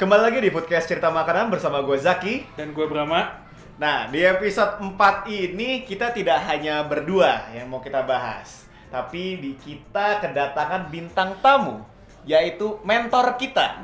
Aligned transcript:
Kembali 0.00 0.32
lagi 0.32 0.40
di 0.40 0.48
podcast 0.48 0.88
cerita 0.88 1.12
makanan 1.12 1.52
bersama 1.52 1.84
gue 1.84 2.00
Zaki. 2.00 2.56
Dan 2.56 2.72
gue 2.72 2.88
Brahma. 2.88 3.44
Nah, 3.76 4.08
di 4.08 4.24
episode 4.24 4.80
4 4.80 4.96
ini 5.28 5.84
kita 5.84 6.08
tidak 6.16 6.40
hanya 6.48 6.80
berdua 6.88 7.52
yang 7.52 7.68
mau 7.68 7.84
kita 7.84 8.00
bahas, 8.08 8.64
tapi 8.88 9.36
di 9.36 9.60
kita 9.60 10.24
kedatangan 10.24 10.88
bintang 10.88 11.36
tamu, 11.44 11.84
yaitu 12.24 12.80
mentor 12.80 13.36
kita. 13.36 13.76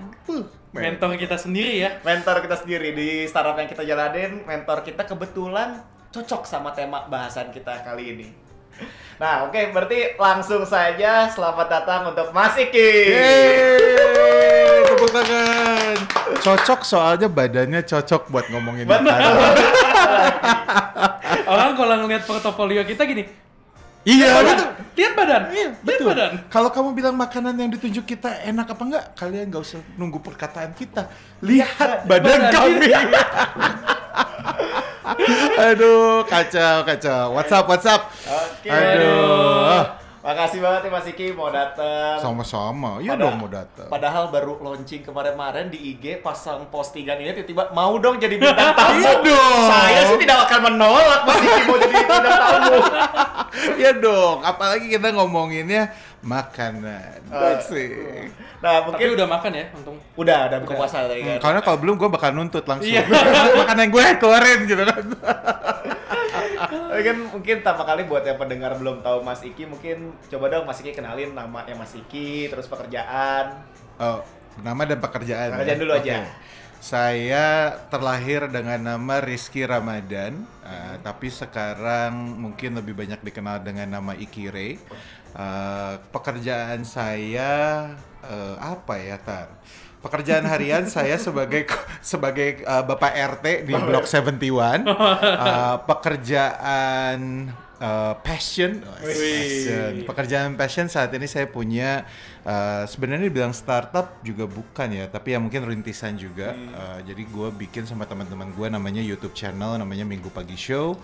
Mentor 0.73 1.21
kita 1.21 1.37
sendiri 1.37 1.85
ya. 1.85 2.01
Mentor 2.01 2.41
kita 2.41 2.65
sendiri 2.65 2.97
di 2.97 3.29
startup 3.29 3.61
yang 3.61 3.69
kita 3.69 3.85
jalanin, 3.85 4.41
mentor 4.49 4.89
kita 4.89 5.05
kebetulan 5.05 5.85
cocok 6.17 6.49
sama 6.49 6.73
tema 6.73 7.05
bahasan 7.13 7.53
kita 7.53 7.85
kali 7.85 8.17
ini. 8.17 8.29
Nah, 9.17 9.49
oke, 9.49 9.73
berarti 9.73 10.13
langsung 10.21 10.69
saja 10.69 11.25
selamat 11.33 11.67
datang 11.73 12.13
untuk 12.13 12.37
Mas 12.37 12.53
Iki. 12.53 12.93
Yeay, 13.17 14.85
tepuk 14.93 15.09
tangan. 15.09 15.97
Cocok 16.45 16.81
soalnya 16.85 17.25
badannya 17.25 17.81
cocok 17.81 18.29
buat 18.29 18.45
ngomongin 18.53 18.85
Benar. 18.85 19.17
Orang 21.53 21.81
kalau 21.81 21.97
ngeliat 22.05 22.29
portofolio 22.29 22.85
kita 22.85 23.09
gini, 23.09 23.25
Iya, 24.07 24.39
betul. 24.39 24.69
lihat 25.01 25.13
badan, 25.17 25.43
Iya, 25.51 25.69
lihat 25.73 25.83
betul. 25.83 26.07
badan. 26.13 26.33
Kalau 26.53 26.69
kamu 26.69 26.89
bilang 26.93 27.17
makanan 27.17 27.57
yang 27.57 27.73
ditunjuk 27.73 28.05
kita 28.05 28.45
enak 28.45 28.69
apa 28.69 28.83
enggak, 28.85 29.05
kalian 29.17 29.49
nggak 29.49 29.65
usah 29.65 29.81
nunggu 29.97 30.21
perkataan 30.21 30.77
kita. 30.77 31.09
Lihat 31.41 32.05
badan, 32.05 32.53
badan 32.53 32.53
kami. 32.53 32.87
Aduh, 35.71 36.27
kacau, 36.27 36.83
kacau. 36.83 37.35
WhatsApp, 37.39 37.65
WhatsApp. 37.71 38.01
Oke. 38.27 38.71
Aduh. 38.71 40.06
Makasih 40.27 40.59
banget 40.59 40.81
nih 40.83 40.91
Mas 40.91 41.07
Iki 41.07 41.27
mau 41.33 41.49
datang. 41.49 42.19
Sama-sama. 42.19 42.99
Iya 42.99 43.15
Pada- 43.15 43.23
dong 43.23 43.35
mau 43.39 43.47
datang. 43.49 43.87
Padahal 43.87 44.27
baru 44.27 44.59
launching 44.59 45.01
kemarin-kemarin 45.01 45.71
di 45.71 45.79
IG 45.89 46.19
pasang 46.19 46.67
postingan 46.67 47.15
ini 47.17 47.31
tiba-tiba 47.33 47.71
mau 47.71 47.95
dong 47.97 48.19
jadi 48.19 48.35
bintang 48.35 48.75
tamu. 48.75 48.99
Iya 48.99 49.13
dong. 49.23 49.63
Saya 49.65 50.01
sih 50.05 50.19
tidak 50.19 50.39
akan 50.45 50.61
menolak 50.67 51.21
Mas 51.23 51.39
Iki 51.39 51.61
mau 51.65 51.77
jadi 51.79 51.95
bintang 51.95 52.23
tamu. 52.27 52.77
Iya 53.57 53.97
dong, 53.97 54.45
apalagi 54.45 54.91
kita 54.91 55.17
ngomonginnya 55.17 55.89
makanan. 56.21 57.25
That's 57.27 57.73
it. 57.73 58.29
Nah, 58.59 58.85
Tapi 58.85 58.93
mungkin 58.93 59.07
udah 59.17 59.27
makan 59.27 59.51
ya, 59.51 59.65
untung. 59.73 59.97
udah 60.13 60.37
ada 60.45 60.57
buka 60.61 60.77
Udah. 60.77 60.81
puasa 60.83 61.09
tadi 61.09 61.25
Hmm, 61.25 61.29
kan. 61.31 61.39
karena 61.41 61.61
kalau 61.63 61.79
belum 61.81 61.95
gue 61.97 62.09
bakal 62.11 62.31
nuntut 62.33 62.65
langsung. 62.65 62.85
Iya. 62.85 63.09
Makanan 63.65 63.89
gue 63.89 64.05
keluarin 64.19 64.59
gitu 64.67 64.83
kan. 64.83 65.03
Kan 67.03 67.19
mungkin 67.33 67.57
pertama 67.61 67.85
kali 67.85 68.03
buat 68.07 68.25
yang 68.25 68.39
pendengar 68.39 68.73
belum 68.79 69.05
tahu 69.05 69.21
Mas 69.27 69.43
Iki, 69.43 69.69
mungkin 69.69 70.15
coba 70.31 70.53
dong 70.53 70.65
Mas 70.65 70.81
Iki 70.81 70.97
kenalin 70.97 71.33
namanya 71.35 71.75
Mas 71.77 71.93
Iki, 71.93 72.53
terus 72.53 72.71
pekerjaan. 72.71 73.65
Oh, 74.01 74.21
nama 74.61 74.83
dan 74.85 75.01
pekerjaan. 75.01 75.57
Pekerjaan 75.57 75.79
ya? 75.79 75.83
dulu 75.83 75.93
aja. 75.93 76.15
Oke. 76.23 76.55
Saya 76.77 77.73
terlahir 77.89 78.47
dengan 78.53 78.79
nama 78.79 79.19
Rizky 79.19 79.67
Ramadan, 79.67 80.45
eh, 80.63 80.95
tapi 81.03 81.33
sekarang 81.33 82.15
mungkin 82.15 82.79
lebih 82.79 82.95
banyak 82.95 83.25
dikenal 83.25 83.65
dengan 83.65 83.99
nama 83.99 84.13
Ikire. 84.15 84.79
Eh, 85.37 85.95
pekerjaan 86.13 86.87
saya 86.87 87.91
eh, 88.23 88.57
apa 88.61 88.95
ya, 89.01 89.17
Tar? 89.19 89.51
Pekerjaan 90.07 90.47
harian 90.47 90.87
saya 90.87 91.19
sebagai 91.19 91.67
sebagai 91.99 92.63
eh, 92.63 92.83
Bapak 92.87 93.11
RT 93.11 93.67
di 93.67 93.75
Blok 93.75 94.07
71. 94.07 94.87
Eh, 95.27 95.77
pekerjaan 95.87 97.19
eh, 97.79 98.15
passion, 98.23 98.83
passion. 98.83 99.93
Pekerjaan 100.07 100.55
passion 100.55 100.87
saat 100.87 101.11
ini 101.13 101.27
saya 101.27 101.51
punya 101.51 102.07
eh, 102.43 102.83
sebenarnya 102.87 103.27
dibilang 103.27 103.51
startup 103.51 104.23
juga 104.23 104.47
bukan 104.47 104.89
ya, 104.95 105.05
tapi 105.11 105.35
ya 105.35 105.39
mungkin 105.43 105.67
rintisan 105.67 106.15
juga. 106.15 106.55
Eh, 106.55 106.99
jadi 107.13 107.23
gue 107.27 107.49
bikin 107.67 107.85
sama 107.85 108.07
teman-teman 108.07 108.55
gue 108.55 108.67
namanya 108.71 109.03
YouTube 109.03 109.35
channel 109.35 109.75
namanya 109.77 110.07
Minggu 110.07 110.31
Pagi 110.31 110.57
Show. 110.57 110.95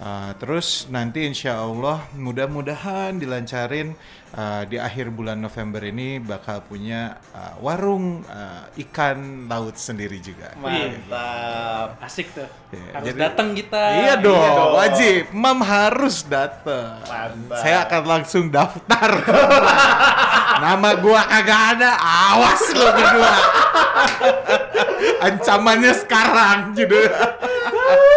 Eh, 0.00 0.32
terus 0.40 0.88
nanti 0.88 1.28
insya 1.28 1.60
Allah 1.60 2.04
mudah-mudahan 2.16 3.20
dilancarin 3.20 3.92
eh, 4.28 4.62
di 4.66 4.76
akhir 4.76 5.08
bulan 5.08 5.36
November 5.36 5.82
ini 5.82 6.18
bakal 6.18 6.60
punya 6.60 7.14
eh, 7.30 7.54
warung 7.58 8.22
eh, 8.22 8.82
ikan 8.82 9.46
laut 9.46 9.74
sendiri 9.74 10.18
juga. 10.18 10.50
Mantap. 10.56 12.00
Asik 12.00 12.32
tuh. 12.32 12.48
Ya, 12.70 12.82
Harus 12.92 13.06
jadi- 13.06 13.20
datang 13.22 13.48
kita. 13.52 13.82
Iya 13.96 14.14
dong, 14.18 14.34
Iya 14.36 14.50
dong. 14.52 14.72
wajib. 14.74 15.22
Mam 15.30 15.58
harus 15.60 16.16
datang. 16.24 16.98
Mantap. 17.02 17.60
Saya 17.60 17.76
akan 17.84 18.02
langsung 18.04 18.44
daftar. 18.48 19.10
Nama 20.64 20.90
gua 20.98 21.20
kagak 21.22 21.62
ada. 21.76 21.90
Awas 22.00 22.62
lo 22.72 22.88
berdua. 22.88 23.34
Ancamannya 25.26 25.92
sekarang 25.94 26.72
gitu. 26.74 26.96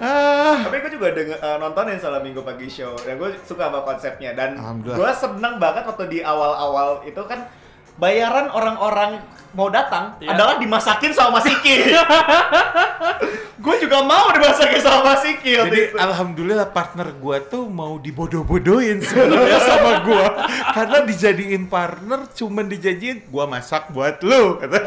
ah, 0.00 0.56
Tapi 0.60 0.76
gue 0.78 0.92
juga 0.92 1.10
denger, 1.10 1.36
eh, 1.36 1.56
nontonin 1.58 1.96
salah 1.96 2.18
minggu 2.18 2.40
pagi 2.40 2.66
show 2.66 2.94
dan 2.98 3.16
gue 3.16 3.34
suka 3.42 3.66
sama 3.66 3.82
konsepnya 3.82 4.30
dan 4.32 4.54
gue 4.80 5.10
seneng 5.12 5.56
banget 5.56 5.84
waktu 5.84 6.04
di 6.08 6.18
awal-awal 6.20 7.02
itu 7.02 7.18
kan 7.22 7.46
bayaran 7.94 8.46
orang-orang 8.48 9.18
mau 9.50 9.66
datang 9.68 10.14
Iya. 10.18 10.32
adalah 10.32 10.54
dimasakin 10.56 11.10
sama 11.10 11.36
Mas 11.36 11.48
Iki. 11.48 11.76
gue 13.58 13.74
juga 13.80 13.98
mau 14.00 14.30
dimasakin 14.30 14.78
sama 14.78 15.00
Mas 15.04 15.24
Iki 15.24 15.52
jadi 15.66 15.80
itu. 15.88 15.96
alhamdulillah 15.98 16.68
partner 16.68 17.10
gua 17.12 17.42
tuh 17.42 17.66
mau 17.66 17.98
dibodoh-bodohin 17.98 19.02
sebenarnya 19.02 19.58
sama 19.66 19.92
gua 20.00 20.46
karena 20.72 20.98
dijadiin 21.02 21.66
partner 21.66 22.30
cuman 22.30 22.64
dijanjiin 22.66 23.26
gua 23.26 23.44
masak 23.46 23.90
buat 23.90 24.22
lu 24.22 24.58
kata. 24.58 24.78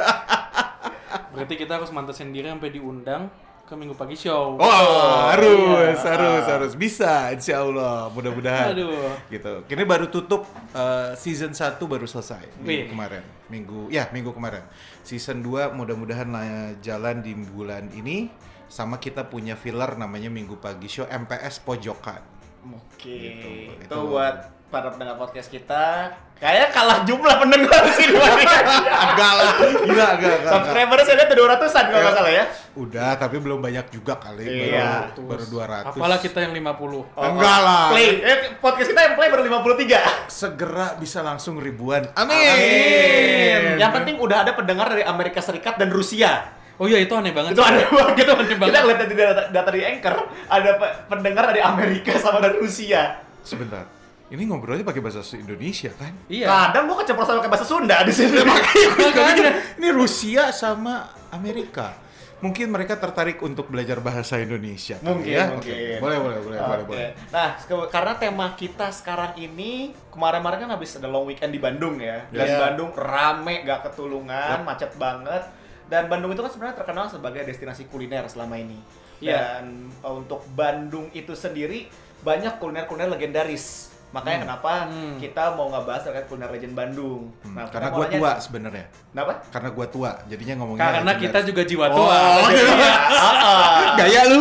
Berarti 1.36 1.56
kita 1.58 1.80
harus 1.80 1.92
mantesin 1.92 2.32
diri 2.32 2.48
sampai 2.48 2.72
diundang 2.72 3.28
ke 3.72 3.80
Minggu 3.80 3.96
Pagi 3.96 4.20
Show. 4.20 4.60
Oh, 4.60 5.16
harus, 5.32 5.96
Iya. 5.96 6.12
harus, 6.12 6.44
harus 6.44 6.74
bisa, 6.76 7.32
insya 7.32 7.64
Allah, 7.64 8.12
mudah-mudahan. 8.12 8.76
Aduh. 8.76 9.16
Gitu. 9.32 9.64
Kini 9.64 9.88
baru 9.88 10.12
tutup 10.12 10.44
uh, 10.76 11.16
season 11.16 11.56
1 11.56 11.80
baru 11.80 12.04
selesai 12.04 12.52
Wih. 12.60 12.84
minggu 12.84 12.92
kemarin, 12.92 13.24
minggu, 13.48 13.80
ya 13.88 14.12
minggu 14.12 14.36
kemarin. 14.36 14.68
Season 15.08 15.40
2 15.40 15.72
mudah-mudahan 15.72 16.28
lah 16.28 16.44
jalan 16.84 17.24
di 17.24 17.32
bulan 17.32 17.88
ini. 17.96 18.28
Sama 18.68 19.00
kita 19.00 19.28
punya 19.28 19.56
filler 19.56 19.96
namanya 19.96 20.32
Minggu 20.32 20.56
Pagi 20.56 20.88
Show 20.88 21.04
MPS 21.04 21.60
Pojokan. 21.60 22.24
Oke, 22.72 23.08
Gitu, 23.08 23.48
itu 23.68 23.84
itu. 23.88 24.00
buat 24.08 24.48
para 24.68 24.92
pendengar 24.92 25.16
podcast 25.16 25.48
kita. 25.48 26.12
Kayaknya 26.42 26.68
kalah 26.74 27.06
jumlah 27.06 27.36
pendengar 27.38 27.84
sih. 27.94 28.10
Agak 29.06 29.32
lah, 29.38 29.50
gila, 29.62 29.78
agak, 29.78 29.86
agak, 29.86 30.34
agak. 30.34 30.50
Subscribernya 30.50 31.06
saya 31.06 31.16
lihat 31.22 31.30
ada 31.30 31.38
200-an 31.38 31.86
kalau 31.86 32.02
nggak 32.02 32.16
salah 32.18 32.34
ya. 32.34 32.46
Udah, 32.74 33.12
tapi 33.14 33.36
belum 33.38 33.60
banyak 33.62 33.86
juga 33.94 34.18
kali, 34.18 34.74
Iya. 34.74 35.14
baru, 35.14 35.38
baru 35.38 35.46
200. 35.86 35.94
Apalah 35.94 36.18
kita 36.18 36.42
yang 36.42 36.54
50. 36.58 36.82
Oh, 37.14 37.22
Enggak 37.22 37.58
oh. 37.62 37.62
lah. 37.62 37.86
Play, 37.94 38.10
eh, 38.26 38.38
podcast 38.58 38.90
kita 38.90 39.02
yang 39.06 39.14
play 39.14 39.30
baru 39.30 39.44
53. 39.46 40.34
Segera 40.34 40.98
bisa 40.98 41.22
langsung 41.22 41.62
ribuan. 41.62 42.10
Amin. 42.18 43.78
Yang 43.78 43.92
penting 44.02 44.16
udah 44.18 44.42
ada 44.42 44.58
pendengar 44.58 44.90
dari 44.90 45.06
Amerika 45.06 45.46
Serikat 45.46 45.78
dan 45.78 45.94
Rusia. 45.94 46.58
Oh 46.82 46.90
iya 46.90 46.98
itu 46.98 47.14
aneh 47.14 47.30
banget. 47.30 47.54
Itu 47.54 47.62
sih. 47.62 47.70
aneh 47.70 47.86
banget. 47.86 48.18
Itu 48.26 48.32
aneh 48.34 48.58
banget. 48.58 48.74
Kita 48.74 48.80
ngeliat 48.82 48.98
dari 48.98 49.14
data, 49.14 49.44
data 49.54 49.70
di 49.70 49.82
Anchor, 49.86 50.16
ada 50.50 50.70
pe- 50.82 50.96
pendengar 51.06 51.44
dari 51.54 51.62
Amerika 51.62 52.18
sama 52.18 52.42
dari 52.42 52.58
Rusia. 52.58 53.22
Sebentar. 53.46 54.01
Ini 54.32 54.48
ngobrolnya 54.48 54.82
pakai 54.82 55.04
bahasa 55.04 55.20
Indonesia 55.36 55.92
kan? 55.92 56.16
Iya. 56.26 56.48
Kadang 56.48 56.88
gua 56.88 57.04
keceplosan 57.04 57.36
pakai 57.38 57.52
bahasa 57.52 57.68
Sunda 57.68 58.00
di 58.02 58.14
sini. 58.16 58.40
Makanya. 58.40 59.76
Ini 59.76 59.90
Rusia 59.92 60.50
sama 60.50 61.04
Amerika. 61.30 62.00
Mungkin 62.40 62.74
mereka 62.74 62.98
tertarik 62.98 63.38
untuk 63.38 63.70
belajar 63.70 64.02
bahasa 64.02 64.40
Indonesia. 64.40 64.98
kali 64.98 65.06
Mungkin, 65.06 65.30
ya? 65.30 65.46
mungkin. 65.52 65.74
Oke. 65.78 66.02
Boleh, 66.02 66.18
boleh, 66.18 66.40
boleh, 66.42 66.58
boleh, 66.58 66.80
Oke. 66.80 66.90
boleh. 66.90 67.10
Nah, 67.30 67.54
ke- 67.54 67.90
karena 67.92 68.14
tema 68.18 68.48
kita 68.56 68.90
sekarang 68.90 69.38
ini 69.38 69.94
kemarin-kemarin 70.10 70.66
kan 70.66 70.72
habis 70.74 70.98
ada 70.98 71.06
long 71.06 71.30
weekend 71.30 71.52
di 71.52 71.62
Bandung 71.62 72.02
ya. 72.02 72.26
Dan 72.34 72.48
Iya. 72.48 72.58
Bandung 72.58 72.90
rame 72.96 73.62
gak 73.62 73.86
ketulungan, 73.86 74.58
Yap. 74.58 74.66
macet 74.66 74.92
banget. 74.98 75.44
Dan 75.86 76.10
Bandung 76.10 76.32
itu 76.32 76.42
kan 76.42 76.50
sebenarnya 76.50 76.82
terkenal 76.82 77.06
sebagai 77.06 77.44
destinasi 77.44 77.86
kuliner 77.86 78.26
selama 78.26 78.58
ini. 78.58 78.80
Iya. 79.22 79.38
Dan 79.62 79.94
uh, 80.02 80.18
untuk 80.18 80.42
Bandung 80.50 81.14
itu 81.14 81.38
sendiri 81.38 81.92
banyak 82.22 82.58
kuliner-kuliner 82.58 83.12
legendaris. 83.12 83.91
Makanya 84.12 84.44
kenapa 84.44 84.72
Hmm. 84.86 85.16
kita 85.18 85.56
mau 85.56 85.68
ngebahas 85.68 86.04
terkait 86.04 86.28
kuliner 86.28 86.48
legend 86.48 86.76
Bandung. 86.76 87.32
Hmm, 87.42 87.56
Nah, 87.56 87.64
karena 87.66 87.88
nanya- 87.90 88.12
tua 88.12 88.32
sebenarnya. 88.38 88.86
Kenapa? 89.08 89.34
Karena 89.48 89.70
gue 89.72 89.86
tua, 89.88 90.12
jadinya 90.28 90.54
ngomongnya. 90.58 90.84
Karena 90.86 91.12
kita 91.16 91.40
juga 91.42 91.62
jiwa 91.64 91.86
Oh, 91.88 91.96
tua. 91.98 92.20
Iya. 92.46 92.74
Heeh. 93.08 93.72
Gaya 94.00 94.22
lu. 94.28 94.40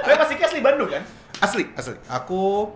Tapi 0.00 0.14
pasti 0.16 0.34
asli 0.38 0.60
Bandung 0.60 0.88
kan? 0.88 1.02
Asli, 1.38 1.68
asli. 1.74 1.96
Aku 2.06 2.72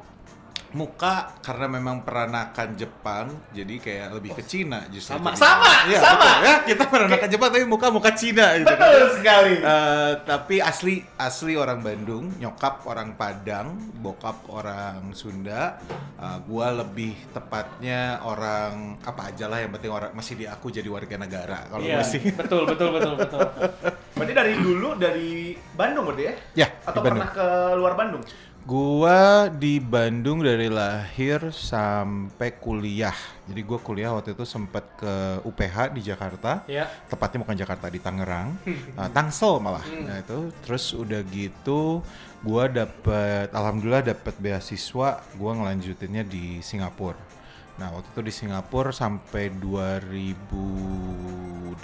muka 0.70 1.32
karena 1.40 1.66
memang 1.70 2.02
peranakan 2.02 2.68
Jepang, 2.74 3.26
jadi 3.50 3.74
kayak 3.76 4.08
lebih 4.12 4.30
ke 4.32 4.42
Cina 4.42 4.84
justru. 4.88 5.16
Sama. 5.16 5.32
Jadi- 5.32 5.40
Sama, 5.40 5.72
Iya, 5.86 5.98
sama. 5.98 6.20
betul. 6.20 6.36
Ya, 6.44 6.54
kita 6.62 6.84
peranakan 6.86 7.28
Jepang 7.28 7.48
tapi 7.48 7.64
muka 7.64 7.86
muka 7.88 8.10
Cina 8.12 8.46
gitu. 8.54 8.68
Betul 8.68 9.02
sekali. 9.16 9.54
Eh, 9.58 10.12
tapi 10.22 10.56
asli 10.58 10.94
asli 11.16 11.54
orang 11.54 11.80
Bandung, 11.80 12.36
nyokap 12.36 12.84
orang 12.84 13.14
Padang, 13.14 13.72
bokap 13.96 14.44
orang 14.48 15.10
Sunda. 15.12 15.80
Eh, 16.14 16.38
gua 16.44 16.74
lebih 16.74 17.16
tepatnya 17.32 18.20
orang 18.20 19.00
apa 19.00 19.30
aja 19.30 19.46
lah 19.46 19.58
yang 19.58 19.70
penting 19.70 19.88
orang 19.88 20.12
masih 20.12 20.34
di 20.34 20.44
aku 20.44 20.68
jadi 20.68 20.86
warga 20.86 21.16
negara 21.16 21.64
kalau 21.66 21.80
Iya, 21.80 21.96
masih. 21.98 22.20
betul 22.34 22.62
betul 22.64 22.88
betul 22.92 23.14
betul. 23.16 23.40
Berarti 24.18 24.34
dari 24.34 24.52
dulu 24.52 24.98
dari 24.98 25.30
Bandung 25.72 26.02
berarti 26.04 26.24
ya? 26.26 26.34
Ya, 26.56 26.68
Atau 26.82 27.00
pernah 27.00 27.30
ke 27.30 27.46
luar 27.72 27.94
Bandung? 27.94 28.18
Gua 28.68 29.48
di 29.48 29.80
Bandung 29.80 30.44
dari 30.44 30.68
lahir 30.68 31.40
sampai 31.56 32.52
kuliah. 32.60 33.16
Jadi 33.48 33.64
gua 33.64 33.80
kuliah 33.80 34.12
waktu 34.12 34.36
itu 34.36 34.44
sempat 34.44 34.84
ke 34.92 35.40
UPH 35.40 35.96
di 35.96 36.04
Jakarta. 36.04 36.68
Ya. 36.68 36.84
Tepatnya 37.08 37.48
bukan 37.48 37.56
Jakarta 37.56 37.88
di 37.88 37.96
Tangerang, 37.96 38.60
uh, 38.92 39.08
Tangsel 39.16 39.56
malah. 39.64 39.88
Nah 39.88 40.20
itu 40.20 40.52
terus 40.60 40.92
udah 40.92 41.24
gitu 41.32 42.04
gua 42.44 42.68
dapet 42.68 43.48
alhamdulillah 43.56 44.04
dapet 44.04 44.36
beasiswa, 44.36 45.24
gua 45.40 45.52
ngelanjutinnya 45.56 46.28
di 46.28 46.60
Singapura. 46.60 47.27
Nah, 47.78 47.94
waktu 47.94 48.10
itu 48.10 48.20
di 48.26 48.34
Singapura 48.34 48.90
sampai 48.90 49.54
2008. 49.54 51.78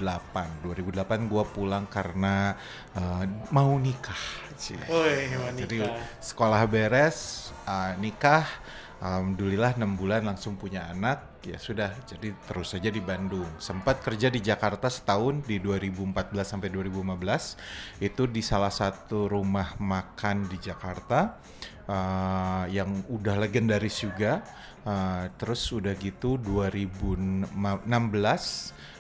2008 0.66 1.30
gua 1.30 1.46
pulang 1.46 1.86
karena 1.86 2.58
uh, 2.98 3.22
mau 3.54 3.78
nikah. 3.78 4.18
Cie. 4.58 4.74
Woi, 4.90 5.30
Jadi 5.54 5.86
sekolah 6.18 6.66
beres, 6.66 7.50
uh, 7.66 7.94
nikah, 7.98 8.46
alhamdulillah 8.98 9.78
enam 9.78 9.94
bulan 9.94 10.26
langsung 10.26 10.58
punya 10.58 10.90
anak. 10.90 11.38
Ya 11.46 11.62
sudah, 11.62 11.94
jadi 12.08 12.34
terus 12.48 12.74
saja 12.74 12.90
di 12.90 12.98
Bandung. 12.98 13.46
Sempat 13.62 14.02
kerja 14.02 14.34
di 14.34 14.42
Jakarta 14.42 14.90
setahun 14.90 15.46
di 15.46 15.62
2014 15.62 16.42
sampai 16.42 16.74
2015. 16.74 18.02
Itu 18.02 18.26
di 18.26 18.42
salah 18.42 18.72
satu 18.72 19.30
rumah 19.30 19.78
makan 19.78 20.50
di 20.50 20.58
Jakarta 20.58 21.38
uh, 21.86 22.64
yang 22.72 23.04
udah 23.12 23.36
legendaris 23.38 24.02
juga. 24.02 24.42
Uh, 24.84 25.32
terus 25.40 25.64
udah 25.72 25.96
gitu 25.96 26.36
2016 26.36 27.48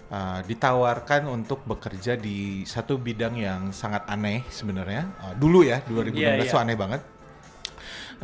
uh, 0.08 0.40
ditawarkan 0.48 1.28
untuk 1.28 1.60
bekerja 1.68 2.16
di 2.16 2.64
satu 2.64 2.96
bidang 2.96 3.36
yang 3.36 3.68
sangat 3.68 4.08
aneh 4.08 4.48
sebenarnya. 4.48 5.12
Uh, 5.20 5.34
dulu 5.36 5.60
ya 5.60 5.84
2016 5.84 6.16
Iya, 6.16 6.30
iya. 6.40 6.48
tuh 6.48 6.60
aneh 6.60 6.76
banget. 6.76 7.00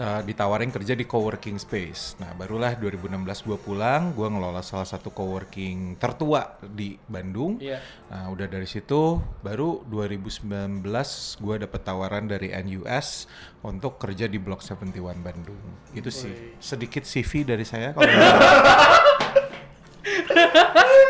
Uh, 0.01 0.25
ditawarin 0.25 0.73
kerja 0.73 0.97
di 0.97 1.05
coworking 1.05 1.61
space. 1.61 2.17
Nah, 2.25 2.33
barulah 2.33 2.73
2016 2.73 3.21
gue 3.45 3.59
pulang, 3.61 4.17
gue 4.17 4.25
ngelola 4.25 4.65
salah 4.65 4.89
satu 4.89 5.13
coworking 5.13 6.01
tertua 6.01 6.57
di 6.65 6.97
Bandung. 7.05 7.61
Iya. 7.61 7.85
Nah, 8.09 8.33
udah 8.33 8.49
dari 8.49 8.65
situ 8.65 9.21
baru 9.45 9.85
2019 9.85 10.89
gue 11.37 11.55
dapet 11.61 11.81
tawaran 11.85 12.25
dari 12.25 12.49
NUS 12.49 13.29
untuk 13.61 14.01
kerja 14.01 14.25
di 14.25 14.41
Blok 14.41 14.65
71 14.65 15.21
Bandung. 15.21 15.61
Itu 15.93 16.09
sih 16.09 16.57
sedikit 16.57 17.05
CV 17.05 17.45
dari 17.45 17.69
saya 17.69 17.93
kalau 17.93 18.09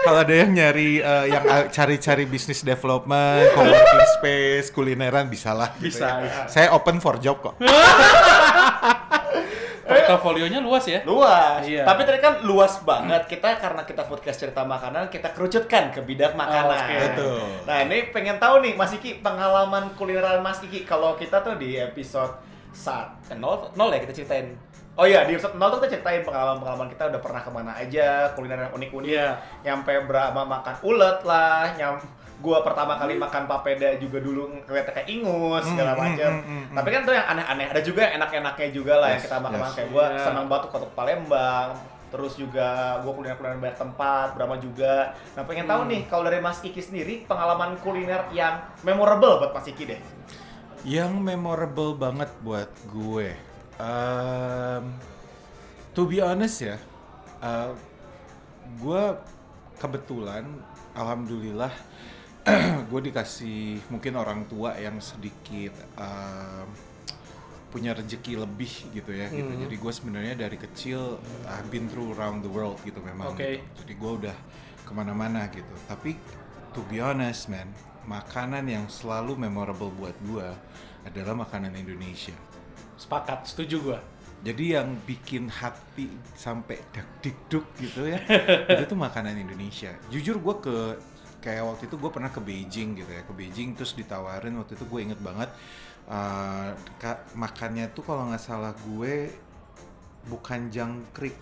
kalau 0.05 0.19
ada 0.25 0.35
yang 0.35 0.51
nyari 0.53 1.01
eh, 1.01 1.25
yang 1.29 1.45
uh, 1.45 1.69
cari-cari 1.69 2.25
bisnis 2.25 2.65
development, 2.65 3.53
coworking 3.53 4.07
space, 4.21 4.67
kulineran 4.73 5.29
bisa 5.29 5.53
lah. 5.53 5.73
gitu 5.77 6.01
Bisa, 6.01 6.09
ya. 6.25 6.45
Saya 6.49 6.69
open 6.73 6.99
for 6.99 7.21
job 7.21 7.41
kok. 7.41 7.55
Portofolionya 9.91 10.63
luas 10.63 10.87
ya. 10.87 11.03
Luas. 11.03 11.67
Iya. 11.67 11.83
Tapi 11.83 12.07
tadi 12.07 12.19
kan 12.23 12.47
luas 12.47 12.79
banget. 12.87 13.27
Kita 13.27 13.59
karena 13.59 13.83
kita 13.83 14.07
podcast 14.07 14.39
cerita 14.39 14.63
makanan, 14.63 15.11
kita 15.11 15.35
kerucutkan 15.35 15.91
ke 15.91 16.01
bidang 16.07 16.39
makanan. 16.39 16.87
Oke. 16.87 16.97
Betul. 17.11 17.43
Nah, 17.67 17.79
ini 17.83 17.99
pengen 18.15 18.39
tahu 18.39 18.63
nih 18.63 18.79
Mas 18.79 18.95
Iki 18.95 19.19
pengalaman 19.19 19.91
kulineran 19.99 20.39
Mas 20.47 20.63
Iki 20.63 20.87
kalau 20.87 21.19
kita 21.19 21.43
tuh 21.43 21.59
di 21.59 21.75
episode 21.75 22.39
saat 22.71 23.19
eh, 23.31 23.39
nol, 23.39 23.75
nol 23.75 23.91
ya 23.91 23.99
kita 24.07 24.15
ceritain. 24.23 24.55
Oh 24.95 25.05
iya, 25.05 25.25
di 25.25 25.33
episode 25.33 25.55
0 25.55 25.71
tuh 25.71 25.79
kita 25.81 25.97
ceritain 25.97 26.21
pengalaman-pengalaman 26.21 26.89
kita 26.89 27.09
udah 27.09 27.21
pernah 27.21 27.41
ke 27.41 27.51
mana 27.51 27.73
aja, 27.73 28.09
kuliner 28.35 28.69
yang 28.69 28.75
unik-unik. 28.75 29.09
Iya. 29.09 29.29
Nyampe 29.63 29.93
berapa 30.05 30.41
makan 30.41 30.75
ulet 30.83 31.19
lah, 31.23 31.73
nyam 31.75 31.95
gua 32.39 32.61
pertama 32.61 32.97
kali 32.97 33.15
makan 33.15 33.45
papeda 33.45 33.97
juga 33.97 34.17
dulu 34.17 34.49
ngeliatnya 34.65 34.93
kayak 34.95 35.09
ingus 35.09 35.65
segala 35.67 35.93
Hmm, 35.93 36.01
macem. 36.03 36.31
hmm, 36.31 36.43
hmm, 36.43 36.63
hmm. 36.65 36.75
Tapi 36.75 36.89
kan 36.91 37.01
tuh 37.03 37.15
yang 37.15 37.27
aneh-aneh. 37.29 37.67
Ada 37.69 37.81
juga 37.81 38.01
yang 38.03 38.15
enak-enaknya 38.17 38.69
juga 38.71 38.93
lah 38.95 39.09
yang 39.09 39.21
Yes, 39.21 39.27
kita 39.27 39.37
makan 39.39 39.61
yes. 39.63 39.75
kayak 39.75 39.89
gua 39.91 40.05
Iya. 40.07 40.21
senang 40.21 40.47
banget 40.47 40.63
tuh 40.63 40.71
kotak 40.71 40.93
Palembang. 40.95 41.69
Terus 42.11 42.33
juga 42.35 42.69
gua 42.99 43.13
kuliner-kuliner 43.15 43.57
banyak 43.59 43.79
tempat, 43.79 44.27
Brahma 44.35 44.57
juga. 44.57 44.95
Nah, 45.33 45.43
pengen 45.45 45.65
tahu 45.65 45.81
Hmm. 45.81 45.91
nih 45.91 46.01
kalau 46.07 46.23
dari 46.23 46.39
Mas 46.39 46.59
Iki 46.59 46.81
sendiri 46.83 47.15
pengalaman 47.25 47.79
kuliner 47.79 48.25
yang 48.31 48.55
memorable 48.81 49.39
buat 49.39 49.53
Mas 49.53 49.65
Iki 49.65 49.85
deh. 49.87 50.01
Yang 50.83 51.13
memorable 51.15 51.93
banget 51.95 52.33
buat 52.41 52.73
gue, 52.87 53.37
um, 53.81 54.85
to 55.97 56.05
be 56.05 56.21
honest 56.21 56.61
ya, 56.61 56.77
uh, 57.41 57.73
gue 58.77 59.05
kebetulan, 59.81 60.45
alhamdulillah, 60.93 61.73
gue 62.91 63.01
dikasih 63.11 63.81
mungkin 63.89 64.21
orang 64.21 64.45
tua 64.45 64.77
yang 64.77 65.01
sedikit 65.01 65.73
um, 65.97 66.69
punya 67.73 67.97
rezeki 67.97 68.37
lebih 68.45 68.93
gitu 68.93 69.15
ya, 69.15 69.33
gitu. 69.33 69.49
Hmm. 69.49 69.63
Jadi 69.65 69.75
gue 69.79 69.93
sebenarnya 69.95 70.35
dari 70.37 70.59
kecil 70.59 71.17
I've 71.49 71.71
been 71.73 71.89
through 71.89 72.13
around 72.19 72.45
the 72.45 72.53
world 72.53 72.77
gitu 72.85 73.01
memang. 73.01 73.33
Oke. 73.33 73.65
gitu. 73.65 73.87
Jadi 73.87 73.93
gue 73.97 74.13
udah 74.27 74.37
ke 74.85 74.93
mana-mana 74.93 75.47
gitu. 75.49 75.75
Tapi 75.87 76.19
to 76.75 76.83
be 76.91 76.99
honest 76.99 77.47
man, 77.47 77.71
makanan 78.11 78.67
yang 78.67 78.85
selalu 78.91 79.39
memorable 79.39 79.95
buat 79.95 80.17
gua 80.27 80.59
adalah 81.07 81.47
makanan 81.47 81.79
Indonesia. 81.79 82.35
Sepakat, 83.01 83.49
setuju 83.49 83.77
gua. 83.81 84.01
Jadi 84.45 84.77
yang 84.77 84.97
bikin 85.09 85.49
hati 85.49 86.09
sampai 86.37 86.81
dak 86.93 87.09
dikduk 87.25 87.65
gitu 87.81 88.09
ya, 88.09 88.21
itu 88.73 88.85
tuh 88.89 88.97
makanan 88.97 89.37
Indonesia. 89.37 89.93
Jujur 90.13 90.37
gua 90.41 90.61
ke 90.61 90.77
kayak 91.41 91.65
waktu 91.65 91.89
itu 91.89 91.97
gue 91.97 92.11
pernah 92.13 92.29
ke 92.29 92.41
Beijing 92.41 93.01
gitu 93.01 93.09
ya, 93.09 93.25
ke 93.25 93.33
Beijing 93.33 93.73
terus 93.73 93.97
ditawarin 93.97 94.61
waktu 94.61 94.77
itu 94.77 94.85
gue 94.85 95.01
inget 95.01 95.21
banget 95.25 95.49
uh, 96.05 96.77
ka- 97.01 97.25
makannya 97.33 97.89
tuh 97.97 98.05
kalau 98.05 98.29
nggak 98.29 98.45
salah 98.45 98.77
gue 98.77 99.33
bukan 100.29 100.69
jangkrik, 100.69 101.33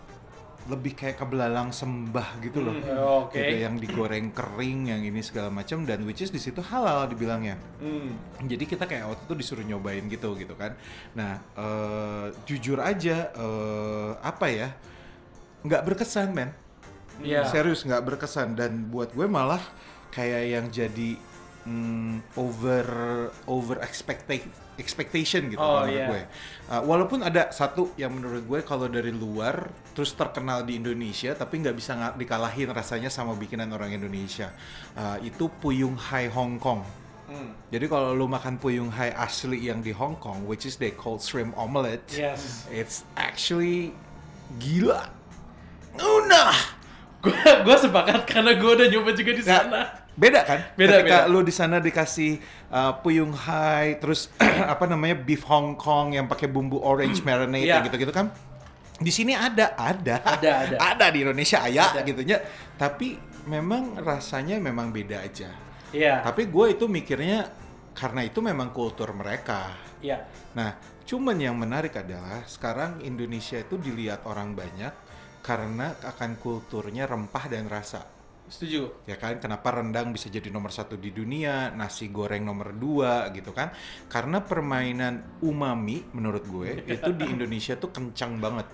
lebih 0.69 0.93
kayak 0.93 1.17
kebelalang 1.17 1.73
sembah 1.73 2.45
gitu 2.45 2.61
loh. 2.61 2.77
Hmm, 2.77 3.25
Oke. 3.25 3.41
Gitu, 3.41 3.65
yang 3.65 3.81
digoreng 3.81 4.29
kering 4.31 4.93
yang 4.93 5.01
ini 5.01 5.25
segala 5.25 5.49
macam 5.49 5.83
dan 5.83 6.05
which 6.05 6.21
is 6.21 6.29
di 6.29 6.37
situ 6.37 6.61
halal 6.61 7.09
dibilangnya 7.09 7.57
Hmm. 7.81 8.13
jadi 8.45 8.69
kita 8.69 8.85
kayak 8.85 9.09
waktu 9.09 9.23
itu 9.25 9.35
disuruh 9.35 9.65
nyobain 9.65 10.05
gitu 10.07 10.37
gitu 10.37 10.53
kan 10.55 10.77
nah 11.13 11.41
eh, 11.57 12.27
jujur 12.45 12.79
aja 12.79 13.33
eh, 13.33 14.11
apa 14.21 14.47
ya 14.47 14.69
nggak 15.65 15.83
berkesan 15.85 16.31
men 16.31 16.53
Iya. 17.19 17.49
serius 17.51 17.83
nggak 17.83 18.05
berkesan 18.05 18.55
dan 18.55 18.93
buat 18.93 19.11
gue 19.11 19.27
malah 19.27 19.59
kayak 20.13 20.43
yang 20.47 20.67
jadi 20.69 21.19
mm, 21.67 22.37
over 22.37 22.87
over 23.49 23.81
expectation 23.81 24.53
expectation 24.78 25.47
gitu 25.47 25.58
Oh, 25.58 25.82
menurut 25.82 25.92
iya. 25.92 26.06
gue 26.08 26.23
Uh, 26.68 26.85
walaupun 26.85 27.25
ada 27.25 27.49
satu 27.49 27.97
yang 27.97 28.12
menurut 28.12 28.44
gue 28.44 28.61
kalau 28.61 28.87
dari 28.87 29.08
luar 29.08 29.73
terus 29.92 30.12
terkenal 30.12 30.61
di 30.62 30.76
Indonesia 30.76 31.32
tapi 31.32 31.58
nggak 31.58 31.73
bisa 31.73 31.97
nga- 31.97 32.12
dikalahin 32.12 32.68
rasanya 32.68 33.08
sama 33.08 33.32
bikinan 33.35 33.68
orang 33.68 33.90
Indonesia 33.90 34.52
Uh, 34.92 35.16
itu 35.20 35.49
Puyung 35.50 35.97
Hai 35.97 36.28
Hong 36.28 36.56
Kong 36.56 36.85
Hmm. 37.25 37.52
jadi 37.68 37.85
kalau 37.87 38.12
lu 38.12 38.25
makan 38.25 38.56
Puyung 38.56 38.88
Hai 38.88 39.12
asli 39.12 39.64
yang 39.64 39.80
di 39.80 39.92
Hong 39.92 40.16
Kong 40.16 40.44
which 40.44 40.64
is 40.64 40.76
they 40.76 40.88
call 40.88 41.16
shrimp 41.16 41.52
omelette 41.54 42.08
Yes. 42.11 42.64
it's 42.68 43.04
actually 43.14 43.92
gila 44.56 45.12
Unah 45.94 46.56
Gua 47.18 47.35
gua 47.66 47.76
sepakat 47.76 48.25
karena 48.25 48.54
gua 48.54 48.76
udah 48.76 48.88
nyoba 48.88 49.11
juga 49.11 49.32
di 49.35 49.42
Nah, 49.42 49.50
sana. 49.61 49.80
Beda 50.19 50.41
kan? 50.43 50.61
Beda, 50.75 50.99
Ketika 50.99 51.19
beda. 51.25 51.31
lu 51.31 51.41
di 51.47 51.55
sana 51.55 51.79
dikasih 51.79 52.43
uh, 52.75 52.99
puyung 52.99 53.31
hai, 53.31 54.03
terus 54.03 54.27
apa 54.75 54.91
namanya 54.91 55.15
beef 55.15 55.47
Hong 55.47 55.79
Kong 55.79 56.19
yang 56.19 56.27
pakai 56.27 56.51
bumbu 56.51 56.83
orange 56.83 57.23
marinade 57.27 57.65
yang 57.71 57.87
gitu-gitu 57.87 58.11
kan? 58.11 58.35
Di 58.99 59.15
sini 59.15 59.31
ada, 59.31 59.79
ada, 59.79 60.19
Ada, 60.27 60.51
ada. 60.67 60.77
ada 60.91 61.07
di 61.15 61.23
Indonesia 61.23 61.63
aya 61.63 61.95
Ada. 61.95 62.03
gitu 62.03 62.27
ya. 62.27 62.43
Tapi 62.75 63.15
memang 63.47 63.95
rasanya 64.03 64.59
memang 64.59 64.91
beda 64.91 65.23
aja. 65.23 65.55
Iya. 65.95 66.21
Tapi 66.27 66.51
gue 66.51 66.67
itu 66.75 66.91
mikirnya 66.91 67.47
karena 67.95 68.27
itu 68.27 68.43
memang 68.43 68.75
kultur 68.75 69.15
mereka. 69.15 69.71
Iya. 70.03 70.27
Nah, 70.59 70.75
cuman 71.07 71.39
yang 71.39 71.55
menarik 71.55 71.95
adalah 71.95 72.43
sekarang 72.45 72.99
Indonesia 73.07 73.59
itu 73.59 73.79
dilihat 73.79 74.27
orang 74.27 74.59
banyak 74.59 74.93
karena 75.47 75.95
akan 76.03 76.37
kulturnya 76.43 77.07
rempah 77.07 77.47
dan 77.47 77.71
rasa. 77.71 78.18
Setuju. 78.49 79.05
Ya 79.05 79.14
kan, 79.14 79.37
kenapa 79.38 79.71
rendang 79.71 80.11
bisa 80.11 80.26
jadi 80.26 80.49
nomor 80.49 80.73
satu 80.73 80.97
di 80.97 81.12
dunia, 81.12 81.69
nasi 81.71 82.09
goreng 82.09 82.43
nomor 82.43 82.73
dua 82.73 83.28
gitu 83.31 83.52
kan? 83.52 83.71
Karena 84.09 84.40
permainan 84.40 85.40
umami 85.40 86.02
menurut 86.11 86.45
gue 86.45 86.81
itu 86.97 87.11
di 87.12 87.28
Indonesia 87.28 87.76
tuh 87.76 87.93
kencang 87.93 88.40
banget. 88.40 88.67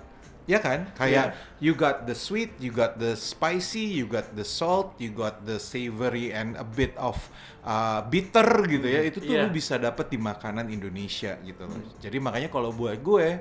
Ya 0.45 0.61
kan? 0.61 0.93
Kayak 0.93 1.33
you 1.57 1.73
got 1.73 2.05
the 2.05 2.13
sweet, 2.13 2.53
you 2.61 2.69
got 2.69 3.01
the 3.01 3.17
spicy, 3.17 3.81
you 3.81 4.05
got 4.05 4.37
the 4.37 4.45
salt, 4.45 4.93
you 5.01 5.09
got 5.09 5.41
the 5.49 5.57
savory 5.57 6.37
and 6.37 6.53
a 6.61 6.67
bit 6.69 6.93
of 7.01 7.17
uh, 7.65 8.05
bitter 8.05 8.45
gitu 8.69 8.85
ya. 8.85 9.01
Itu 9.09 9.25
tuh 9.25 9.41
Iya. 9.41 9.49
lu 9.49 9.57
bisa 9.57 9.81
dapet 9.81 10.13
di 10.13 10.21
makanan 10.21 10.69
Indonesia 10.69 11.41
gitu 11.41 11.65
loh. 11.65 11.81
Jadi 11.97 12.21
makanya 12.21 12.53
kalau 12.53 12.77
buat 12.77 13.01
gue 13.01 13.41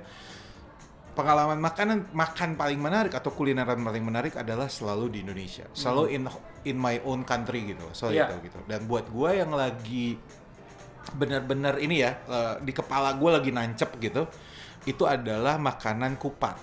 pengalaman 1.13 1.61
makanan 1.61 2.09
makan 2.11 2.57
paling 2.57 2.81
menarik 2.81 3.13
atau 3.13 3.29
kulineran 3.29 3.77
paling 3.77 4.03
menarik 4.03 4.33
adalah 4.37 4.65
selalu 4.67 5.13
di 5.13 5.17
Indonesia. 5.21 5.65
Selalu 5.71 6.03
in 6.13 6.21
in 6.65 6.77
my 6.77 6.97
own 7.05 7.21
country 7.23 7.73
gitu. 7.73 7.85
Selalu 7.93 8.13
itu 8.25 8.35
gitu. 8.49 8.59
Dan 8.65 8.89
buat 8.89 9.05
gue 9.07 9.29
yang 9.37 9.53
lagi 9.53 10.17
benar-benar 11.13 11.77
ini 11.77 12.01
ya 12.01 12.11
eh, 12.25 12.53
di 12.63 12.71
kepala 12.73 13.13
gue 13.13 13.29
lagi 13.29 13.51
nancep 13.53 13.93
gitu, 14.01 14.25
itu 14.89 15.03
adalah 15.05 15.61
makanan 15.61 16.17
kupat. 16.17 16.57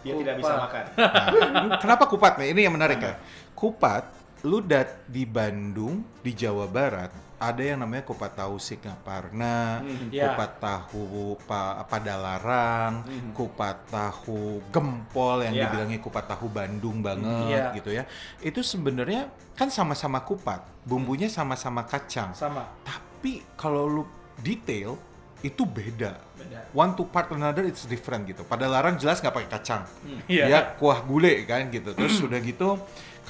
Dia 0.00 0.16
tidak 0.16 0.34
bisa 0.40 0.52
Kupat. 0.56 0.64
makan. 0.64 0.84
Nah, 0.96 1.76
kenapa 1.84 2.04
kupat 2.08 2.32
nih? 2.40 2.56
Ini 2.56 2.60
yang 2.66 2.74
menarik 2.74 3.00
ya. 3.04 3.14
Kupat, 3.52 4.08
lu 4.48 4.64
dat 4.64 5.04
di 5.04 5.28
Bandung, 5.28 6.00
di 6.24 6.32
Jawa 6.32 6.64
Barat, 6.64 7.12
ada 7.40 7.62
yang 7.64 7.80
namanya 7.80 8.04
kupat 8.04 8.36
tahu 8.36 8.60
Singaparna, 8.60 9.80
Hmm. 9.80 10.12
Iya. 10.12 10.36
kupat 10.36 10.52
tahu 10.60 11.40
pa, 11.40 11.80
Padalarang, 11.88 13.00
Mhm. 13.02 13.32
kupat 13.32 13.88
tahu 13.88 14.60
Gempol 14.68 15.48
yang 15.48 15.56
Iya. 15.56 15.62
dibilangnya 15.66 15.98
kupat 15.98 16.28
tahu 16.28 16.52
Bandung 16.52 17.00
banget 17.00 17.48
Iya. 17.48 17.72
gitu 17.72 17.90
ya. 17.90 18.04
Itu 18.38 18.60
sebenarnya 18.60 19.32
kan 19.56 19.72
sama-sama 19.72 20.20
kupat, 20.20 20.60
bumbunya 20.84 21.32
sama-sama 21.32 21.88
kacang. 21.88 22.36
Sama. 22.36 22.68
Tapi 22.84 23.40
kalau 23.56 23.88
lu 23.88 24.04
detail 24.36 25.00
itu 25.40 25.64
beda. 25.64 26.20
Beda. 26.36 26.68
One 26.72 26.92
to 26.92 27.08
part 27.08 27.32
another 27.32 27.64
it's 27.64 27.88
different 27.88 28.28
gitu. 28.28 28.44
Pada 28.44 28.68
larang 28.68 29.00
jelas 29.00 29.24
nggak 29.24 29.32
pakai 29.32 29.50
kacang. 29.50 29.82
Iya. 30.28 30.44
Ya 30.44 30.58
kuah 30.76 31.00
gulai 31.00 31.48
kan 31.48 31.72
gitu. 31.72 31.96
Terus 31.96 32.20
udah 32.28 32.36
gitu 32.38 32.76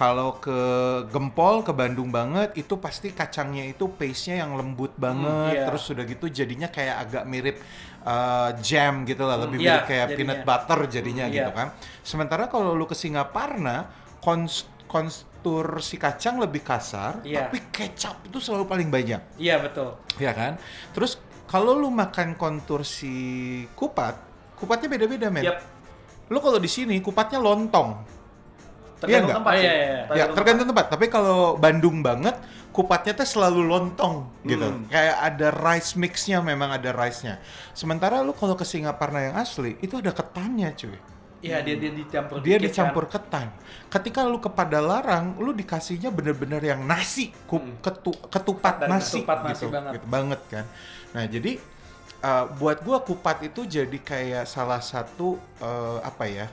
kalau 0.01 0.41
ke 0.41 0.57
Gempol 1.13 1.61
ke 1.61 1.77
Bandung 1.77 2.09
banget 2.09 2.57
itu 2.57 2.81
pasti 2.81 3.13
kacangnya 3.13 3.69
itu 3.69 3.85
paste-nya 3.85 4.41
yang 4.41 4.57
lembut 4.57 4.97
banget. 4.97 5.61
iya. 5.61 5.65
Terus 5.69 5.85
udah 5.93 6.05
gitu 6.09 6.25
jadinya 6.33 6.73
kayak 6.73 6.97
agak 7.05 7.25
mirip 7.29 7.61
uh, 8.09 8.57
jam 8.65 9.05
gitu 9.05 9.29
lah, 9.29 9.37
lebih 9.37 9.61
Iya, 9.61 9.69
mirip 9.77 9.85
kayak 9.85 10.07
jadinya. 10.09 10.17
peanut 10.17 10.41
butter 10.49 10.81
jadinya 10.89 11.25
Hmm, 11.29 11.37
gitu 11.37 11.51
iya. 11.53 11.59
kan. 11.61 11.69
Sementara 12.01 12.49
kalau 12.49 12.73
lu 12.73 12.89
ke 12.89 12.97
Singaparna 12.97 13.93
kons 14.25 14.65
konstur 14.89 15.85
si 15.85 16.01
kacang 16.01 16.41
lebih 16.41 16.65
kasar, 16.65 17.21
Iya. 17.21 17.47
tapi 17.53 17.61
kecap 17.69 18.25
itu 18.25 18.41
selalu 18.41 18.65
paling 18.65 18.89
banyak. 18.89 19.21
Iya 19.37 19.61
betul. 19.61 20.01
Ya 20.17 20.33
kan? 20.33 20.57
Terus 20.97 21.21
kalau 21.45 21.77
lu 21.77 21.93
makan 21.93 22.35
kontur 22.35 22.89
si 22.89 23.13
kupat, 23.77 24.17
kupatnya 24.57 24.89
beda-beda, 24.89 25.29
men. 25.29 25.45
Yap. 25.45 25.61
Lu 26.33 26.41
kalau 26.41 26.57
di 26.57 26.73
sini 26.73 26.97
kupatnya 26.99 27.37
lontong. 27.37 28.20
Iya 29.01 29.25
Tergantung 29.25 29.27
nggak? 29.27 29.39
tempat 29.41 29.53
Oh, 29.53 29.57
sih. 29.57 29.65
iya, 29.65 29.73
iya, 29.73 29.87
iya. 29.89 30.17
Ya, 30.21 30.25
tergantung 30.29 30.67
tempat. 30.69 30.87
Tapi 30.93 31.07
kalau 31.09 31.57
Bandung 31.57 31.97
banget, 32.05 32.37
kupatnya 32.71 33.13
tuh 33.17 33.25
selalu 33.25 33.61
lontong 33.65 34.29
gitu. 34.45 34.67
Hmm. 34.69 34.85
Kayak 34.87 35.17
ada 35.25 35.49
rice 35.51 35.97
mixnya, 35.97 36.39
memang 36.41 36.69
ada 36.71 36.91
rice-nya. 36.93 37.41
Sementara 37.73 38.21
lu 38.21 38.37
kalau 38.37 38.53
ke 38.55 38.63
Singaparna 38.63 39.33
yang 39.33 39.37
asli, 39.41 39.81
itu 39.81 39.97
ada 39.97 40.13
ketannya, 40.13 40.69
cuy. 40.77 40.99
Iya 41.41 41.65
dia 41.65 41.73
dia 41.81 41.89
dicampur. 41.89 42.45
Dia 42.45 42.61
dikit 42.61 42.69
dicampur 42.69 43.05
kan. 43.09 43.17
ketan. 43.17 43.49
Ketika 43.89 44.29
lu 44.29 44.37
ke 44.37 44.53
Padalarang, 44.53 45.41
lu 45.41 45.57
dikasihnya 45.57 46.13
bener-bener 46.13 46.61
yang 46.61 46.85
nasi, 46.85 47.33
kup, 47.49 47.65
Hmm. 47.65 47.81
ketu- 47.81 48.21
ketupat 48.29 48.85
Dan 48.85 48.93
nasi, 48.93 49.25
ketupat 49.25 49.39
nasi 49.49 49.65
gitu, 49.65 49.73
banget. 49.73 49.93
gitu 49.97 50.07
banget 50.13 50.41
kan. 50.53 50.65
Nah 51.17 51.25
jadi 51.25 51.53
uh, 52.21 52.45
buat 52.61 52.85
gua 52.85 53.01
kupat 53.01 53.41
itu 53.43 53.65
jadi 53.65 53.99
kayak 54.05 54.45
salah 54.45 54.85
satu 54.85 55.41
uh, 55.65 56.05
apa 56.05 56.29
ya, 56.29 56.47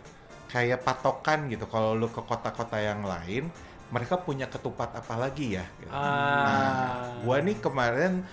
kayak 0.48 0.84
patokan 0.84 1.51
gitu. 1.51 1.68
Kalau 1.68 1.94
lu 1.94 2.08
ke 2.08 2.24
kota-kota 2.24 2.80
yang 2.80 3.04
lain, 3.04 3.51
mereka 3.92 4.20
punya 4.20 4.48
ketupat 4.51 4.96
apa 4.96 5.16
lagi 5.16 5.56
ya? 5.60 5.66
Gitu. 5.80 5.92
Ah. 5.92 6.04
Nah, 6.44 6.92
gua 7.24 7.38
nih 7.39 7.58
kemarin 7.60 8.24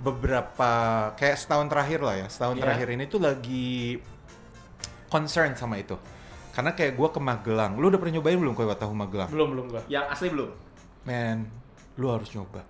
beberapa 0.00 0.70
kayak 1.14 1.36
setahun 1.36 1.68
terakhir 1.68 2.00
lah 2.00 2.14
ya, 2.16 2.26
setahun 2.28 2.56
Iya. 2.58 2.62
terakhir 2.64 2.88
ini 2.96 3.04
tuh 3.06 3.20
lagi 3.22 4.00
concern 5.12 5.52
sama 5.54 5.76
itu. 5.78 5.94
Karena 6.52 6.76
kayak 6.76 6.96
gua 6.96 7.08
ke 7.12 7.20
Magelang, 7.20 7.80
lu 7.80 7.88
udah 7.88 8.00
pernah 8.00 8.20
nyobain 8.20 8.36
belum 8.36 8.52
kue 8.52 8.68
tahu 8.76 8.92
Magelang? 8.92 9.28
Belum 9.32 9.48
belum 9.56 9.66
gua. 9.72 9.82
Yang 9.88 10.04
asli 10.12 10.28
belum. 10.32 10.50
Men, 11.08 11.48
lu 11.96 12.06
harus 12.08 12.28
nyoba. 12.32 12.64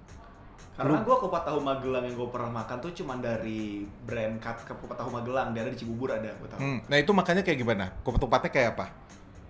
Karena 0.72 1.04
gue 1.04 1.16
kupat 1.18 1.42
tahu 1.44 1.58
Magelang 1.60 2.00
yang 2.02 2.16
gue 2.16 2.28
pernah 2.32 2.50
makan 2.50 2.80
tuh 2.80 2.92
cuman 2.92 3.20
dari 3.20 3.84
brand 4.02 4.40
kat 4.40 4.64
ke 4.64 4.72
kupat 4.72 4.96
tahu 4.96 5.12
Magelang, 5.12 5.52
dari 5.52 5.68
di 5.68 5.78
Cibubur 5.78 6.08
ada 6.08 6.32
gue 6.32 6.48
tahu. 6.48 6.58
Hmm, 6.58 6.80
Nah 6.88 6.96
itu 6.96 7.12
makanya 7.12 7.44
kayak 7.44 7.58
gimana? 7.60 7.92
Ketupatnya 8.00 8.48
kayak 8.48 8.68
apa? 8.74 8.86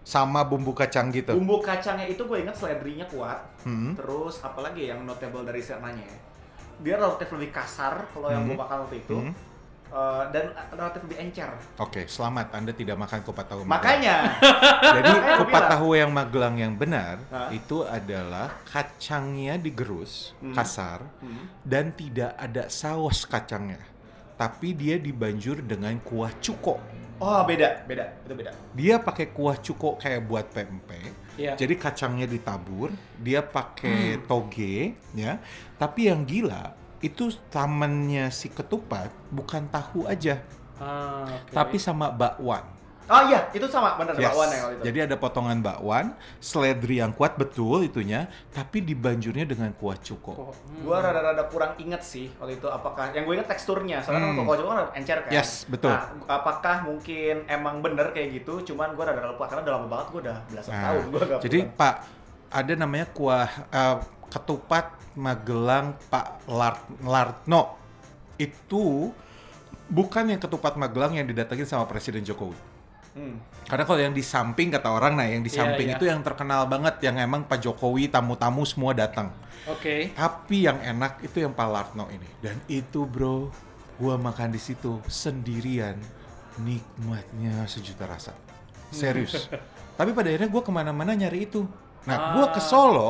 Sama 0.02 0.42
bumbu 0.42 0.74
kacang 0.74 1.14
gitu. 1.14 1.30
Bumbu 1.38 1.62
kacangnya 1.62 2.10
itu 2.10 2.26
gue 2.26 2.38
ingat 2.42 2.58
seledrinya 2.58 3.06
kuat. 3.06 3.38
Hmm. 3.62 3.94
Terus 3.94 4.42
apalagi 4.42 4.90
yang 4.90 5.06
notable 5.06 5.46
dari 5.46 5.62
sananya 5.62 6.02
ya? 6.02 6.18
Dia 6.82 6.94
relatif 6.98 7.30
lebih 7.30 7.54
kasar 7.54 8.10
kalau 8.10 8.26
yang 8.26 8.42
gue 8.42 8.58
Hmm. 8.58 8.64
makan 8.66 8.78
waktu 8.82 8.96
itu. 8.98 9.14
Hmm. 9.22 9.34
Eh, 9.92 10.24
dan 10.32 10.56
relatif 10.72 11.04
lebih 11.04 11.20
encer. 11.20 11.52
Oke, 11.76 12.08
selamat 12.08 12.56
Anda 12.56 12.72
tidak 12.72 12.96
makan 12.96 13.20
kupat 13.20 13.44
tahu 13.44 13.60
Magelang. 13.68 13.76
Makanya, 13.76 14.16
Jadi 14.96 15.12
kupat 15.36 15.62
tahu 15.68 15.88
yang 15.92 16.08
Magelang 16.08 16.56
yang 16.56 16.72
benar 16.72 17.20
Hah? 17.28 17.52
itu 17.52 17.84
adalah 17.84 18.56
kacangnya 18.64 19.60
digerus 19.60 20.32
Hmm. 20.40 20.56
kasar 20.56 21.04
hmm, 21.20 21.44
dan 21.60 21.92
tidak 21.92 22.32
ada 22.40 22.72
saus 22.72 23.28
kacangnya. 23.28 23.84
Tapi 24.40 24.72
dia 24.72 24.96
dibanjur 24.96 25.60
dengan 25.60 25.92
kuah 26.00 26.32
cuko. 26.40 26.80
oh 27.22 27.40
beda, 27.44 27.84
beda, 27.84 28.16
itu 28.24 28.32
beda. 28.34 28.50
Dia 28.72 28.96
pakai 28.96 29.28
kuah 29.28 29.60
cuko 29.60 30.00
kayak 30.00 30.24
buat 30.24 30.48
pempek. 30.50 31.36
Iya. 31.36 31.52
Jadi 31.54 31.76
kacangnya 31.76 32.24
ditabur, 32.24 32.90
dia 33.20 33.44
pakai 33.44 34.24
toge, 34.24 34.96
ya. 35.12 35.36
Tapi 35.76 36.08
yang 36.08 36.24
gila 36.26 36.74
itu 37.02 37.24
tamannya 37.48 38.30
si 38.30 38.48
ketupat 38.48 39.10
bukan 39.28 39.66
tahu 39.68 40.06
aja, 40.06 40.38
Ah, 40.76 41.26
oke. 41.26 41.50
tapi 41.50 41.76
sama 41.76 42.08
bakwan. 42.08 42.62
Oh 43.04 43.18
iya, 43.24 43.50
itu 43.50 43.66
sama 43.66 43.98
bener 43.98 44.14
Yes. 44.14 44.30
bakwan 44.30 44.46
ya 44.46 44.56
kalau 44.56 44.72
itu. 44.72 44.82
Jadi 44.84 44.98
ada 45.02 45.16
potongan 45.16 45.58
bakwan, 45.58 46.06
seledri 46.38 46.96
yang 46.96 47.10
kuat 47.10 47.34
betul 47.34 47.82
itunya, 47.82 48.24
tapi 48.48 48.78
dibanjurnya 48.80 49.42
dengan 49.44 49.74
kuah 49.74 49.98
cuko. 49.98 50.32
Oh, 50.32 50.48
hmm. 50.48 50.86
Gue 50.86 50.96
rada-rada 50.96 51.44
kurang 51.44 51.74
inget 51.76 51.98
sih 52.00 52.30
waktu 52.32 52.56
itu 52.56 52.64
apakah 52.64 53.10
yang 53.10 53.26
gue 53.26 53.34
inget 53.34 53.50
teksturnya 53.50 54.00
soalnya 54.00 54.30
Hmm. 54.32 54.38
kan 54.38 54.46
kalau 54.48 54.70
kan 54.70 54.94
encer 54.94 55.18
kan 55.20 55.30
Yes, 55.30 55.66
betul. 55.66 55.90
nah, 55.90 56.08
apakah 56.30 56.86
mungkin 56.86 57.42
emang 57.46 57.82
bener 57.82 58.10
kayak 58.10 58.38
gitu 58.38 58.62
cuman 58.64 58.94
gue 58.94 59.02
rada-rada 59.02 59.28
lupa 59.28 59.44
karena 59.44 59.60
udah 59.60 59.74
lama 59.74 59.86
banget 59.88 60.06
gue 60.08 60.20
udah 60.22 60.36
belasan 60.46 60.70
Nah, 60.70 60.82
tahun 60.86 61.02
gue 61.04 61.20
gak 61.26 61.40
Jadi 61.42 61.58
pulang. 61.60 61.76
Pak, 61.76 61.94
ada 62.54 62.72
namanya 62.76 63.06
kuah 63.10 63.48
eh, 63.68 63.96
ketupat 64.30 64.84
Magelang 65.16 65.98
Pak 66.08 66.46
Lart 66.48 66.82
Lartno. 67.04 67.76
Itu 68.36 69.12
bukan 69.86 70.32
yang 70.32 70.40
ketupat 70.40 70.80
Magelang 70.80 71.16
yang 71.16 71.28
didatengin 71.28 71.68
sama 71.68 71.84
Presiden 71.84 72.24
Jokowi. 72.24 72.56
Hmm. 73.12 73.36
Karena 73.68 73.84
kalau 73.84 74.00
yang 74.00 74.16
di 74.16 74.24
samping 74.24 74.72
kata 74.72 74.88
orang, 74.88 75.20
nah 75.20 75.28
yang 75.28 75.44
di 75.44 75.52
Iya, 75.52 75.60
samping 75.60 75.92
iya. 75.92 75.96
itu 76.00 76.08
yang 76.08 76.24
terkenal 76.24 76.64
banget, 76.64 76.96
yang 77.04 77.20
emang 77.20 77.44
Pak 77.44 77.60
Jokowi 77.60 78.08
tamu-tamu 78.08 78.64
semua 78.64 78.96
datang. 78.96 79.28
Oke. 79.68 80.16
Tapi 80.16 80.64
yang 80.64 80.80
enak 80.80 81.20
itu 81.20 81.44
yang 81.44 81.52
Pak 81.52 81.68
Lartno 81.68 82.08
ini. 82.08 82.24
Dan 82.40 82.56
itu 82.72 83.04
bro, 83.04 83.52
gua 84.00 84.16
makan 84.16 84.56
di 84.56 84.60
situ 84.60 84.96
sendirian, 85.04 86.00
nikmatnya 86.56 87.68
sejuta 87.68 88.08
rasa. 88.08 88.32
Serius. 88.88 89.44
Tapi 90.00 90.16
pada 90.16 90.32
akhirnya 90.32 90.48
gua 90.48 90.64
ke 90.64 90.72
mana-mana 90.72 91.12
nyari 91.12 91.44
itu. 91.44 91.68
Nah, 92.08 92.32
gua 92.34 92.48
ke 92.48 92.58
Ah. 92.58 92.64
Solo, 92.64 93.08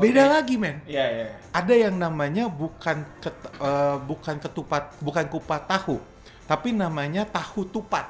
beda 0.00 0.22
Oke. 0.24 0.32
lagi 0.32 0.54
men. 0.56 0.76
Iya 0.88 1.04
iya. 1.04 1.26
Ada 1.52 1.74
yang 1.88 1.96
namanya 2.00 2.48
bukan 2.48 3.04
ket- 3.20 3.52
eh, 3.60 3.96
bukan 4.02 4.36
ketupat, 4.40 4.96
bukan 5.04 5.24
kupat 5.28 5.68
tahu, 5.68 6.00
tapi 6.48 6.72
namanya 6.72 7.28
tahu 7.28 7.68
tupat. 7.68 8.08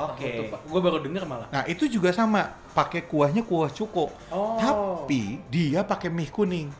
Oke. 0.00 0.48
Gue 0.48 0.80
baru 0.80 1.02
denger 1.04 1.28
malah. 1.28 1.48
Nah, 1.52 1.68
itu 1.68 1.84
juga 1.84 2.08
sama, 2.14 2.56
pakai 2.72 3.04
kuahnya 3.04 3.44
kuah 3.44 3.68
cuko. 3.68 4.08
Oh. 4.32 4.56
Tapi 4.56 5.44
dia 5.52 5.84
pakai 5.84 6.08
mie 6.08 6.32
kuning. 6.32 6.72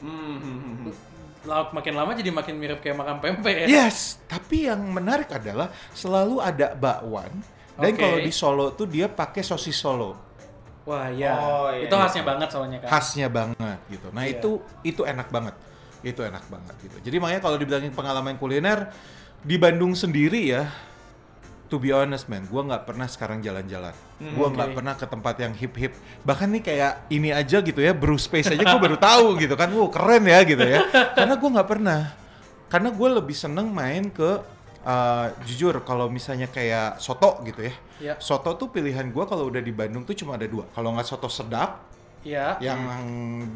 Hmm, 0.00 0.36
hmm, 0.40 0.40
hmm, 0.40 0.74
hmm. 0.88 0.94
Lauk 1.42 1.74
makin 1.74 1.92
lama 1.98 2.14
jadi 2.14 2.30
makin 2.30 2.54
mirip 2.54 2.78
kayak 2.80 2.96
makan 2.96 3.16
pempek 3.18 3.66
ya. 3.66 3.66
Yes, 3.66 4.22
tapi 4.30 4.70
yang 4.70 4.78
menarik 4.78 5.28
adalah 5.34 5.74
selalu 5.92 6.38
ada 6.38 6.72
bakwan. 6.72 7.28
Dan 7.76 7.92
Oke. 7.92 8.00
kalau 8.00 8.18
di 8.22 8.32
Solo 8.32 8.66
tuh 8.78 8.86
dia 8.86 9.10
pakai 9.10 9.42
sosis 9.42 9.74
Solo, 9.74 10.31
Wah 10.82 11.06
iya. 11.08 11.30
Oh, 11.38 11.70
iya, 11.70 11.86
itu 11.86 11.94
iya. 11.94 12.02
khasnya 12.02 12.24
banget 12.26 12.48
soalnya 12.50 12.78
kan. 12.82 12.88
khasnya 12.90 13.28
banget 13.30 13.78
gitu. 13.86 14.06
Nah 14.10 14.22
Iya. 14.26 14.34
itu 14.38 14.50
itu 14.82 15.02
enak 15.06 15.30
banget. 15.30 15.54
itu 16.02 16.18
enak 16.18 16.42
banget 16.50 16.74
gitu. 16.82 16.98
Jadi 16.98 17.16
makanya 17.22 17.38
kalau 17.46 17.54
dibilangin 17.54 17.94
pengalaman 17.94 18.34
kuliner 18.34 18.90
di 19.38 19.54
Bandung 19.54 19.94
sendiri 19.94 20.50
ya, 20.50 20.66
to 21.70 21.78
be 21.78 21.94
honest 21.94 22.26
man, 22.26 22.42
gua 22.50 22.66
nggak 22.66 22.90
pernah 22.90 23.06
sekarang 23.06 23.38
jalan-jalan. 23.38 23.94
Hmm, 24.18 24.34
gua 24.34 24.50
nggak 24.50 24.74
oke. 24.74 24.76
pernah 24.82 24.94
ke 24.98 25.06
tempat 25.06 25.34
yang 25.38 25.54
hip-hip. 25.54 25.94
Bahkan 26.26 26.58
nih 26.58 26.62
kayak 26.66 26.92
ini 27.06 27.30
aja 27.30 27.62
gitu 27.62 27.78
ya, 27.78 27.94
brew 27.94 28.18
space 28.18 28.50
aja 28.50 28.66
gua 28.66 28.82
baru 28.82 28.98
tahu 28.98 29.38
gitu 29.46 29.54
kan. 29.54 29.70
Wow, 29.70 29.94
keren 29.94 30.26
ya 30.26 30.42
gitu 30.42 30.66
ya. 30.66 30.82
Karena 31.14 31.38
gua 31.38 31.50
nggak 31.54 31.70
pernah. 31.70 32.00
Karena 32.66 32.88
gue 32.90 33.08
lebih 33.22 33.36
seneng 33.38 33.70
main 33.70 34.10
ke 34.10 34.42
uh, 34.82 35.26
jujur 35.42 35.80
kalau 35.82 36.06
misalnya 36.06 36.46
kayak 36.46 36.98
soto 36.98 37.40
gitu 37.42 37.66
ya. 37.66 37.74
Ya. 38.02 38.14
Soto 38.18 38.54
tuh 38.54 38.68
pilihan 38.68 39.08
gua 39.10 39.24
kalau 39.24 39.46
udah 39.48 39.62
di 39.62 39.70
Bandung 39.70 40.02
tuh 40.02 40.14
cuma 40.14 40.34
ada 40.34 40.46
dua. 40.46 40.66
Kalau 40.70 40.92
nggak 40.94 41.06
soto 41.06 41.26
sedap, 41.26 41.90
Ya. 42.22 42.54
yang 42.62 42.78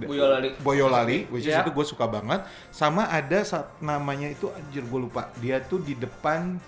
Boyolali. 0.02 0.58
Boyolali, 0.58 1.18
which 1.30 1.46
is 1.46 1.54
Ya. 1.54 1.62
itu 1.62 1.70
gue 1.70 1.86
suka 1.86 2.10
banget. 2.10 2.42
Sama 2.74 3.06
ada 3.06 3.46
namanya 3.78 4.26
itu 4.26 4.50
anjir 4.50 4.82
gue 4.82 5.00
lupa. 5.06 5.30
Dia 5.38 5.62
tuh 5.62 5.78
di 5.78 5.94
depan 5.94 6.58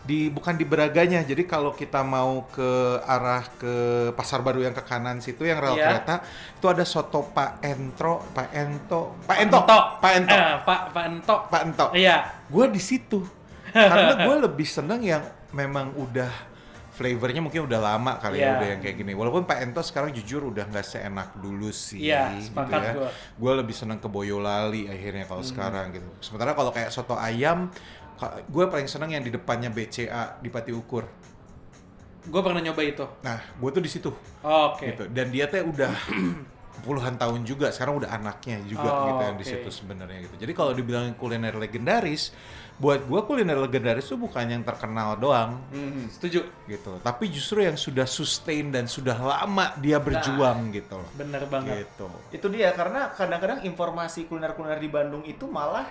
di 0.00 0.28
bukan 0.28 0.56
di 0.56 0.64
Beraganya. 0.68 1.20
Jadi 1.20 1.44
kalau 1.44 1.72
kita 1.72 2.00
mau 2.00 2.44
ke 2.48 3.00
arah 3.04 3.44
ke 3.56 3.72
Pasar 4.12 4.40
Baru 4.40 4.60
yang 4.60 4.72
ke 4.72 4.80
kanan 4.80 5.20
situ 5.20 5.44
yang 5.44 5.60
rel 5.60 5.76
Ya. 5.76 5.92
kereta, 5.92 6.24
itu 6.56 6.66
ada 6.68 6.84
soto 6.84 7.24
Pak 7.32 7.60
Entro, 7.60 8.20
Pak 8.32 8.48
Ento, 8.52 9.16
Pak 9.24 9.36
Ento. 9.40 9.60
Pak 10.00 10.12
Ento, 10.12 10.36
Eh, 10.36 10.52
Pak 10.64 10.80
Pak 10.92 11.04
Ento. 11.08 11.36
Pak 11.48 11.60
Ento. 11.68 11.86
Iya. 11.96 12.16
Gue 12.48 12.68
di 12.68 12.80
situ. 12.80 13.24
Karena 13.74 14.22
gue 14.22 14.36
lebih 14.46 14.64
seneng 14.64 15.02
yang 15.02 15.22
memang 15.50 15.90
udah 15.92 16.30
flavornya 16.94 17.42
mungkin 17.42 17.66
udah 17.66 17.80
lama 17.82 18.22
kali 18.22 18.38
ya 18.38 18.46
Iya. 18.46 18.50
udah 18.54 18.68
yang 18.70 18.80
kayak 18.80 18.96
gini. 18.96 19.12
Walaupun 19.12 19.42
Pak 19.44 19.58
Ento 19.60 19.82
sekarang 19.82 20.14
jujur 20.14 20.46
udah 20.46 20.62
nggak 20.64 20.86
seenak 20.86 21.34
dulu 21.34 21.74
sih. 21.74 22.06
Iya, 22.06 22.38
gitu 22.38 22.54
ya. 22.54 23.10
Gue 23.34 23.52
lebih 23.52 23.74
seneng 23.74 23.98
ke 23.98 24.06
Boyolali 24.06 24.86
akhirnya 24.86 25.26
kalau 25.26 25.42
sekarang 25.42 25.90
gitu. 25.90 26.06
Sementara 26.22 26.54
kalau 26.54 26.70
kayak 26.70 26.94
soto 26.94 27.18
ayam, 27.18 27.66
gue 28.46 28.64
paling 28.70 28.86
seneng 28.86 29.10
yang 29.10 29.26
di 29.26 29.34
depannya 29.34 29.68
BCA 29.68 30.38
di 30.38 30.46
Pati 30.46 30.70
Ukur. 30.70 31.02
Gue 32.24 32.40
pernah 32.40 32.62
nyoba 32.62 32.80
itu. 32.80 33.04
Nah, 33.20 33.42
gue 33.42 33.68
tuh 33.68 33.82
di 33.82 33.90
situ 33.90 34.08
Oke. 34.40 34.94
gitu. 34.94 35.04
Dan 35.10 35.28
dia 35.28 35.44
teh 35.44 35.60
udah 35.60 35.90
puluhan 36.86 37.18
tahun 37.18 37.42
juga. 37.42 37.68
Sekarang 37.68 37.98
udah 37.98 38.08
anaknya 38.08 38.62
juga 38.64 38.86
Oh, 38.86 39.04
gitu 39.10 39.22
yang 39.26 39.36
di 39.36 39.44
oke. 39.44 39.50
situ 39.50 39.68
sebenarnya 39.68 40.18
gitu. 40.24 40.34
Jadi 40.40 40.52
kalau 40.54 40.72
dibilang 40.72 41.12
kuliner 41.18 41.52
legendaris, 41.52 42.32
buat 42.74 43.06
gue 43.06 43.20
kuliner 43.22 43.54
legendaris 43.56 44.02
tuh 44.04 44.18
bukan 44.18 44.44
yang 44.44 44.62
terkenal 44.62 45.14
doang 45.14 45.62
Hmm. 45.70 46.10
Setuju. 46.10 46.42
gitu. 46.66 46.98
Tapi 46.98 47.30
justru 47.30 47.62
yang 47.62 47.76
sudah 47.76 48.02
sustain 48.02 48.68
dan 48.68 48.84
sudah 48.84 49.14
lama 49.14 49.78
dia 49.78 49.96
berjuang 49.96 50.70
gitu 50.70 50.98
loh. 50.98 51.10
Bener 51.14 51.46
banget. 51.46 51.86
Gitu. 51.86 52.06
Itu 52.32 52.46
dia 52.48 52.74
karena 52.74 53.08
kadang-kadang 53.08 53.62
informasi 53.62 54.26
kuliner-kuliner 54.26 54.76
di 54.76 54.90
Bandung 54.90 55.22
itu 55.22 55.46
malah 55.46 55.86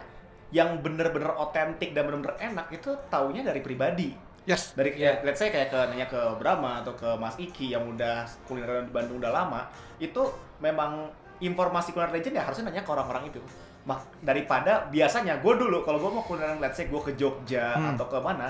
yang 0.51 0.77
bener-bener 0.77 1.33
otentik 1.33 1.91
dan 1.91 2.03
bener-bener 2.03 2.35
enak 2.37 2.67
itu 2.69 2.91
taunya 3.07 3.41
dari 3.41 3.63
pribadi. 3.63 4.11
Yes. 4.43 4.75
Dari 4.75 4.99
Iya. 4.99 5.23
let's 5.23 5.39
say 5.39 5.47
kayak 5.47 5.71
ke 5.71 5.79
nanya 5.87 6.05
ke 6.05 6.19
Brahma 6.35 6.83
atau 6.83 6.93
ke 6.93 7.07
Mas 7.15 7.39
Iki 7.39 7.71
yang 7.71 7.87
udah 7.87 8.27
kuliner 8.43 8.83
di 8.83 8.91
Bandung 8.91 9.17
udah 9.17 9.31
lama, 9.31 9.71
itu 9.97 10.19
memang 10.59 11.07
informasi 11.39 11.95
kuliner 11.95 12.11
legend 12.11 12.35
ya 12.35 12.43
harusnya 12.43 12.67
nanya 12.67 12.83
ke 12.83 12.91
orang-orang 12.91 13.31
itu. 13.31 13.39
Mak 13.83 14.23
daripada 14.23 14.87
biasanya 14.87 15.37
gue 15.37 15.53
dulu 15.53 15.83
kalau 15.83 15.99
gue 15.99 16.11
mau 16.11 16.23
kuliner 16.23 16.55
let's 16.57 16.75
say 16.75 16.87
gue 16.87 17.01
ke 17.01 17.13
Jogja 17.13 17.75
Hmm. 17.75 17.93
atau 17.93 18.07
ke 18.07 18.17
mana, 18.17 18.47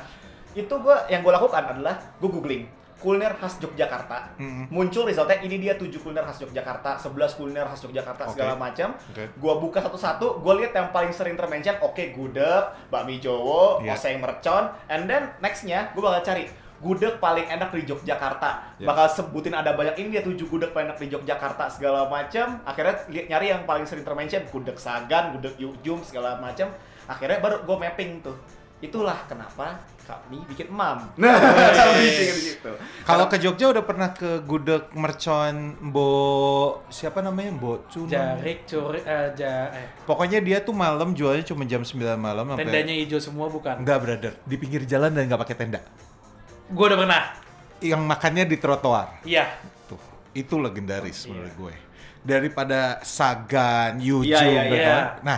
itu 0.54 0.70
gue 0.70 0.96
yang 1.08 1.22
gue 1.22 1.34
lakukan 1.34 1.64
adalah 1.68 1.98
gue 2.16 2.30
googling 2.30 2.66
kuliner 2.96 3.36
khas 3.36 3.60
Yogyakarta. 3.60 4.40
Mm-mm. 4.40 4.72
Muncul 4.72 5.04
resultnya 5.04 5.36
ini 5.44 5.60
dia 5.60 5.76
7 5.76 5.92
kuliner 5.92 6.24
khas 6.24 6.40
Yogyakarta, 6.40 6.96
11 6.96 7.36
kuliner 7.36 7.68
khas 7.68 7.84
Yogyakarta 7.84 8.24
Oke. 8.24 8.32
segala 8.32 8.56
macam. 8.56 8.96
Oke. 9.12 9.28
Gua 9.36 9.60
buka 9.60 9.84
satu-satu, 9.84 10.40
gua 10.40 10.56
lihat 10.56 10.72
yang 10.72 10.88
paling 10.88 11.12
sering 11.12 11.36
termention, 11.36 11.76
oke 11.82 12.00
gudeg, 12.00 12.64
bakmi 12.88 13.20
Jowo, 13.20 13.84
Iya. 13.84 14.00
oseng 14.00 14.24
mercon, 14.24 14.72
and 14.88 15.04
then 15.04 15.36
nextnya 15.44 15.92
gua 15.92 16.16
bakal 16.16 16.32
cari 16.32 16.48
gudeg 16.84 17.18
paling 17.24 17.48
enak 17.48 17.72
di 17.72 17.88
Yogyakarta. 17.88 18.78
Iya. 18.78 18.86
Bakal 18.92 19.06
sebutin 19.08 19.56
ada 19.56 19.72
banyak 19.74 19.96
ini 20.04 20.20
dia 20.20 20.24
tujuh 20.28 20.52
gudeg 20.52 20.76
paling 20.76 20.92
enak 20.92 21.00
di 21.00 21.08
Yogyakarta 21.08 21.72
segala 21.72 22.12
macam. 22.12 22.60
Akhirnya 22.68 23.08
lihat 23.08 23.26
nyari 23.32 23.48
yang 23.56 23.64
paling 23.64 23.88
sering 23.88 24.04
termention 24.04 24.44
gudeg 24.52 24.76
Sagan, 24.76 25.40
gudeg 25.40 25.56
Yujum 25.56 26.04
segala 26.04 26.36
macam. 26.44 26.68
Akhirnya 27.08 27.40
baru 27.40 27.64
gua 27.64 27.80
mapping 27.80 28.20
tuh. 28.20 28.36
Itulah 28.84 29.16
kenapa 29.32 29.80
kami 30.04 30.44
bikin 30.52 30.68
emam. 30.68 31.08
Nah, 31.24 31.40
kami 31.72 32.04
bikin 32.04 32.36
di 32.36 32.44
situ. 32.52 32.72
Kalau 33.08 33.32
ke 33.32 33.40
Jogja 33.40 33.72
udah 33.72 33.84
pernah 33.88 34.12
ke 34.12 34.44
gudeg 34.44 34.92
mercon 34.92 35.80
Mbo 35.80 36.12
siapa 36.92 37.24
namanya 37.24 37.56
Mbo 37.56 37.88
Cunun. 37.88 38.12
Jarik, 38.12 38.68
curi, 38.68 39.00
eh, 39.08 39.32
ja, 39.40 39.72
eh. 39.72 39.88
Pokoknya 40.04 40.44
dia 40.44 40.60
tuh 40.60 40.76
malam 40.76 41.16
jualnya 41.16 41.48
cuma 41.48 41.64
jam 41.64 41.88
9 41.88 41.96
malam 42.20 42.44
sampai 42.52 42.68
Tendanya 42.68 42.94
hijau 43.00 43.20
semua 43.24 43.48
bukan? 43.48 43.80
Enggak, 43.80 43.98
brother. 44.04 44.34
Di 44.44 44.56
pinggir 44.60 44.84
jalan 44.84 45.16
dan 45.16 45.32
nggak 45.32 45.42
pakai 45.48 45.56
tenda. 45.56 45.80
Gue 46.72 46.86
udah 46.88 47.00
pernah. 47.00 47.24
Yang 47.84 48.02
makannya 48.04 48.44
di 48.48 48.58
trotoar. 48.60 49.20
Iya. 49.28 49.60
Tuh, 49.90 50.00
itu 50.32 50.56
legendaris 50.56 51.26
Iya. 51.26 51.30
menurut 51.34 51.54
gue. 51.60 51.76
Daripada 52.24 53.04
Sagan, 53.04 54.00
Yujum, 54.00 54.32
Iya, 54.32 54.40
iya, 54.48 54.62
gitu 54.64 54.76
iya. 54.80 54.88
kan. 54.88 55.04
Nah, 55.28 55.38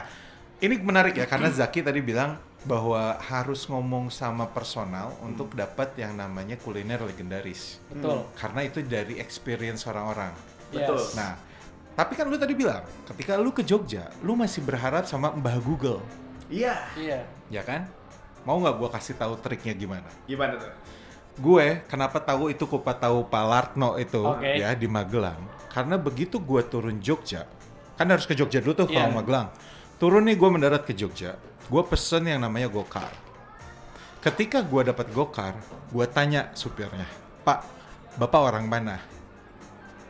ini 0.62 0.76
menarik 0.78 1.18
ya 1.18 1.26
karena 1.26 1.50
Zaki 1.50 1.82
tadi 1.82 1.98
bilang 2.00 2.38
bahwa 2.62 3.18
harus 3.22 3.66
ngomong 3.66 4.10
sama 4.10 4.50
personal 4.50 5.14
untuk 5.22 5.54
dapat 5.54 5.94
yang 5.98 6.14
namanya 6.14 6.58
kuliner 6.58 7.02
legendaris. 7.02 7.82
Betul. 7.90 8.26
Karena 8.38 8.62
itu 8.62 8.82
dari 8.82 9.18
experience 9.18 9.86
orang-orang. 9.86 10.34
Betul. 10.70 10.98
Yes. 10.98 11.14
Nah, 11.14 11.38
tapi 11.94 12.14
kan 12.14 12.26
lu 12.26 12.38
tadi 12.38 12.54
bilang, 12.54 12.82
ketika 13.06 13.38
lu 13.38 13.50
ke 13.50 13.62
Jogja, 13.62 14.10
lu 14.22 14.34
masih 14.34 14.62
berharap 14.62 15.06
sama 15.06 15.34
Mbah 15.34 15.58
Google, 15.62 16.02
Iya. 16.46 16.78
Iya. 16.94 17.20
ya 17.50 17.62
kan? 17.66 17.90
Mau 18.46 18.62
nggak 18.62 18.78
gua 18.78 18.90
kasih 18.94 19.18
tahu 19.18 19.38
triknya 19.42 19.74
gimana? 19.74 20.06
Gimana 20.30 20.54
tuh? 20.62 20.70
Gue 21.36 21.84
kenapa 21.92 22.24
tahu 22.24 22.48
itu 22.48 22.64
kupat 22.64 23.04
tahu 23.04 23.28
Palartno 23.28 24.00
itu 24.00 24.24
Oke. 24.24 24.56
ya 24.56 24.72
di 24.72 24.88
Magelang? 24.88 25.40
Karena 25.68 26.00
begitu 26.00 26.40
gue 26.40 26.64
turun 26.64 27.04
Jogja, 27.04 27.44
kan 28.00 28.08
harus 28.08 28.24
ke 28.24 28.32
Jogja 28.32 28.64
dulu 28.64 28.72
tuh 28.72 28.88
Iya. 28.88 29.04
kalau 29.04 29.20
Magelang. 29.20 29.48
Turun 30.00 30.24
nih 30.28 30.40
gue 30.40 30.50
mendarat 30.52 30.88
ke 30.88 30.96
Jogja, 30.96 31.36
gue 31.68 31.84
pesen 31.84 32.24
yang 32.28 32.40
namanya 32.40 32.72
gokar. 32.72 33.12
Ketika 34.24 34.64
gue 34.64 34.88
dapat 34.90 35.12
gokar, 35.12 35.54
gue 35.92 36.06
tanya 36.08 36.50
supirnya, 36.56 37.06
Pak, 37.44 37.60
bapak 38.16 38.42
orang 38.56 38.66
mana? 38.66 38.98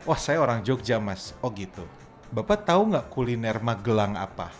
Wah 0.06 0.16
saya 0.16 0.38
orang 0.38 0.62
Jogja 0.62 1.02
mas. 1.02 1.34
Oh 1.42 1.50
gitu. 1.50 1.82
Bapak 2.30 2.62
tahu 2.62 2.94
nggak 2.94 3.10
kuliner 3.10 3.58
Magelang 3.58 4.14
apa? 4.14 4.54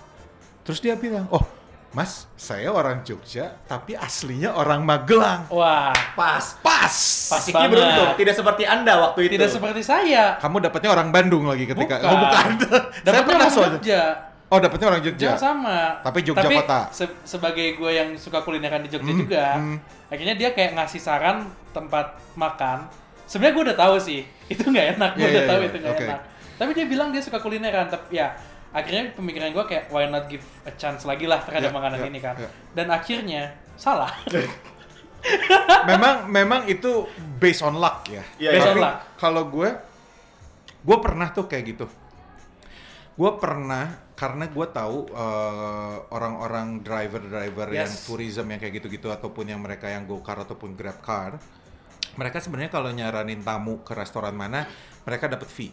Terus 0.66 0.83
dia 0.83 0.98
bilang, 0.98 1.31
oh 1.31 1.42
mas 1.96 2.28
saya 2.37 2.68
orang 2.68 3.00
Jogja 3.00 3.56
tapi 3.64 3.96
aslinya 3.96 4.52
orang 4.52 4.85
Magelang. 4.85 5.48
Wah. 5.48 5.96
Pas. 6.12 6.61
Pas. 6.61 6.92
Pas 7.26 7.40
Iki 7.40 7.56
banget. 7.56 7.70
beruntung, 7.72 8.11
tidak 8.14 8.35
seperti 8.37 8.62
Anda 8.62 8.92
waktu 9.00 9.20
itu. 9.24 9.32
Tidak 9.32 9.48
seperti 9.48 9.80
saya. 9.80 10.37
Kamu 10.37 10.61
dapatnya 10.61 10.92
orang 10.92 11.09
Bandung 11.09 11.48
lagi 11.48 11.64
ketika 11.64 11.96
Bukan. 11.96 12.04
Oh 12.04 12.16
bukan. 12.20 12.46
Saya 12.61 13.02
Dapatnya 13.02 13.24
pernah 13.24 13.40
orang 13.40 13.48
soalnya. 13.50 13.80
Jogja. 13.80 14.02
Oh 14.46 14.59
dapatnya 14.61 14.87
orang 14.87 15.02
Jogja. 15.02 15.26
Jangan 15.26 15.40
sama. 15.40 15.78
Tapi 16.04 16.18
Jogja 16.20 16.48
kota. 16.52 16.80
se- 16.92 17.16
sebagai 17.24 17.66
gue 17.74 17.90
yang 17.90 18.09
suka 18.14 18.38
kulineran 18.40 18.85
di 18.85 18.92
Jogja 18.92 19.11
Hmm, 19.11 19.18
juga, 19.18 19.44
hmm. 19.56 19.76
akhirnya 20.06 20.35
dia 20.37 20.48
kayak 20.52 20.76
ngasih 20.76 21.00
saran 21.00 21.37
tempat 21.72 22.06
makan. 22.37 22.85
Sebenarnya 23.24 23.54
gue 23.56 23.64
udah 23.72 23.78
tahu 23.80 23.94
sih, 23.98 24.20
itu 24.52 24.62
nggak 24.62 24.87
enak. 24.94 25.11
Gue 25.16 25.24
Iya, 25.24 25.32
udah 25.32 25.40
iya, 25.40 25.48
tahu 25.48 25.59
iya. 25.59 25.66
itu 25.66 25.76
nggak 25.80 25.94
Oke. 25.96 26.04
enak. 26.06 26.20
Tapi 26.56 26.70
dia 26.72 26.87
bilang 26.87 27.09
dia 27.09 27.18
suka 27.18 27.38
kulineran, 27.38 27.88
tapi 27.88 28.16
ya 28.16 28.37
akhirnya 28.77 29.17
pemikiran 29.17 29.49
gue 29.51 29.65
kayak 29.65 29.89
why 29.89 30.05
not 30.05 30.29
give 30.29 30.45
a 30.62 30.73
chance 30.77 31.03
lagi 31.03 31.25
lah 31.25 31.41
terhadap 31.41 31.73
Iya, 31.73 31.77
makanan 31.77 31.99
iya, 31.99 32.09
ini 32.12 32.21
kan. 32.21 32.35
iya. 32.37 32.51
Dan 32.77 32.93
akhirnya 32.93 33.43
salah. 33.75 34.12
memang 35.89 36.29
memang 36.29 36.61
itu 36.69 37.09
based 37.41 37.65
on 37.65 37.75
luck 37.75 38.07
ya. 38.07 38.23
Iya, 38.37 38.51
Based 38.53 38.69
on 38.69 38.77
Tapi 38.77 38.85
luck. 38.85 38.97
kalau 39.17 39.43
gue, 39.49 39.71
gue 40.85 40.99
pernah 41.01 41.29
tuh 41.33 41.49
kayak 41.49 41.65
gitu. 41.67 41.87
Gue 43.17 43.33
pernah 43.41 43.97
karena 44.12 44.45
gue 44.47 44.67
tahu 44.69 45.09
eh, 45.09 45.97
orang-orang 46.12 46.85
driver-driver 46.85 47.73
yang 47.73 47.89
Yes. 47.89 48.05
tourism 48.05 48.47
yang 48.47 48.61
kayak 48.61 48.77
gitu-gitu 48.77 49.09
ataupun 49.09 49.49
yang 49.49 49.61
mereka 49.61 49.89
yang 49.89 50.05
go 50.05 50.21
car 50.21 50.37
ataupun 50.39 50.77
grab 50.77 51.01
car, 51.01 51.41
mereka 52.15 52.39
sebenarnya 52.39 52.69
kalau 52.69 52.93
nyaranin 52.93 53.41
tamu 53.41 53.81
ke 53.81 53.93
restoran 53.93 54.37
mana, 54.37 54.69
mereka 55.03 55.27
dapat 55.27 55.49
fee. 55.49 55.73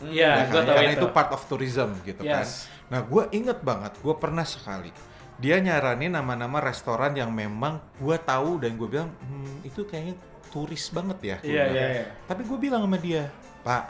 Iya, 0.00 0.30
Ya 0.34 0.44
gue 0.46 0.54
kan? 0.54 0.64
tahu 0.64 0.76
Karena 0.76 0.92
itu. 0.92 1.00
itu 1.00 1.06
part 1.10 1.30
of 1.30 1.42
tourism 1.44 1.90
gitu 2.02 2.22
kan. 2.22 2.44
Yes. 2.44 2.66
Nah, 2.88 3.00
gue 3.00 3.22
inget 3.30 3.58
banget, 3.60 3.92
gue 3.96 4.14
pernah 4.16 4.42
sekali 4.42 4.90
dia 5.36 5.56
nyaranin 5.56 6.12
nama-nama 6.12 6.60
restoran 6.60 7.16
yang 7.16 7.32
memang 7.32 7.80
gue 7.96 8.16
tahu 8.20 8.60
dan 8.60 8.76
gue 8.76 8.84
bilang 8.84 9.08
hmm, 9.08 9.64
itu 9.64 9.88
kayaknya 9.88 10.12
turis 10.48 10.92
banget 10.92 11.18
ya. 11.18 11.36
Iya, 11.40 11.64
bilang. 11.64 11.72
Iya, 11.72 11.86
iya. 11.88 12.04
Tapi 12.28 12.42
gue 12.44 12.58
bilang 12.60 12.80
sama 12.84 12.98
dia, 12.98 13.22
Pak, 13.60 13.84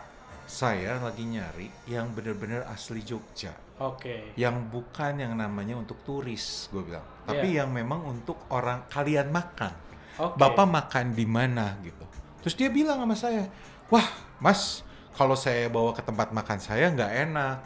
saya 0.47 0.99
lagi 0.99 1.27
nyari 1.27 1.67
yang 1.87 2.07
bener-bener 2.11 2.63
asli 2.67 3.03
Jogja, 3.03 3.51
Oke. 3.79 4.31
yang 4.35 4.67
bukan 4.67 5.19
yang 5.19 5.35
namanya 5.35 5.75
untuk 5.75 5.99
turis, 6.03 6.71
gue 6.71 6.83
bilang, 6.85 7.03
tapi 7.23 7.51
Iya. 7.51 7.65
yang 7.67 7.71
memang 7.75 8.03
untuk 8.05 8.47
orang 8.51 8.87
kalian 8.87 9.31
makan. 9.31 9.75
Oke. 10.23 10.37
Bapak 10.39 10.67
makan 10.69 11.15
di 11.15 11.27
mana 11.27 11.75
gitu. 11.83 12.05
Terus 12.43 12.55
dia 12.55 12.71
bilang 12.71 13.03
sama 13.03 13.17
saya, 13.17 13.51
wah 13.89 14.07
mas, 14.39 14.87
kalau 15.21 15.37
saya 15.37 15.69
bawa 15.69 15.93
ke 15.93 16.01
tempat 16.01 16.33
makan 16.33 16.57
saya 16.57 16.89
nggak 16.89 17.13
enak. 17.29 17.59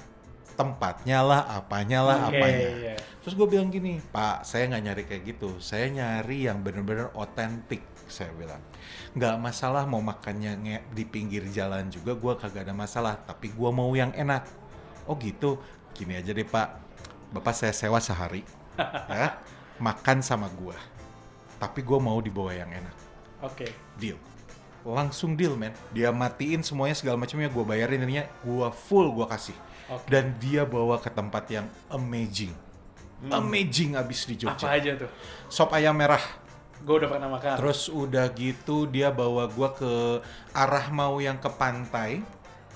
tempatnya 0.55 1.19
lah, 1.19 1.43
apanya 1.51 1.99
lah, 1.99 2.31
Oke, 2.31 2.39
apanya. 2.39 2.69
iya. 2.79 2.95
Terus 3.19 3.35
gue 3.35 3.47
bilang 3.51 3.75
gini, 3.75 3.99
Pak, 3.99 4.47
saya 4.47 4.71
nggak 4.71 4.83
nyari 4.87 5.03
kayak 5.03 5.23
gitu. 5.35 5.59
Saya 5.59 5.91
nyari 5.91 6.47
yang 6.47 6.63
bener-bener 6.63 7.11
otentik. 7.19 7.83
Saya 8.07 8.31
bilang, 8.39 8.63
nggak 9.19 9.35
masalah 9.43 9.83
mau 9.83 9.99
makannya 9.99 10.55
di 10.95 11.03
pinggir 11.03 11.43
jalan 11.51 11.91
juga, 11.91 12.15
gue 12.15 12.33
kagak 12.39 12.71
ada 12.71 12.75
masalah. 12.75 13.19
Tapi 13.27 13.51
gue 13.51 13.71
mau 13.75 13.91
yang 13.99 14.15
enak. 14.15 14.47
Oh 15.11 15.19
gitu, 15.19 15.59
gini 15.91 16.23
aja 16.23 16.31
deh 16.31 16.47
Pak. 16.47 16.69
Bapak 17.35 17.51
saya 17.51 17.75
sewa 17.75 17.99
sehari, 17.99 18.47
ya, 19.11 19.35
makan 19.83 20.23
sama 20.23 20.47
gue. 20.55 20.79
Tapi 21.59 21.83
gue 21.83 21.99
mau 21.99 22.23
dibawa 22.23 22.55
yang 22.55 22.71
enak. 22.71 22.95
Oke. 23.43 23.75
Deal. 23.99 24.23
Langsung 24.85 25.33
deal, 25.35 25.57
men. 25.57 25.73
Dia 25.91 26.13
matiin 26.13 26.61
semuanya 26.61 26.93
segala 26.93 27.17
macamnya, 27.17 27.49
gue 27.49 27.65
bayarin 27.65 28.05
ininya, 28.05 28.29
gue 28.45 28.69
full 28.87 29.11
gue 29.17 29.27
kasih. 29.27 29.57
Oke. 29.89 30.07
Dan 30.09 30.37
dia 30.37 30.65
bawa 30.65 31.01
ke 31.01 31.09
tempat 31.09 31.45
yang 31.49 31.67
amazing. 31.89 32.53
Amazing 33.25 33.97
abis 33.97 34.29
di 34.29 34.37
Apa 34.45 34.53
Jogja. 34.61 34.67
aja 34.69 34.91
tuh? 35.01 35.11
Sop 35.49 35.73
ayam 35.73 35.97
merah. 35.97 36.21
Gue 36.85 37.01
udah 37.01 37.09
pernah 37.09 37.33
makan. 37.33 37.57
Terus 37.57 37.89
udah 37.89 38.29
gitu 38.37 38.85
dia 38.85 39.09
bawa 39.09 39.49
gua 39.49 39.73
ke 39.73 40.21
arah 40.53 40.93
mau 40.93 41.17
yang 41.17 41.41
ke 41.41 41.49
pantai. 41.49 42.21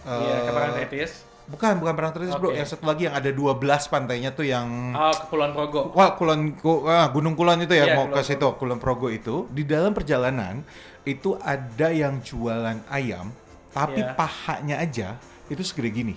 Iya, 0.08 0.32
Eh, 0.32 0.40
ke 0.48 0.50
Parangtritis. 0.56 1.27
Bukan, 1.48 1.80
bukan 1.80 1.94
Parangtritis, 1.96 2.36
Bro. 2.36 2.52
Oke. 2.52 2.60
Yang 2.60 2.68
satu 2.70 2.84
lagi 2.84 3.08
yang 3.08 3.16
ada 3.16 3.32
12 3.32 3.56
pantainya 3.88 4.30
tuh 4.30 4.44
yang 4.44 4.68
Oh, 4.92 5.08
ke 5.08 5.24
Kulon 5.26 5.50
Progo. 5.50 5.80
Wah, 5.92 6.12
Kulon 6.12 6.52
Ku- 6.54 6.84
ah, 6.84 7.08
Gunung 7.08 7.32
Kulon 7.32 7.64
itu 7.64 7.72
ya 7.72 7.88
Iya, 7.88 7.96
mau 7.96 8.06
ke 8.06 8.20
situ, 8.20 8.44
Kulon 8.54 8.76
Progo 8.76 9.08
itu. 9.08 9.48
Di 9.48 9.64
dalam 9.64 9.90
perjalanan 9.90 10.60
itu 11.02 11.40
ada 11.40 11.88
yang 11.88 12.20
jualan 12.20 12.84
ayam, 12.86 13.32
tapi 13.70 13.98
Iya. 13.98 14.12
pahanya 14.12 14.76
aja 14.76 15.16
itu 15.46 15.64
segede 15.64 15.88
gini. 15.90 16.14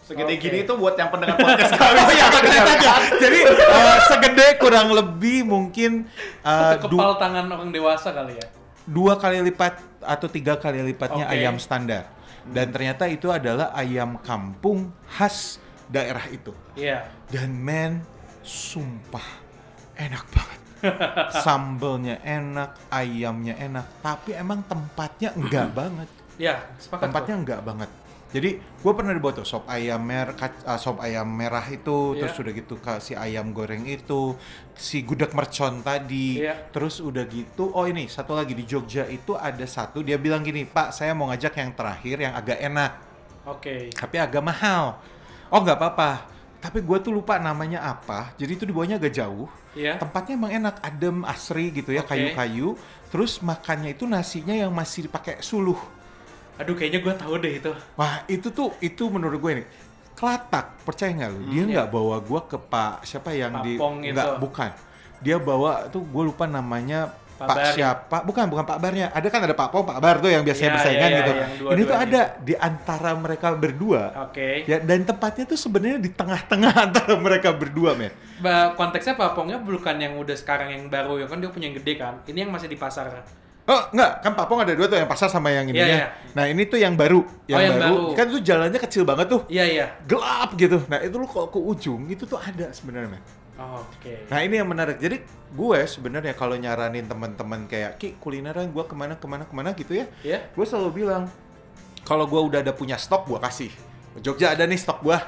Segede 0.00 0.30
Oke. 0.30 0.38
gini 0.38 0.62
itu 0.62 0.72
buat 0.72 0.94
yang 0.94 1.10
pendengar 1.10 1.34
podcast 1.34 1.74
kami. 1.74 1.98
Oh 1.98 2.12
iya, 2.12 2.26
aja. 2.30 2.92
Jadi 3.10 3.38
eh, 3.74 3.98
segede 4.06 4.46
kurang 4.56 4.92
lebih 4.92 5.42
mungkin 5.42 6.06
eh, 6.40 6.74
du- 6.84 6.94
Kepal 6.94 7.18
tangan 7.18 7.48
orang 7.48 7.70
dewasa 7.70 8.12
kali 8.12 8.38
ya. 8.38 8.46
dua 8.84 9.16
kali 9.16 9.40
lipat 9.42 9.80
atau 9.98 10.28
tiga 10.28 10.54
kali 10.54 10.78
lipatnya 10.84 11.24
Oke. 11.24 11.34
ayam 11.34 11.56
standar. 11.56 12.13
Dan 12.44 12.72
ternyata 12.74 13.08
itu 13.08 13.32
adalah 13.32 13.72
ayam 13.72 14.20
kampung 14.20 14.92
khas 15.08 15.62
daerah 15.88 16.24
itu. 16.28 16.52
Iya. 16.76 17.08
Dan 17.32 17.56
men, 17.56 18.04
sumpah 18.44 19.24
enak 19.96 20.24
banget. 20.28 20.60
Sambelnya 21.44 22.20
enak, 22.20 22.76
ayamnya 22.92 23.56
enak, 23.56 23.86
tapi 24.04 24.36
emang 24.36 24.60
tempatnya 24.68 25.32
enggak 25.32 25.72
banget. 25.78 26.08
Iya, 26.36 26.60
sepakat. 26.76 27.02
Tempatnya 27.08 27.34
enggak 27.40 27.60
banget. 27.64 27.90
Jadi 28.34 28.58
gue 28.58 28.92
pernah 28.98 29.14
dibawa 29.14 29.30
tuh 29.30 29.46
sop 29.46 29.62
ayam 29.70 30.02
mer, 30.02 30.34
kac- 30.34 30.66
ah, 30.66 30.74
sop 30.74 30.98
ayam 30.98 31.22
merah 31.30 31.62
itu, 31.70 32.18
Iya. 32.18 32.26
terus 32.26 32.34
udah 32.42 32.52
gitu 32.52 32.74
kasih 32.82 33.14
ayam 33.14 33.54
goreng 33.54 33.86
itu, 33.86 34.34
si 34.74 35.06
gudeg 35.06 35.30
mercon 35.30 35.86
tadi, 35.86 36.42
Iya. 36.42 36.66
terus 36.74 36.98
udah 36.98 37.22
gitu. 37.30 37.70
Oh 37.70 37.86
ini 37.86 38.10
satu 38.10 38.34
lagi 38.34 38.58
di 38.58 38.66
Jogja 38.66 39.06
itu 39.06 39.38
ada 39.38 39.62
satu 39.62 40.02
dia 40.02 40.18
bilang 40.18 40.42
gini, 40.42 40.66
Pak 40.66 40.90
saya 40.90 41.14
mau 41.14 41.30
ngajak 41.30 41.54
yang 41.54 41.70
terakhir 41.78 42.16
yang 42.18 42.34
agak 42.34 42.58
enak, 42.58 42.92
Oke. 43.46 43.94
tapi 43.94 44.18
agak 44.18 44.42
mahal. 44.42 44.98
Oh 45.54 45.62
nggak 45.62 45.78
apa-apa. 45.78 46.10
Tapi 46.58 46.80
gue 46.80 46.98
tuh 46.98 47.12
lupa 47.12 47.36
namanya 47.36 47.84
apa. 47.86 48.32
Jadi 48.34 48.56
itu 48.56 48.64
dibawanya 48.64 48.96
agak 48.96 49.14
jauh. 49.14 49.46
Iya. 49.76 50.00
Tempatnya 50.00 50.34
emang 50.34 50.48
enak, 50.50 50.80
adem, 50.80 51.20
asri 51.22 51.68
gitu 51.70 51.92
ya, 51.92 52.00
kayu-kayu. 52.02 52.72
Terus 53.12 53.38
makannya 53.44 53.92
itu 53.92 54.08
nasinya 54.08 54.56
yang 54.56 54.72
masih 54.72 55.06
dipakai 55.06 55.38
suluh. 55.38 55.76
Aduh, 56.54 56.74
kayaknya 56.74 57.00
gue 57.02 57.14
tahu 57.14 57.34
deh 57.38 57.52
itu. 57.58 57.70
Wah 57.94 58.22
itu 58.26 58.48
tuh 58.48 58.70
itu 58.78 59.02
menurut 59.10 59.38
gue 59.38 59.52
nih 59.62 59.66
kelatak 60.14 60.86
percaya 60.86 61.10
nggak 61.10 61.30
lu? 61.30 61.40
Dia 61.48 61.62
Hmm, 61.62 61.72
nggak 61.74 61.88
bawa 61.90 62.16
gue 62.22 62.40
ke 62.46 62.58
Pak 62.60 63.02
siapa 63.02 63.34
yang 63.34 63.58
di 63.60 63.74
nggak 63.74 64.38
bukan. 64.38 64.70
Dia 65.18 65.36
bawa 65.38 65.90
tuh 65.90 66.04
gue 66.04 66.22
lupa 66.24 66.46
namanya 66.46 67.10
Pak 67.34 67.50
Pak, 67.50 67.56
Bar 67.58 67.58
ya? 67.58 67.72
siapa? 67.74 68.16
Bukan 68.22 68.46
bukan 68.46 68.62
Pak 68.62 68.78
Barnya. 68.78 69.10
Ada 69.10 69.26
kan 69.26 69.42
ada 69.42 69.58
Pak 69.58 69.74
Pong, 69.74 69.82
Pak 69.82 69.98
Bar 69.98 70.22
tuh 70.22 70.30
yang 70.30 70.46
biasanya 70.46 70.70
Iya, 70.70 70.76
bersaingan 70.78 71.10
iya, 71.10 71.18
gitu. 71.18 71.32
iya, 71.34 71.42
yang 71.42 71.52
Ini 71.74 71.82
tuh 71.82 71.96
ada 71.98 72.20
di 72.38 72.54
antara 72.54 73.10
mereka 73.18 73.46
berdua. 73.58 74.02
Oke. 74.30 74.62
Ya 74.70 74.78
dan 74.78 75.02
tempatnya 75.02 75.44
tuh 75.44 75.58
sebenarnya 75.58 75.98
di 75.98 76.14
tengah-tengah 76.14 76.72
antara 76.86 77.18
mereka 77.18 77.50
berdua, 77.50 77.98
men. 77.98 78.14
Ba- 78.38 78.78
konteksnya 78.78 79.18
papongnya 79.18 79.58
bukan 79.58 79.98
yang 79.98 80.14
udah 80.14 80.36
sekarang 80.38 80.70
yang 80.70 80.86
baru 80.86 81.18
ya 81.18 81.26
kan 81.26 81.42
dia 81.42 81.50
punya 81.50 81.66
yang 81.74 81.76
gede 81.82 81.98
kan. 81.98 82.22
Ini 82.22 82.46
yang 82.46 82.54
masih 82.54 82.70
di 82.70 82.78
pasar. 82.78 83.10
Oh 83.64 83.80
enggak, 83.96 84.20
kan 84.20 84.36
Pak 84.36 84.44
Pong 84.44 84.60
ada 84.60 84.76
dua 84.76 84.84
tuh 84.84 85.00
yang 85.00 85.08
pasar 85.08 85.32
sama 85.32 85.48
yang 85.48 85.64
ininya. 85.64 85.88
Iya, 85.88 85.96
iya. 85.96 86.08
Nah 86.36 86.44
ini 86.52 86.68
tuh 86.68 86.76
yang 86.76 86.92
baru, 87.00 87.24
yang, 87.48 87.60
yang 87.64 87.76
baru. 87.80 87.96
baru. 87.96 88.06
Kan 88.12 88.24
itu 88.28 88.40
jalannya 88.44 88.76
kecil 88.76 89.08
banget 89.08 89.26
tuh, 89.32 89.40
Iya 89.48 89.64
iya. 89.64 89.86
gelap 90.04 90.52
gitu. 90.60 90.84
Nah 90.84 91.00
itu 91.00 91.16
lu 91.16 91.24
kalau 91.24 91.48
ke 91.48 91.56
ujung 91.56 92.04
itu 92.12 92.28
tuh 92.28 92.36
ada 92.36 92.68
sebenarnya. 92.76 93.16
men. 93.16 93.22
Oke. 93.56 94.28
Nah 94.28 94.44
ini 94.44 94.60
yang 94.60 94.68
menarik. 94.68 95.00
Jadi 95.00 95.24
gue 95.54 95.78
sebenarnya 95.88 96.36
kalau 96.36 96.60
nyaranin 96.60 97.08
teman-teman 97.08 97.64
kayak 97.64 97.96
Ki 97.96 98.18
kulineran 98.20 98.68
gue 98.68 98.84
ke 98.84 98.92
mana 98.92 99.16
ke 99.16 99.24
mana 99.24 99.48
ke 99.48 99.54
mana 99.56 99.72
gitu 99.72 99.96
ya, 99.96 100.12
Iya. 100.20 100.44
gue 100.52 100.66
selalu 100.68 100.90
bilang 101.00 101.30
kalau 102.04 102.28
gue 102.28 102.36
udah 102.36 102.60
ada 102.60 102.74
punya 102.76 103.00
stok 103.00 103.24
gue 103.32 103.38
kasih. 103.40 103.72
Jogja 104.22 104.54
ada 104.54 104.62
nih 104.62 104.78
stok 104.78 105.02
gue, 105.02 105.18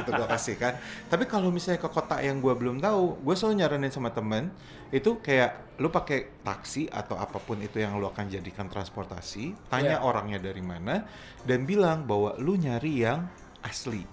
gitu 0.00 0.10
gue 0.10 0.26
kasih 0.26 0.56
kan. 0.56 0.72
Tapi 1.06 1.28
kalau 1.28 1.52
misalnya 1.52 1.76
ke 1.76 1.88
kota 1.88 2.16
yang 2.20 2.40
gue 2.40 2.54
belum 2.56 2.80
tahu, 2.80 3.20
gue 3.20 3.34
selalu 3.36 3.60
nyaranin 3.60 3.92
sama 3.92 4.08
temen 4.08 4.48
itu 4.88 5.20
kayak 5.20 5.76
lu 5.76 5.88
pakai 5.88 6.40
taksi 6.40 6.88
atau 6.88 7.16
apa 7.16 7.36
pun 7.36 7.60
itu 7.60 7.76
yang 7.76 7.96
lu 7.96 8.08
akan 8.08 8.28
jadikan 8.28 8.68
transportasi, 8.68 9.52
tanya 9.68 10.00
Iya. 10.00 10.04
orangnya 10.04 10.38
dari 10.40 10.60
mana 10.60 11.04
dan 11.44 11.64
bilang 11.64 12.04
bahwa 12.04 12.32
lu 12.40 12.56
nyari 12.56 13.04
yang 13.04 13.28
asli 13.60 14.04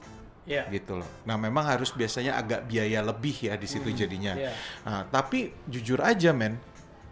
Iya. 0.43 0.65
gitu 0.67 0.97
loh. 0.97 1.09
Nah 1.23 1.37
memang 1.37 1.61
harus 1.61 1.93
biasanya 1.93 2.35
agak 2.35 2.65
biaya 2.65 2.99
lebih 2.99 3.47
ya 3.47 3.53
di 3.55 3.67
situ 3.69 3.87
jadinya. 3.93 4.33
Iya. 4.33 4.51
Nah, 4.81 5.01
tapi 5.07 5.53
jujur 5.69 6.01
aja 6.01 6.33
men, 6.33 6.57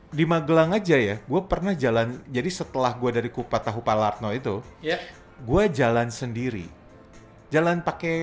di 0.10 0.24
Magelang 0.24 0.72
aja 0.74 0.96
ya, 0.96 1.20
gue 1.22 1.42
pernah 1.46 1.76
jalan. 1.78 2.24
Jadi 2.26 2.50
setelah 2.50 2.96
gue 2.96 3.12
dari 3.12 3.30
Kupat 3.30 3.68
Tahu 3.70 3.84
Palarno 3.84 4.32
itu, 4.34 4.64
Iya. 4.82 4.98
gue 5.38 5.64
jalan 5.70 6.10
sendiri, 6.10 6.66
jalan 7.48 7.80
pakai 7.80 8.20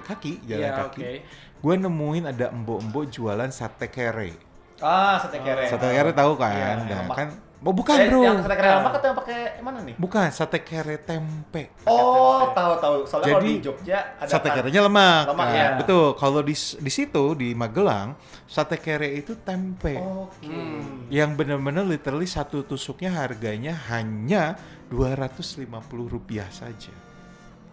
kaki, 0.00 0.44
jalan 0.44 0.62
Iya, 0.64 0.78
kaki. 0.80 1.00
oke. 1.00 1.12
Gue 1.58 1.74
nemuin 1.76 2.24
ada 2.26 2.48
embok-embok 2.50 3.04
jualan 3.08 3.48
sate 3.48 3.88
kere. 3.88 4.36
Ah, 4.78 5.16
sate 5.16 5.38
kere. 5.38 5.64
Sate 5.66 5.86
kere 5.86 6.10
tahu 6.10 6.34
kan? 6.34 6.52
Iya, 6.82 6.84
nah, 6.84 7.00
lemak. 7.02 7.16
kan, 7.16 7.28
oh 7.62 7.72
bukan 7.72 7.96
Eh, 7.96 8.06
bro, 8.06 8.20
Yang 8.22 8.36
sate 8.42 8.54
kere 8.54 8.68
lemak 8.74 8.92
atau 8.92 9.06
yang 9.06 9.18
pakai 9.18 9.38
mana 9.60 9.78
nih? 9.80 9.94
bukan 9.96 10.28
sate 10.28 10.58
kere 10.60 10.96
tempe. 10.98 11.72
Oh, 11.84 12.52
tahu 12.52 12.72
tahu. 12.78 12.96
Soalnya 13.04 13.24
kalau 13.30 13.40
Jadi, 13.40 13.50
di 13.50 13.62
Jogja 13.62 13.98
ada 14.14 14.28
sate 14.28 14.44
kan- 14.46 14.56
kerenya 14.58 14.80
lemak. 14.82 15.22
Lemak, 15.26 15.46
Nah, 15.46 15.56
ya. 15.56 15.68
Betul. 15.78 16.06
Kalau 16.14 16.40
di 16.40 16.52
di 16.58 16.90
situ 16.90 17.24
di 17.34 17.48
Magelang, 17.52 18.08
sate 18.44 18.76
kere 18.76 19.08
itu 19.10 19.32
tempe. 19.38 19.96
Oke. 19.96 20.44
Hmm. 20.44 21.08
Yang 21.08 21.30
benar-benar 21.34 21.84
literally 21.86 22.26
satu 22.26 22.60
tusuknya 22.62 23.08
harganya 23.14 23.72
hanya 23.88 24.60
250 24.88 25.64
rupiah 26.06 26.48
saja. 26.48 26.92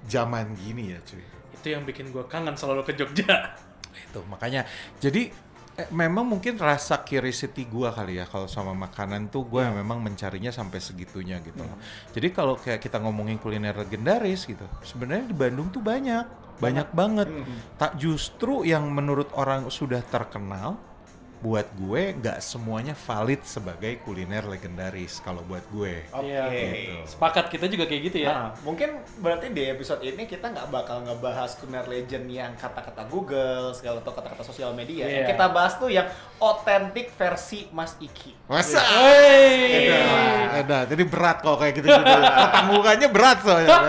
Zaman 0.09 0.57
gini 0.57 0.93
ya 0.95 0.99
cuy. 1.05 1.23
Itu 1.53 1.67
yang 1.73 1.83
bikin 1.85 2.09
gue 2.09 2.25
kangen 2.25 2.57
selalu 2.57 2.85
ke 2.87 2.93
Jogja. 2.97 3.57
Itu 3.91 4.23
makanya 4.29 4.65
jadi 4.97 5.29
eh, 5.77 5.89
memang 5.91 6.27
mungkin 6.27 6.59
rasa 6.59 7.03
curiosity 7.03 7.67
gua 7.67 7.95
kali 7.95 8.19
ya 8.19 8.25
kalau 8.27 8.47
sama 8.47 8.75
makanan 8.75 9.31
tuh 9.31 9.47
gue 9.47 9.63
memang 9.63 10.03
mencarinya 10.03 10.51
sampai 10.51 10.79
segitunya 10.83 11.39
gitu 11.43 11.63
loh. 11.63 11.77
Jadi 12.11 12.27
kalau 12.31 12.59
kayak 12.59 12.83
kita 12.83 12.99
ngomongin 12.99 13.39
kuliner 13.39 13.75
legendaris 13.75 14.47
gitu, 14.47 14.63
sebenarnya 14.83 15.31
di 15.31 15.35
Bandung 15.35 15.71
tuh 15.71 15.83
banyak, 15.83 16.25
banyak 16.59 16.87
banget. 16.91 17.27
Mhm. 17.31 17.79
Tak 17.79 17.97
justru 17.97 18.67
yang 18.67 18.89
menurut 18.91 19.31
orang 19.33 19.71
sudah 19.71 20.03
terkenal 20.05 20.90
buat 21.41 21.65
gue 21.73 22.13
nggak 22.21 22.37
semuanya 22.37 22.93
valid 22.93 23.41
sebagai 23.41 23.97
kuliner 24.05 24.45
legendaris 24.45 25.17
kalau 25.25 25.41
buat 25.49 25.65
gue. 25.73 26.05
Oke. 26.13 26.29
Iya. 26.29 26.45
Gitu. 26.53 27.17
Sepakat 27.17 27.49
kita 27.49 27.65
juga 27.65 27.89
kayak 27.89 28.01
gitu 28.13 28.17
ya. 28.21 28.29
Nah, 28.29 28.47
mungkin 28.61 29.01
berarti 29.17 29.49
di 29.49 29.65
episode 29.65 30.05
ini 30.05 30.29
kita 30.29 30.53
nggak 30.53 30.69
bakal 30.69 31.01
ngebahas 31.01 31.57
kuliner 31.57 31.89
legend 31.89 32.29
yang 32.29 32.53
kata-kata 32.53 33.09
Google 33.09 33.73
segala 33.73 34.05
atau 34.05 34.13
kata-kata 34.13 34.45
sosial 34.45 34.77
media. 34.77 35.09
Iya. 35.09 35.25
Yang 35.25 35.27
kita 35.33 35.45
bahas 35.49 35.73
tuh 35.81 35.89
yang 35.89 36.05
otentik 36.37 37.09
versi 37.17 37.65
Mas 37.73 37.97
Iki. 37.97 38.45
Masa? 38.45 38.85
Wey. 38.85 39.89
Ada, 39.89 39.97
ada. 40.61 40.77
Jadi 40.85 41.03
berat 41.09 41.41
kok 41.41 41.57
kayak 41.57 41.73
gitu. 41.81 41.89
Pertanggungannya 41.89 43.07
berat 43.17 43.37
soalnya. 43.41 43.67
kan. 43.73 43.83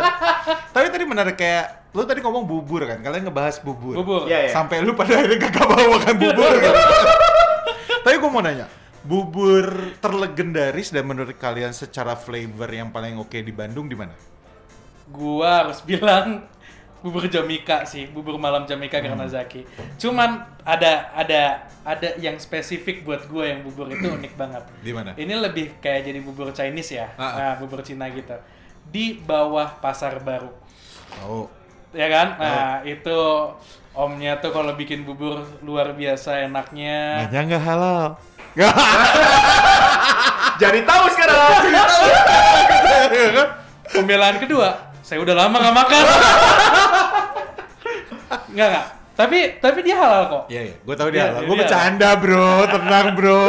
Tapi 0.72 0.86
tadi 0.88 1.04
menarik 1.04 1.36
kayak 1.36 1.92
lu 1.92 2.08
tadi 2.08 2.24
ngomong 2.24 2.48
bubur 2.48 2.88
kan, 2.88 3.04
kalian 3.04 3.28
ngebahas 3.28 3.60
bubur. 3.60 3.92
Bubur. 4.00 4.24
Iya, 4.24 4.48
iya. 4.48 4.52
Sampai 4.56 4.80
lu 4.80 4.96
pada 4.96 5.12
akhirnya 5.12 5.52
gak 5.52 5.68
bawa 5.68 6.00
makan 6.00 6.14
bubur 6.16 6.52
gitu. 6.56 6.72
Tapi 8.02 8.18
gue 8.18 8.30
mau 8.30 8.42
nanya, 8.42 8.66
bubur 9.06 9.94
terlegendaris 10.02 10.90
dan 10.90 11.06
menurut 11.06 11.38
kalian 11.38 11.70
secara 11.70 12.18
flavor 12.18 12.66
yang 12.66 12.90
paling 12.90 13.14
oke 13.14 13.38
di 13.38 13.54
Bandung 13.54 13.86
di 13.86 13.94
mana? 13.94 14.14
Gua 15.06 15.66
harus 15.66 15.78
bilang 15.88 16.42
bubur 16.98 17.26
Jamika 17.26 17.86
sih, 17.86 18.10
bubur 18.10 18.38
malam 18.38 18.66
Jamika 18.66 18.98
Hmm. 18.98 19.14
karena 19.14 19.26
Zaki. 19.30 19.62
Cuman 19.98 20.42
ada 20.62 21.14
ada 21.14 21.42
ada 21.82 22.08
yang 22.18 22.38
spesifik 22.38 23.02
buat 23.02 23.26
gua 23.26 23.54
yang 23.54 23.62
bubur 23.62 23.86
itu 23.86 24.02
unik 24.18 24.34
banget. 24.34 24.62
Di 24.82 24.90
mana? 24.94 25.10
Ini 25.14 25.34
lebih 25.38 25.78
kayak 25.78 26.02
jadi 26.02 26.18
bubur 26.22 26.50
Chinese 26.50 26.98
ya, 26.98 27.06
Ah, 27.14 27.22
ah. 27.22 27.32
nah, 27.38 27.54
bubur 27.58 27.82
Cina 27.86 28.10
gitu. 28.10 28.34
Di 28.90 29.14
bawah 29.18 29.78
pasar 29.78 30.18
baru. 30.22 30.50
Oh, 31.22 31.46
ya 31.94 32.06
kan? 32.10 32.28
Nah, 32.34 32.74
itu 32.82 33.18
omnya 33.92 34.36
tuh 34.36 34.50
kalau 34.50 34.72
bikin 34.72 35.02
bubur 35.02 35.44
luar 35.60 35.92
biasa 35.92 36.42
enaknya. 36.42 37.28
Hanya 37.28 37.40
nggak 37.46 37.62
halal. 37.62 38.04
Jadi 40.62 40.78
tahu 40.84 41.04
sekarang. 41.10 41.42
Pembelaan 43.92 44.36
kedua, 44.38 44.92
saya 45.00 45.20
udah 45.20 45.34
lama 45.36 45.56
nggak 45.58 45.76
makan. 45.76 46.02
Nggak 48.52 48.68
nggak. 48.68 48.86
Tapi 49.12 49.38
tapi 49.60 49.78
dia 49.80 49.96
halal 49.96 50.22
kok. 50.28 50.42
Iya, 50.48 50.60
iya. 50.66 50.74
Gue 50.80 50.94
tahu 50.96 51.08
dia 51.08 51.18
Iya, 51.18 51.24
halal. 51.28 51.40
iya, 51.40 51.48
Gue 51.48 51.56
bercanda, 51.56 52.10
bro. 52.16 52.52
Tenang, 52.64 53.06
bro. 53.12 53.44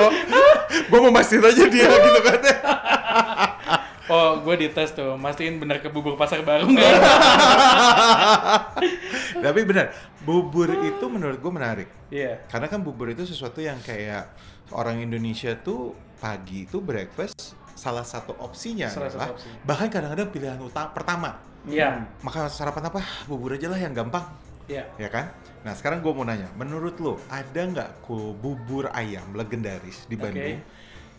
gue 0.74 1.00
mau 1.00 1.12
mastiin 1.12 1.40
aja 1.40 1.64
dia 1.68 1.88
gitu 1.88 2.20
kan. 2.20 2.40
Oh, 4.14 4.38
gue 4.40 4.56
dites 4.62 4.94
tuh, 4.94 5.18
mastiin 5.18 5.58
bener 5.58 5.82
ke 5.82 5.90
bubur 5.90 6.14
pasar 6.14 6.46
baru 6.46 6.70
nggak? 6.70 6.86
Tapi 9.42 9.60
benar, 9.66 9.90
bubur 10.22 10.70
itu 10.86 11.06
menurut 11.10 11.42
gue 11.42 11.52
menarik. 11.52 11.90
Iya. 12.14 12.46
Karena 12.46 12.70
kan 12.70 12.86
bubur 12.86 13.10
itu 13.10 13.26
sesuatu 13.26 13.58
yang 13.58 13.82
kayak 13.82 14.30
orang 14.70 15.02
Indonesia 15.02 15.58
tuh 15.58 15.98
pagi 16.22 16.64
itu 16.64 16.78
breakfast 16.78 17.58
salah 17.74 18.06
satu 18.06 18.38
opsinya 18.40 18.88
Salah 18.88 19.10
satu 19.10 19.18
adalah 19.18 19.30
opsinya. 19.34 19.58
bahkan 19.66 19.88
kadang-kadang 19.90 20.30
pilihan 20.30 20.60
utama 20.62 20.94
pertama. 20.94 21.30
Iya. 21.66 22.06
Maka 22.22 22.48
sarapan 22.48 22.94
apa? 22.94 23.02
Bubur 23.26 23.58
aja 23.58 23.66
lah 23.66 23.80
yang 23.80 23.98
gampang, 23.98 24.30
Iya. 24.70 24.86
ya 24.96 25.10
kan? 25.10 25.34
Nah 25.64 25.74
sekarang 25.74 26.04
gue 26.04 26.12
mau 26.12 26.22
nanya, 26.22 26.54
menurut 26.54 27.02
lo 27.02 27.18
ada 27.28 27.62
nggak 27.64 27.90
bubur 28.38 28.94
ayam 28.94 29.34
legendaris 29.34 30.06
di. 30.06 30.16
Bandung 30.20 30.62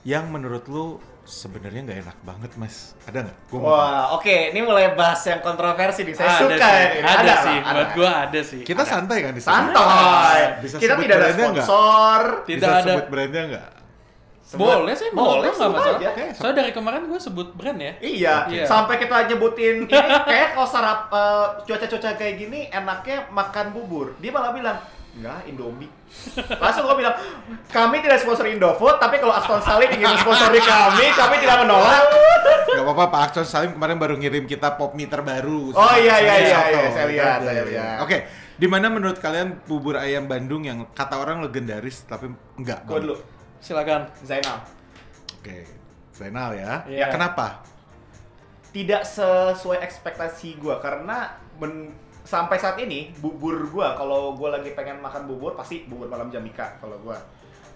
yang 0.04 0.28
menurut 0.28 0.68
lo 0.68 1.00
sebenarnya 1.24 1.80
nggak 1.82 1.98
enak 2.02 2.18
banget 2.22 2.50
mas? 2.54 2.92
Ada 3.02 3.24
nggak? 3.24 3.37
Gua 3.48 3.60
Wah, 3.60 4.02
oke, 4.14 4.52
ini 4.52 4.60
mulai 4.60 4.92
bahas 4.92 5.20
yang 5.22 5.40
kontroversi 5.40 6.00
nih. 6.02 6.14
Saya 6.14 6.28
ada 6.30 6.38
suka 6.38 6.68
sih, 6.68 6.84
ini. 6.94 7.00
ada, 7.02 7.24
lah, 7.24 7.38
sih, 7.40 7.56
ada. 7.56 7.72
buat 7.72 7.90
gua 7.92 8.10
ada 8.22 8.40
sih. 8.40 8.60
Kita 8.62 8.82
santai 8.82 9.18
kan 9.20 9.32
di 9.32 9.40
sini? 9.40 9.50
santai. 9.50 10.38
Bisa 10.60 10.76
Kita 10.76 10.92
sebut 10.92 11.02
tidak 11.02 11.16
ada 11.16 11.24
brandnya 11.24 11.46
nggak? 11.50 11.64
sponsor. 11.64 12.20
Tidak 12.44 12.60
Bisa 12.60 12.70
ada. 12.74 12.84
sebut 12.90 13.06
brandnya 13.08 13.42
nggak? 13.46 13.68
Sebut- 14.44 14.60
Boleh 14.70 14.94
sih, 14.94 15.08
boleh 15.10 15.50
nggak 15.50 15.70
masalah. 15.72 15.98
aja. 15.98 16.08
Oke, 16.10 16.24
Soalnya 16.30 16.56
dari 16.60 16.70
kemarin 16.70 17.02
gue 17.06 17.16
sebut 17.18 17.48
brand 17.50 17.78
ya. 17.80 17.92
Iya, 17.98 18.34
Iya. 18.46 18.64
sampai 18.64 18.94
kita 18.98 19.16
nyebutin 19.26 19.76
ini 19.82 19.96
kayak 20.22 20.48
kalau 20.52 20.68
sarap 20.68 21.08
eh, 21.10 21.46
cuaca-cuaca 21.64 22.10
kayak 22.14 22.34
gini 22.38 22.68
enaknya 22.68 23.24
makan 23.28 23.72
bubur. 23.72 24.12
Dia 24.18 24.30
malah 24.30 24.52
bilang, 24.52 24.76
enggak, 25.14 25.46
Indomie. 25.46 25.90
Langsung 26.59 26.90
gue 26.90 26.96
bilang, 26.98 27.14
kami 27.70 28.03
tidak 28.03 28.18
sponsor 28.18 28.50
Indofood, 28.50 28.98
tapi 28.98 29.22
kalau 29.22 29.35
Aston 29.35 29.62
Salim 29.62 29.90
ingin 29.94 30.18
sponsori 30.18 30.59
kami, 30.59 31.07
kami 31.14 31.35
tidak 31.38 31.62
menolak. 31.62 32.03
Gak 32.74 32.83
apa-apa, 32.83 33.05
Pak 33.07 33.20
Akson 33.31 33.46
Salim 33.46 33.70
kemarin 33.79 33.96
baru 33.96 34.18
ngirim 34.18 34.50
kita 34.50 34.74
pop 34.74 34.98
meter 34.98 35.22
baru. 35.22 35.70
Oh, 35.70 35.94
iya, 35.94 36.18
iya, 36.18 36.35
iya, 36.42 36.61
iya, 36.66 36.83
saya 36.90 37.07
lihat, 37.07 37.38
saya 37.46 37.62
lihat. 37.62 37.96
Oke, 38.03 38.27
di 38.59 38.66
mana 38.66 38.90
menurut 38.90 39.22
kalian 39.22 39.62
bubur 39.70 39.94
ayam 39.94 40.27
Bandung 40.27 40.66
yang 40.66 40.83
kata 40.90 41.18
orang 41.18 41.42
legendaris 41.46 42.03
tapi 42.07 42.35
enggak? 42.59 42.83
Gue 42.87 42.98
dulu, 43.03 43.16
Silakan. 43.62 44.11
Zainal. 44.27 44.61
Oke, 45.38 45.64
Zainal 46.11 46.50
ya. 46.59 46.83
Iya. 46.90 47.07
Kenapa? 47.14 47.62
Tidak 48.74 49.07
sesuai 49.07 49.79
ekspektasi 49.87 50.59
gue, 50.59 50.74
karena 50.83 51.38
men- 51.62 51.94
sampai 52.24 52.56
saat 52.56 52.80
ini 52.80 53.12
bubur 53.20 53.68
gue 53.68 53.88
kalau 54.00 54.32
gue 54.32 54.48
lagi 54.48 54.72
pengen 54.72 54.96
makan 55.04 55.28
bubur 55.28 55.52
pasti 55.52 55.84
bubur 55.84 56.08
malam 56.08 56.32
Jamika 56.32 56.80
kalau 56.80 56.96
gue 57.04 57.16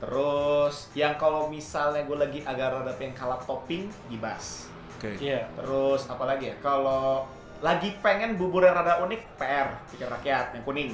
terus 0.00 0.88
yang 0.96 1.20
kalau 1.20 1.52
misalnya 1.52 2.00
gue 2.08 2.16
lagi 2.16 2.40
agak 2.48 2.80
rada 2.80 2.92
pengen 2.96 3.12
kalap 3.12 3.44
topping 3.44 3.92
gibas 4.08 4.72
Oke. 4.98 5.14
Iya. 5.20 5.46
terus 5.52 6.08
apa 6.08 6.24
lagi 6.24 6.50
ya 6.50 6.56
kalau 6.64 7.28
lagi 7.60 7.92
pengen 8.00 8.40
bubur 8.40 8.64
yang 8.64 8.72
rada 8.72 9.04
unik 9.04 9.36
PR 9.36 9.68
pikir 9.92 10.08
rakyat 10.08 10.56
yang 10.56 10.64
kuning 10.64 10.90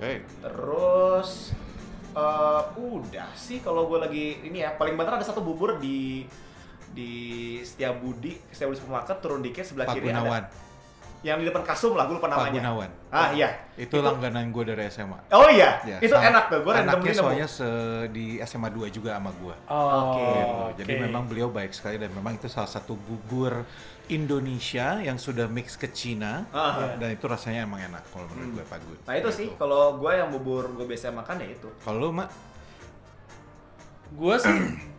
Oke. 0.00 0.24
terus 0.40 1.52
eh, 2.16 2.62
udah 2.72 3.30
sih 3.36 3.60
kalau 3.60 3.84
gue 3.84 4.00
lagi 4.00 4.26
ini 4.48 4.64
ya 4.64 4.72
paling 4.80 4.96
bener 4.96 5.20
ada 5.20 5.26
satu 5.28 5.44
bubur 5.44 5.76
di 5.76 6.24
di 6.96 7.12
Setiabudi 7.60 8.32
Setiabudi 8.48 8.80
supermarket 8.80 9.20
turun 9.20 9.44
dikit 9.44 9.60
sebelah 9.60 9.92
Pak 9.92 9.94
kiri 10.00 10.08
Gunawan. 10.08 10.40
ada 10.48 10.67
yang 11.20 11.34
di 11.36 11.44
depan 11.44 11.62
kasum 11.62 11.92
lah 11.92 12.06
gue 12.06 12.14
lupa 12.14 12.26
Pak 12.26 12.38
namanya 12.38 12.62
Gunawan. 12.62 12.90
ah 13.10 13.28
iya 13.32 13.50
Itu, 13.74 13.98
langganan 13.98 14.48
gue 14.48 14.64
dari 14.64 14.86
SMA. 14.86 15.18
oh 15.28 15.48
iya 15.48 15.82
Ya, 15.82 15.98
itu 15.98 16.10
sama- 16.10 16.30
enak 16.30 16.44
tuh 16.46 16.58
gue 16.60 16.72
random 16.72 16.94
Anaknya 16.94 17.12
soalnya 17.12 17.48
se- 17.48 17.66
di 18.08 18.26
SMA 18.40 18.68
2 18.68 18.86
juga 18.88 19.14
sama 19.14 19.30
gue. 19.32 19.54
Oh, 19.66 20.14
Oke. 20.14 20.22
Gitu. 20.22 20.54
Jadi 20.78 20.92
oke. 20.94 21.02
memang 21.04 21.22
beliau 21.24 21.48
baik 21.48 21.70
sekali 21.70 21.96
dan 21.96 22.10
memang 22.12 22.34
itu 22.34 22.46
salah 22.46 22.66
satu 22.66 22.94
bubur 22.94 23.66
Indonesia 24.08 24.98
yang 24.98 25.16
sudah 25.16 25.46
mix 25.46 25.74
ke 25.74 25.86
Cina 25.88 26.46
Ah. 26.48 26.94
dan 26.94 27.10
itu 27.10 27.24
rasanya 27.24 27.62
emang 27.62 27.82
enak 27.82 28.06
kalau 28.06 28.24
menurut 28.28 28.46
Hmm. 28.46 28.56
gue 28.56 28.64
Pak 28.64 28.78
Gun. 28.80 28.98
nah 29.04 29.14
itu 29.14 29.28
sih 29.30 29.48
kalau 29.54 29.82
gue 29.96 30.12
yang 30.12 30.28
bubur 30.28 30.70
gue 30.70 30.86
biasa 30.86 31.10
makan 31.10 31.38
ya 31.40 31.48
itu 31.50 31.68
Kalau 31.78 31.98
lu 32.00 32.10
mak 32.10 32.30
gue 34.10 34.34
sih 34.38 34.54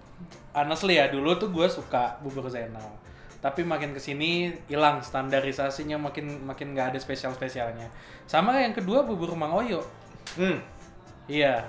honestly 0.54 0.96
ya 0.96 1.08
dulu 1.08 1.34
tuh 1.36 1.48
gue 1.48 1.66
suka 1.66 2.20
bubur 2.20 2.46
Zainal 2.46 2.86
tapi 3.40 3.64
makin 3.64 3.96
ke 3.96 4.00
sini 4.00 4.52
hilang 4.68 5.00
standarisasinya 5.00 5.96
makin 5.96 6.44
makin 6.44 6.76
nggak 6.76 6.92
ada 6.96 7.00
spesial 7.00 7.32
spesialnya 7.32 7.88
sama 8.28 8.60
yang 8.60 8.76
kedua 8.76 9.04
bubur 9.04 9.32
Mang 9.36 9.56
Oyo 9.56 9.80
hmm. 10.36 10.60
iya 11.28 11.64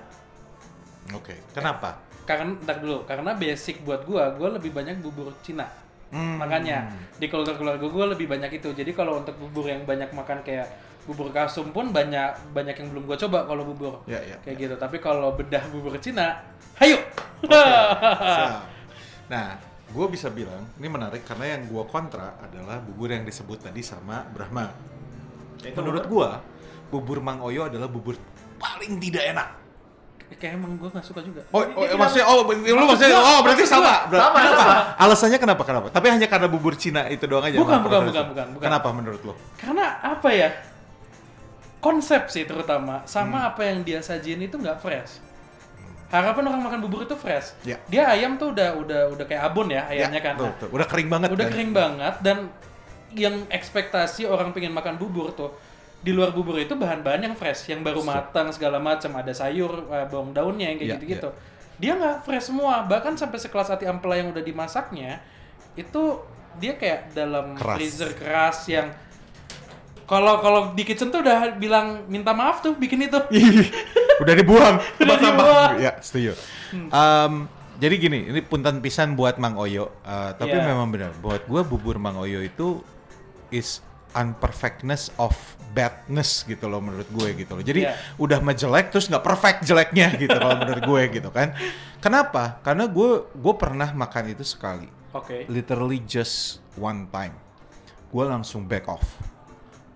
Oke, 1.10 1.34
kenapa? 1.56 1.96
karena 2.22 2.54
ntar 2.62 2.78
dulu 2.78 3.02
karena 3.10 3.34
basic 3.34 3.82
buat 3.82 4.06
gue 4.06 4.22
gue 4.38 4.48
lebih 4.60 4.70
banyak 4.70 4.98
bubur 5.00 5.30
Cina 5.42 5.66
Hmm. 6.10 6.42
makanya 6.42 6.90
di 7.22 7.30
keluarga 7.30 7.54
keluarga 7.54 7.86
gue 7.86 8.04
lebih 8.18 8.26
banyak 8.26 8.58
itu 8.58 8.74
jadi 8.74 8.90
kalau 8.90 9.22
untuk 9.22 9.30
bubur 9.38 9.70
yang 9.70 9.86
banyak 9.86 10.10
makan 10.10 10.42
kayak 10.42 10.66
bubur 11.06 11.30
kasum 11.30 11.70
pun 11.70 11.94
banyak 11.94 12.34
banyak 12.50 12.74
yang 12.74 12.90
belum 12.90 13.06
gue 13.06 13.14
coba 13.14 13.46
kalau 13.46 13.62
bubur 13.62 14.02
Ya, 14.10 14.18
ya. 14.18 14.34
kayak 14.42 14.58
gitu 14.58 14.74
tapi 14.74 14.98
kalau 14.98 15.38
bedah 15.38 15.62
bubur 15.70 15.94
Cina 16.02 16.34
hayo 16.82 16.98
siap. 17.46 18.58
Nah, 19.30 19.54
gue 19.90 20.06
bisa 20.06 20.30
bilang 20.30 20.70
ini 20.78 20.86
menarik 20.86 21.26
karena 21.26 21.58
yang 21.58 21.66
gue 21.66 21.82
kontra 21.90 22.38
adalah 22.38 22.78
bubur 22.78 23.10
yang 23.10 23.26
disebut 23.26 23.58
tadi 23.66 23.82
sama 23.82 24.22
Brahma. 24.30 24.70
Itu 25.60 25.74
Menurut 25.76 26.06
gue, 26.06 26.28
bubur 26.88 27.18
Mang 27.20 27.42
Oyo 27.42 27.66
adalah 27.66 27.90
bubur 27.90 28.14
paling 28.56 28.96
tidak 29.02 29.34
enak. 29.34 29.48
kayak 30.30 30.54
emang 30.62 30.78
gue 30.78 30.86
nggak 30.86 31.02
suka 31.02 31.26
juga 31.26 31.42
Oh, 31.50 31.58
oh 31.58 31.98
maksudnya, 31.98 32.22
oh, 32.30 32.46
lu 32.46 32.84
maksudnya, 32.86 33.18
oh 33.18 33.42
berarti 33.42 33.66
sama. 33.66 34.06
Ber- 34.06 34.22
sama 34.22 34.38
sama 34.46 34.74
Alasannya 34.94 35.38
kenapa? 35.42 35.62
Kenapa? 35.66 35.86
Tapi 35.90 36.06
hanya 36.06 36.30
karena 36.30 36.46
bubur 36.46 36.78
Cina 36.78 37.10
itu 37.10 37.26
doang 37.26 37.42
aja. 37.50 37.58
Bukan, 37.58 37.82
bukan, 37.82 38.00
bukan, 38.08 38.24
bukan, 38.30 38.46
bukan. 38.54 38.62
Kenapa 38.62 38.88
menurut 38.94 39.22
lo? 39.26 39.34
karena 39.58 39.98
apa 39.98 40.28
ya 40.30 40.48
konsep 41.80 42.30
sih 42.30 42.46
terutama 42.46 43.02
sama 43.08 43.50
apa 43.50 43.64
yang 43.64 43.82
dia 43.82 43.98
sajiin 43.98 44.44
itu 44.44 44.54
nggak 44.54 44.78
fresh 44.78 45.18
harapan 46.10 46.44
orang 46.44 46.62
makan 46.62 46.80
bubur 46.80 47.00
itu 47.02 47.14
fresh 47.14 47.54
Ya. 47.62 47.78
dia 47.86 48.02
ayam 48.08 48.34
tuh 48.34 48.50
udah 48.50 48.74
udah 48.76 49.00
udah 49.10 49.24
kayak 49.24 49.46
abon 49.46 49.66
ya 49.66 49.86
ayamnya 49.86 50.20
kan 50.20 50.34
betul, 50.34 50.44
Nah, 50.44 50.54
betul. 50.54 50.68
Udah 50.72 50.86
kering 50.86 51.08
banget. 51.08 51.28
udah 51.30 51.38
kan? 51.40 51.52
kering 51.52 51.72
banget 51.72 52.14
dan 52.20 52.38
yang 53.12 53.36
ekspektasi 53.48 54.22
orang 54.24 54.50
pengen 54.50 54.70
makan 54.70 54.94
bubur 54.94 55.30
tuh 55.32 55.50
di 56.00 56.10
luar 56.10 56.30
bubur 56.30 56.56
itu 56.56 56.72
bahan-bahan 56.72 57.20
yang 57.22 57.34
fresh 57.34 57.68
yang 57.68 57.80
baru 57.80 58.00
matang 58.00 58.48
segala 58.50 58.78
macam 58.78 59.10
ada 59.14 59.30
sayur 59.30 59.70
eh, 59.86 60.06
bawang 60.06 60.30
daunnya 60.30 60.66
yang 60.66 60.76
kayak 60.76 60.88
Iya, 60.88 60.96
gitu-gitu 60.96 61.28
dia 61.76 61.92
nggak 61.94 62.22
fresh 62.22 62.46
semua 62.46 62.82
bahkan 62.82 63.14
sampai 63.14 63.36
sekelas 63.36 63.68
hati 63.68 63.84
ampela 63.84 64.14
yang 64.14 64.28
udah 64.28 64.40
dimasaknya 64.40 65.20
itu 65.74 66.02
dia 66.56 66.74
kayak 66.74 67.12
dalam 67.12 67.54
Keras. 67.54 67.76
freezer 67.76 68.10
keras 68.12 68.66
yang 68.66 68.90
kalau 70.10 70.42
kalau 70.42 70.60
di 70.74 70.82
kitchen 70.82 71.14
tuh 71.14 71.22
udah 71.22 71.54
bilang 71.54 72.02
minta 72.10 72.34
maaf 72.34 72.58
tuh 72.58 72.74
bikin 72.74 73.06
itu. 73.06 73.14
Udah 74.18 74.34
dibuang. 74.34 74.76
Udah 75.00 75.16
dibuang. 75.16 75.72
ya 75.78 75.92
setuju. 76.02 76.34
Em, 76.74 77.32
jadi 77.78 77.94
gini 77.94 78.26
ini 78.26 78.42
punten 78.42 78.82
pisan 78.82 79.14
buat 79.14 79.38
Mang 79.38 79.54
Oyo. 79.54 79.94
Eh, 80.02 80.30
tapi 80.34 80.50
Iya. 80.52 80.66
memang 80.66 80.90
benar 80.90 81.14
buat 81.16 81.46
gua 81.46 81.62
bubur 81.62 81.96
Mang 81.96 82.18
Oyo 82.18 82.42
itu 82.42 82.82
is 83.54 83.78
unperfectness 84.12 85.14
of 85.16 85.32
badness 85.70 86.42
gitu 86.42 86.66
loh 86.66 86.82
menurut 86.82 87.06
gue 87.06 87.30
gitu 87.38 87.54
loh. 87.54 87.62
Jadi 87.62 87.86
Iya. 87.86 87.94
udah 88.18 88.42
mah 88.42 88.52
jelek 88.52 88.90
terus 88.90 89.06
nggak 89.06 89.22
perfect 89.22 89.62
jeleknya 89.62 90.10
gitu 90.18 90.34
kalau 90.34 90.58
menurut 90.58 90.82
gue 90.82 91.02
gitu 91.14 91.30
kan. 91.30 91.54
Kenapa? 92.02 92.58
Karena 92.60 92.90
gue 92.90 93.30
gue 93.30 93.54
pernah 93.54 93.94
makan 93.94 94.34
itu 94.34 94.42
sekali. 94.42 94.90
Oke. 95.14 95.46
Literally 95.46 96.02
just 96.02 96.58
one 96.74 97.06
time. 97.08 97.38
Gue 98.10 98.26
langsung 98.26 98.66
back 98.66 98.90
off 98.90 99.06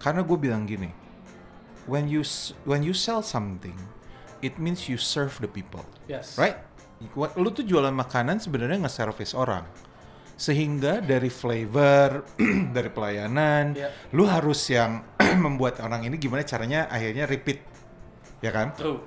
karena 0.05 0.21
gue 0.21 0.37
bilang 0.37 0.69
gini 0.69 0.93
when 1.89 2.05
you 2.05 2.21
when 2.69 2.85
you 2.85 2.93
sell 2.93 3.25
something 3.25 3.77
it 4.45 4.61
means 4.61 4.93
you 4.93 5.01
serve 5.01 5.33
the 5.41 5.49
people. 5.49 5.81
Yes. 6.05 6.37
Right? 6.37 6.61
Lu 7.17 7.49
tuh 7.49 7.65
jualan 7.65 7.93
makanan 7.97 8.45
sebenarnya 8.45 8.85
nge-service 8.85 9.33
orang. 9.33 9.65
Sehingga 10.37 11.01
dari 11.01 11.33
flavor 11.33 12.29
dari 12.77 12.91
pelayanan 12.93 13.73
Iya. 13.73 13.89
lu 14.13 14.29
harus 14.29 14.61
yang 14.69 15.01
membuat 15.45 15.81
orang 15.81 16.05
ini 16.05 16.21
gimana 16.21 16.45
caranya 16.45 16.85
akhirnya 16.93 17.25
repeat. 17.25 17.65
Ya 18.45 18.53
kan? 18.53 18.77
True. 18.77 19.01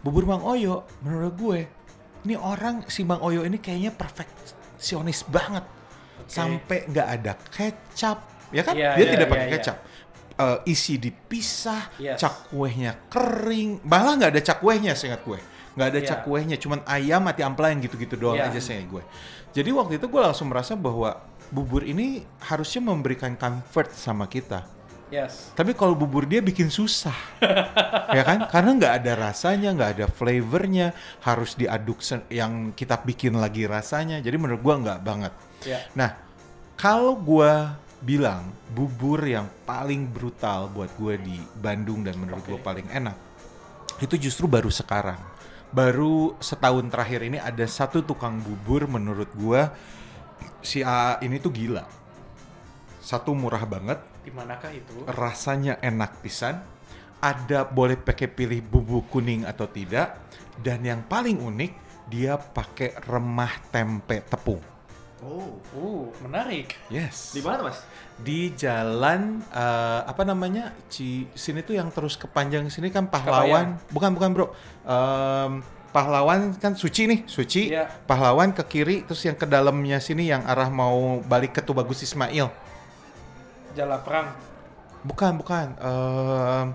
Bubur 0.00 0.24
Mang 0.24 0.40
Oyo 0.46 0.88
menurut 1.04 1.34
gue 1.36 1.60
ini 2.24 2.34
orang 2.38 2.88
si 2.88 3.04
Mang 3.04 3.20
Oyo 3.20 3.44
ini 3.44 3.60
kayaknya 3.60 3.92
perfeksionis 3.92 5.28
banget. 5.28 5.68
Sampai 6.26 6.88
nggak 6.88 7.08
ada 7.20 7.32
kecap. 7.52 8.18
Ya 8.54 8.62
kan? 8.62 8.78
Iya, 8.78 8.94
dia 8.94 9.04
iya, 9.04 9.12
tidak 9.18 9.28
pakai 9.28 9.48
iya. 9.50 9.54
kecap 9.58 9.76
eh, 10.36 10.58
isi 10.68 11.00
dipisah, 11.00 11.96
Yes. 11.96 12.20
cakwehnya 12.20 13.08
kering, 13.08 13.80
malah 13.82 14.20
nggak 14.20 14.32
ada 14.36 14.42
cakwehnya 14.44 14.92
seingat 14.92 15.24
gue, 15.24 15.40
nggak 15.74 15.88
ada 15.88 16.00
Iya. 16.00 16.08
cakwehnya, 16.12 16.56
cuman 16.60 16.84
ayam 16.84 17.24
mati 17.24 17.40
amplang 17.40 17.80
gitu-gitu 17.80 18.20
doang 18.20 18.36
Iya. 18.36 18.52
aja 18.52 18.60
seingat 18.60 18.88
gue. 18.88 19.02
Jadi 19.56 19.70
waktu 19.72 19.96
itu 19.96 20.06
gue 20.06 20.20
langsung 20.20 20.52
merasa 20.52 20.76
bahwa 20.76 21.16
bubur 21.48 21.80
ini 21.82 22.20
harusnya 22.44 22.84
memberikan 22.84 23.32
comfort 23.32 23.94
sama 23.96 24.28
kita. 24.28 24.68
Yes. 25.06 25.54
Tapi 25.54 25.70
kalau 25.72 25.94
bubur 25.94 26.26
dia 26.26 26.42
bikin 26.42 26.66
susah, 26.66 27.14
ya 28.16 28.26
kan? 28.26 28.50
Karena 28.50 28.74
nggak 28.74 28.94
ada 29.00 29.12
rasanya, 29.30 29.70
nggak 29.70 29.90
ada 29.96 30.06
flavornya, 30.10 30.90
harus 31.22 31.54
diaduk 31.54 32.02
yang 32.26 32.74
kita 32.74 32.98
bikin 33.06 33.38
lagi 33.38 33.70
rasanya. 33.70 34.18
Jadi 34.18 34.34
menurut 34.34 34.58
gua 34.58 34.74
nggak 34.82 35.00
banget. 35.06 35.32
Ya. 35.62 35.78
Nah, 35.94 36.10
kalau 36.74 37.14
gua 37.14 37.78
bilang 38.04 38.52
bubur 38.72 39.24
yang 39.24 39.48
paling 39.64 40.08
brutal 40.12 40.68
buat 40.68 40.92
gue 41.00 41.16
di 41.20 41.36
Bandung 41.56 42.04
dan 42.04 42.16
menurut 42.20 42.44
gue 42.44 42.60
Oke. 42.60 42.66
paling 42.66 42.86
enak, 42.92 43.16
itu 44.00 44.28
justru 44.28 44.44
baru 44.44 44.68
sekarang. 44.68 45.18
Baru 45.72 46.36
setahun 46.38 46.86
terakhir 46.92 47.26
ini 47.26 47.40
ada 47.42 47.64
satu 47.66 48.00
tukang 48.04 48.38
bubur 48.38 48.86
menurut 48.86 49.28
gua 49.34 49.74
si 50.62 50.80
A 50.80 51.18
ini 51.20 51.42
tuh 51.42 51.50
gila. 51.52 51.84
Satu 53.02 53.34
murah 53.34 53.62
banget, 53.66 53.98
Di 54.22 54.30
manakah 54.34 54.70
itu? 54.74 55.06
rasanya 55.10 55.78
enak 55.82 56.22
pisan. 56.22 56.62
Ada 57.18 57.66
boleh 57.66 57.98
pakai 57.98 58.30
pilih 58.30 58.62
bumbu 58.62 59.06
kuning 59.10 59.42
atau 59.46 59.66
tidak. 59.66 60.20
Dan 60.56 60.86
yang 60.86 61.02
paling 61.04 61.38
unik, 61.42 61.72
dia 62.08 62.38
pakai 62.38 62.96
remah 63.06 63.52
tempe 63.70 64.22
tepung. 64.26 64.62
Oh. 65.24 65.48
Uh, 65.72 66.04
menarik. 66.20 66.76
Yes. 66.92 67.32
Di 67.32 67.40
mana, 67.40 67.72
Mas? 67.72 67.80
Di 68.20 68.52
jalan 68.52 69.40
eh, 69.48 70.00
apa 70.04 70.22
namanya? 70.28 70.76
Ci 70.92 71.24
sini 71.32 71.64
tuh 71.64 71.76
yang 71.76 71.88
terus 71.88 72.20
kepanjang 72.20 72.68
sini 72.68 72.92
kan 72.92 73.08
pahlawan. 73.08 73.80
Bukan 73.88 74.12
bukan, 74.12 74.28
Bro. 74.36 74.46
Em, 74.84 75.64
pahlawan 75.88 76.52
kan 76.60 76.76
suci 76.76 77.08
nih, 77.08 77.20
suci. 77.24 77.72
Iya. 77.72 77.88
Pahlawan 78.04 78.52
ke 78.52 78.60
kiri 78.68 79.08
terus 79.08 79.24
yang 79.24 79.40
ke 79.40 79.48
dalamnya 79.48 80.04
sini 80.04 80.28
yang 80.28 80.44
arah 80.44 80.68
mau 80.68 81.24
balik 81.24 81.56
ke 81.56 81.60
Tubagus 81.64 82.04
Ismail. 82.04 82.52
Jala 83.72 84.00
perang. 84.04 84.36
Bukan, 85.00 85.32
bukan. 85.40 85.66
Em 85.80 86.66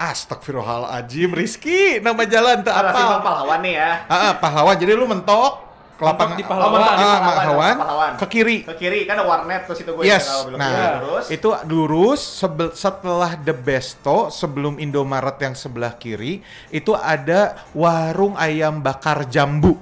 Astagfirullahaladzim, 0.00 1.32
Rizky, 1.32 2.00
nama 2.00 2.24
jalan 2.28 2.60
simpang 2.64 3.20
apa? 3.20 3.24
pahlawan 3.24 3.60
nih 3.64 3.74
ya. 3.76 3.90
Ah, 4.08 4.14
ah, 4.16 4.32
pahlawan. 4.36 4.76
Jadi 4.80 4.92
lu 4.96 5.04
mentok 5.08 5.71
ke 6.02 6.08
lapangan 6.10 6.34
di 6.34 6.42
Oh, 6.42 6.50
Pahlawan. 6.50 6.74
mentok 6.74 6.90
di 6.92 6.98
Ah, 6.98 7.06
pahlawan, 7.06 7.32
pahlawan, 7.38 7.74
pahlawan. 7.78 8.12
ke 8.18 8.26
kiri. 8.26 8.58
Ke 8.62 8.74
kiri 8.74 9.00
kan 9.04 9.14
ada 9.14 9.24
warnet 9.24 9.62
terus 9.62 9.78
itu 9.78 9.90
gue 9.92 10.02
Yes. 10.02 10.26
belum 10.42 10.58
Nah, 10.58 10.66
Iya, 10.68 10.88
terus. 10.98 11.24
itu 11.30 11.48
lurus 11.64 12.20
sebel- 12.20 12.74
setelah 12.74 13.32
The 13.36 13.54
Besto 13.54 14.18
sebelum 14.28 14.76
Indomaret 14.76 15.38
yang 15.38 15.54
sebelah 15.54 15.94
kiri 15.94 16.42
itu 16.68 16.90
ada 16.92 17.54
warung 17.70 18.34
ayam 18.34 18.82
bakar 18.82 19.24
jambu. 19.24 19.78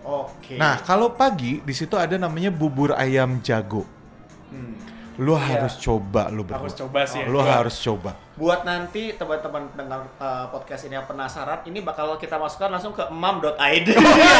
Oke. 0.00 0.54
Nah, 0.54 0.78
kalau 0.80 1.10
pagi 1.10 1.58
di 1.58 1.74
situ 1.74 1.98
ada 1.98 2.14
namanya 2.14 2.48
bubur 2.48 2.94
ayam 2.94 3.42
jago. 3.42 3.82
Hmm. 4.46 4.78
Lu 5.16 5.32
Iya. 5.32 5.58
harus 5.58 5.74
coba 5.76 6.28
lu 6.28 6.42
berdua. 6.42 6.60
Harus 6.60 6.74
coba 6.74 7.00
sih. 7.04 7.24
Lu 7.24 7.40
Gua- 7.40 7.48
harus 7.50 7.76
coba. 7.78 8.10
Buat 8.34 8.62
nanti 8.62 9.12
teman-teman 9.12 9.72
dengar 9.72 10.04
uh, 10.14 10.46
podcast 10.48 10.84
ini 10.84 10.94
yang 10.94 11.04
penasaran, 11.04 11.64
ini 11.64 11.80
bakal 11.80 12.14
kita 12.14 12.36
masukkan 12.36 12.68
langsung 12.68 12.92
ke 12.92 13.00
emam.id. 13.02 13.88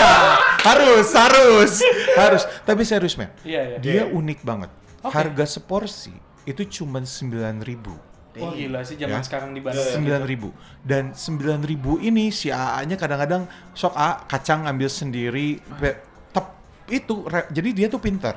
harus, 0.69 1.09
harus, 1.11 1.73
harus. 2.15 2.43
Tapi 2.63 2.83
serius 2.83 3.17
men, 3.17 3.33
Iya, 3.41 3.63
iya. 3.67 3.79
dia 3.79 4.03
unik 4.07 4.41
banget. 4.43 4.71
Oke. 5.01 5.13
Harga 5.13 5.45
seporsi 5.47 6.13
itu 6.45 6.63
cuma 6.75 7.01
9.000 7.01 8.37
Wah 8.37 8.53
gila 8.53 8.85
sih 8.85 8.95
zaman 8.95 9.17
Ya. 9.17 9.25
sekarang 9.25 9.51
di 9.51 9.59
Bandung. 9.59 9.81
sembilan 9.81 10.23
ribu 10.23 10.53
dan 10.79 11.11
sembilan 11.11 11.65
ribu 11.65 11.97
ini 11.97 12.29
si 12.29 12.53
AA-nya 12.53 12.95
kadang-kadang 12.95 13.49
sok 13.73 13.97
A 13.97 14.21
kacang 14.23 14.63
ngambil 14.63 14.87
sendiri 14.87 15.57
Pe- 15.57 15.99
tep 16.31 16.47
itu 16.87 17.25
re- 17.25 17.49
jadi 17.49 17.69
dia 17.73 17.87
tuh 17.89 17.97
pintar 17.97 18.37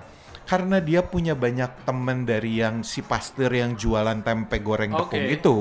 karena 0.49 0.81
dia 0.81 1.05
punya 1.05 1.38
banyak 1.38 1.85
temen 1.85 2.25
dari 2.25 2.57
yang 2.57 2.81
si 2.81 2.99
pastir 2.99 3.53
yang 3.53 3.77
jualan 3.77 4.17
tempe 4.19 4.57
goreng 4.59 4.89
tepung 4.89 5.29
itu 5.29 5.55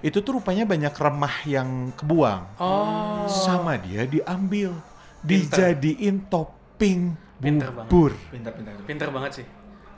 itu 0.00 0.18
tuh 0.20 0.32
rupanya 0.36 0.62
banyak 0.62 0.92
remah 0.92 1.36
yang 1.42 1.68
kebuang 1.90 2.60
Oh. 2.60 3.24
sama 3.24 3.74
dia 3.76 4.04
diambil 4.04 4.76
Pintar. 5.18 5.72
dijadiin 5.72 6.28
topping 6.28 7.16
Pintar 7.36 7.68
banget. 7.70 7.88
bubur 7.88 8.12
Pintar-pintar. 8.28 8.72
Pinter 8.84 9.08
banget 9.08 9.32
sih. 9.34 9.46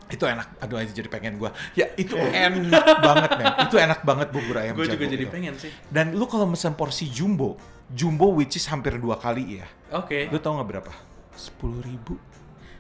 itu 0.09 0.24
enak 0.24 0.57
aduh 0.57 0.79
aja 0.79 0.88
jadi 0.88 1.05
pengen 1.07 1.37
gua 1.37 1.53
ya 1.74 1.85
itu 1.94 2.16
enak 2.16 2.81
banget 3.05 3.31
men 3.35 3.46
itu 3.61 3.77
enak 3.77 4.01
banget 4.01 4.29
bubur 4.31 4.57
ayam 4.57 4.72
Gue 4.72 4.88
juga 4.88 5.05
jadi 5.05 5.20
itu. 5.20 5.29
pengen 5.29 5.55
sih. 5.55 5.68
Dan 5.85 6.14
lu 6.14 6.24
kalau 6.24 6.46
mesen 6.46 6.72
porsi 6.72 7.07
jumbo, 7.09 7.61
jumbo 7.90 8.33
which 8.33 8.55
is 8.55 8.64
hampir 8.64 8.96
dua 8.96 9.18
kali 9.18 9.61
ya. 9.61 9.68
Oke. 9.92 10.31
Lu 10.31 10.38
tau 10.38 10.57
nggak 10.57 10.68
berapa? 10.70 10.92
Sepuluh 11.35 11.83
ribu. 11.83 12.16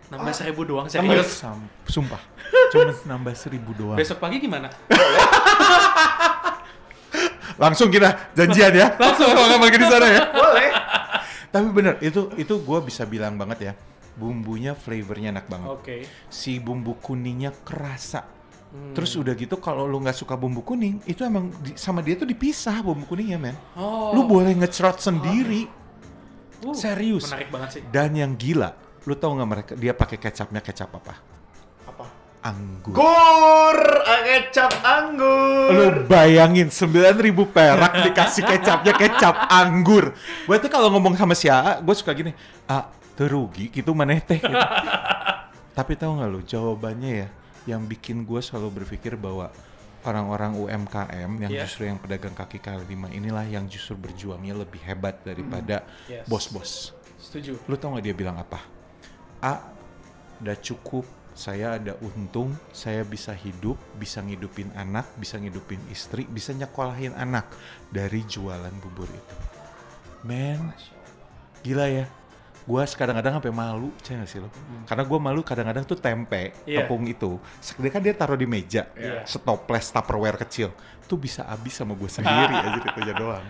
Nambah 0.08 0.32
seribu 0.32 0.64
doang 0.64 0.88
serius. 0.88 1.44
Sumpah, 1.84 2.20
cuma 2.72 2.92
nambah 3.12 3.34
seribu 3.36 3.76
doang. 3.76 3.98
Besok 4.00 4.16
pagi 4.20 4.40
gimana? 4.40 4.72
Langsung 7.58 7.90
kita 7.90 8.32
janjian 8.32 8.72
ya. 8.72 8.86
Langsung 9.02 9.28
kalau 9.34 9.58
nggak 9.58 9.68
lagi 9.68 9.78
di 9.82 9.88
sana 9.90 10.06
ya. 10.08 10.22
Boleh. 10.30 10.70
Tapi 11.48 11.66
bener, 11.74 11.94
itu 12.00 12.30
itu 12.38 12.54
gue 12.56 12.78
bisa 12.86 13.02
bilang 13.04 13.34
banget 13.36 13.58
ya. 13.60 13.72
Bumbunya 14.14 14.72
flavornya 14.78 15.34
enak 15.34 15.46
banget. 15.50 15.68
Oke. 15.68 15.96
Si 16.30 16.56
bumbu 16.62 16.96
kuningnya 17.02 17.50
kerasa. 17.66 18.24
Hmm. 18.68 18.92
Terus 18.92 19.16
udah 19.16 19.32
gitu 19.32 19.56
kalau 19.58 19.88
lu 19.88 19.96
nggak 19.98 20.12
suka 20.14 20.36
bumbu 20.36 20.60
kuning, 20.60 21.00
itu 21.08 21.24
emang 21.24 21.48
di- 21.64 21.72
sama 21.74 22.04
dia 22.04 22.20
tuh 22.20 22.28
dipisah 22.28 22.84
bumbu 22.84 23.08
kuningnya 23.08 23.40
men. 23.40 23.56
Oh. 23.74 24.12
Lu 24.12 24.28
boleh 24.28 24.52
ngecerot 24.54 25.00
sendiri. 25.00 25.66
Uh, 26.60 26.74
serius. 26.76 27.26
Menarik 27.32 27.48
banget 27.48 27.68
sih. 27.78 27.82
Dan 27.88 28.12
yang 28.12 28.32
gila, 28.36 28.74
lu 29.08 29.16
tau 29.16 29.32
nggak 29.32 29.48
mereka 29.48 29.72
dia 29.72 29.96
pakai 29.96 30.20
kecapnya 30.20 30.60
kecap 30.60 30.92
apa? 30.92 31.16
Apa? 31.88 32.04
Anggur. 32.44 32.92
Gur, 32.92 33.78
ah, 34.04 34.20
kecap 34.20 34.72
anggur. 34.84 35.68
Lu 35.72 35.86
bayangin 36.04 36.68
9000 36.68 37.16
perak 37.48 37.92
dikasih 38.04 38.44
kecapnya 38.44 38.92
kecap 38.92 39.48
anggur. 39.48 40.12
Gue 40.44 40.56
tuh 40.60 40.68
kalau 40.68 40.92
ngomong 40.92 41.16
sama 41.16 41.32
si 41.32 41.48
AA, 41.48 41.80
gue 41.80 41.94
suka 41.96 42.12
gini, 42.12 42.36
ah 42.68 42.92
terugi 43.16 43.72
gitu 43.72 43.96
maneh 43.96 44.20
teh. 44.20 44.38
Gitu. 44.38 44.54
Tapi 45.72 45.92
tahu 45.96 46.20
nggak 46.20 46.28
lu 46.30 46.40
jawabannya 46.44 47.10
ya, 47.24 47.28
yang 47.74 47.88
bikin 47.88 48.28
gue 48.28 48.38
selalu 48.44 48.84
berpikir 48.84 49.16
bahwa 49.16 49.48
orang-orang 50.06 50.54
UMKM 50.54 51.30
yang 51.42 51.50
Iya. 51.50 51.66
justru 51.66 51.90
yang 51.90 51.98
pedagang 51.98 52.36
kaki 52.36 52.62
lima 52.86 53.10
inilah 53.10 53.42
yang 53.48 53.66
justru 53.66 53.98
berjuangnya 53.98 54.54
lebih 54.54 54.78
hebat 54.86 55.24
daripada 55.26 55.82
Yes. 56.06 56.28
bos-bos. 56.30 56.94
Setuju. 57.18 57.58
Lu 57.66 57.74
tau 57.74 57.98
gak 57.98 58.06
dia 58.06 58.14
bilang 58.14 58.38
apa? 58.38 58.77
A, 59.38 59.62
udah 60.42 60.56
cukup, 60.58 61.06
saya 61.38 61.78
ada 61.78 61.94
untung, 62.02 62.50
saya 62.74 63.06
bisa 63.06 63.30
hidup, 63.30 63.78
bisa 63.94 64.18
ngidupin 64.18 64.74
anak, 64.74 65.06
bisa 65.14 65.38
ngidupin 65.38 65.78
istri, 65.86 66.26
bisa 66.26 66.50
nyekolahin 66.50 67.14
anak 67.14 67.46
dari 67.94 68.26
jualan 68.26 68.74
bubur 68.82 69.06
itu. 69.06 69.34
Men, 70.26 70.74
gila 71.62 71.86
ya. 71.86 72.06
Gua 72.68 72.84
kadang-kadang 72.84 73.40
sampai 73.40 73.54
malu, 73.54 73.88
gak 74.02 74.28
sih 74.28 74.42
lo? 74.44 74.52
Karena 74.84 75.00
gua 75.06 75.16
malu 75.22 75.40
kadang-kadang 75.40 75.88
tuh 75.88 75.96
tempe, 75.96 76.52
Iya. 76.68 76.84
tepung 76.84 77.06
itu, 77.08 77.40
sekedar 77.64 77.88
kan 77.96 78.02
dia 78.04 78.12
taruh 78.12 78.36
di 78.36 78.44
meja, 78.44 78.90
Iya. 78.92 79.24
setoples 79.24 79.88
tupperware 79.88 80.36
kecil, 80.44 80.74
tuh 81.08 81.16
bisa 81.16 81.48
habis 81.48 81.72
sama 81.72 81.96
gue 81.96 82.10
sendiri 82.20 82.52
aja 82.52 82.76
itu 82.76 82.88
aja 82.92 83.14
doang. 83.16 83.46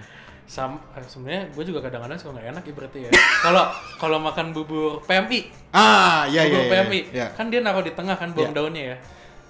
Sam, 0.48 0.80
eh, 0.96 1.04
sebenarnya 1.04 1.52
gue 1.52 1.60
juga 1.62 1.84
kadang-kadang 1.84 2.16
suka 2.16 2.32
nggak 2.32 2.48
enak 2.50 2.62
ya 2.64 2.72
berarti 2.72 2.98
ya. 3.04 3.10
Kalau 3.38 3.64
kalau 4.00 4.16
makan 4.18 4.50
bubur 4.50 5.04
PMI, 5.04 5.52
Ah, 5.70 6.24
iya 6.24 6.42
iya. 6.42 6.56
bubur 6.56 6.64
iya, 6.64 6.72
PMI, 6.72 7.00
iya. 7.12 7.26
kan 7.36 7.46
dia 7.46 7.60
naruh 7.60 7.84
di 7.84 7.92
tengah 7.92 8.16
kan 8.16 8.32
buang 8.32 8.50
Iya. 8.50 8.56
daunnya 8.56 8.82
ya. 8.82 8.96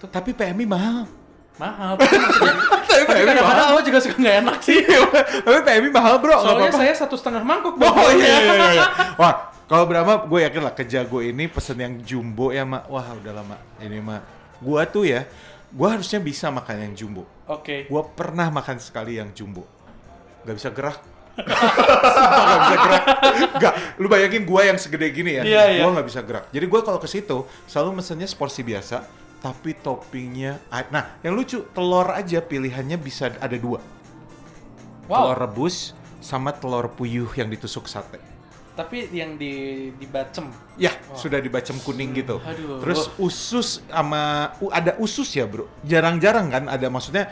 Tapi 0.05 0.31
PMI 0.33 0.67
mahal. 0.67 1.07
Mahal. 1.55 1.95
Tapi 1.99 3.03
kadang-kadang 3.09 3.67
gue 3.73 3.83
juga 3.87 3.99
suka 3.99 4.17
nggak 4.17 4.37
enak 4.43 4.59
sih. 4.61 4.79
Tapi 5.43 5.59
PMI 5.63 5.89
mahal 5.89 6.19
bro, 6.19 6.35
Soalnya 6.37 6.67
apa-apa. 6.67 6.83
saya 6.83 6.93
satu 6.93 7.15
setengah 7.15 7.43
mangkok 7.43 7.75
Oh 7.75 7.81
bawahnya. 7.81 8.19
iya, 8.19 8.37
iya, 8.37 8.53
iya, 8.53 8.69
iya. 8.75 8.87
Wah, 9.23 9.35
kalau 9.65 9.87
Brahma 9.87 10.27
gue 10.27 10.41
yakin 10.43 10.63
lah 10.63 10.75
ke 10.75 10.83
Jago 10.83 11.23
ini 11.23 11.47
pesen 11.47 11.79
yang 11.79 11.95
jumbo 12.03 12.51
ya 12.51 12.67
mak. 12.67 12.91
Wah 12.91 13.07
udah 13.15 13.33
lama 13.33 13.55
ini 13.79 14.03
mak. 14.03 14.27
Gua 14.59 14.83
tuh 14.83 15.07
ya, 15.07 15.23
gua 15.71 15.95
harusnya 15.95 16.19
bisa 16.19 16.51
makan 16.51 16.91
yang 16.91 16.93
jumbo. 16.95 17.23
Oke. 17.47 17.87
Gua 17.87 18.03
pernah 18.03 18.51
makan 18.51 18.83
sekali 18.83 19.15
yang 19.15 19.31
jumbo. 19.31 19.63
Gak 20.45 20.57
bisa 20.57 20.71
gerak. 20.71 20.99
Sumpah 22.15 22.45
gak 22.45 22.61
bisa 22.67 22.77
gerak. 22.83 23.05
Gak, 23.63 23.75
lu 24.03 24.07
bayangin 24.11 24.43
gua 24.43 24.67
yang 24.67 24.79
segede 24.79 25.07
gini 25.15 25.39
ya. 25.39 25.43
Iya, 25.47 25.63
iya. 25.71 25.83
Gua 25.87 26.03
gak 26.03 26.09
bisa 26.11 26.21
gerak. 26.23 26.45
Jadi 26.51 26.67
gua 26.67 26.81
kalau 26.83 26.99
ke 26.99 27.07
situ 27.07 27.47
selalu 27.65 28.03
mesennya 28.03 28.27
seporsi 28.27 28.67
biasa, 28.67 29.07
tapi 29.39 29.71
toppingnya, 29.79 30.59
nah 30.91 31.15
yang 31.23 31.39
lucu 31.39 31.63
telur 31.71 32.11
aja 32.11 32.43
pilihannya 32.43 32.99
bisa 32.99 33.31
ada 33.39 33.55
dua. 33.55 33.79
Telur 35.07 35.39
Wow. 35.39 35.41
rebus 35.41 35.95
sama 36.19 36.51
telur 36.53 36.91
puyuh 36.91 37.31
yang 37.39 37.47
ditusuk 37.49 37.87
sate. 37.87 38.19
Tapi 38.75 39.11
yang 39.11 39.35
di 39.35 39.89
dibacem. 39.95 40.51
Ya, 40.79 40.95
sudah 41.15 41.43
dibacem 41.43 41.75
kuning 41.83 42.15
gitu. 42.15 42.39
Aduh. 42.43 42.79
Terus 42.79 43.11
usus 43.19 43.83
sama 43.87 44.55
ada 44.71 44.95
usus 45.03 45.27
ya, 45.35 45.47
Bro. 45.47 45.67
Jarang-jarang 45.83 46.47
kan 46.47 46.65
ada 46.71 46.87
maksudnya 46.87 47.31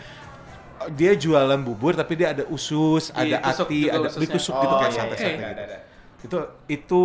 dia 0.91 1.13
jualan 1.15 1.59
bubur 1.59 1.93
tapi 1.93 2.15
dia 2.15 2.31
ada 2.31 2.45
usus, 2.47 3.11
Iya, 3.11 3.39
ada 3.39 3.51
tusuk 3.51 3.67
ati, 3.67 3.81
ada 3.87 4.09
ditusuk 4.13 4.55
gitu 4.55 4.75
Oh, 4.75 4.79
kayak 4.79 4.93
iya, 4.93 5.01
sate-sate 5.01 5.25
iya, 5.25 5.35
gitu. 5.35 5.47
ada, 5.47 5.63
ada. 5.63 5.79
Itu 6.23 6.37
itu 6.67 7.03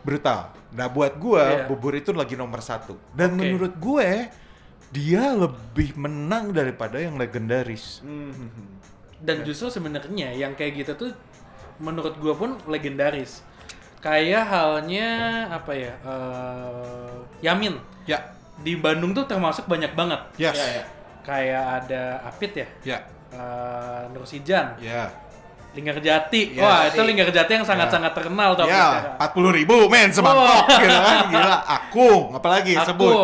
brutal. 0.00 0.40
Nah 0.70 0.86
buat 0.86 1.12
gua 1.16 1.42
Iya. 1.44 1.64
bubur 1.66 1.92
itu 1.92 2.10
lagi 2.10 2.34
nomor 2.34 2.60
satu. 2.60 2.94
Dan 3.12 3.34
Oke. 3.34 3.38
menurut 3.40 3.74
gue 3.74 4.08
dia 4.88 5.24
lebih 5.30 5.92
menang 5.94 6.50
daripada 6.50 6.96
yang 6.96 7.14
legendaris. 7.14 8.00
Hmm. 8.00 8.32
Dan 9.18 9.42
justru 9.42 9.68
sebenarnya 9.68 10.32
yang 10.32 10.54
kayak 10.54 10.78
gitu 10.78 10.92
tuh 10.96 11.10
menurut 11.78 12.16
gua 12.16 12.34
pun 12.34 12.50
legendaris. 12.64 13.42
Kayak 13.98 14.46
halnya 14.46 15.08
apa 15.50 15.72
ya? 15.74 15.94
eh, 15.98 17.16
Yamin 17.42 17.74
Ya, 18.06 18.30
di 18.56 18.72
Bandung 18.74 19.10
tuh 19.10 19.26
termasuk 19.26 19.66
banyak 19.66 19.92
banget. 19.92 20.20
yes, 20.38 20.54
Ya, 20.54 20.66
ya. 20.80 20.84
Kayak 21.28 21.64
ada 21.84 22.24
Apit 22.24 22.52
ya, 22.56 22.66
ya, 22.80 22.98
eh, 23.36 24.00
Nur 24.16 24.24
Sijan, 24.24 24.80
ya. 24.80 25.12
Linggar 25.76 26.00
Jati. 26.00 26.56
Yes. 26.56 26.64
Wah, 26.64 26.88
itu 26.88 27.00
Linggar 27.04 27.28
Jati 27.28 27.52
yang 27.60 27.68
sangat-sangat 27.68 28.16
terkenal 28.16 28.56
tuh. 28.56 28.64
Ya, 28.64 29.12
40 29.20 29.52
ribu 29.52 29.92
men 29.92 30.08
semangkok 30.08 30.64
Wah. 30.64 30.80
gitu 30.80 30.96
kan, 30.96 31.18
gila. 31.28 31.56
Akung, 31.68 32.22
apalagi 32.32 32.72
Aku. 32.80 32.86
sebut. 32.88 33.14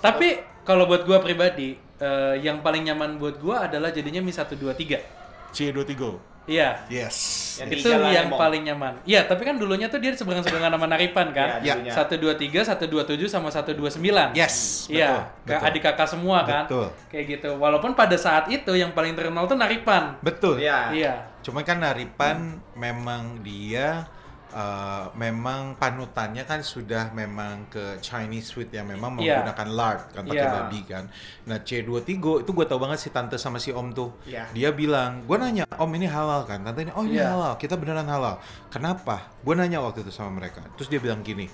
Tapi 0.00 0.40
kalau 0.64 0.88
buat 0.88 1.04
gua 1.04 1.20
pribadi, 1.20 1.76
eh, 2.00 2.34
yang 2.40 2.64
paling 2.64 2.88
nyaman 2.88 3.20
buat 3.20 3.36
gua 3.36 3.68
adalah 3.68 3.92
jadinya 3.92 4.24
Mi 4.24 4.32
123. 4.32 5.04
C23. 5.52 6.16
Iya. 6.48 6.88
Yes. 6.88 7.16
Yang 7.58 7.68
itu 7.78 7.88
yang 7.90 8.28
paling 8.30 8.62
nyaman. 8.64 8.92
Iya, 9.02 9.26
tapi 9.26 9.42
kan 9.42 9.58
dulunya 9.58 9.86
tuh 9.86 9.98
dia 9.98 10.14
seberangan-seberangan 10.14 10.72
sama 10.74 10.86
Naripan 10.86 11.26
kan. 11.30 11.58
Iya, 11.58 11.74
Ya. 11.74 11.74
dulunya. 11.74 11.92
123, 11.92 12.60
127 12.62 13.26
sama 13.26 13.48
129. 13.50 14.30
Yes, 14.32 14.86
Iya, 14.86 15.08
betul, 15.08 15.20
ke 15.44 15.54
betul. 15.54 15.66
adik 15.68 15.82
kakak 15.84 16.08
semua 16.08 16.38
kan. 16.42 16.64
Betul. 16.66 16.86
Kayak 17.08 17.24
gitu. 17.34 17.50
Walaupun 17.56 17.92
pada 17.92 18.14
saat 18.14 18.46
itu 18.48 18.72
yang 18.72 18.90
paling 18.92 19.12
terkenal 19.12 19.44
tuh 19.44 19.56
Naripan. 19.56 20.16
Betul. 20.20 20.58
Iya. 20.58 20.90
Iya. 20.92 21.14
Cuma 21.40 21.62
kan 21.62 21.78
Naripan 21.78 22.58
memang 22.74 23.40
dia 23.40 24.06
uh, 24.52 25.12
memang 25.12 25.76
panutannya 25.76 26.44
kan 26.44 26.64
sudah 26.64 27.12
memang 27.12 27.68
ke 27.68 28.00
Chinese 28.00 28.52
food 28.54 28.72
yang 28.72 28.88
memang 28.88 29.16
Iya. 29.20 29.40
menggunakan 29.44 29.68
lard 29.72 30.02
kan 30.14 30.22
pakai 30.24 30.44
Iya. 30.44 30.54
babi 30.54 30.80
kan. 30.88 31.04
Nah 31.44 31.58
C23 31.60 32.44
itu 32.44 32.50
gue 32.52 32.64
tau 32.68 32.80
banget 32.80 32.98
si 33.00 33.08
tante 33.12 33.36
sama 33.36 33.60
si 33.60 33.72
om 33.72 33.92
tuh. 33.92 34.12
Iya. 34.24 34.48
Dia 34.52 34.70
bilang, 34.72 35.24
gue 35.24 35.36
nanya, 35.36 35.64
om 35.76 35.90
ini 35.92 36.08
halal 36.08 36.48
kan? 36.48 36.64
Tante 36.64 36.84
ini, 36.88 36.92
oh 36.96 37.04
ini 37.04 37.20
Iya. 37.20 37.34
halal, 37.36 37.52
kita 37.56 37.76
beneran 37.76 38.08
halal. 38.08 38.40
Kenapa? 38.72 39.28
Gue 39.44 39.52
nanya 39.52 39.80
waktu 39.84 40.04
itu 40.04 40.12
sama 40.12 40.32
mereka. 40.40 40.64
Terus 40.76 40.88
dia 40.88 41.00
bilang 41.00 41.20
gini, 41.20 41.48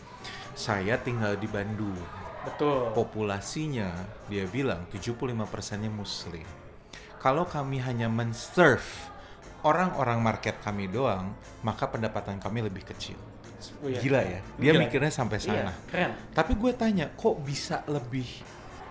saya 0.55 0.95
tinggal 0.99 1.34
di 1.34 1.51
Bandung. 1.51 1.97
Betul. 2.45 2.92
Populasinya 2.92 3.88
dia 4.28 4.45
bilang 4.45 4.84
75%-nya 4.92 5.88
muslim. 5.88 6.45
Kalau 7.16 7.49
kami 7.49 7.80
hanya 7.80 8.05
men-serve 8.05 8.84
orang-orang 9.64 10.20
market 10.20 10.60
kami 10.60 10.86
doang, 10.86 11.32
maka 11.60 11.88
pendapatan 11.88 12.36
kami 12.38 12.62
lebih 12.62 12.84
kecil. 12.84 13.16
Oh, 13.80 13.88
iya. 13.88 13.96
Gila 13.98 14.20
ya. 14.20 14.40
Dia 14.60 14.72
Gila. 14.72 14.80
mikirnya 14.84 15.08
sampai 15.08 15.40
Iya, 15.40 15.64
sana. 15.64 15.72
keren. 15.88 16.12
Tapi 16.30 16.52
gue 16.52 16.72
tanya, 16.76 17.08
kok 17.10 17.40
bisa 17.40 17.80
lebih 17.88 18.28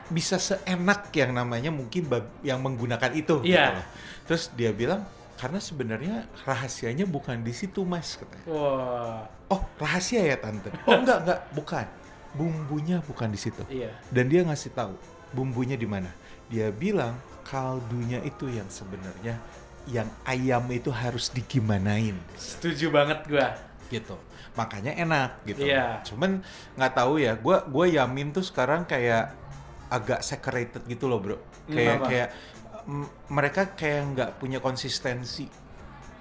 bisa 0.09 0.36
seenak 0.36 1.09
yang 1.15 1.32
namanya 1.32 1.71
mungkin 1.71 2.05
yang 2.43 2.59
menggunakan 2.59 3.13
itu 3.15 3.39
gitu 3.39 3.53
Iya. 3.55 3.80
loh. 3.80 3.86
Terus 4.28 4.51
dia 4.51 4.74
bilang 4.76 5.05
karena 5.39 5.57
sebenarnya 5.57 6.28
rahasianya 6.43 7.07
bukan 7.07 7.39
di 7.39 7.53
situ 7.55 7.86
mas 7.88 8.19
katanya. 8.19 8.45
Wah, 8.49 9.24
Oh 9.47 9.61
rahasia 9.78 10.26
ya 10.26 10.38
tante? 10.38 10.74
Oh 10.89 10.97
enggak 10.97 11.24
enggak 11.24 11.39
bukan. 11.53 11.86
Bumbunya 12.34 12.97
bukan 13.05 13.30
di 13.30 13.38
situ. 13.38 13.61
iya. 13.69 13.93
Dan 14.09 14.26
dia 14.28 14.41
ngasih 14.41 14.74
tahu 14.74 14.97
bumbunya 15.32 15.78
di 15.78 15.86
mana. 15.86 16.09
Dia 16.49 16.69
bilang 16.69 17.13
kaldunya 17.45 18.19
itu 18.26 18.49
yang 18.49 18.65
sebenarnya 18.67 19.38
yang 19.88 20.07
ayam 20.23 20.63
itu 20.71 20.88
harus 20.89 21.27
digimanain 21.27 22.15
Setuju 22.39 22.88
banget 22.89 23.19
gua. 23.27 23.51
gitu. 23.91 24.15
Makanya 24.53 24.93
enak 24.95 25.43
gitu. 25.43 25.65
Iya. 25.65 25.99
Cuman 26.07 26.39
nggak 26.77 26.93
tahu 26.93 27.19
ya, 27.19 27.34
gua 27.36 27.65
gua 27.67 27.86
yamin 27.86 28.31
tuh 28.31 28.45
sekarang 28.45 28.86
kayak 28.86 29.34
agak 29.89 30.23
separated 30.23 30.81
gitu 30.88 31.05
loh, 31.05 31.19
Bro. 31.19 31.38
Kayak 31.67 31.99
Kenapa? 31.99 32.07
kayak 32.09 32.27
mm, 32.86 33.07
mereka 33.29 33.61
kayak 33.75 34.01
nggak 34.15 34.29
punya 34.39 34.59
konsistensi 34.59 35.47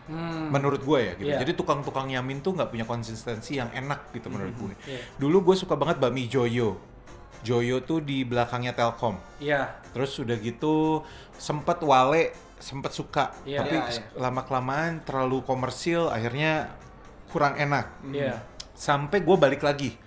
Hmm. 0.02 0.50
menurut 0.50 0.82
gue 0.82 0.98
ya 0.98 1.12
gitu. 1.14 1.30
Iya. 1.30 1.38
Jadi 1.46 1.52
tukang-tukang 1.54 2.10
yamin 2.10 2.42
tuh 2.42 2.58
nggak 2.58 2.74
punya 2.74 2.82
konsistensi 2.82 3.54
yang 3.62 3.70
enak 3.70 4.10
gitu 4.10 4.26
menurut 4.34 4.50
gue. 4.58 4.74
Iya. 4.90 4.98
Dulu 5.14 5.46
gue 5.46 5.54
suka 5.54 5.78
banget 5.78 6.02
bakmi 6.02 6.26
Joyo. 6.26 6.74
Joyo 7.46 7.78
tuh 7.86 8.02
di 8.02 8.26
belakangnya 8.26 8.74
Telkom. 8.74 9.14
Iya. 9.38 9.78
Terus 9.94 10.18
udah 10.18 10.34
gitu 10.42 11.06
sempet 11.38 11.78
Wale 11.86 12.34
sempet 12.62 12.94
suka, 12.94 13.34
Iya. 13.42 13.58
tapi 13.60 13.74
Iya, 13.74 13.82
iya. 13.90 14.02
lama 14.14 14.46
kelamaan 14.46 15.02
terlalu 15.02 15.42
komersil, 15.42 16.06
akhirnya 16.06 16.70
kurang 17.28 17.58
enak. 17.58 17.90
Iya. 18.06 18.38
Sampai 18.72 19.20
gue 19.20 19.34
balik 19.34 19.60
lagi. 19.60 19.98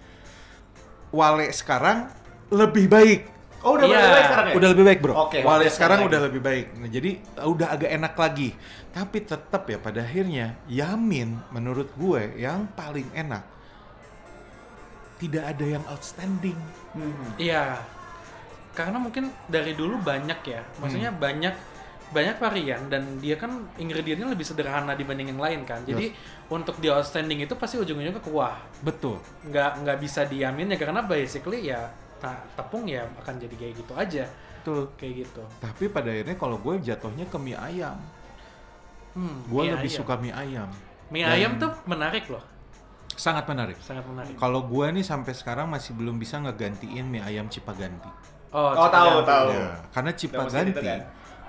Wale 1.12 1.52
sekarang 1.52 2.08
lebih 2.50 2.88
baik. 2.88 3.22
Oh, 3.60 3.74
udah 3.76 3.88
Iya. 3.88 3.98
mulai 4.00 4.24
sekarang 4.24 4.46
ya? 4.48 4.56
Udah 4.56 4.70
lebih 4.72 4.86
baik 4.86 5.00
bro. 5.02 5.14
Oke, 5.18 5.40
Wale 5.42 5.66
sekarang 5.68 6.00
lagi. 6.00 6.10
udah 6.14 6.20
lebih 6.22 6.42
baik. 6.42 6.66
Nah, 6.78 6.88
jadi 6.88 7.12
uh, 7.36 7.48
udah 7.50 7.68
agak 7.74 7.90
enak 7.92 8.14
lagi. 8.14 8.50
Tapi 8.94 9.18
tetap 9.22 9.64
ya 9.66 9.78
pada 9.78 10.00
akhirnya 10.00 10.56
Yamin 10.70 11.42
menurut 11.50 11.90
gue 11.98 12.38
yang 12.38 12.70
paling 12.72 13.10
enak. 13.12 13.42
Tidak 15.16 15.44
ada 15.44 15.66
yang 15.66 15.84
outstanding. 15.88 16.60
Hmm. 16.94 17.32
Iya. 17.36 17.80
Karena 18.76 19.00
mungkin 19.00 19.32
dari 19.48 19.72
dulu 19.72 19.98
banyak 19.98 20.40
ya. 20.44 20.62
Maksudnya 20.78 21.10
Hmm. 21.10 21.22
banyak 21.24 21.56
banyak 22.16 22.40
varian 22.40 22.88
dan 22.88 23.20
dia 23.20 23.36
kan 23.36 23.68
ingredientnya 23.76 24.32
lebih 24.32 24.48
sederhana 24.48 24.96
dibanding 24.96 25.36
yang 25.36 25.42
lain 25.44 25.68
kan. 25.68 25.84
Jadi 25.84 26.16
untuk 26.48 26.80
di 26.80 26.88
outstanding 26.88 27.44
itu 27.44 27.52
pasti 27.54 27.76
ujung-ujungnya 27.76 28.16
ke 28.16 28.24
kuah. 28.24 28.56
Betul. 28.80 29.20
Nggak 29.44 29.84
nggak 29.84 29.98
bisa 30.00 30.24
diamin 30.24 30.72
ya 30.72 30.78
karena 30.80 31.04
basically 31.04 31.68
ya 31.68 31.92
ta- 32.16 32.40
tepung 32.56 32.88
ya 32.88 33.04
akan 33.20 33.36
jadi 33.36 33.56
kayak 33.60 33.74
gitu 33.84 33.94
aja. 33.94 34.24
Betul. 34.64 34.82
Kayak 34.96 35.14
gitu. 35.28 35.44
Tapi 35.60 35.84
pada 35.92 36.10
akhirnya 36.10 36.38
kalau 36.40 36.56
gue 36.58 36.80
jatuhnya 36.80 37.28
ke 37.28 37.36
mie 37.36 37.60
ayam. 37.60 38.00
Hmm, 39.16 39.44
Gue 39.48 39.68
mie 39.68 39.76
lebih 39.76 39.92
ayam. 39.92 40.00
suka 40.00 40.14
mie 40.16 40.32
ayam. 40.32 40.70
Mie 41.12 41.24
Dan 41.24 41.36
ayam 41.36 41.52
tuh 41.60 41.72
menarik 41.86 42.26
loh. 42.28 42.44
Sangat 43.16 43.48
menarik. 43.48 43.78
Sangat 43.80 44.04
menarik. 44.04 44.36
Kalau 44.36 44.64
gue 44.66 44.86
nih 44.92 45.06
sampai 45.06 45.32
sekarang 45.32 45.72
masih 45.72 45.96
belum 45.96 46.16
bisa 46.16 46.36
ngegantiin 46.40 47.06
mie 47.06 47.24
ayam 47.24 47.48
Cipaganti. 47.48 48.10
Oh, 48.52 48.72
Oh, 48.72 48.88
tahu, 48.88 49.24
tahu. 49.24 49.48
Ya, 49.52 49.80
karena 49.92 50.12
Cipaganti, 50.12 50.80
kan? 50.80 51.00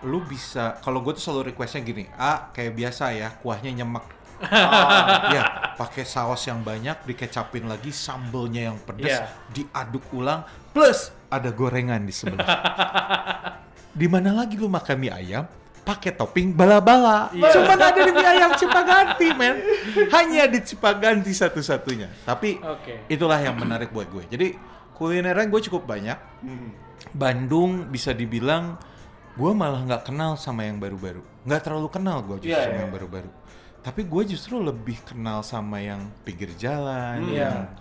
Lu 0.05 0.21
bisa, 0.21 0.77
kalau 0.85 1.01
gue 1.01 1.17
tuh 1.17 1.23
selalu 1.23 1.55
requestnya 1.55 1.81
gini, 1.81 2.05
A 2.19 2.53
kayak 2.53 2.73
biasa 2.77 3.05
ya, 3.17 3.29
kuahnya 3.41 3.73
nyemek. 3.73 4.05
Oh, 4.37 4.47
ya, 5.37 5.73
pakai 5.81 6.05
saus 6.05 6.45
yang 6.45 6.61
banyak, 6.61 7.09
dikecapin 7.09 7.65
lagi, 7.65 7.89
sambelnya 7.89 8.69
yang 8.69 8.77
pedas, 8.77 9.09
Iya. 9.09 9.33
diaduk 9.49 10.05
ulang, 10.13 10.45
plus 10.77 11.09
ada 11.33 11.49
gorengan 11.49 12.05
di 12.05 12.13
sebelah. 12.13 12.45
di 14.01 14.07
mana 14.13 14.37
lagi 14.37 14.61
lu 14.61 14.69
makan 14.69 14.97
mie 15.01 15.09
ayam? 15.09 15.49
Pakai 15.87 16.13
topping 16.13 16.53
bala-bala. 16.53 17.31
Iya. 17.33 17.49
Cuman 17.57 17.79
ada 17.81 18.01
di 18.03 18.13
mie 18.13 18.29
ayam 18.29 18.51
Cipaganti, 18.59 19.29
men. 19.33 19.57
Hanya 20.13 20.51
di 20.51 20.61
Cipaganti 20.61 21.33
satu-satunya. 21.33 22.11
Tapi 22.27 22.59
Oke. 22.61 23.09
itulah 23.09 23.39
yang 23.41 23.57
menarik 23.57 23.89
buat 23.89 24.11
gue. 24.11 24.27
Jadi 24.29 24.47
kulinernya 24.93 25.47
gue 25.49 25.61
cukup 25.71 25.87
banyak. 25.89 26.19
hmm. 26.45 26.71
Bandung 27.15 27.87
bisa 27.89 28.11
dibilang 28.11 28.77
gue 29.37 29.53
malah 29.53 29.85
nggak 29.85 30.03
kenal 30.05 30.35
sama 30.35 30.65
yang 30.65 30.81
baru-baru. 30.81 31.21
Nggak 31.45 31.61
terlalu 31.63 31.89
kenal 31.93 32.25
gue 32.25 32.37
justru 32.41 32.57
Iya, 32.57 32.65
sama 32.65 32.73
iya. 32.73 32.83
yang 32.83 32.93
baru-baru. 32.93 33.31
Tapi 33.81 34.01
gue 34.03 34.23
justru 34.27 34.55
lebih 34.59 34.99
kenal 35.05 35.45
sama 35.45 35.79
yang 35.79 36.11
pinggir 36.25 36.51
jalan, 36.57 37.23
Hmm. 37.23 37.31
yang 37.31 37.59
Iya. 37.69 37.77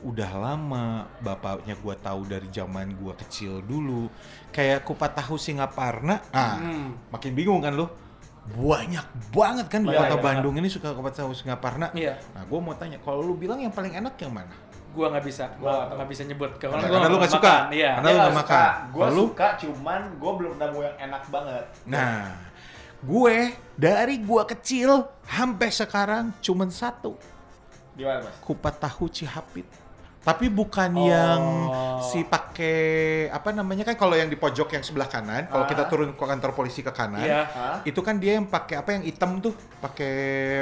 udah 0.00 0.30
lama. 0.32 0.86
Bapaknya 1.20 1.74
gue 1.76 1.94
tahu 1.98 2.20
dari 2.24 2.48
zaman 2.48 2.94
gue 2.94 3.12
kecil 3.18 3.60
dulu. 3.60 4.08
Kayak 4.48 4.86
kupat 4.86 5.18
tahu 5.18 5.36
Singaparna. 5.36 6.22
Ah, 6.30 6.56
Hmm. 6.56 6.96
makin 7.10 7.34
bingung 7.34 7.60
kan 7.60 7.74
lo? 7.74 7.90
Banyak 8.50 9.06
banget 9.30 9.66
kan 9.68 9.84
di 9.84 9.92
kota 9.92 10.16
iya. 10.16 10.22
Bandung 10.22 10.56
ini 10.56 10.66
suka 10.66 10.96
kupat 10.96 11.12
tahu 11.12 11.36
Singaparna. 11.36 11.92
Iya. 11.92 12.16
Nah, 12.32 12.46
gue 12.46 12.58
mau 12.58 12.72
tanya, 12.72 12.96
kalau 12.98 13.20
lu 13.20 13.36
bilang 13.36 13.60
yang 13.60 13.70
paling 13.70 13.92
enak 13.92 14.16
yang 14.16 14.32
mana? 14.32 14.54
Gua 14.90 15.06
nggak 15.08 15.24
bisa. 15.24 15.44
Gua 15.56 15.86
Gua 15.86 15.94
nggak 15.96 16.08
bisa 16.08 16.22
nyebut 16.24 16.50
karena 16.56 16.74
Karena- 16.74 16.86
gua 16.86 16.98
karena 16.98 17.08
lu 17.08 17.16
nggak 17.18 17.32
suka. 17.32 17.54
Iya. 17.70 17.90
Karena 17.96 18.08
lu 18.08 18.18
nggak 18.18 18.38
makan. 18.38 18.70
Gue 18.90 19.00
Kalau 19.00 19.12
lu? 19.12 19.22
suka, 19.28 19.48
cuman 19.56 20.00
gue 20.12 20.32
belum 20.34 20.54
nemu 20.56 20.78
yang 20.80 20.96
enak 21.00 21.22
banget. 21.28 21.64
Nah, 21.84 22.18
gue 23.00 23.36
dari 23.74 24.14
gua 24.20 24.42
kecil 24.44 24.90
sampai 25.24 25.68
sekarang 25.70 26.24
cuman 26.38 26.68
satu, 26.68 27.14
Gimana 27.94 28.18
mas? 28.20 28.34
kupat 28.40 28.76
tahu 28.78 29.06
Cihapit. 29.06 29.66
Tapi 30.20 30.52
bukan 30.52 30.92
Oh. 30.92 31.08
yang 31.08 31.42
si 32.02 32.20
pakai 32.20 32.76
apa 33.30 33.56
namanya 33.56 33.82
kan 33.82 33.96
kalau 33.96 34.12
yang 34.12 34.28
di 34.28 34.36
pojok 34.36 34.68
yang 34.70 34.84
sebelah 34.84 35.08
kanan, 35.08 35.48
kalau 35.48 35.64
Ah. 35.64 35.68
kita 35.70 35.88
turun 35.88 36.12
ke 36.12 36.20
kantor 36.20 36.52
polisi 36.52 36.82
ke 36.82 36.92
kanan, 36.92 37.24
Iya. 37.24 37.40
Hah? 37.46 37.76
itu 37.82 38.00
kan 38.00 38.20
dia 38.20 38.36
yang 38.36 38.44
pakai 38.44 38.76
apa 38.76 38.90
yang 38.92 39.02
hitam 39.02 39.40
tuh, 39.40 39.56
pakai 39.80 40.12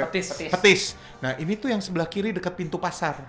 Petis. 0.07 0.31
Petis. 0.31 0.49
petis. 0.49 0.81
Nah, 1.19 1.35
ini 1.35 1.53
tuh 1.53 1.67
yang 1.67 1.81
sebelah 1.81 2.07
kiri 2.07 2.31
dekat 2.31 2.55
pintu 2.55 2.79
pasar. 2.79 3.19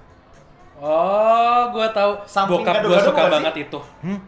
Oh, 0.80 1.60
gua 1.70 1.92
tahu. 1.92 2.24
Samping 2.24 2.64
Bokap 2.64 2.74
gua 2.80 2.80
gado-gado 2.80 3.04
suka 3.04 3.12
bukan 3.12 3.24
sih? 3.28 3.34
banget 3.36 3.54
itu. 3.68 3.78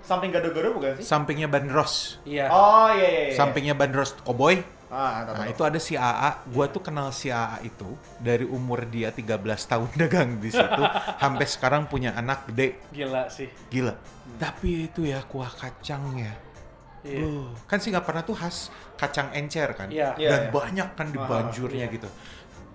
Samping 0.05 0.31
gado-gado 0.31 0.69
bukan 0.77 0.91
sih? 1.01 1.05
Sampingnya 1.05 1.49
Bandros. 1.49 2.21
Iya. 2.29 2.47
Oh 2.53 2.93
iya 2.93 3.09
iya. 3.09 3.23
iya. 3.33 3.35
Sampingnya 3.35 3.73
Bandros 3.73 4.13
Cowboy. 4.21 4.61
Ah, 4.93 5.25
tahu, 5.25 5.33
Nah, 5.33 5.49
tahu. 5.49 5.53
itu 5.57 5.63
ada 5.65 5.79
si 5.81 5.95
AA. 5.97 6.31
Gua 6.53 6.69
tuh 6.69 6.85
kenal 6.85 7.09
si 7.11 7.33
AA 7.33 7.65
itu 7.65 7.89
dari 8.21 8.45
umur 8.45 8.85
dia 8.85 9.09
13 9.09 9.33
tahun 9.65 9.89
dagang 10.05 10.37
di 10.37 10.53
situ 10.53 10.83
sampai 11.17 11.47
sekarang 11.49 11.89
punya 11.89 12.13
anak 12.13 12.45
gede. 12.53 12.77
Gila 12.93 13.33
sih. 13.33 13.49
Gila. 13.73 13.97
Tapi 14.37 14.93
itu 14.93 15.09
ya 15.09 15.25
kuah 15.25 15.49
kacangnya. 15.49 16.37
Iya. 17.03 17.19
Buh, 17.19 17.51
kan 17.67 17.83
Singaparna 17.83 18.23
tuh 18.23 18.39
khas 18.39 18.71
kacang 18.95 19.35
encer 19.35 19.67
kan, 19.75 19.91
Iya. 19.91 20.15
Iya, 20.15 20.29
dan 20.31 20.41
iya. 20.47 20.51
banyak 20.55 20.89
kan 20.95 21.11
di 21.11 21.19
banjurnya 21.19 21.91
iya. 21.91 21.95
gitu. 21.99 22.07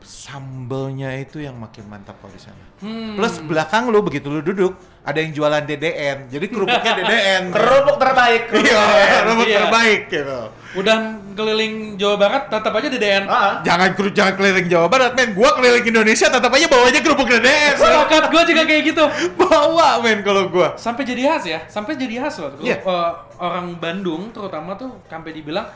Sambelnya 0.08 1.12
itu 1.14 1.38
yang 1.38 1.54
makin 1.54 1.84
mantap 1.86 2.16
kalau 2.18 2.32
di 2.32 2.40
sana. 2.40 2.64
Hmm. 2.80 3.16
Plus 3.16 3.44
belakang 3.44 3.88
lu 3.88 4.00
begitu 4.00 4.28
lu 4.28 4.40
duduk 4.40 4.72
ada 5.02 5.18
yang 5.18 5.32
jualan 5.32 5.60
DDN, 5.62 6.28
jadi 6.28 6.46
kerupuknya 6.48 6.94
DDN. 7.00 7.44
kerupuk 7.50 7.96
terbaik. 7.98 8.42
kerupuk 8.48 8.68
Iya, 8.68 8.84
kerupuk 9.20 9.46
Iya. 9.46 9.58
terbaik 9.62 10.02
gitu. 10.08 10.40
Udah 10.76 10.96
keliling 11.32 11.74
Jawa 11.96 12.16
Barat 12.18 12.44
tetap 12.46 12.72
aja 12.72 12.88
DDN. 12.88 13.24
Ah, 13.26 13.60
Jangan 13.62 13.90
keru- 13.94 14.12
jangan 14.12 14.34
keliling 14.36 14.68
Jawa 14.68 14.88
Barat, 14.88 15.12
men. 15.12 15.32
Gua 15.32 15.52
keliling 15.54 15.86
Indonesia 15.86 16.28
tetap 16.30 16.50
aja 16.50 16.68
bawanya 16.68 17.00
kerupuk 17.00 17.28
DDN. 17.30 17.74
Sepakat 17.76 18.24
gua 18.28 18.42
juga 18.44 18.64
kayak 18.64 18.84
gitu. 18.86 19.04
Bawa 19.40 20.00
men 20.00 20.20
kalau 20.22 20.48
gua. 20.48 20.76
Sampai 20.76 21.04
jadi 21.04 21.24
khas 21.26 21.44
ya, 21.46 21.60
sampai 21.68 21.96
jadi 21.96 22.16
khas 22.22 22.40
loh. 22.40 22.56
Iya. 22.60 22.80
Eh, 22.80 23.12
orang 23.38 23.76
Bandung 23.76 24.32
terutama 24.32 24.72
tuh 24.74 25.04
sampai 25.06 25.32
dibilang 25.32 25.68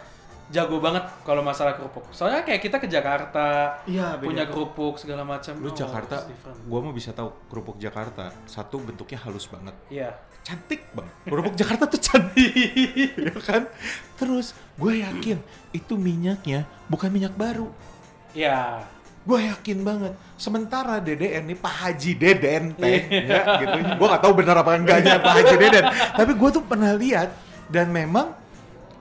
jago 0.52 0.78
banget 0.78 1.08
kalau 1.24 1.40
masalah 1.40 1.74
kerupuk. 1.74 2.12
Soalnya 2.12 2.44
kayak 2.44 2.60
kita 2.60 2.78
ke 2.78 2.86
Jakarta, 2.86 3.80
Iya, 3.88 4.20
beda. 4.20 4.28
punya 4.28 4.44
kerupuk 4.46 5.00
segala 5.00 5.24
macam. 5.24 5.56
Lu 5.58 5.68
Oh, 5.68 5.74
Jakarta, 5.74 6.28
gua 6.64 6.80
mau 6.80 6.92
bisa 6.92 7.10
tahu 7.10 7.32
kerupuk 7.48 7.80
Jakarta. 7.80 8.36
Satu 8.44 8.78
bentuknya 8.78 9.18
halus 9.22 9.48
banget. 9.48 9.74
Iya. 9.88 10.12
cantik 10.42 10.90
banget. 10.92 11.14
Kerupuk 11.24 11.54
Jakarta 11.54 11.86
tuh 11.86 12.02
cantik, 12.02 12.50
ya 13.30 13.36
kan? 13.40 13.70
Terus 14.18 14.52
gue 14.74 14.94
yakin 15.00 15.38
itu 15.70 15.94
minyaknya 15.94 16.66
bukan 16.86 17.14
minyak 17.14 17.38
baru. 17.38 17.70
Iya. 18.34 18.82
Gue 19.22 19.46
yakin 19.46 19.86
banget. 19.86 20.18
Sementara 20.36 20.98
DDN 20.98 21.46
nih 21.46 21.58
Pak 21.62 21.76
Haji 21.86 22.12
Deden 22.18 22.74
teh, 22.74 23.06
ya 23.22 23.62
gitu. 23.62 23.78
Gue 24.02 24.08
gak 24.10 24.18
tahu 24.18 24.34
benar 24.34 24.58
apa 24.58 24.74
enggaknya 24.74 25.22
Pak 25.22 25.30
Haji 25.30 25.56
Deden. 25.56 25.86
Tapi 26.18 26.32
gue 26.34 26.50
tuh 26.50 26.64
pernah 26.66 26.90
lihat 26.98 27.30
dan 27.70 27.94
memang 27.94 28.34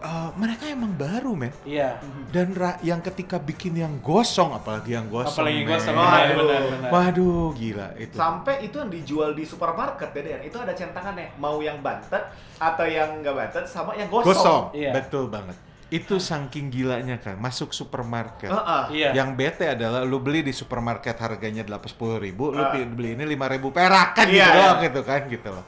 eh, 0.00 0.30
mereka 0.34 0.64
emang 0.66 0.90
baru 0.90 1.32
men. 1.32 1.52
Iya. 1.62 2.00
Dan 2.26 2.52
ra- 2.52 2.80
yang 2.80 3.00
ketika 3.00 3.36
bikin 3.36 3.76
yang 3.76 3.98
gosong, 3.98 4.50
apalagi 4.50 4.92
yang 4.92 5.06
gosong. 5.06 5.44
Apalagi 5.44 5.60
men. 5.60 5.70
gosong. 5.70 5.94
Waduh. 5.94 6.36
Benar, 6.40 6.62
benar. 6.66 6.90
Waduh, 6.90 7.46
gila 7.52 7.88
itu. 7.94 8.14
Sampai 8.14 8.54
itu 8.62 8.76
yang 8.76 8.88
dijual 8.88 9.30
di 9.32 9.44
supermarket 9.44 10.08
DDN 10.10 10.42
itu 10.42 10.56
ada 10.56 10.72
centangannya. 10.72 11.36
Mau 11.36 11.60
yang 11.60 11.78
bantet 11.78 12.24
atau 12.56 12.84
yang 12.84 13.20
nggak 13.20 13.34
bantet 13.34 13.64
sama 13.64 13.92
yang 13.92 14.08
gosong. 14.08 14.28
Gosong, 14.30 14.62
Iya. 14.72 14.90
betul 14.92 15.26
banget. 15.26 15.56
Itu 15.88 16.16
saking 16.16 16.70
gilanya 16.70 17.18
kan, 17.18 17.34
masuk 17.36 17.70
supermarket. 17.70 18.46
Heeh. 18.46 18.82
Iya. 18.94 19.08
Yang 19.12 19.28
bete 19.34 19.66
adalah 19.68 20.00
lu 20.00 20.18
beli 20.18 20.40
di 20.40 20.50
supermarket 20.50 21.18
harganya 21.18 21.60
delapan 21.60 21.88
sepuluh 21.88 22.16
ribu, 22.16 22.48
lu 22.48 22.58
Ah. 22.58 22.70
pi- 22.70 22.86
beli 22.86 23.12
ini 23.12 23.26
lima 23.26 23.44
ribu 23.46 23.68
perak 23.68 24.14
kan 24.14 24.24
Iya, 24.24 24.30
gitu 24.30 24.46
iya. 24.46 24.54
doang 24.56 24.78
gitu 24.80 25.00
kan 25.02 25.20
gitu 25.26 25.48
loh. 25.50 25.64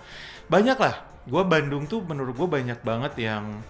Banyak 0.47 0.79
lah. 0.79 0.95
Gua 1.23 1.43
Bandung 1.43 1.85
tuh 1.85 2.01
menurut 2.01 2.33
gua 2.33 2.49
banyak 2.49 2.79
banget 2.81 3.15
yang 3.21 3.63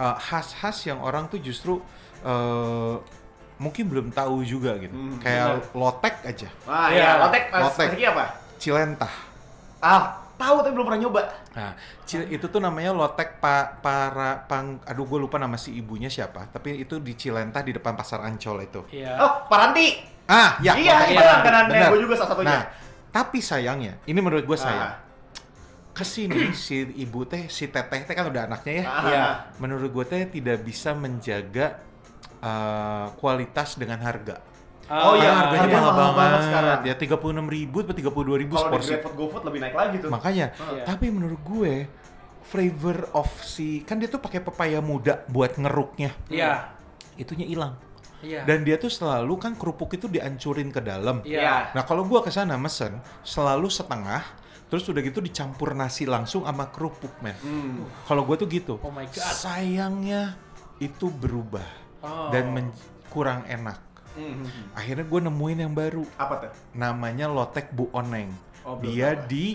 uh, 0.00 0.16
khas-khas 0.16 0.88
yang 0.88 0.98
orang 0.98 1.28
tuh 1.28 1.36
justru 1.38 1.76
uh, 2.24 2.96
mungkin 3.56 3.84
belum 3.86 4.08
tahu 4.10 4.40
juga 4.40 4.80
gitu. 4.80 4.90
Hmm, 4.90 5.20
Kayak 5.20 5.68
lotek 5.72 6.16
aja, 6.24 6.48
Ah 6.64 6.88
Iya. 6.88 6.96
iya, 6.96 7.10
lotek, 7.20 7.42
Mas 7.52 7.62
Lotek. 7.68 7.88
Mas 7.92 8.08
apa? 8.08 8.24
cilentah. 8.56 9.14
Ah, 9.78 10.02
tahu 10.36 10.60
tapi 10.60 10.72
belum 10.72 10.88
pernah 10.88 11.00
nyoba. 11.00 11.20
Nah, 11.52 11.72
cil- 12.04 12.28
itu 12.28 12.44
tuh 12.44 12.56
namanya 12.56 12.92
lotek 12.92 13.36
pa, 13.36 13.76
para 13.76 14.44
pang, 14.44 14.80
aduh 14.82 15.04
gue 15.04 15.18
lupa 15.18 15.36
nama 15.36 15.56
si 15.56 15.72
ibunya 15.72 16.08
siapa, 16.08 16.48
tapi 16.48 16.80
itu 16.80 17.00
di 17.00 17.12
Cilentah 17.12 17.60
di 17.60 17.72
depan 17.72 17.92
pasar 17.92 18.24
Ancol 18.24 18.64
itu. 18.64 18.80
Iya. 18.92 19.16
Oh, 19.16 19.32
Paranti. 19.44 20.00
Ah, 20.24 20.56
ya, 20.60 20.76
iya, 20.76 20.96
itu 21.06 21.18
langganannya 21.18 21.72
benar. 21.74 21.90
gue 21.90 22.00
juga 22.00 22.14
salah 22.16 22.30
satunya. 22.32 22.48
Nah, 22.54 22.62
tapi 23.10 23.38
sayangnya, 23.40 23.98
ini 24.04 24.20
menurut 24.20 24.44
gue 24.46 24.56
sayang. 24.56 24.92
Ah. 24.94 25.09
Ke 25.90 26.06
sini 26.06 26.54
si 26.54 26.86
ibu 26.96 27.26
teh, 27.26 27.50
si 27.50 27.66
teteh 27.66 28.06
teh 28.06 28.14
kan 28.14 28.30
udah 28.30 28.46
anaknya 28.46 28.72
ya. 28.72 28.84
Ah. 28.86 29.02
Iya. 29.04 29.24
Menurut 29.58 29.90
gue 29.90 30.04
teh 30.06 30.22
tidak 30.30 30.62
bisa 30.62 30.94
menjaga 30.94 31.82
uh, 32.40 33.10
kualitas 33.18 33.74
dengan 33.76 34.00
harga. 34.00 34.38
Oh 34.90 35.14
iya, 35.14 35.30
harganya 35.30 35.70
mahal, 35.70 35.86
mahal 35.86 35.94
banget 35.94 36.14
banget. 36.18 36.40
sekarang. 36.50 36.78
Ya 36.82 36.94
tiga 36.98 37.14
puluh 37.14 37.32
enam 37.38 37.46
ribu 37.46 37.86
atau 37.86 37.94
tiga 37.94 38.10
puluh 38.10 38.34
dua 38.34 38.38
ribu 38.42 38.58
Kalau 38.58 38.74
di. 38.74 38.90
GrabFood 38.90 39.14
GoFood 39.14 39.42
lebih 39.46 39.60
naik 39.62 39.76
lagi 39.78 39.96
tuh. 40.02 40.10
Makanya, 40.10 40.46
Iya. 40.50 40.82
tapi 40.82 41.06
menurut 41.14 41.38
gue 41.46 41.74
flavor 42.42 43.06
of 43.14 43.30
si 43.46 43.86
kan 43.86 44.02
dia 44.02 44.10
tuh 44.10 44.18
pakai 44.18 44.42
pepaya 44.42 44.82
muda 44.82 45.22
buat 45.30 45.54
ngeruknya. 45.54 46.10
Iya. 46.26 46.74
Itunya 47.14 47.46
hilang. 47.46 47.78
Iya. 48.18 48.42
Dan 48.42 48.66
dia 48.66 48.82
tuh 48.82 48.90
selalu 48.90 49.38
kan 49.38 49.54
kerupuk 49.54 49.94
itu 49.94 50.10
dihancurin 50.10 50.74
ke 50.74 50.82
dalam. 50.82 51.22
Iya. 51.22 51.70
Nah, 51.70 51.86
kalau 51.86 52.02
gua 52.02 52.26
ke 52.26 52.34
sana 52.34 52.58
mesen 52.58 52.98
selalu 53.22 53.70
setengah 53.70 54.26
terus 54.70 54.86
udah 54.86 55.02
gitu 55.02 55.18
dicampur 55.18 55.74
nasi 55.74 56.06
langsung 56.06 56.46
sama 56.46 56.70
kerupuk, 56.70 57.10
men. 57.20 57.34
Hmm. 57.42 57.82
Kalau 58.06 58.22
gua 58.22 58.38
tuh 58.38 58.46
gitu. 58.46 58.78
Oh 58.80 58.94
my 58.94 59.04
God. 59.10 59.20
Sayangnya 59.34 60.38
itu 60.78 61.10
berubah 61.10 61.66
Oh. 62.00 62.32
dan 62.32 62.48
men- 62.54 62.72
kurang 63.10 63.44
enak. 63.44 63.76
Hmm. 64.16 64.42
Akhirnya 64.72 65.04
gue 65.04 65.20
nemuin 65.22 65.58
yang 65.68 65.74
baru. 65.74 66.02
Apa 66.16 66.34
tuh? 66.46 66.50
Namanya 66.72 67.26
Lotek 67.28 67.70
Bu 67.70 67.90
Oneng. 67.92 68.30
Oh, 68.64 68.78
dia 68.78 69.12
tahu. 69.14 69.26
di 69.28 69.46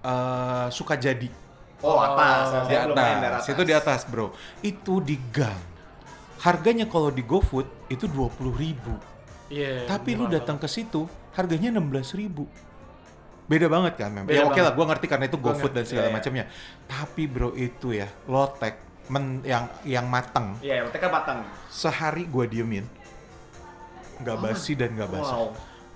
eh, 0.00 0.66
Sukajadi. 0.72 1.28
Oh, 1.80 1.96
atas. 1.96 2.68
di 2.68 2.74
main 2.76 2.92
daerah 2.92 3.40
atas. 3.40 3.48
Itu 3.52 3.62
di 3.64 3.72
atas, 3.72 4.04
Bro. 4.04 4.32
Itu 4.60 5.00
di 5.00 5.16
gang. 5.32 5.56
Harganya 6.40 6.88
kalau 6.88 7.12
di 7.12 7.20
GoFood 7.20 7.92
itu 7.92 8.08
20.000 8.08 8.52
ribu. 8.56 8.94
Iya. 9.52 9.84
Tapi 9.84 10.16
lu 10.16 10.24
datang 10.28 10.56
ke 10.56 10.68
situ 10.68 11.04
harganya 11.36 11.68
16.000 11.72 12.16
ribu. 12.16 12.44
Beda 13.50 13.66
banget 13.66 13.98
kan, 13.98 14.14
memang. 14.14 14.30
Ya 14.30 14.46
oke 14.46 14.54
lah, 14.54 14.70
banget. 14.70 14.78
gua 14.78 14.84
ngerti 14.94 15.06
karena 15.10 15.24
itu 15.26 15.38
GoFood 15.42 15.72
dan 15.74 15.82
segala 15.82 16.06
iya, 16.06 16.10
iya. 16.14 16.18
macamnya. 16.22 16.44
Tapi 16.86 17.22
bro 17.26 17.50
itu 17.58 17.88
ya, 17.90 18.06
lotek 18.30 18.78
men, 19.10 19.42
yang 19.42 19.66
yang 19.82 20.06
matang 20.06 20.54
Iya, 20.62 20.86
lotek 20.86 21.02
kan 21.02 21.10
matang. 21.10 21.38
sehari 21.66 22.30
gua 22.30 22.46
diemin. 22.46 22.86
Nggak 24.22 24.36
Oh, 24.36 24.42
basi 24.44 24.78
dan 24.78 24.94
nggak 24.94 25.10
basah. 25.10 25.38
Wow. 25.40 25.48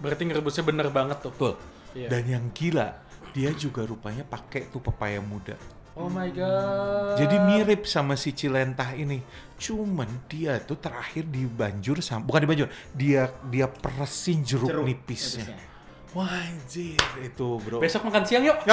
Berarti 0.03 0.23
ngerebusnya 0.27 0.65
bener 0.67 0.89
banget 0.91 1.23
tuh. 1.23 1.31
Betul. 1.31 1.55
Iya. 1.95 2.09
Dan 2.11 2.23
yang 2.27 2.45
gila, 2.51 2.91
dia 3.31 3.55
juga 3.55 3.87
rupanya 3.87 4.27
pakai 4.27 4.67
tuh 4.67 4.83
pepaya 4.83 5.23
muda. 5.23 5.55
Oh 5.95 6.11
my 6.11 6.27
god. 6.35 7.15
Jadi 7.15 7.39
mirip 7.39 7.87
sama 7.87 8.19
si 8.19 8.35
Cilentah 8.35 8.99
ini. 8.99 9.23
Cuman 9.55 10.27
dia 10.27 10.59
tuh 10.59 10.75
terakhir 10.75 11.23
di 11.31 11.47
banjur 11.47 12.03
sama 12.03 12.27
bukan 12.27 12.43
di 12.43 12.49
banjur, 12.51 12.69
dia 12.91 13.31
dia 13.47 13.71
peresin 13.71 14.43
jeruk, 14.43 14.75
Jeruk 14.75 14.83
nipisnya. 14.83 15.47
nipisnya. 15.47 15.74
Wah 16.15 16.31
anjir 16.31 16.95
itu 17.21 17.49
bro. 17.59 17.83
Besok 17.83 18.07
makan 18.07 18.23
siang 18.23 18.47
yuk. 18.47 18.55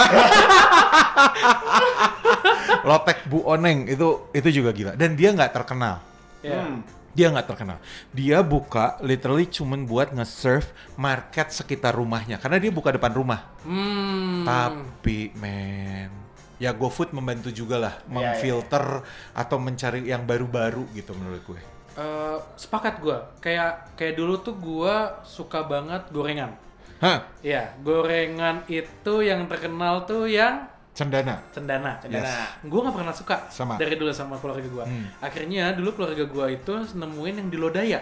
Lotek 2.87 3.25
Bu 3.25 3.41
Oneng 3.49 3.89
itu 3.89 4.29
itu 4.29 4.61
juga 4.61 4.69
gila 4.71 4.93
dan 4.93 5.17
dia 5.17 5.33
nggak 5.33 5.51
terkenal. 5.51 6.05
Iya. 6.45 6.61
Hmm. 6.61 6.85
Dia 7.11 7.27
nggak 7.33 7.47
terkenal. 7.49 7.77
Dia 8.15 8.39
buka 8.39 9.01
literally 9.03 9.49
cuman 9.49 9.83
buat 9.83 10.15
nge-serve 10.15 10.69
market 10.95 11.51
sekitar 11.51 11.97
rumahnya 11.97 12.39
karena 12.39 12.61
dia 12.61 12.71
buka 12.71 12.93
depan 12.93 13.11
rumah. 13.11 13.51
Hmm. 13.67 14.47
Tapi 14.47 15.35
men, 15.35 16.07
ya 16.55 16.71
GoFood 16.71 17.11
membantu 17.11 17.51
juga 17.51 17.75
lah 17.81 17.95
Iya, 17.99 18.15
memfilter 18.15 19.03
atau 19.35 19.57
mencari 19.59 20.07
yang 20.07 20.23
baru-baru 20.23 20.87
gitu 20.95 21.11
menurut 21.17 21.43
gue. 21.43 21.61
Eh, 21.91 22.37
sepakat 22.55 23.03
gua. 23.03 23.35
Kayak 23.43 23.99
kayak 23.99 24.15
dulu 24.15 24.39
tuh 24.39 24.55
gua 24.55 25.19
suka 25.27 25.67
banget 25.67 26.07
gorengan. 26.15 26.55
Hah, 27.01 27.17
Iya, 27.41 27.73
gorengan 27.81 28.61
itu 28.67 29.13
yang 29.19 29.49
terkenal 29.49 30.05
tuh 30.05 30.29
yang 30.29 30.69
cendana. 30.93 31.41
cendana. 31.49 31.97
Cendana. 31.97 32.29
Gue 32.61 32.79
nggak 32.79 32.93
pernah 32.93 33.09
suka 33.11 33.35
Sama. 33.49 33.75
dari 33.75 33.97
dulu 33.97 34.13
sama 34.13 34.37
keluarga 34.37 34.69
gua. 34.69 34.85
Hmm. 34.85 35.09
Akhirnya 35.17 35.73
dulu 35.73 35.97
keluarga 35.97 36.21
gua 36.23 36.45
itu 36.47 36.69
nemuin 36.93 37.35
yang 37.41 37.49
di 37.49 37.57
Lodaya. 37.57 37.99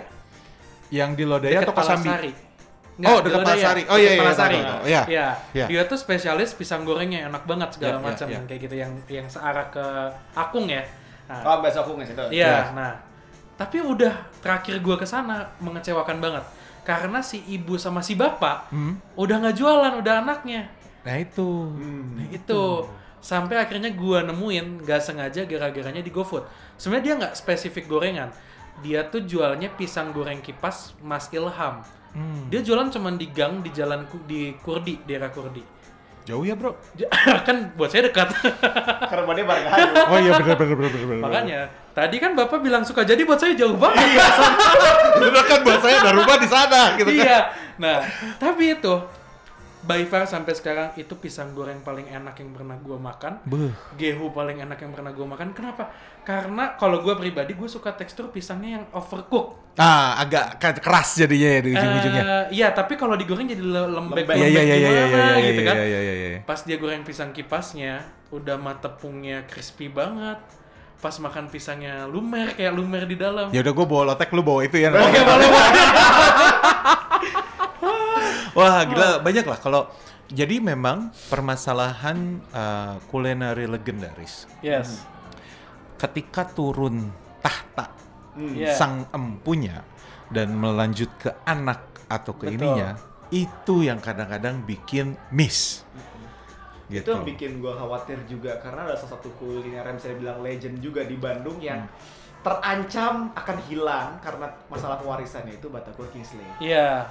Yang 0.89 1.11
di 1.15 1.23
Lodaya 1.23 1.63
atau 1.63 1.71
Kosambi? 1.71 2.09
Palasari. 2.09 2.31
Oh, 2.99 3.23
dekat 3.23 3.39
Palasari. 3.39 3.83
Oh, 3.87 3.95
iya, 3.95 4.11
iya, 4.11 4.19
Palasari. 4.19 4.57
tahu, 4.59 4.67
tahu. 4.67 4.81
Iya, 4.83 5.01
Iya. 5.07 5.27
iya. 5.55 5.65
Dia 5.71 5.81
tuh 5.87 5.95
spesialis 5.95 6.51
pisang 6.51 6.83
gorengnya 6.83 7.31
enak 7.31 7.47
banget 7.47 7.71
segala 7.71 7.95
Iya, 7.95 8.01
iya, 8.01 8.07
macam 8.11 8.27
iya. 8.27 8.39
kayak 8.43 8.59
gitu 8.59 8.75
yang 8.75 8.91
yang 9.07 9.27
searah 9.31 9.71
ke 9.71 9.85
Akung 10.35 10.67
ya. 10.67 10.83
Nah, 11.31 11.39
Oh, 11.45 11.57
besok 11.63 11.87
aku 11.87 11.91
nggak 11.95 12.09
situ. 12.09 12.25
Iya, 12.35 12.43
Iya. 12.43 12.59
nah. 12.75 12.93
Tapi 13.55 13.79
udah 13.79 14.11
terakhir 14.39 14.75
gua 14.81 14.95
ke 14.95 15.05
sana 15.05 15.47
mengecewakan 15.57 16.19
banget. 16.19 16.43
Karena 16.89 17.21
si 17.21 17.37
ibu 17.45 17.77
sama 17.77 18.01
si 18.01 18.17
bapak 18.17 18.73
Hmm. 18.73 18.97
udah 19.13 19.35
nggak 19.45 19.55
jualan, 19.61 19.93
udah 20.01 20.25
anaknya. 20.25 20.73
Nah 21.05 21.15
itu. 21.21 21.69
Hmm. 21.69 22.17
Nah, 22.17 22.25
Itu 22.33 22.89
sampai 23.21 23.61
akhirnya 23.61 23.93
gua 23.93 24.25
nemuin 24.25 24.81
gak 24.81 25.05
sengaja 25.05 25.45
gara-garanya 25.45 26.01
di 26.01 26.09
GoFood. 26.09 26.49
Sebenarnya 26.81 27.05
dia 27.05 27.13
nggak 27.21 27.33
spesifik 27.37 27.85
gorengan. 27.85 28.33
Dia 28.81 29.05
tuh 29.05 29.21
jualnya 29.21 29.69
pisang 29.69 30.09
goreng 30.09 30.41
kipas 30.41 30.97
Mas 31.05 31.29
Ilham. 31.29 31.85
Hmm. 32.09 32.49
Dia 32.49 32.65
jualan 32.65 32.89
cuman 32.89 33.21
di 33.21 33.29
gang 33.29 33.61
di 33.61 33.69
jalan 33.69 34.09
di 34.25 34.57
Kurdi, 34.65 34.97
daerah 35.05 35.29
Kurdi. 35.29 35.61
Jauh 36.29 36.45
ya 36.45 36.53
bro? 36.53 36.77
kan 37.49 37.73
buat 37.73 37.89
saya 37.89 38.05
dekat. 38.05 38.29
Karena 39.09 39.33
dia 39.33 39.45
Margahayu. 39.49 39.89
Oh 40.13 40.17
iya 40.21 40.31
benar 40.37 40.55
benar 40.61 40.75
benar 40.77 40.91
benar. 40.93 41.23
Makanya 41.25 41.59
tadi 41.97 42.15
kan 42.21 42.37
Bapak 42.37 42.61
bilang 42.61 42.85
suka 42.85 43.01
jadi 43.01 43.25
buat 43.25 43.41
saya 43.41 43.57
jauh 43.57 43.73
banget. 43.73 44.21
Bener 45.25 45.43
kan 45.49 45.59
buat 45.65 45.81
saya 45.81 46.05
ada 46.05 46.13
rumah 46.13 46.37
di 46.37 46.45
sana 46.45 46.93
gitu 47.01 47.09
kan. 47.17 47.25
iya. 47.25 47.39
Nah, 47.81 48.05
tapi 48.37 48.77
itu 48.77 48.93
by 49.89 50.05
far 50.05 50.29
sampai 50.29 50.53
sekarang 50.53 50.93
itu 50.93 51.17
pisang 51.17 51.57
goreng 51.57 51.81
paling 51.81 52.05
enak 52.05 52.37
yang 52.37 52.53
pernah 52.53 52.77
gua 52.77 53.01
makan. 53.01 53.41
Beuh. 53.41 53.73
Gehu 53.97 54.29
paling 54.29 54.61
enak 54.61 54.77
yang 54.77 54.93
pernah 54.93 55.09
gua 55.09 55.33
makan. 55.33 55.49
Kenapa? 55.57 55.89
Karena 56.21 56.77
kalau 56.77 57.01
gua 57.01 57.17
pribadi 57.17 57.57
gue 57.57 57.65
suka 57.65 57.97
tekstur 57.97 58.29
pisangnya 58.29 58.77
yang 58.77 58.85
overcook. 58.93 59.73
Ah, 59.81 60.21
agak 60.21 60.61
keras 60.77 61.17
jadinya 61.17 61.49
ya 61.57 61.61
di 61.65 61.69
ujung-ujungnya. 61.73 62.21
Eh, 62.21 62.43
iya, 62.53 62.69
tapi 62.69 62.93
kalau 62.93 63.17
digoreng 63.17 63.49
jadi 63.49 63.63
le- 63.63 63.89
lembek, 63.89 64.29
Lembek. 64.29 64.35
Iya 64.37 64.45
iya 64.45 64.61
iya 64.61 64.75
iya 64.75 64.89
iya 64.91 65.03
gimana 65.07 65.31
iya 65.33 65.47
gitu 65.49 65.61
kan. 65.65 65.75
iya 65.75 65.85
iya 65.87 65.99
iya 65.99 66.13
iya. 66.29 66.39
Pas 66.45 66.59
dia 66.61 66.77
goreng 66.77 67.01
pisang 67.01 67.33
kipasnya, 67.33 67.93
udah 68.29 68.61
mah 68.61 68.77
tepungnya 68.77 69.49
crispy 69.49 69.89
banget. 69.89 70.37
Pas 70.99 71.15
makan 71.17 71.47
pisangnya 71.47 72.05
lumer 72.05 72.53
kayak 72.53 72.75
lumer 72.75 73.07
di 73.07 73.17
dalam. 73.17 73.49
Ya 73.49 73.63
udah 73.63 73.73
gue 73.73 73.85
bawa 73.87 74.03
lotek 74.13 74.29
lu 74.35 74.43
bawa 74.45 74.61
itu 74.61 74.77
ya. 74.77 74.91
Oke, 74.91 75.17
boleh, 75.17 75.47
boleh. 75.49 75.71
Wah 78.59 78.83
gila 78.83 79.23
banyak 79.23 79.45
lah 79.47 79.55
kalau 79.57 79.87
jadi 80.27 80.59
memang 80.59 81.09
permasalahan 81.31 82.43
uh, 82.51 82.99
kulineri 83.07 83.65
legendaris 83.65 84.45
Yes. 84.59 85.01
ketika 85.95 86.43
turun 86.45 87.07
tahta 87.39 87.95
Iya. 88.35 88.71
sang 88.71 89.03
empunya 89.11 89.83
dan 90.29 90.53
melanjut 90.53 91.09
ke 91.17 91.33
anak 91.43 91.81
atau 92.07 92.35
ke 92.35 92.47
Betul. 92.47 92.55
ininya 92.55 92.89
itu 93.29 93.83
yang 93.83 93.99
kadang-kadang 93.99 94.63
bikin 94.63 95.17
miss 95.29 95.83
Itu 96.87 97.05
gitu 97.05 97.09
yang 97.13 97.25
bikin 97.27 97.51
gue 97.59 97.69
khawatir 97.69 98.17
juga 98.25 98.57
karena 98.57 98.87
ada 98.87 98.95
salah 98.95 99.17
satu 99.17 99.29
kuliner 99.37 99.83
yang 99.83 99.99
saya 99.99 100.17
bilang 100.17 100.41
legend 100.41 100.79
juga 100.79 101.05
di 101.05 101.13
Bandung 101.15 101.61
yang 101.61 101.85
terancam 102.39 103.29
akan 103.35 103.57
hilang 103.67 104.17
karena 104.23 104.47
masalah 104.71 104.95
pewarisannya 104.97 105.59
itu 105.59 105.67
Batagor 105.67 106.07
Kingsley. 106.09 106.45
Iya. 106.57 107.05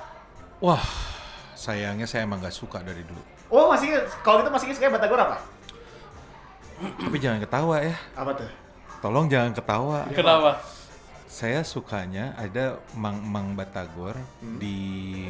wah 0.58 0.82
sayangnya 1.58 2.06
saya 2.06 2.22
emang 2.22 2.38
gak 2.38 2.54
suka 2.54 2.78
dari 2.80 3.02
dulu 3.02 3.18
Oh 3.50 3.72
masih 3.72 3.90
kalau 4.22 4.38
gitu 4.40 4.52
masih 4.52 4.70
suka 4.70 4.86
Batagor 4.88 5.18
apa? 5.18 5.36
tapi 6.78 7.16
jangan 7.18 7.42
ketawa 7.42 7.82
ya 7.82 7.96
Apa 8.14 8.30
tuh? 8.38 8.46
tolong 9.02 9.26
jangan 9.26 9.50
ketawa 9.50 10.06
Kenapa? 10.14 10.62
saya 11.26 11.60
sukanya 11.60 12.38
ada 12.38 12.78
Mang 12.94 13.18
Mang 13.20 13.52
Batagor 13.52 14.14
Hmm. 14.38 14.56
di 14.56 15.26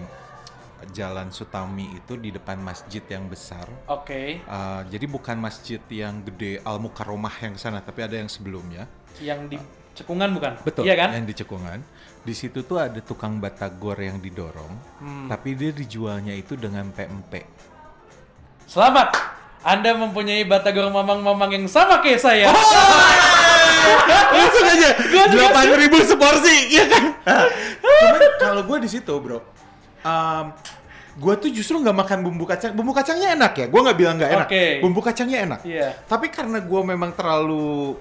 Jalan 0.95 1.35
Sutami 1.35 1.91
itu 1.91 2.15
di 2.15 2.31
depan 2.31 2.55
masjid 2.63 3.03
yang 3.11 3.27
besar. 3.27 3.67
Oke. 3.91 4.39
Uh, 4.47 4.87
jadi 4.87 5.11
bukan 5.11 5.35
masjid 5.35 5.83
yang 5.91 6.23
gede 6.23 6.63
Al 6.63 6.79
Mukarromah 6.79 7.35
yang 7.43 7.59
sana, 7.59 7.83
tapi 7.83 8.07
ada 8.07 8.15
yang 8.15 8.31
sebelumnya. 8.31 8.87
Yang 9.19 9.41
di 9.49 9.57
cekungan 9.97 10.29
bukan? 10.31 10.53
Betul. 10.63 10.83
Iya 10.87 10.95
kan? 10.95 11.09
Yang 11.17 11.27
di 11.27 11.35
Cekungan. 11.41 11.79
Di 12.19 12.35
situ 12.37 12.61
tuh 12.63 12.77
ada 12.77 13.01
tukang 13.01 13.41
batagor 13.41 13.97
yang 13.97 14.21
didorong, 14.21 14.75
Hmm. 15.01 15.27
tapi 15.27 15.57
dia 15.57 15.73
dijualnya 15.73 16.37
itu 16.37 16.55
dengan 16.55 16.93
PMP. 16.93 17.41
Selamat. 18.69 19.17
Anda 19.65 19.97
mempunyai 19.97 20.47
batagor 20.47 20.87
mamang-mamang 20.93 21.51
yang 21.51 21.67
sama 21.67 21.99
kayak 21.99 22.21
saya. 22.21 22.47
Langsung 24.29 24.65
aja 24.65 24.89
delapan 25.29 25.67
ribu 25.75 25.99
seporsi, 26.05 26.69
ya 26.71 26.85
kan? 26.87 27.05
Cuman 28.05 28.21
kalau 28.39 28.63
gue 28.65 28.79
di 28.87 28.91
situ, 28.91 29.15
bro, 29.19 29.41
um, 30.05 30.45
gue 31.19 31.35
tuh 31.41 31.51
justru 31.51 31.81
nggak 31.81 31.97
makan 31.97 32.19
bumbu 32.23 32.45
kacang. 32.47 32.71
Bumbu 32.77 32.93
kacangnya 32.95 33.35
enak 33.35 33.53
ya, 33.57 33.67
gue 33.67 33.81
nggak 33.83 33.99
bilang 33.99 34.15
nggak 34.21 34.31
enak. 34.31 34.49
Oke. 34.49 34.65
Bumbu 34.85 35.01
kacangnya 35.03 35.39
enak. 35.43 35.61
Iya. 35.67 35.89
Tapi 36.07 36.31
karena 36.31 36.63
gue 36.63 36.81
memang 36.85 37.11
terlalu 37.17 37.97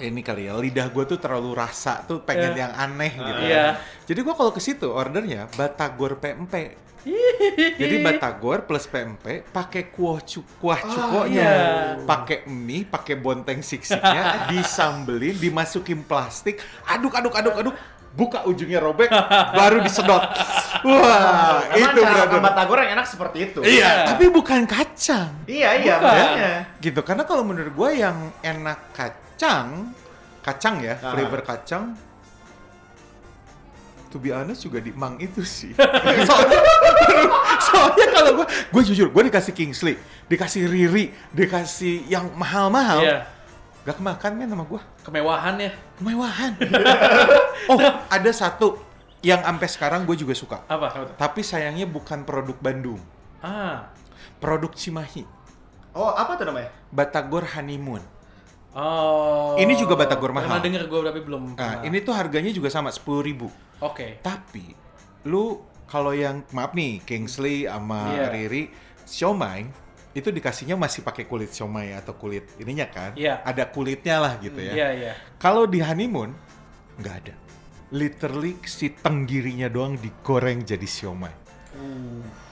ini 0.00 0.20
kali 0.20 0.46
ya 0.46 0.54
lidah 0.54 0.88
gue 0.88 1.04
tuh 1.04 1.18
terlalu 1.18 1.52
rasa 1.52 2.02
tuh 2.02 2.22
pengen 2.22 2.52
Iya. 2.52 2.60
yang 2.64 2.72
aneh 2.74 3.12
gitu. 3.12 3.40
Iya. 3.44 3.64
Jadi 4.04 4.20
gue 4.20 4.34
kalau 4.34 4.50
ke 4.50 4.58
situ 4.58 4.86
ordernya 4.86 5.50
batagor 5.52 6.16
PMP. 6.16 6.78
Jadi 7.78 7.94
batagor 7.98 8.62
plus 8.62 8.84
PMP 8.84 9.40
pakai 9.44 9.88
kuah 9.88 10.20
cu 10.20 10.42
kuah 10.58 10.76
cukonya, 10.78 11.40
iya. 11.40 11.56
pakai 12.04 12.44
mie, 12.44 12.84
pakai 12.84 13.16
bonteng 13.16 13.58
siksiknya, 13.58 14.22
disambelin, 14.50 15.32
dimasukin 15.34 16.02
plastik, 16.02 16.58
aduk 16.84 17.14
aduk 17.14 17.32
aduk 17.32 17.54
aduk, 17.56 17.74
buka 18.12 18.44
ujungnya 18.44 18.78
robek, 18.78 19.08
baru 19.54 19.80
disedot. 19.80 20.20
Wah, 20.84 21.64
Emang 21.72 21.96
itu 21.96 22.00
cara 22.02 22.26
brother. 22.28 22.40
Batagor 22.44 22.78
yang 22.82 22.92
enak 22.94 23.06
seperti 23.08 23.38
itu. 23.46 23.60
Iya, 23.62 23.72
Iya. 23.72 23.90
tapi 24.06 24.24
bukan 24.28 24.62
kacang 24.62 25.30
Iya 25.48 25.70
iya 25.74 25.94
Bukan. 25.96 26.56
gitu 26.78 27.00
karena 27.02 27.24
kalau 27.24 27.42
menurut 27.42 27.72
gue 27.72 27.90
yang 27.96 28.16
enak 28.42 28.78
kacang 28.92 29.26
kacang 30.42 30.76
ya 30.80 30.98
Ah. 30.98 31.14
flavor 31.14 31.40
kacang 31.40 31.94
to 34.08 34.16
be 34.16 34.32
honest 34.32 34.64
juga 34.64 34.80
di 34.80 34.88
Mang 34.90 35.20
itu 35.20 35.44
sih 35.44 35.76
soalnya 36.28 36.58
soalnya 37.60 38.06
kalau 38.08 38.30
gue 38.34 38.46
gue 38.48 38.82
jujur 38.88 39.08
gue 39.08 39.22
dikasih 39.28 39.52
Kingsley 39.52 39.94
dikasih 40.26 40.64
Riri 40.64 41.12
dikasih 41.30 42.08
yang 42.08 42.32
mahal-mahal 42.32 43.04
Iya. 43.04 43.18
gak 43.84 43.96
kemakan 43.96 44.32
men 44.34 44.48
sama 44.48 44.64
gue 44.64 44.80
Kemewahan 45.04 45.54
ya. 45.58 45.70
kemewahan 45.96 46.52
oh 47.72 47.80
ada 48.08 48.30
satu 48.32 48.80
yang 49.20 49.40
sampai 49.40 49.68
sekarang 49.68 50.00
gue 50.04 50.16
juga 50.16 50.32
suka 50.32 50.62
Apa? 50.64 50.94
Tapi 51.14 51.40
sayangnya 51.42 51.84
bukan 51.84 52.24
produk 52.24 52.56
Bandung 52.56 53.00
Ah. 53.44 53.92
produk 54.40 54.72
Cimahi 54.72 55.24
Oh 55.92 56.14
apa 56.14 56.38
tuh 56.38 56.46
namanya? 56.46 56.70
Batagor 56.88 57.42
Honeymoon 57.44 58.00
Oh. 58.78 59.58
Ini 59.58 59.74
juga 59.74 59.98
batagor 59.98 60.30
Pernah 60.30 60.46
mahal. 60.46 60.62
denger 60.62 60.86
gue 60.86 60.98
tapi 61.02 61.20
belum. 61.26 61.58
Nah, 61.58 61.82
pernah. 61.82 61.82
ini 61.82 61.98
tuh 61.98 62.14
harganya 62.14 62.54
juga 62.54 62.70
sama 62.70 62.94
10.000 62.94 63.26
ribu. 63.26 63.50
Oke. 63.82 64.22
Tapi 64.22 64.70
lu 65.26 65.58
kalau 65.90 66.14
yang 66.14 66.46
maaf 66.54 66.78
nih 66.78 67.02
Kingsley 67.02 67.66
sama 67.66 68.14
Iya. 68.14 68.26
Riri 68.30 68.70
siomay 69.02 69.66
itu 70.14 70.30
dikasihnya 70.30 70.78
masih 70.78 71.02
pakai 71.02 71.26
kulit 71.26 71.50
siomay 71.50 71.90
atau 71.90 72.14
kulit 72.14 72.46
ininya 72.62 72.86
kan? 72.86 73.18
Iya. 73.18 73.42
Ada 73.42 73.66
kulitnya 73.66 74.22
lah 74.22 74.38
gitu 74.38 74.62
ya. 74.62 74.72
Iya 74.72 74.88
iya. 74.94 75.12
Kalau 75.42 75.66
di 75.66 75.82
honeymoon 75.82 76.30
nggak 77.02 77.16
ada. 77.26 77.34
Literally 77.90 78.54
si 78.62 78.94
tenggirinya 78.94 79.66
doang 79.66 79.98
digoreng 79.98 80.62
jadi 80.62 80.86
siomay. 80.86 81.34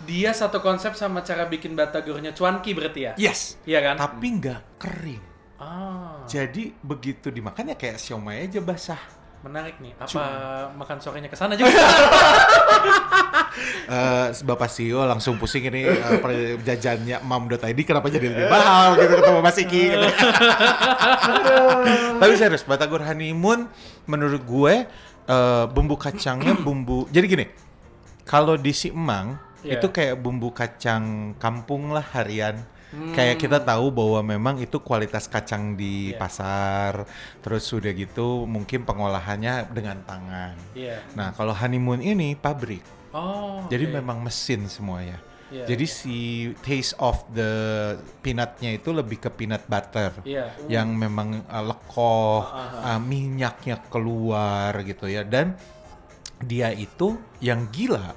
Dia 0.06 0.30
satu 0.30 0.62
konsep 0.62 0.94
sama 0.94 1.22
cara 1.26 1.50
bikin 1.50 1.74
batagornya 1.74 2.30
cuanki 2.30 2.72
berarti 2.74 3.00
ya? 3.10 3.12
Yes. 3.18 3.58
Iya 3.66 3.82
kan? 3.82 3.94
Tapi 3.98 4.26
nggak 4.38 4.60
kering. 4.78 5.35
Ah. 5.56 6.22
Jadi 6.26 6.70
begitu 6.78 7.28
dimakan 7.28 7.70
ya 7.70 7.74
kayak 7.74 7.96
siomay 7.96 8.44
aja 8.44 8.60
basah. 8.60 9.00
Menarik 9.40 9.78
nih. 9.78 9.94
Apa 9.94 10.68
makan 10.74 10.98
sorenya 10.98 11.26
ke 11.26 11.34
sana 11.34 11.54
juga? 11.54 11.70
Eh, 13.88 14.28
Bapak 14.44 14.68
CEO 14.68 15.00
langsung 15.08 15.40
pusing 15.40 15.64
ini 15.64 15.88
eh, 15.88 16.20
per- 16.20 16.60
jajannya 16.60 17.24
mam.id 17.24 17.56
kenapa 17.88 18.12
jadi 18.12 18.28
lebih 18.28 18.52
mahal 18.52 19.00
gitu 19.00 19.16
ketemu 19.16 19.40
Mas 19.40 19.56
Iki 19.56 19.82
gitu. 19.96 20.06
Tapi 22.20 22.32
serius 22.36 22.68
Batagor 22.68 23.00
Honeymoon 23.00 23.64
menurut 24.04 24.44
gue 24.44 24.74
eh, 25.24 25.64
bumbu 25.72 25.96
kacangnya 25.96 26.52
bumbu 26.66 27.08
jadi 27.08 27.24
gini. 27.24 27.46
Kalau 28.28 28.58
di 28.58 28.76
si 28.76 28.92
Emang 28.92 29.40
Iya. 29.64 29.80
itu 29.82 29.88
kayak 29.90 30.20
bumbu 30.20 30.52
kacang 30.52 31.32
kampung 31.40 31.90
lah 31.90 32.04
harian. 32.12 32.60
Hmm. 32.86 33.10
Kayak 33.12 33.42
kita 33.42 33.58
tahu 33.58 33.90
bahwa 33.90 34.20
memang 34.22 34.62
itu 34.62 34.78
kualitas 34.78 35.26
kacang 35.26 35.74
di 35.74 36.14
Iya. 36.14 36.18
pasar. 36.22 36.92
Terus 37.42 37.66
sudah 37.66 37.90
gitu 37.90 38.46
mungkin 38.46 38.86
pengolahannya 38.86 39.70
dengan 39.74 39.98
tangan. 40.06 40.54
Iya. 40.72 41.02
Nah, 41.18 41.34
kalau 41.34 41.50
honeymoon 41.50 41.98
ini 41.98 42.38
pabrik. 42.38 42.82
Oh. 43.10 43.66
Jadi 43.66 43.90
oke. 43.90 43.94
memang 43.98 44.22
mesin 44.22 44.70
semuanya. 44.70 45.18
Iya. 45.46 45.62
Jadi 45.66 45.86
si 45.86 46.18
taste 46.62 46.98
of 46.98 47.22
the 47.30 47.50
peanutnya 48.18 48.74
itu 48.74 48.90
lebih 48.90 49.22
ke 49.22 49.30
peanut 49.30 49.62
butter. 49.66 50.10
Iya. 50.26 50.50
Yang 50.66 50.88
memang 50.94 51.28
uh, 51.46 51.64
lekoh, 51.66 52.42
Ah, 52.50 52.98
uh, 52.98 53.00
minyaknya 53.02 53.78
keluar 53.86 54.74
gitu 54.82 55.06
ya. 55.06 55.22
Dan 55.22 55.54
dia 56.42 56.74
itu 56.74 57.16
yang 57.38 57.70
gila, 57.70 58.12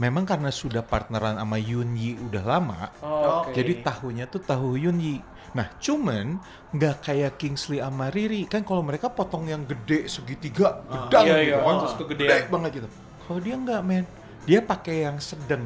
memang 0.00 0.24
karena 0.24 0.48
sudah 0.48 0.80
partneran 0.80 1.36
sama 1.36 1.60
Yunyi 1.60 2.16
udah 2.18 2.40
lama, 2.42 2.88
Oh, 3.04 3.44
oke. 3.44 3.52
jadi 3.52 3.84
tahunya 3.84 4.24
tuh 4.26 4.40
tahu 4.40 4.80
Yunyi. 4.80 5.20
Nah, 5.52 5.68
cuman 5.76 6.40
nggak 6.72 6.96
kayak 7.04 7.36
Kingsley 7.36 7.84
sama 7.84 8.08
Riri 8.08 8.46
kan 8.46 8.64
kalau 8.64 8.80
mereka 8.80 9.12
potong 9.12 9.44
yang 9.44 9.66
gede 9.68 10.08
segitiga, 10.08 10.80
gedang 10.88 11.26
iya, 11.26 11.36
gitu 11.36 11.50
iya. 11.52 11.58
kan, 11.60 11.74
Terus 11.84 11.94
kegedean. 12.00 12.28
gede 12.32 12.48
banget 12.48 12.70
gitu. 12.80 12.88
Kalau 13.20 13.40
dia 13.42 13.54
nggak 13.58 13.80
men, 13.84 14.04
dia 14.48 14.60
pakai 14.64 14.96
yang 15.04 15.18
sedang. 15.20 15.64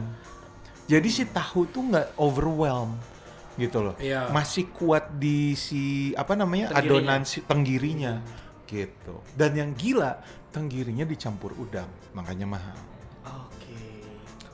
Jadi 0.85 1.09
si 1.09 1.23
tahu 1.25 1.65
tuh 1.71 1.83
nggak 1.85 2.07
overwhelm 2.19 2.97
gitu 3.55 3.87
loh. 3.87 3.95
Iya. 4.03 4.33
Masih 4.35 4.67
kuat 4.75 5.15
di 5.15 5.55
si 5.55 6.11
apa 6.19 6.35
namanya 6.35 6.75
Tenggirinya. 6.75 6.99
adonan 7.15 7.23
si 7.23 7.39
tenggirinya 7.45 8.13
gitu. 8.67 9.21
Dan 9.37 9.53
yang 9.55 9.71
gila 9.77 10.17
tenggirinya 10.51 11.05
dicampur 11.05 11.53
udang, 11.55 11.87
makanya 12.17 12.49
mahal. 12.49 12.79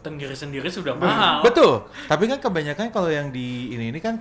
Tenggiri 0.01 0.33
sendiri 0.33 0.67
sudah 0.67 0.95
mahal. 0.95 1.45
Betul. 1.45 1.85
Tapi 2.07 2.25
kan 2.25 2.41
kebanyakan 2.41 2.89
kalau 2.89 3.07
yang 3.07 3.29
di 3.29 3.69
ini 3.71 3.89
ini 3.89 4.01
kan 4.01 4.17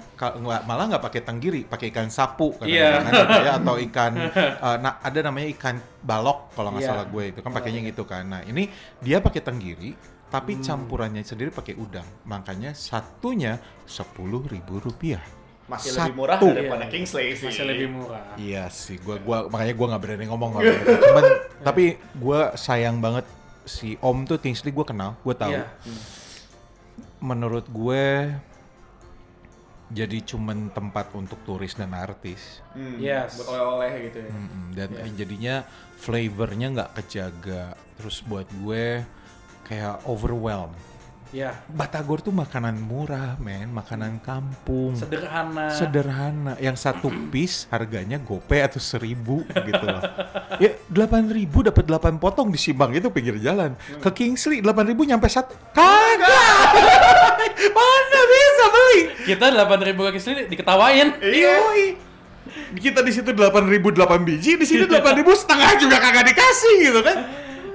malah 0.62 0.86
nggak 0.88 1.00
pakai 1.02 1.22
tenggiri, 1.22 1.64
pakai 1.64 1.88
ikan 1.90 2.08
sapu 2.08 2.52
Iya. 2.62 3.00
kadang-kadang 3.00 3.28
ada 3.30 3.40
ya, 3.42 3.52
atau 3.56 3.76
ikan 3.88 4.12
eh, 4.20 4.78
nah, 4.78 5.00
ada 5.00 5.20
namanya 5.22 5.48
ikan 5.56 5.76
balok 6.00 6.52
kalau 6.52 6.70
nggak 6.72 6.84
Iya. 6.84 6.92
salah 6.92 7.06
gue 7.06 7.24
itu 7.28 7.40
kan 7.40 7.52
pakainya 7.52 7.80
gitu 7.82 8.04
kan. 8.04 8.24
Nah, 8.24 8.42
ini 8.44 8.68
dia 9.00 9.20
pakai 9.20 9.40
tenggiri 9.40 9.96
tapi 10.28 10.56
Hmm. 10.56 10.62
campurannya 10.62 11.24
sendiri 11.24 11.50
pakai 11.50 11.74
udang. 11.74 12.06
Makanya 12.24 12.76
satunya 12.76 13.58
sepuluh 13.84 14.44
ribu 14.44 14.78
rupiah. 14.78 15.24
Masih 15.66 15.94
Satu. 15.94 16.10
lebih 16.10 16.16
murah 16.18 16.38
daripada 16.42 16.82
Iya. 16.82 16.92
Kingsley 16.92 17.28
sih. 17.34 17.46
Masih 17.46 17.66
lebih 17.66 17.88
murah. 17.90 18.26
Iya 18.36 18.64
sih, 18.68 18.98
gua 19.00 19.22
gua 19.22 19.46
makanya 19.48 19.74
gua 19.74 19.88
nggak 19.94 20.02
berani 20.02 20.26
ngomong 20.26 20.50
kalau. 20.52 20.66
Cuman 20.82 21.24
tapi 21.70 21.84
gua 22.14 22.58
sayang 22.58 22.98
banget 22.98 23.26
si 23.70 23.94
Om 24.02 24.26
tuh 24.26 24.42
Kingsley 24.42 24.74
gua 24.74 24.84
kenal, 24.84 25.14
gua 25.22 25.38
tahu. 25.38 25.54
Iya. 25.54 25.70
Menurut 27.22 27.70
gue 27.70 28.34
jadi 29.90 30.18
cuman 30.22 30.70
tempat 30.70 31.10
untuk 31.14 31.42
turis 31.44 31.74
dan 31.74 31.94
artis. 31.94 32.62
Hmm, 32.72 32.98
Yes. 32.98 33.42
Buat 33.42 33.58
oleh-oleh 33.58 33.92
gitu 34.08 34.18
ya. 34.22 34.30
Mm-mm, 34.30 34.66
dan 34.74 34.90
Iya. 34.94 35.06
jadinya 35.18 35.56
flavornya 35.98 36.68
nggak 36.72 36.92
kejaga. 36.96 37.64
Terus 37.98 38.22
buat 38.22 38.46
gue 38.64 39.02
kayak 39.66 40.06
overwhelm. 40.06 40.72
Iya. 41.30 41.54
Batagor 41.70 42.20
tuh 42.20 42.34
makanan 42.34 42.74
murah, 42.76 43.38
men, 43.38 43.70
makanan 43.70 44.18
kampung. 44.20 44.98
Sederhana. 44.98 45.70
sederhana 45.70 46.54
yang 46.58 46.74
satu 46.74 47.08
piece 47.30 47.70
harganya 47.70 48.18
gope 48.18 48.58
atau 48.58 48.82
seribu 48.82 49.46
gitu 49.46 49.84
loh 49.84 50.02
ya 50.58 50.74
delapan 50.86 51.30
ribu 51.30 51.62
dapat 51.62 51.86
delapan 51.86 52.18
potong 52.18 52.50
di 52.50 52.58
Simbang 52.58 52.90
itu 52.92 53.08
pinggir 53.10 53.38
jalan 53.38 53.78
ke 54.02 54.10
Kingsley 54.10 54.60
delapan 54.60 54.90
ribu 54.90 55.06
nyampe 55.06 55.30
satu 55.30 55.54
kagak 55.72 56.68
mana 57.78 58.20
bisa 58.26 58.66
beli 58.68 59.02
Kita 59.24 59.46
8000 59.48 59.94
kaki 59.96 60.20
sendiri 60.20 60.44
diketawain. 60.50 61.08
Yoi. 61.22 61.86
kita 62.76 63.00
di 63.00 63.12
situ 63.12 63.30
delapan 63.30 63.66
ribu 63.66 63.90
delapan 63.90 64.22
biji 64.22 64.58
di 64.58 64.66
sini 64.66 64.84
delapan 64.84 65.14
ribu 65.16 65.32
setengah 65.32 65.78
juga 65.78 65.98
kagak 65.98 66.26
dikasih 66.28 66.76
gitu 66.84 67.02
kan 67.02 67.18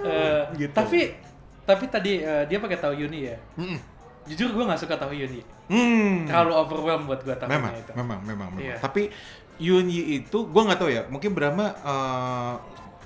Eh, 0.05 0.43
Gitu. 0.61 0.69
Tapi 0.69 1.24
tapi 1.65 1.85
tadi 1.89 2.21
eh, 2.21 2.45
dia 2.49 2.61
pakai 2.61 2.79
tahu 2.79 2.95
Yuni 2.95 3.21
ya. 3.29 3.37
Mm-mm. 3.57 3.79
Jujur 4.25 4.57
gue 4.57 4.65
nggak 4.65 4.81
suka 4.81 4.97
tahu 4.97 5.13
Yuni. 5.13 5.45
hmm. 5.69 6.29
Terlalu 6.29 6.53
overwhelm 6.57 7.03
buat 7.05 7.21
gue 7.21 7.37
tahunya 7.37 7.53
memang, 7.61 7.73
itu. 7.77 7.93
memang, 7.93 8.21
memang, 8.25 8.49
memang. 8.57 8.65
Iya. 8.65 8.77
Tapi 8.81 9.13
Yunyi 9.55 10.19
itu, 10.19 10.51
gua 10.51 10.67
nggak 10.67 10.81
tahu 10.83 10.91
ya. 10.91 11.03
Mungkin 11.07 11.31
Brahma 11.31 11.67
eh, 11.79 12.55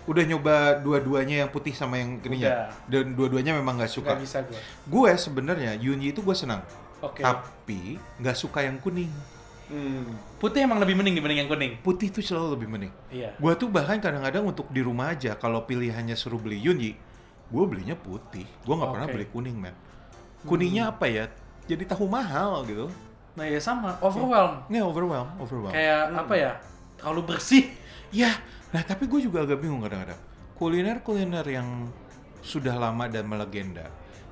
udah 0.08 0.24
nyoba 0.24 0.80
dua-duanya 0.80 1.44
yang 1.44 1.50
putih 1.52 1.76
sama 1.76 2.00
yang 2.00 2.16
ininya. 2.24 2.72
Dan 2.88 3.12
dua-duanya 3.12 3.52
memang 3.52 3.76
nggak 3.76 3.92
suka. 3.92 4.16
Gak 4.16 4.24
bisa 4.24 4.38
gue. 4.48 4.60
Gue 4.88 5.10
sebenarnya 5.20 5.76
Yunyi 5.76 6.16
itu 6.16 6.24
gue 6.24 6.32
senang. 6.32 6.64
Oke. 7.04 7.20
Tapi 7.20 8.00
nggak 8.16 8.36
suka 8.36 8.64
yang 8.64 8.80
kuning. 8.80 9.12
Hmm. 9.68 10.16
Putih 10.40 10.64
emang 10.64 10.80
lebih 10.80 10.96
mending 10.96 11.20
dibanding 11.20 11.44
yang 11.44 11.50
kuning. 11.52 11.72
Putih 11.84 12.08
tuh 12.08 12.24
selalu 12.24 12.56
lebih 12.56 12.68
mending. 12.72 12.92
Iya. 13.12 13.36
Gua 13.36 13.52
tuh 13.52 13.68
bahkan 13.68 14.00
kadang-kadang 14.00 14.48
untuk 14.48 14.64
di 14.72 14.80
rumah 14.80 15.12
aja 15.12 15.36
kalau 15.36 15.68
pilihannya 15.68 16.16
suruh 16.16 16.40
beli 16.40 16.56
Yunyi, 16.56 16.96
gue 17.48 17.64
belinya 17.64 17.96
putih. 17.96 18.44
Gue 18.64 18.74
nggak 18.76 18.90
pernah 18.92 19.06
Oke. 19.08 19.14
beli 19.16 19.26
kuning, 19.32 19.56
man. 19.56 19.74
Kuningnya 20.44 20.92
apa 20.92 21.08
ya? 21.08 21.24
Jadi 21.68 21.84
tahu 21.84 22.08
mahal 22.08 22.64
gitu. 22.68 22.88
Nah 23.36 23.46
ya 23.46 23.60
sama, 23.60 23.96
overwhelm. 24.02 24.64
Nggak 24.68 24.84
overwhelm, 24.84 25.28
overwhelm. 25.40 25.74
Kayak 25.74 26.02
apa 26.16 26.34
ya? 26.34 26.52
Terlalu 26.98 27.22
bersih. 27.34 27.64
Ya, 28.08 28.32
nah 28.72 28.80
tapi 28.80 29.04
gue 29.04 29.20
juga 29.20 29.44
agak 29.44 29.60
bingung 29.60 29.84
kadang-kadang. 29.84 30.18
Kuliner-kuliner 30.56 31.44
yang 31.46 31.86
sudah 32.40 32.74
lama 32.74 33.04
dan 33.06 33.28
melegenda 33.28 33.86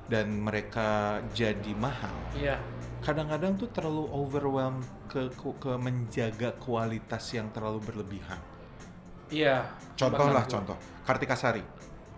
dan 0.07 0.31
mereka 0.39 1.19
jadi 1.35 1.75
mahal, 1.75 2.15
Iya. 2.33 2.55
kadang-kadang 3.03 3.59
tuh 3.59 3.67
terlalu 3.75 4.07
overwhelm 4.07 4.79
ke, 5.11 5.27
ke, 5.35 5.49
ke 5.59 5.71
menjaga 5.75 6.55
kualitas 6.63 7.27
yang 7.35 7.51
terlalu 7.51 7.83
berlebihan. 7.83 8.39
Iya. 9.27 9.67
Contoh 9.99 10.31
lah, 10.31 10.47
contoh. 10.47 10.79
Kartika 11.03 11.35
Sari. 11.35 11.59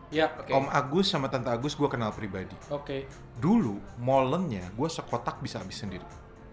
Ya, 0.10 0.26
Oke. 0.34 0.50
Om 0.50 0.66
Agus 0.68 1.06
sama 1.08 1.30
Tante 1.30 1.48
Agus 1.48 1.74
gue 1.74 1.86
kenal 1.86 2.10
pribadi. 2.10 2.58
oke. 2.68 3.06
Dulu, 3.36 3.78
molennya 3.98 4.66
gue 4.72 4.90
sekotak 4.90 5.38
bisa 5.38 5.62
habis 5.62 5.78
sendiri. 5.78 6.06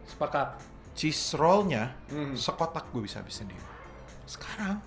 Sepakat. 0.04 0.60
Cheese 0.92 1.32
rollnya 1.34 1.92
Hmm. 2.06 2.32
sekotak 2.32 2.88
gue 2.90 3.00
bisa 3.02 3.20
habis 3.20 3.36
sendiri. 3.36 3.64
Sekarang, 4.24 4.80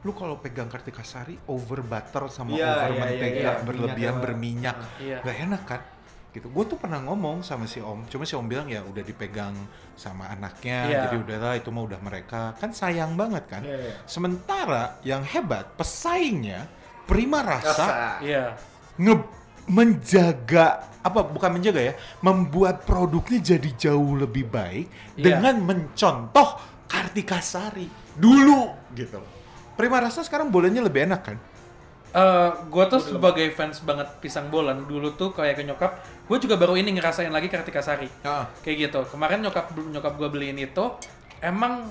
lu 0.00 0.10
kalau 0.12 0.34
pegang 0.36 0.66
Kartika 0.66 1.02
Sari 1.02 1.38
over 1.46 1.78
butter 1.80 2.26
sama 2.26 2.50
Iya, 2.52 2.74
over 2.76 2.90
iya, 2.90 2.98
mentega 2.98 3.30
iya. 3.30 3.52
berlebihan 3.60 3.94
Minyaknya, 4.12 4.18
berminyak, 4.18 4.76
Iya. 4.98 5.18
nggak 5.22 5.36
enak 5.40 5.62
kan? 5.64 5.80
Gitu. 6.32 6.46
Gue 6.48 6.64
tuh 6.64 6.78
pernah 6.80 6.98
ngomong 6.98 7.42
sama 7.42 7.66
si 7.66 7.78
Om, 7.78 8.08
cuma 8.08 8.24
si 8.24 8.32
Om 8.32 8.46
bilang 8.46 8.66
ya 8.66 8.82
udah 8.82 9.02
dipegang 9.02 9.54
sama 9.94 10.26
anaknya, 10.26 10.78
Iya. 10.86 11.00
jadi 11.06 11.16
udahlah 11.20 11.54
itu 11.54 11.68
mah 11.68 11.84
udah 11.84 12.00
mereka. 12.00 12.56
Kan 12.56 12.72
sayang 12.72 13.14
banget 13.14 13.46
kan? 13.46 13.62
Iya, 13.62 13.76
iya. 13.78 13.92
Sementara 14.06 14.98
yang 15.02 15.22
hebat 15.22 15.70
pesaingnya 15.76 16.66
Prima 17.04 17.42
Rasa 17.42 17.68
Rasa. 17.68 17.86
Iya. 18.20 18.44
nge 18.96 19.14
menjaga 19.66 20.66
apa 21.02 21.20
bukan 21.26 21.58
menjaga 21.58 21.80
ya 21.80 21.94
membuat 22.20 22.82
produknya 22.84 23.56
jadi 23.56 23.70
jauh 23.74 24.14
lebih 24.14 24.46
baik 24.46 24.86
Iya. 25.14 25.22
dengan 25.22 25.58
mencontoh 25.62 26.58
Kartika 26.86 27.40
Sari 27.40 27.88
dulu 28.14 28.70
gitu 28.92 29.18
Prima 29.74 29.98
Rasa 29.98 30.22
sekarang 30.22 30.52
bolanya 30.52 30.84
lebih 30.84 31.08
enak 31.08 31.22
kan 31.24 31.38
Eh, 32.12 32.50
gue 32.68 32.84
tuh 32.92 33.00
sebagai 33.00 33.48
fans 33.56 33.80
banget 33.80 34.04
pisang 34.20 34.52
bolan 34.52 34.84
dulu 34.84 35.16
tuh 35.16 35.32
kayak 35.32 35.56
ke 35.56 35.64
nyokap, 35.64 35.96
gue 36.28 36.38
juga 36.44 36.60
baru 36.60 36.76
ini 36.76 36.92
ngerasain 37.00 37.32
lagi 37.32 37.48
Kartika 37.48 37.80
Sari. 37.80 38.04
Kayak 38.60 38.76
gitu. 38.84 39.00
Kemarin 39.16 39.40
nyokap 39.40 39.72
nyokap 39.72 40.20
gue 40.20 40.28
beliin 40.28 40.60
itu 40.60 40.92
emang 41.40 41.88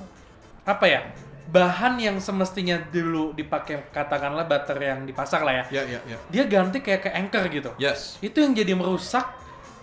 apa 0.62 0.86
ya? 0.86 1.02
Bahan 1.44 1.98
yang 1.98 2.18
semestinya 2.18 2.78
dulu 2.78 3.32
dipakai 3.32 3.90
katakanlah 3.90 4.46
butter 4.46 4.78
yang 4.78 5.00
di 5.04 5.12
pasar 5.12 5.42
lah 5.42 5.66
ya. 5.66 5.82
ya 5.82 5.98
ya 5.98 6.00
ya 6.06 6.18
Dia 6.30 6.44
ganti 6.46 6.80
kayak 6.80 7.02
ke 7.02 7.10
anchor 7.10 7.44
gitu. 7.48 7.72
yes 7.76 8.20
Itu 8.20 8.40
yang 8.40 8.54
jadi 8.54 8.72
merusak 8.72 9.26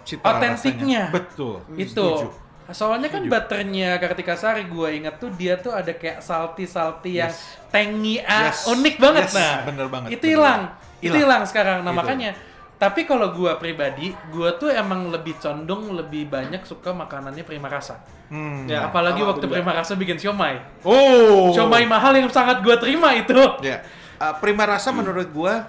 Cita 0.02 0.24
Otentiknya. 0.24 1.10
rasanya. 1.10 1.12
betul 1.12 1.60
itu. 1.74 1.92
Setuju. 1.92 2.28
Soalnya 2.68 3.08
kan 3.08 3.24
Setuju. 3.24 3.32
butternya 3.32 3.90
Kartika 3.96 4.36
Sari 4.36 4.64
gue 4.64 4.88
inget 4.94 5.16
tuh 5.16 5.32
dia 5.32 5.56
tuh 5.56 5.72
ada 5.72 5.88
kayak 5.88 6.20
salty-salty 6.20 7.16
yang 7.16 7.32
Yes. 7.32 7.56
tangy 7.68 8.20
ah, 8.20 8.48
Yes. 8.48 8.68
unik 8.68 8.96
banget 8.98 9.24
Yes, 9.24 9.34
nah. 9.34 9.56
bener 9.64 9.86
banget, 9.88 10.08
Itu 10.14 10.24
hilang. 10.28 10.62
Itu 10.98 11.08
Hilang. 11.10 11.20
hilang 11.20 11.42
sekarang. 11.44 11.78
Nah, 11.80 11.92
Gitu. 11.92 12.00
makanya 12.00 12.30
tapi 12.78 13.04
kalau 13.04 13.34
gua 13.34 13.58
pribadi, 13.58 14.14
gua 14.30 14.54
tuh 14.54 14.70
emang 14.70 15.10
lebih 15.10 15.34
condong 15.42 15.98
lebih 15.98 16.30
banyak 16.30 16.62
suka 16.62 16.94
makanannya 16.94 17.42
Prima 17.42 17.66
Rasa. 17.66 17.98
Hmm. 18.30 18.70
Ya. 18.70 18.86
Apalagi 18.86 19.18
waktu. 19.26 19.50
Prima 19.50 19.74
Rasa 19.74 19.98
bikin 19.98 20.14
siomay. 20.14 20.62
oh 20.86 21.50
Siomay 21.50 21.84
mahal 21.90 22.14
yang 22.14 22.30
sangat 22.30 22.62
gua 22.62 22.78
terima 22.78 23.10
itu. 23.18 23.34
Ya, 23.66 23.82
uh, 24.22 24.38
Prima 24.38 24.62
Rasa 24.62 24.94
menurut 24.94 25.26
gua 25.34 25.66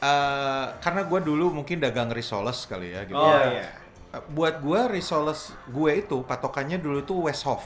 uh, 0.00 0.66
karena 0.80 1.04
gua 1.04 1.20
dulu 1.20 1.52
mungkin 1.52 1.76
dagang 1.76 2.08
risoles 2.08 2.64
kali 2.64 2.96
ya 2.96 3.04
gitu. 3.04 3.20
Oh 3.20 3.36
Iya. 3.36 3.60
iya. 3.60 3.66
Uh, 4.16 4.22
buat 4.32 4.58
gua 4.64 4.88
risoles 4.90 5.52
gue 5.70 5.92
itu 6.02 6.18
patokannya 6.24 6.80
dulu 6.80 7.04
tuh 7.04 7.28
Westhoff. 7.30 7.62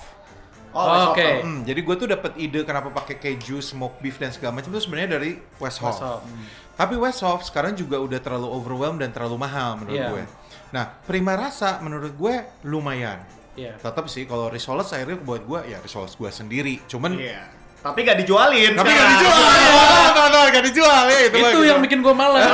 Oke. 0.74 0.82
Oh, 0.90 1.14
okay. 1.14 1.34
Hmm, 1.40 1.62
jadi 1.62 1.80
gue 1.80 1.94
tuh 1.94 2.08
dapat 2.10 2.34
ide 2.34 2.66
kenapa 2.66 2.90
pakai 2.90 3.14
keju, 3.14 3.62
smoke 3.62 4.02
beef 4.02 4.18
dan 4.18 4.34
segala 4.34 4.58
macam 4.58 4.74
itu 4.74 4.82
sebenarnya 4.82 5.10
dari 5.14 5.38
Westhoff. 5.62 5.94
Westhoff. 5.94 6.26
Tapi 6.74 6.94
Westhoff 6.98 7.46
sekarang 7.46 7.78
juga 7.78 8.02
udah 8.02 8.18
terlalu 8.18 8.50
overwhelmed 8.50 8.98
dan 8.98 9.14
terlalu 9.14 9.38
mahal 9.38 9.78
menurut 9.78 9.94
Iya. 9.94 10.10
gue. 10.10 10.22
Nah, 10.74 10.90
Prima 11.06 11.38
Rasa 11.38 11.78
menurut 11.78 12.10
gue 12.10 12.34
lumayan. 12.66 13.22
Iya. 13.54 13.78
Tetap 13.78 14.10
sih 14.10 14.26
kalau 14.26 14.50
risoles 14.50 14.90
akhirnya 14.90 15.14
buat 15.22 15.46
gue 15.46 15.70
ya 15.70 15.78
risoles 15.78 16.18
gue 16.18 16.26
sendiri. 16.26 16.82
Cuman 16.90 17.14
Iya. 17.14 17.46
Tapi 17.84 18.00
nggak 18.00 18.18
dijualin. 18.24 18.72
tapi 18.74 18.90
nggak 18.90 18.96
sekarang. 18.96 19.20
dijual, 19.20 20.08
no, 20.10 20.22
no, 20.26 20.38
nggak 20.48 20.64
dijual 20.66 21.04
ya 21.04 21.18
itu. 21.28 21.36
Itu 21.36 21.60
yang 21.62 21.78
bikin 21.78 22.00
gua 22.00 22.16
males. 22.16 22.42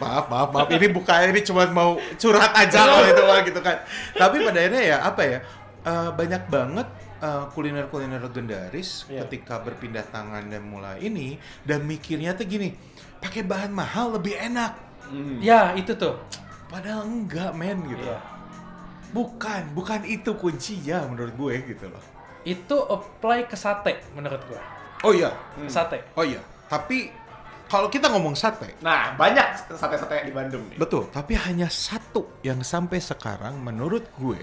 maaf 0.00 0.24
maaf 0.30 0.48
maaf 0.54 0.68
ini 0.70 0.86
bukan 0.88 1.18
ini 1.28 1.40
cuma 1.42 1.66
mau 1.68 1.98
curhat 2.16 2.54
aja 2.54 2.86
kalau 2.86 3.02
itu 3.02 3.22
mah 3.22 3.40
gitu 3.42 3.60
kan 3.60 3.76
tapi 4.14 4.42
pada 4.42 4.58
akhirnya 4.58 4.82
ya 4.84 4.96
apa 5.02 5.22
ya 5.26 5.38
eh, 5.88 6.10
banyak 6.12 6.42
banget 6.46 6.84
eh, 7.18 7.44
kuliner-kuliner 7.50 8.20
legendaris 8.20 9.08
Iya. 9.08 9.24
ketika 9.24 9.58
berpindah 9.58 10.04
tangan 10.06 10.44
dan 10.44 10.62
mulai 10.62 11.00
ini 11.00 11.34
dan 11.62 11.82
mikirnya 11.82 12.32
tuh 12.32 12.44
gini 12.44 12.76
pakai 13.18 13.42
bahan 13.42 13.72
mahal 13.72 14.14
lebih 14.14 14.36
enak 14.36 14.84
Hmm. 15.08 15.40
ya, 15.40 15.72
itu 15.72 15.96
tuh. 15.96 16.20
padahal 16.68 17.00
enggak 17.02 17.56
men 17.56 17.80
gitu 17.86 18.04
Iya. 18.04 18.20
bukan 19.08 19.72
bukan 19.72 20.04
itu 20.04 20.36
kuncinya 20.36 21.00
menurut 21.06 21.32
gue 21.34 21.54
gitu 21.66 21.88
loh 21.88 22.04
Itu 22.44 22.76
apply 22.78 23.44
ke 23.44 23.56
sate 23.56 24.04
menurut 24.12 24.40
gua. 24.44 24.60
oh 25.00 25.12
iya 25.12 25.32
Ke 25.54 25.64
sate. 25.66 25.98
oh 26.12 26.22
iya 26.22 26.38
tapi 26.66 27.08
kalau 27.64 27.88
kita 27.88 28.08
ngomong 28.08 28.32
sate 28.32 28.76
Nah, 28.78 29.12
banyak 29.14 29.68
sate-sate 29.70 30.24
di 30.24 30.32
Bandung 30.32 30.64
nih. 30.66 30.76
Betul, 30.76 31.08
tapi 31.08 31.36
hanya 31.36 31.68
satu 31.68 32.28
yang 32.42 32.60
sampai 32.60 32.96
sekarang 32.98 33.56
menurut 33.58 34.04
gue 34.14 34.40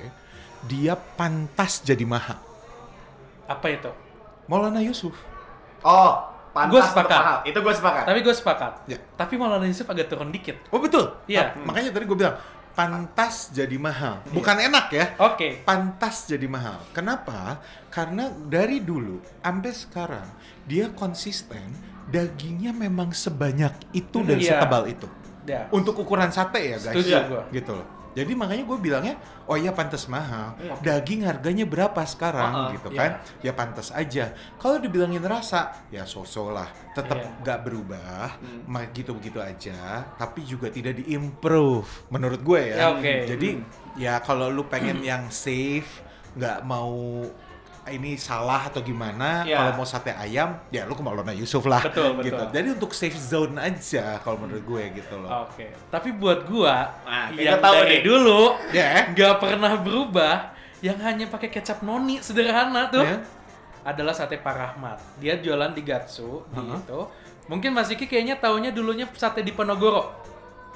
dia 0.65 0.93
pantas 0.93 1.79
jadi 1.79 2.03
mahal. 2.03 2.37
Apa 3.45 3.67
itu? 3.69 3.91
Maulana 4.45 4.81
Yusuf. 4.81 5.13
Oh, 5.81 6.11
pantas 6.51 6.71
Gua 6.71 6.81
untuk 6.81 6.91
sepakat. 6.91 7.19
mahal. 7.21 7.37
Itu 7.45 7.57
gue 7.61 7.73
sepakat. 7.73 8.03
Tapi 8.05 8.19
gue 8.21 8.35
sepakat. 8.35 8.71
Ya. 8.85 8.97
Tapi 9.13 9.33
Maulana 9.37 9.65
Yusuf 9.65 9.85
agak 9.85 10.09
turun 10.09 10.29
dikit. 10.29 10.57
Oh 10.69 10.81
betul. 10.81 11.13
Iya. 11.25 11.53
Ah, 11.53 11.65
Makanya 11.65 11.93
tadi 11.93 12.05
gue 12.05 12.17
bilang 12.17 12.37
pantas 12.73 13.49
jadi 13.49 13.77
mahal. 13.77 14.19
Bukan 14.29 14.57
enak 14.59 14.85
ya. 14.91 15.05
Oke. 15.21 15.61
Pantas 15.61 16.25
jadi 16.25 16.45
mahal. 16.45 16.81
Kenapa? 16.91 17.61
Karena 17.87 18.27
dari 18.29 18.81
dulu 18.81 19.21
sampai 19.39 19.71
sekarang 19.71 20.27
dia 20.65 20.89
konsisten 20.91 21.71
dagingnya 22.05 22.69
memang 22.69 23.13
sebanyak 23.13 23.73
itu 23.93 24.21
dan 24.21 24.37
Iya. 24.37 24.49
setebal 24.57 24.83
itu. 24.89 25.07
Ya. 25.45 25.69
Untuk 25.69 25.97
ukuran 25.97 26.33
sate 26.33 26.73
ya 26.73 26.77
guys. 26.77 26.93
Setuju 26.97 27.13
gua. 27.29 27.43
Gitu 27.49 27.71
loh. 27.71 27.87
Jadi 28.15 28.31
makanya 28.31 28.63
gue 28.63 28.77
bilangnya, 28.79 29.15
oh 29.43 29.59
iya 29.59 29.75
pantas 29.75 30.07
mahal. 30.07 30.55
Iya. 30.55 30.79
Daging 30.79 31.27
harganya 31.27 31.67
berapa 31.67 31.99
sekarang 32.07 32.51
Uh-uh, 32.55 32.71
gitu 32.79 32.89
iya. 32.95 32.99
kan? 32.99 33.11
Ya 33.43 33.51
pantas 33.51 33.91
aja. 33.91 34.31
Kalau 34.55 34.79
dibilangin 34.79 35.19
rasa, 35.19 35.83
ya 35.91 36.07
sosok 36.07 36.55
lah. 36.55 36.71
Tetap 36.95 37.19
Iya. 37.19 37.29
nggak 37.43 37.59
berubah, 37.67 38.39
Hmm. 38.39 38.87
gitu-begitu 38.95 39.43
aja. 39.43 40.07
Tapi 40.15 40.47
juga 40.47 40.71
tidak 40.71 40.95
diimprove, 40.95 42.07
menurut 42.07 42.39
gue 42.39 42.61
ya. 42.71 42.75
Ya, 42.79 42.87
oke. 42.95 43.15
Jadi 43.27 43.49
ya 43.99 44.23
kalau 44.23 44.47
lu 44.47 44.63
pengen 44.71 45.03
yang 45.03 45.27
safe, 45.27 45.99
nggak 46.39 46.63
mau 46.63 47.27
ini 47.87 48.15
salah 48.15 48.65
atau 48.65 48.79
gimana, 48.79 49.41
Iya. 49.41 49.55
kalau 49.55 49.71
mau 49.75 49.85
sate 49.85 50.09
ayam, 50.09 50.57
ya 50.67 50.83
lu 50.83 50.93
ke 50.93 51.01
Maulana 51.01 51.29
Yusuf 51.31 51.63
lah. 51.63 51.81
Betul, 51.81 52.17
betul. 52.17 52.25
Gitu. 52.33 52.43
Jadi 52.49 52.67
untuk 52.73 52.91
safe 52.91 53.13
zone 53.13 53.55
aja 53.55 54.17
kalau 54.19 54.41
menurut 54.41 54.63
gue 54.63 54.83
gitu 54.97 55.15
loh. 55.17 55.45
Oke. 55.45 55.69
Tapi 55.87 56.09
buat 56.11 56.45
gua 56.45 56.89
Nah, 57.03 57.29
yang 57.31 57.59
tahu 57.59 57.75
dari 57.79 57.97
nih. 57.97 58.01
dulu 58.01 58.41
Ya. 58.69 59.05
nggak 59.07 59.35
pernah 59.37 59.73
berubah, 59.77 60.53
yang 60.79 60.97
hanya 60.99 61.25
pakai 61.25 61.49
kecap 61.49 61.81
noni 61.81 62.19
sederhana 62.19 62.89
tuh 62.89 63.01
Ya. 63.01 63.21
adalah 63.83 64.11
sate 64.11 64.37
Pak 64.37 64.53
Rahmat. 64.53 64.97
Dia 65.17 65.37
jualan 65.37 65.69
di 65.69 65.81
Gatsu 65.81 66.41
Uh-huh. 66.41 66.75
gitu. 66.75 66.99
Mungkin 67.45 67.69
Mas 67.71 67.87
Iki 67.87 68.05
kayaknya 68.05 68.35
taunya 68.35 68.69
dulunya 68.69 69.05
sate 69.13 69.39
di 69.39 69.53
Ponorogo. 69.53 70.09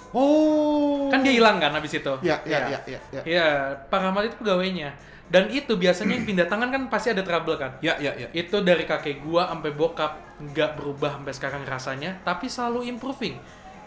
Oh. 0.09 1.05
Kan 1.09 1.21
dia 1.21 1.33
hilang 1.33 1.57
kan 1.57 1.69
habis 1.69 1.93
itu. 1.93 2.13
Ya, 2.21 2.41
ya, 2.41 2.65
Iya. 2.65 2.69
ya, 2.69 2.79
ya, 2.85 2.99
ya. 3.11 3.21
Iya, 3.25 3.47
Pak 3.87 3.99
Rahmat 3.99 4.23
itu 4.25 4.35
pegawainya. 4.37 4.89
Dan 5.29 5.45
itu 5.47 5.77
biasanya 5.77 6.17
yang 6.17 6.25
pindah 6.25 6.45
tangan 6.45 6.67
kan 6.67 6.81
pasti 6.89 7.13
ada 7.13 7.21
trouble 7.21 7.53
kan. 7.53 7.77
Ya, 7.79 7.93
ya, 7.95 8.17
ya. 8.17 8.27
Itu 8.31 8.59
dari 8.59 8.83
kakek 8.83 9.21
gua 9.21 9.45
sampai 9.47 9.71
bokap 9.71 10.11
nggak 10.41 10.75
berubah 10.75 11.15
sampai 11.15 11.33
sekarang 11.33 11.61
rasanya, 11.63 12.17
tapi 12.19 12.49
selalu 12.49 12.89
improving. 12.89 13.37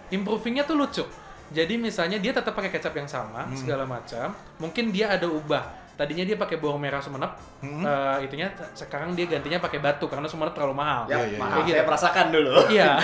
Improvingnya 0.08 0.62
tuh 0.62 0.76
lucu. 0.76 1.02
Jadi 1.50 1.74
misalnya 1.76 2.16
dia 2.16 2.30
tetap 2.30 2.52
pakai 2.52 2.70
kecap 2.70 2.94
yang 2.94 3.04
sama 3.04 3.44
Hmm. 3.44 3.52
segala 3.52 3.82
macam, 3.82 4.30
mungkin 4.56 4.88
dia 4.88 5.10
ada 5.10 5.26
ubah. 5.26 5.66
Tadinya 5.92 6.24
dia 6.24 6.34
pakai 6.34 6.56
bawang 6.56 6.80
merah 6.80 6.98
Sumenep, 6.98 7.34
Hmm. 7.58 7.82
eh, 7.82 8.24
itunya 8.24 8.48
sekarang 8.72 9.12
dia 9.12 9.28
gantinya 9.28 9.58
pakai 9.58 9.76
batu 9.78 10.06
karena 10.06 10.24
Sumenep 10.24 10.52
terlalu 10.52 10.72
mahal. 10.74 11.04
Ya, 11.04 11.18
Iya, 11.18 11.26
iya, 11.26 11.38
mahal. 11.38 11.58
iya. 11.60 11.74
Saya 11.74 11.84
merasakan 11.84 12.26
dulu. 12.30 12.52
Iya, 12.70 12.90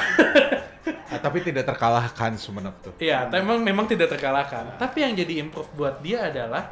Ah, 1.08 1.16
tapi 1.18 1.40
tidak 1.40 1.64
terkalahkan 1.64 2.36
Sumenep 2.36 2.74
tuh. 2.80 2.92
iya, 2.98 3.24
tapi 3.26 3.40
memang 3.40 3.60
memang 3.60 3.86
tidak 3.86 4.08
terkalahkan. 4.08 4.76
Tapi 4.76 4.98
yang 5.00 5.12
jadi 5.14 5.40
improve 5.42 5.68
buat 5.74 6.00
dia 6.00 6.28
adalah 6.28 6.68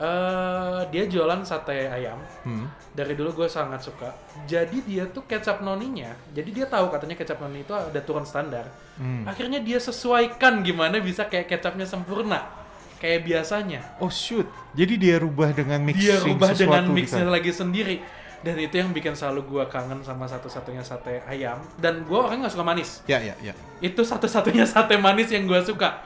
eh 0.00 0.80
dia 0.88 1.04
jualan 1.04 1.44
sate 1.44 1.92
ayam. 1.92 2.16
Hmm. 2.40 2.64
Dari 2.96 3.12
dulu 3.12 3.44
gue 3.44 3.48
sangat 3.52 3.84
suka. 3.84 4.08
Jadi 4.48 4.80
dia 4.88 5.04
tuh 5.12 5.28
kecap 5.28 5.60
noninya. 5.60 6.16
Jadi 6.32 6.50
dia 6.56 6.64
tahu 6.64 6.88
katanya 6.88 7.20
kecap 7.20 7.36
noni 7.44 7.60
itu 7.62 7.76
ada 7.76 8.00
turun 8.00 8.24
standar. 8.24 8.64
Hmm. 8.96 9.28
Akhirnya 9.28 9.60
dia 9.60 9.76
sesuaikan 9.76 10.64
gimana 10.64 10.96
bisa 11.04 11.28
kayak 11.28 11.52
kecapnya 11.52 11.84
sempurna. 11.84 12.48
Kayak 12.96 13.28
biasanya. 13.28 13.80
Oh 14.00 14.08
shoot. 14.08 14.48
Jadi 14.72 14.96
dia 14.96 15.16
rubah 15.20 15.52
dengan 15.52 15.80
mixing 15.84 16.04
Dia 16.04 16.16
rubah 16.20 16.52
dengan 16.52 16.84
sesuatu 16.84 16.90
mixnya 16.96 17.24
gitu. 17.28 17.32
lagi 17.32 17.52
sendiri. 17.52 17.96
Dan 18.40 18.56
itu 18.56 18.72
yang 18.80 18.96
bikin 18.96 19.12
selalu 19.12 19.44
gue 19.52 19.64
kangen 19.68 20.00
sama 20.00 20.24
satu-satunya 20.24 20.80
sate 20.80 21.20
ayam. 21.28 21.60
Dan 21.76 22.08
gue 22.08 22.16
orangnya 22.16 22.48
gak 22.48 22.56
suka 22.56 22.64
manis. 22.64 23.04
Ya, 23.04 23.20
ya, 23.20 23.36
ya. 23.44 23.52
Itu 23.84 24.00
satu-satunya 24.00 24.64
sate 24.72 24.96
manis 24.96 25.28
yang 25.28 25.44
gue 25.44 25.60
suka. 25.60 26.00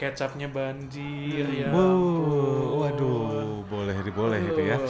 Kecapnya 0.00 0.48
banjir 0.48 1.44
ya. 1.52 1.68
Wow, 1.68 2.88
waduh, 2.88 3.60
boleh 3.68 3.92
boleh 4.16 4.40
itu 4.40 4.62
ya. 4.64 4.80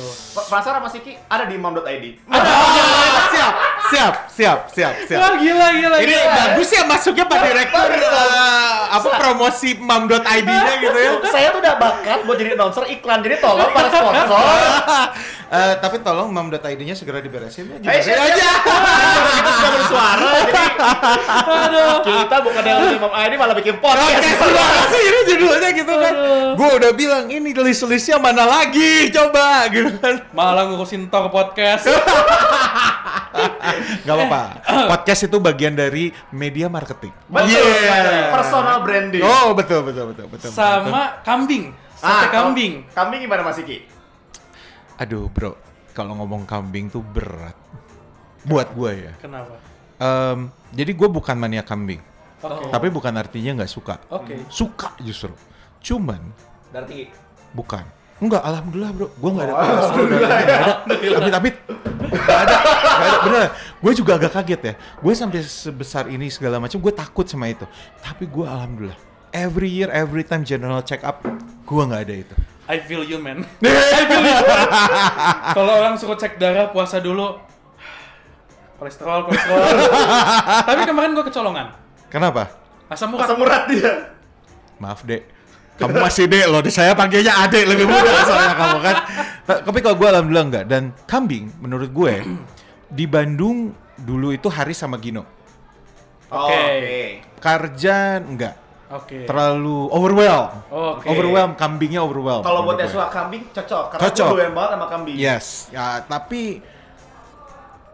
Penasaran 0.47 0.87
Mas 0.87 0.95
Iki? 0.95 1.19
Ada 1.27 1.51
di 1.51 1.59
mam.id. 1.59 2.15
siap, 3.35 3.55
siap, 3.91 4.15
siap, 4.31 4.59
siap, 4.71 4.95
siap. 5.05 5.19
Wah 5.19 5.35
gila 5.37 5.67
gila 5.75 5.97
Ini 5.99 6.15
gila. 6.15 6.33
bagus 6.33 6.69
ya 6.71 6.83
masuknya 6.87 7.25
Pak 7.27 7.39
Direktur 7.43 7.89
eh, 7.91 8.75
apa 8.91 9.09
promosi 9.19 9.71
mam.id-nya 9.77 10.75
gitu 10.79 10.99
ya. 10.99 11.13
Saya 11.35 11.47
tuh 11.51 11.61
udah 11.61 11.75
bakat 11.77 12.19
buat 12.25 12.37
jadi 12.39 12.55
announcer 12.55 12.87
iklan. 12.89 13.21
Jadi 13.21 13.37
tolong 13.43 13.71
para 13.71 13.89
sponsor. 13.91 14.41
Eh, 15.51 15.75
tapi 15.83 15.99
tolong 15.99 16.31
mam.id-nya 16.31 16.95
segera 16.95 17.19
diberesin 17.19 17.67
ya. 17.83 17.83
Eh, 17.83 17.99
siap, 17.99 18.23
aja. 18.23 18.51
Kita 19.35 19.51
sudah 19.59 19.71
bersuara. 19.75 20.31
Jadi 22.07 22.19
kita 22.23 22.37
bukan 22.47 22.63
yang 22.63 22.79
di 22.87 22.99
mam 23.03 23.11
ID 23.11 23.33
malah 23.35 23.57
bikin 23.59 23.75
Oke, 23.75 23.83
podcast. 23.83 24.31
gimana 24.47 24.83
sih 24.87 25.03
ini 25.03 25.21
judulnya 25.27 25.71
gitu 25.75 25.91
kan? 25.91 26.15
Gue 26.55 26.71
udah 26.79 26.93
bilang 26.95 27.27
ini 27.27 27.51
list-listnya 27.51 28.23
mana 28.23 28.47
lagi 28.47 29.11
coba 29.11 29.67
gitu 29.75 29.91
kan. 29.99 30.23
Malah 30.31 30.71
ngurusin 30.71 31.11
tor 31.11 31.27
podcast. 31.35 31.83
Gak 34.03 34.15
apa-apa. 34.15 34.43
Podcast 34.89 35.27
itu 35.27 35.37
bagian 35.39 35.75
dari 35.75 36.11
media 36.31 36.67
marketing. 36.67 37.13
Betul. 37.27 37.59
Yeah. 37.59 38.31
Personal 38.33 38.79
branding. 38.83 39.23
Oh 39.23 39.53
betul 39.53 39.85
betul 39.85 40.15
betul 40.15 40.27
betul. 40.31 40.49
betul. 40.49 40.57
Sama 40.57 41.21
kambing. 41.23 41.73
Sate 41.95 42.27
Ah, 42.27 42.33
kambing. 42.33 42.89
Kambing 42.91 43.21
gimana 43.21 43.45
Mas 43.45 43.61
Iki? 43.61 43.85
Aduh 44.97 45.29
bro, 45.29 45.57
kalau 45.93 46.17
ngomong 46.17 46.45
kambing 46.45 46.89
tuh 46.89 47.05
berat. 47.05 47.57
Buat 48.41 48.73
gue 48.73 48.91
ya. 49.09 49.13
Kenapa? 49.21 49.53
Em, 50.01 50.49
jadi 50.73 50.97
gue 50.97 51.09
bukan 51.13 51.37
mania 51.37 51.61
kambing. 51.61 52.01
Oke. 52.41 52.73
Tapi 52.73 52.89
bukan 52.89 53.13
artinya 53.21 53.61
nggak 53.61 53.69
suka. 53.69 54.01
Oke. 54.09 54.49
Suka 54.49 54.97
justru. 55.05 55.37
Cuman 55.85 56.21
Darah 56.73 56.89
tinggi. 56.89 57.13
bukan. 57.53 57.85
Enggak, 58.21 58.43
alhamdulillah 58.45 58.91
bro. 58.93 59.09
Gue 59.17 59.31
nggak 59.33 59.47
ada. 59.49 59.55
Oh, 59.57 59.65
nggak 59.65 60.29
ada, 60.29 60.37
nggak 60.45 60.61
ada. 60.61 60.75
Tapi 60.85 61.05
tapi 61.33 61.49
nggak 62.13 62.41
ada, 62.45 62.57
nggak 62.61 63.09
ada. 63.09 63.19
Bener. 63.25 63.49
Gue 63.81 63.93
juga 63.97 64.13
agak 64.21 64.33
kaget 64.37 64.61
ya. 64.61 64.75
Gue 65.01 65.13
sampai 65.17 65.41
sebesar 65.41 66.05
ini 66.13 66.29
segala 66.29 66.61
macam. 66.61 66.77
Gue 66.77 66.93
takut 66.93 67.25
sama 67.25 67.49
itu. 67.49 67.65
Tapi 68.05 68.29
gue 68.29 68.45
alhamdulillah. 68.45 69.01
Every 69.33 69.73
year, 69.73 69.89
every 69.89 70.21
time 70.21 70.45
general 70.45 70.85
check 70.85 71.01
up, 71.01 71.25
gue 71.65 71.83
nggak 71.83 72.03
ada 72.05 72.15
itu. 72.29 72.35
I 72.69 72.77
feel 72.85 73.03
you 73.03 73.17
man. 73.19 73.43
I 73.65 74.03
feel 74.05 74.23
you. 74.23 74.39
Kalau 75.57 75.73
orang 75.81 75.97
suruh 75.97 76.21
cek 76.21 76.37
darah 76.37 76.69
puasa 76.71 77.01
dulu. 77.01 77.41
Kolesterol, 78.77 79.29
kolesterol. 79.29 79.61
Tapi 80.69 80.83
kemarin 80.85 81.17
gue 81.17 81.25
kecolongan. 81.25 81.73
Kenapa? 82.13 82.53
Asam 82.93 83.17
urat. 83.17 83.25
Asam 83.25 83.39
urat 83.41 83.63
dia. 83.71 83.93
Maaf 84.81 85.05
dek, 85.05 85.29
kamu 85.81 85.95
masih 85.99 86.25
dek 86.29 86.45
loh. 86.47 86.61
Saya 86.69 86.93
panggilnya 86.93 87.33
adek 87.41 87.65
lebih 87.67 87.89
muda 87.89 88.13
soalnya 88.29 88.55
kamu 88.55 88.79
kan. 88.81 88.97
Ta- 89.43 89.61
Tapi 89.65 89.79
kalau 89.81 89.97
gue 89.97 90.09
alhamdulillah 90.09 90.47
enggak. 90.47 90.65
Dan 90.69 90.83
kambing 91.05 91.49
menurut 91.59 91.89
gue 91.89 92.15
di 92.99 93.05
Bandung 93.05 93.73
dulu 93.97 94.31
itu 94.31 94.47
Hari 94.47 94.73
sama 94.73 95.01
Gino. 95.01 95.25
Oke. 96.29 97.25
Karjan 97.41 98.21
enggak. 98.29 98.55
Oke. 98.91 99.23
Terlalu 99.23 99.87
overwhelm. 99.89 100.51
Oke. 100.67 101.07
Overwhelm, 101.07 101.55
kambingnya 101.55 102.03
overwhelm. 102.03 102.43
Kalau 102.43 102.67
buat 102.67 102.75
yang 102.75 102.91
suka 102.91 103.07
kambing 103.07 103.47
cocok 103.51 103.85
karena 103.95 104.03
Cocok. 104.03 104.27
gue 104.27 104.37
doyan 104.37 104.55
banget 104.55 104.71
sama 104.75 104.87
kambing. 104.91 105.15
Yes, 105.15 105.47
ya 105.71 106.03
tapi 106.03 106.59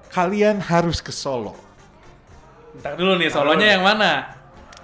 kalian 0.08 0.56
harus 0.60 1.04
ke 1.04 1.12
Solo. 1.12 1.52
Ntar 2.80 2.96
dulu 2.96 3.16
nih, 3.16 3.28
solonya 3.28 3.76
yang 3.76 3.84
mana? 3.84 4.36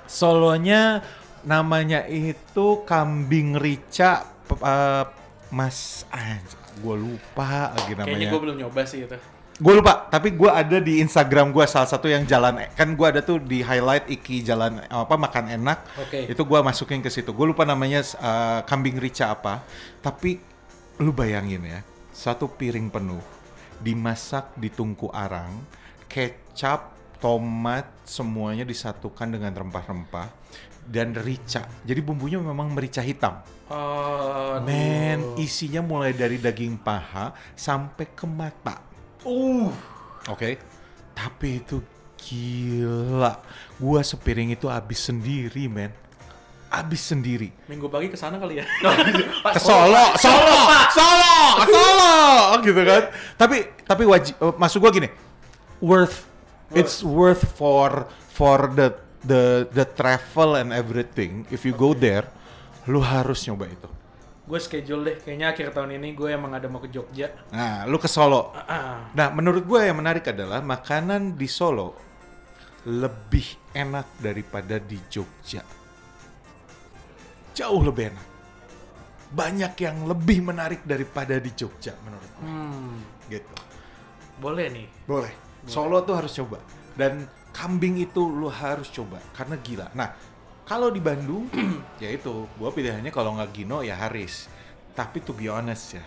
Solonya 0.04 1.00
namanya 1.42 2.06
itu 2.06 2.86
kambing 2.86 3.58
rica 3.58 4.26
eh, 4.50 5.04
Mas 5.52 6.08
ah, 6.08 6.40
gue 6.80 6.96
lupa 6.96 7.76
lagi 7.76 7.92
namanya. 7.92 8.08
Kayaknya 8.08 8.28
gue 8.32 8.40
belum 8.40 8.56
nyoba 8.56 8.82
sih 8.88 9.04
itu. 9.04 9.16
Gue 9.60 9.78
lupa, 9.78 10.08
tapi 10.08 10.32
gue 10.32 10.48
ada 10.48 10.80
di 10.80 11.04
Instagram 11.04 11.52
gue 11.52 11.62
salah 11.68 11.86
satu 11.86 12.08
yang 12.08 12.24
jalan 12.24 12.66
kan 12.72 12.88
gue 12.96 13.06
ada 13.06 13.20
tuh 13.20 13.36
di 13.36 13.60
highlight 13.60 14.08
iki 14.08 14.40
jalan 14.40 14.80
apa 14.88 15.14
makan 15.20 15.52
enak. 15.60 15.78
Oke. 16.00 16.24
Itu 16.32 16.48
gue 16.48 16.58
masukin 16.64 17.04
ke 17.04 17.12
situ. 17.12 17.36
Gue 17.36 17.52
lupa 17.52 17.68
namanya 17.68 18.00
eh, 18.00 18.60
kambing 18.64 18.96
rica 18.96 19.36
apa. 19.36 19.60
Tapi 20.00 20.40
lu 21.04 21.12
bayangin 21.12 21.62
ya, 21.68 21.80
satu 22.16 22.48
piring 22.48 22.88
penuh 22.88 23.20
dimasak 23.82 24.56
di 24.56 24.70
tungku 24.70 25.10
arang, 25.12 25.52
kecap, 26.08 26.94
tomat 27.18 27.86
semuanya 28.06 28.62
disatukan 28.66 29.30
dengan 29.30 29.52
rempah-rempah 29.54 30.41
dan 30.92 31.16
rica. 31.16 31.64
Jadi 31.88 32.00
bumbunya 32.04 32.36
memang 32.36 32.68
merica 32.68 33.00
hitam. 33.00 33.40
Oh, 33.72 34.60
Men, 34.60 35.40
isinya 35.40 35.80
mulai 35.80 36.12
dari 36.12 36.36
daging 36.36 36.76
paha 36.76 37.32
sampai 37.56 38.12
ke 38.12 38.28
mata. 38.28 38.84
Uh. 39.24 39.72
Oke. 40.28 40.60
Tapi 41.16 41.64
itu 41.64 41.80
gila. 42.20 43.40
Gua 43.80 44.04
sepiring 44.04 44.52
itu 44.52 44.68
habis 44.68 45.00
sendiri, 45.00 45.64
men. 45.72 45.88
Habis 46.68 47.08
sendiri. 47.08 47.48
Minggu 47.68 47.88
pagi 47.88 48.12
ke 48.12 48.16
sana 48.20 48.36
kali 48.36 48.60
ya. 48.60 48.64
Ke 49.56 49.60
Solo, 49.60 50.16
Solo, 50.16 50.60
Solo, 50.88 51.36
Solo, 51.68 52.16
gitu 52.64 52.80
kan. 52.80 53.02
Tapi 53.36 53.56
tapi 53.84 54.04
wajib 54.08 54.36
maksud 54.56 54.80
gua 54.80 54.88
gini. 54.88 55.08
Worth 55.84 56.32
It's 56.72 57.04
worth 57.04 57.44
for 57.52 58.08
for 58.32 58.72
the 58.72 58.96
the 59.22 59.66
the 59.70 59.86
travel 59.86 60.58
and 60.58 60.70
everything. 60.70 61.46
If 61.48 61.62
you 61.62 61.72
go 61.72 61.94
there, 61.94 62.26
lu 62.86 63.00
harus 63.00 63.46
nyoba 63.46 63.66
itu. 63.66 63.88
Gue 64.42 64.58
schedule 64.58 65.02
deh, 65.06 65.16
kayaknya 65.22 65.54
akhir 65.54 65.70
tahun 65.70 66.02
ini 66.02 66.12
gue 66.12 66.28
emang 66.28 66.50
ada 66.52 66.66
mau 66.66 66.82
ke 66.82 66.90
Jogja. 66.90 67.30
Nah, 67.54 67.86
lu 67.86 67.96
ke 67.96 68.10
Solo. 68.10 68.50
Ah, 68.52 69.06
Nah, 69.14 69.30
menurut 69.30 69.62
gue 69.62 69.80
yang 69.86 69.96
menarik 69.96 70.26
adalah 70.26 70.58
makanan 70.60 71.38
di 71.38 71.46
Solo 71.46 71.94
lebih 72.82 73.70
enak 73.70 74.18
daripada 74.18 74.82
di 74.82 74.98
Jogja. 75.06 75.62
Jauh 77.54 77.80
lebih 77.86 78.10
enak. 78.10 78.26
Banyak 79.32 79.72
yang 79.80 80.04
lebih 80.04 80.44
menarik 80.44 80.82
daripada 80.84 81.38
di 81.38 81.54
Jogja 81.54 81.94
menurut 82.02 82.30
gue. 82.36 82.44
hmm, 82.44 82.96
Gitu. 83.30 83.54
boleh 84.42 84.66
nih. 84.74 84.86
Boleh. 85.06 85.32
Solo 85.64 86.02
tuh 86.02 86.18
harus 86.18 86.34
coba. 86.34 86.58
Dan 86.98 87.24
kambing 87.52 88.00
itu 88.00 88.20
lu 88.24 88.48
harus 88.48 88.88
coba 88.88 89.20
karena 89.36 89.56
gila. 89.60 89.86
Nah, 89.92 90.08
kalau 90.64 90.88
di 90.88 90.98
Bandung 90.98 91.46
ya 92.02 92.08
itu, 92.08 92.48
gua 92.56 92.72
pilihannya 92.72 93.12
kalau 93.12 93.36
nggak 93.36 93.50
Gino 93.52 93.84
ya 93.84 93.96
Haris. 93.96 94.48
Tapi 94.92 95.24
to 95.24 95.32
be 95.32 95.48
honest 95.48 95.96
ya, 95.96 96.04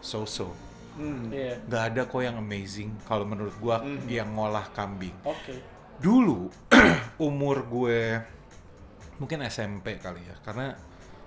so-so. 0.00 0.52
Hmm. 0.94 1.28
Iya. 1.28 1.58
Nggak 1.66 1.82
ada 1.90 2.00
kok 2.06 2.22
yang 2.22 2.36
amazing 2.38 2.94
kalau 3.04 3.26
menurut 3.26 3.52
gua 3.58 3.82
yang 4.06 4.32
ngolah 4.32 4.68
kambing. 4.72 5.12
Oke. 5.24 5.58
Dulu 5.98 6.48
umur 7.28 7.64
gue 7.66 8.00
mungkin 9.14 9.46
SMP 9.46 9.96
kali 10.02 10.26
ya, 10.26 10.34
karena 10.42 10.74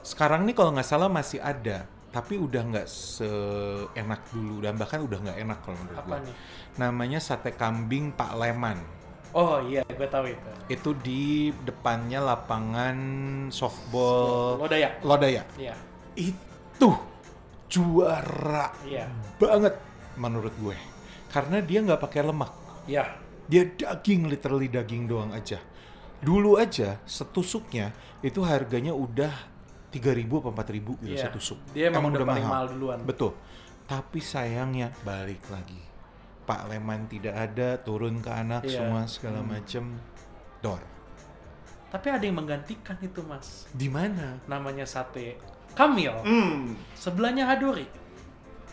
sekarang 0.03 0.43
nih 0.43 0.55
kalau 0.55 0.75
nggak 0.75 0.83
salah 0.87 1.07
masih 1.07 1.39
ada, 1.39 1.87
tapi 2.11 2.35
udah 2.35 2.61
nggak 2.67 2.87
seenak 2.87 4.21
dulu 4.31 4.59
dan 4.59 4.75
bahkan 4.75 4.99
udah 5.03 5.19
nggak 5.23 5.37
enak 5.39 5.59
kalau 5.63 5.77
menurut 5.79 5.99
Apa 6.03 6.07
gue 6.19 6.27
nih? 6.27 6.35
namanya 6.75 7.19
sate 7.23 7.55
kambing 7.55 8.11
Pak 8.11 8.35
Leman. 8.35 8.79
Oh 9.37 9.61
iya, 9.61 9.85
gue 9.85 10.07
tahu 10.09 10.33
itu. 10.33 10.49
Itu 10.65 10.89
di 10.97 11.53
depannya 11.61 12.25
lapangan 12.25 12.97
softball 13.53 14.57
Lodaya. 14.57 14.97
Lodaya. 15.05 15.45
Iya. 15.61 15.77
Itu 16.17 16.89
juara 17.69 18.73
Iya. 18.81 19.05
banget 19.37 19.77
menurut 20.17 20.57
gue. 20.57 20.73
Karena 21.29 21.61
dia 21.61 21.85
nggak 21.85 22.01
pakai 22.01 22.25
lemak. 22.25 22.49
Iya. 22.89 23.05
Dia 23.45 23.63
daging, 23.69 24.25
literally 24.25 24.73
daging 24.73 25.05
doang 25.05 25.29
aja. 25.29 25.61
Dulu 26.17 26.57
aja 26.57 26.97
setusuknya 27.05 27.93
itu 28.25 28.41
harganya 28.41 28.91
udah 28.97 29.29
3000 29.93 30.41
apa 30.41 30.49
4000 30.65 30.97
gitu 31.05 31.13
Iya. 31.13 31.29
setusuk. 31.29 31.59
Dia 31.77 31.93
emang 31.93 32.09
udah 32.09 32.25
paling 32.25 32.41
mahal 32.49 32.67
duluan. 32.73 32.99
Betul. 33.05 33.37
Tapi 33.85 34.17
sayangnya 34.19 34.91
balik 35.05 35.45
lagi. 35.53 35.86
Pak 36.47 36.71
Leman 36.71 37.05
tidak 37.05 37.35
ada, 37.35 37.75
turun 37.77 38.17
ke 38.17 38.31
anak 38.31 38.63
Iya. 38.63 38.79
semua 38.79 39.03
segala 39.03 39.43
macem. 39.43 39.99
Dor. 40.57 40.79
Tapi 41.87 42.07
ada 42.07 42.23
yang 42.23 42.35
menggantikan 42.35 42.95
itu, 42.99 43.19
Mas. 43.21 43.67
Di 43.69 43.87
mana? 43.87 44.39
Namanya 44.45 44.83
sate 44.83 45.35
Kamil. 45.71 46.15
Hmm. 46.23 46.73
Sebelahnya 46.93 47.45
Hadori. 47.45 47.85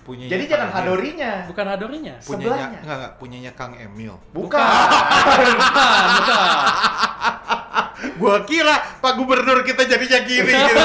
Punyanya 0.04 0.30
Jadi 0.30 0.44
Kang 0.44 0.52
jangan 0.52 0.68
Emil. 0.68 0.76
hadorinya. 0.76 1.32
Bukan 1.44 1.64
Hadorinya. 1.66 2.14
Punyanya, 2.20 2.44
sebelahnya. 2.44 2.78
enggak, 2.78 2.96
enggak, 2.96 3.12
punyanya 3.16 3.52
Kang 3.54 3.72
Emil. 3.74 4.14
Bukan. 4.30 4.60
Bukan, 4.60 6.04
bukan. 6.16 6.48
Gua 8.14 8.36
kira 8.44 8.74
Pak 9.00 9.12
Gubernur 9.16 9.64
kita 9.64 9.82
jadinya 9.82 10.20
gini 10.22 10.52
gitu. 10.52 10.82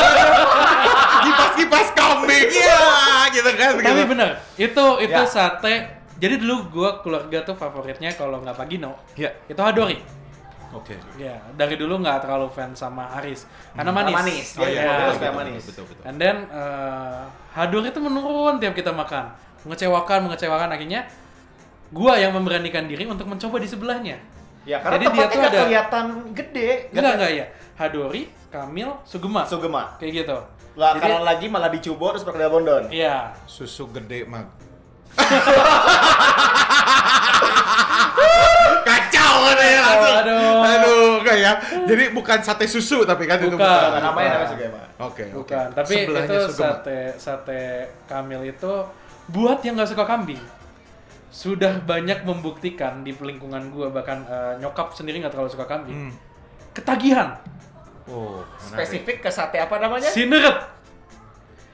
Kipas-kipas 1.28 1.88
kambing 1.92 2.48
ya 2.48 2.82
gitu 3.30 3.52
kan. 3.54 3.72
Tapi 3.76 3.86
gitu. 3.94 4.08
bener, 4.08 4.30
itu 4.56 4.86
itu 5.04 5.22
Ya. 5.22 5.28
sate. 5.28 5.99
Jadi 6.20 6.36
dulu 6.38 6.56
gua 6.70 7.00
keluarga 7.00 7.42
tuh 7.42 7.56
favoritnya 7.56 8.12
kalau 8.12 8.44
nggak 8.44 8.54
Pagino, 8.54 8.92
Ya. 9.16 9.32
itu 9.48 9.56
Hadori. 9.56 9.98
Oke. 10.70 10.94
Ya, 11.18 11.42
dari 11.56 11.74
dulu 11.74 11.98
nggak 11.98 12.22
terlalu 12.22 12.46
fans 12.48 12.78
sama 12.78 13.10
Haris. 13.10 13.50
Karena 13.74 13.90
manis. 13.90 14.14
Manis, 14.14 14.48
Oh 14.54 14.62
Iya, 14.62 14.70
iya, 14.70 14.84
iya, 14.86 15.08
betul, 15.10 15.32
manis. 15.34 15.64
betul, 15.66 15.84
betul. 15.88 16.04
And 16.06 16.18
then 16.18 16.46
eh, 16.46 17.22
Hadori 17.52 17.90
itu 17.90 17.98
menurun 17.98 18.62
tiap 18.62 18.78
kita 18.78 18.92
makan. 18.92 19.34
Mengecewakan, 19.66 20.30
mengecewakan 20.30 20.70
akhirnya 20.70 21.10
gua 21.90 22.16
yang 22.16 22.32
memberanikan 22.32 22.86
diri 22.86 23.04
untuk 23.04 23.26
mencoba 23.26 23.58
di 23.58 23.66
sebelahnya. 23.66 24.22
Ya 24.62 24.78
karena 24.78 25.02
Jadi 25.02 25.06
dia 25.10 25.26
tuh 25.26 25.40
nggak 25.40 25.50
ada- 25.50 25.62
kelihatan 25.66 26.06
gede. 26.38 26.70
Enggak, 26.94 27.14
enggak 27.18 27.32
ya. 27.34 27.46
Hadori, 27.74 28.24
Kamil, 28.50 28.90
Sugema. 29.02 29.42
Sugema. 29.48 29.84
Kayak 29.98 30.12
gitu. 30.22 30.38
Lah 30.78 30.94
Jadi- 30.94 31.26
lagi 31.26 31.46
malah 31.50 31.72
dicubo 31.74 32.14
terus 32.14 32.22
pakai 32.22 32.46
bondon. 32.46 32.92
Iya. 32.94 33.34
Susu 33.50 33.90
gede 33.90 34.22
mag. 34.24 34.46
Kacau 38.86 39.34
kan 39.46 39.58
ya 39.60 39.80
langsung. 39.82 40.16
Aduh. 40.24 40.60
Aduh, 40.64 41.10
kayak. 41.24 41.56
Jadi 41.86 42.04
bukan 42.14 42.40
sate 42.42 42.66
susu 42.66 43.04
tapi 43.04 43.26
kan 43.26 43.38
itu 43.42 43.54
Bukan. 43.54 43.66
Namanya 43.66 44.02
namanya 44.04 44.30
Bukan. 44.30 44.50
Sugema. 44.50 44.82
Oke, 45.00 45.24
oke. 45.32 45.36
Bukan, 45.44 45.66
tapi 45.74 45.94
Sebelahnya 46.06 46.28
itu 46.28 46.40
Sugema. 46.52 46.60
sate 46.60 47.00
sate 47.18 47.62
Kamil 48.06 48.42
itu 48.50 48.74
buat 49.30 49.60
yang 49.62 49.78
nggak 49.78 49.92
suka 49.94 50.06
kambing. 50.06 50.42
Sudah 51.30 51.78
banyak 51.86 52.26
membuktikan 52.26 53.06
di 53.06 53.14
lingkungan 53.14 53.70
gua 53.70 53.94
bahkan 53.94 54.26
eh, 54.26 54.54
nyokap 54.58 54.98
sendiri 54.98 55.22
nggak 55.22 55.34
terlalu 55.34 55.52
suka 55.54 55.66
kambing. 55.70 56.10
Hmm. 56.10 56.14
Ketagihan. 56.74 57.38
Oh, 58.10 58.42
menarik. 58.42 58.90
Spesifik 58.90 59.18
ke 59.22 59.30
sate 59.30 59.62
apa 59.62 59.78
namanya? 59.78 60.10
Sineret. 60.10 60.58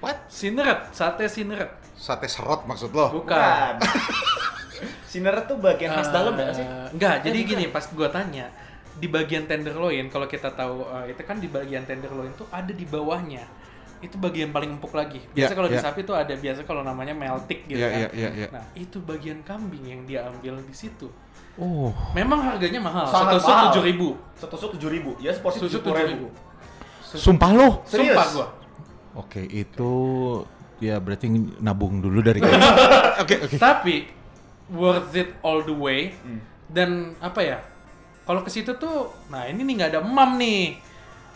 What? 0.04 0.28
Sineret, 0.28 0.92
sate 0.92 1.32
sineret. 1.32 1.72
Sate 1.96 2.28
serot 2.28 2.64
maksud 2.64 2.92
lo? 2.92 3.10
Bukan. 3.16 3.80
Sineret 5.10 5.48
tuh 5.48 5.58
bagian 5.58 5.96
khas 5.96 6.10
Eh, 6.10 6.14
dalam 6.14 6.36
ya 6.36 6.52
sih? 6.52 6.66
Enggak, 6.92 7.24
jadi 7.24 7.40
bukan. 7.40 7.50
gini 7.56 7.64
pas 7.72 7.86
gua 7.90 8.10
tanya 8.10 8.52
di 8.96 9.08
bagian 9.08 9.44
tenderloin 9.44 10.08
kalau 10.08 10.24
kita 10.26 10.52
tahu 10.52 10.84
eh, 10.84 11.16
itu 11.16 11.22
kan 11.24 11.40
di 11.40 11.48
bagian 11.48 11.84
tenderloin 11.84 12.32
tuh 12.36 12.48
ada 12.52 12.70
di 12.70 12.84
bawahnya. 12.84 13.44
Itu 14.04 14.20
bagian 14.20 14.52
paling 14.52 14.76
empuk 14.76 14.92
lagi. 14.92 15.24
Biasa 15.32 15.52
Ya, 15.52 15.56
kalau 15.56 15.70
di 15.72 15.80
ya. 15.80 15.82
sapi 15.82 16.04
tuh 16.04 16.14
ada 16.14 16.36
biasa 16.36 16.68
kalau 16.68 16.84
namanya 16.84 17.16
meltik 17.16 17.64
gitu 17.66 17.80
Iya, 17.80 17.88
kan. 17.90 17.98
iya, 17.98 18.10
iya, 18.12 18.30
iya. 18.36 18.48
Nah, 18.52 18.66
itu 18.76 19.00
bagian 19.00 19.40
kambing 19.42 19.88
yang 19.88 20.02
dia 20.04 20.28
ambil 20.28 20.60
di 20.62 20.76
situ. 20.76 21.08
Oh. 21.56 21.96
Memang 22.12 22.44
harganya 22.44 22.84
mahal. 22.84 23.08
Sangat 23.08 23.40
Setusuk 23.40 23.48
mahal. 23.50 23.66
tujuh 23.72 23.84
ribu. 23.88 24.08
Setusuk 24.36 24.70
tujuh 24.76 24.90
ribu. 24.92 25.12
Ya 25.24 25.32
seporsi 25.32 25.64
tujuh 25.64 25.80
ribu. 25.80 25.96
ribu. 26.04 26.28
Sumpah 27.08 27.50
lo? 27.56 27.70
Serius? 27.88 28.12
Sumpah 28.12 28.28
gua. 28.36 28.48
Oke, 29.16 29.40
itu 29.48 29.92
ya 30.84 31.00
berarti 31.00 31.32
nabung 31.64 32.04
dulu 32.04 32.20
dari 32.20 32.40
Oke, 33.24 33.48
oke. 33.48 33.56
Tapi 33.56 34.12
worth 34.72 35.16
it 35.16 35.40
all 35.40 35.64
the 35.64 35.72
way. 35.72 36.12
Hmm. 36.20 36.42
Dan 36.68 37.16
apa 37.24 37.40
ya? 37.40 37.60
Kalau 38.26 38.42
ke 38.42 38.50
situ 38.50 38.76
tuh, 38.76 39.14
nah 39.30 39.46
ini 39.46 39.62
nih 39.64 39.74
nggak 39.80 39.90
ada 39.96 40.00
emam 40.02 40.36
nih. 40.36 40.82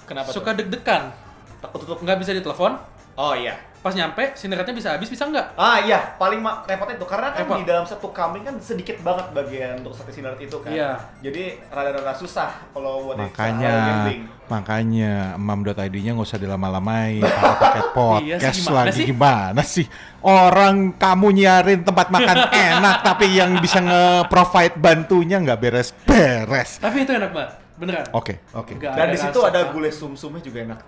Kenapa 0.10 0.34
Suka 0.34 0.58
deg-degan. 0.58 1.14
Takut 1.62 1.86
tutup. 1.86 2.02
Nggak 2.02 2.18
bisa 2.26 2.34
ditelepon. 2.34 2.76
Oh 3.16 3.38
iya. 3.38 3.69
Pas 3.80 3.96
nyampe, 3.96 4.36
sineretnya 4.36 4.76
bisa 4.76 4.90
habis, 4.92 5.08
bisa 5.08 5.24
nggak? 5.24 5.56
Ah 5.56 5.80
iya, 5.80 6.20
paling 6.20 6.44
repotnya 6.68 7.00
itu 7.00 7.08
karena 7.08 7.32
kan 7.32 7.48
Repot. 7.48 7.58
di 7.58 7.66
dalam 7.66 7.88
satu 7.88 8.12
kambing 8.12 8.44
kan 8.44 8.60
sedikit 8.60 9.00
banget 9.00 9.32
bagian 9.32 9.80
untuk 9.80 9.96
sate 9.96 10.12
sineret 10.12 10.36
itu 10.36 10.60
kan. 10.60 10.68
Iya. 10.68 11.00
Jadi 11.24 11.64
rada-rada 11.66 12.12
susah 12.12 12.60
kalau 12.70 13.08
buat 13.08 13.16
Makanya, 13.16 14.12
makanya 14.46 15.14
emam.id-nya 15.34 16.12
nggak 16.12 16.28
usah 16.28 16.36
dilama-lamain, 16.38 17.24
pakai 17.24 17.54
paket 17.56 17.86
Iya 18.20 18.36
podcast 18.36 18.58
gimana 18.60 18.76
lagi 18.76 18.92
sih? 18.92 19.06
gimana 19.08 19.62
sih? 19.64 19.86
Orang 20.20 20.76
kamu 20.94 21.28
nyarin 21.34 21.80
tempat 21.80 22.08
makan 22.10 22.38
enak, 22.76 22.96
tapi 23.00 23.32
yang 23.32 23.58
bisa 23.58 23.80
nge-provide 23.80 24.76
bantunya 24.76 25.40
nggak 25.40 25.56
beres-beres. 25.58 26.84
Tapi 26.84 27.08
itu 27.08 27.16
enak 27.16 27.32
banget, 27.32 27.52
beneran. 27.76 28.06
Oke, 28.12 28.44
oke. 28.52 28.76
Nggak 28.76 28.92
Dan 28.92 29.08
di 29.08 29.18
situ 29.18 29.40
ada 29.40 29.72
gulai 29.72 29.88
sumsumnya 29.90 30.44
juga 30.44 30.68
enak. 30.68 30.80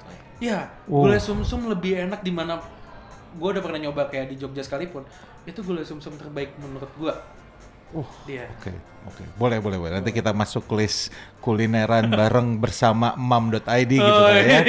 Iya, 0.41 0.59
Oh. 0.89 1.05
gulai 1.05 1.21
sumsum 1.21 1.69
lebih 1.69 2.01
enak 2.01 2.19
di 2.19 2.33
mana 2.33 2.57
gue 3.31 3.49
udah 3.51 3.63
pernah 3.63 3.79
nyoba 3.79 4.07
kayak 4.07 4.31
di 4.31 4.35
Jogja 4.35 4.63
sekalipun. 4.63 5.03
Itu 5.47 5.63
gulai 5.63 5.87
sumsum 5.87 6.15
terbaik 6.15 6.55
menurut 6.59 6.91
gue. 6.95 7.13
Uh, 7.91 8.07
Dia. 8.23 8.47
Oke, 8.55 8.71
oke. 9.03 9.23
Boleh, 9.35 9.59
boleh, 9.59 9.75
boleh. 9.75 9.93
Nanti 9.99 10.15
kita 10.15 10.31
masuk 10.31 10.63
list 10.79 11.11
kulineran 11.43 12.07
bareng 12.19 12.55
bersama 12.55 13.11
emam.id 13.19 13.91
gitu 13.91 13.99
Oh, 13.99 14.31
kan 14.31 14.47
ya. 14.47 14.63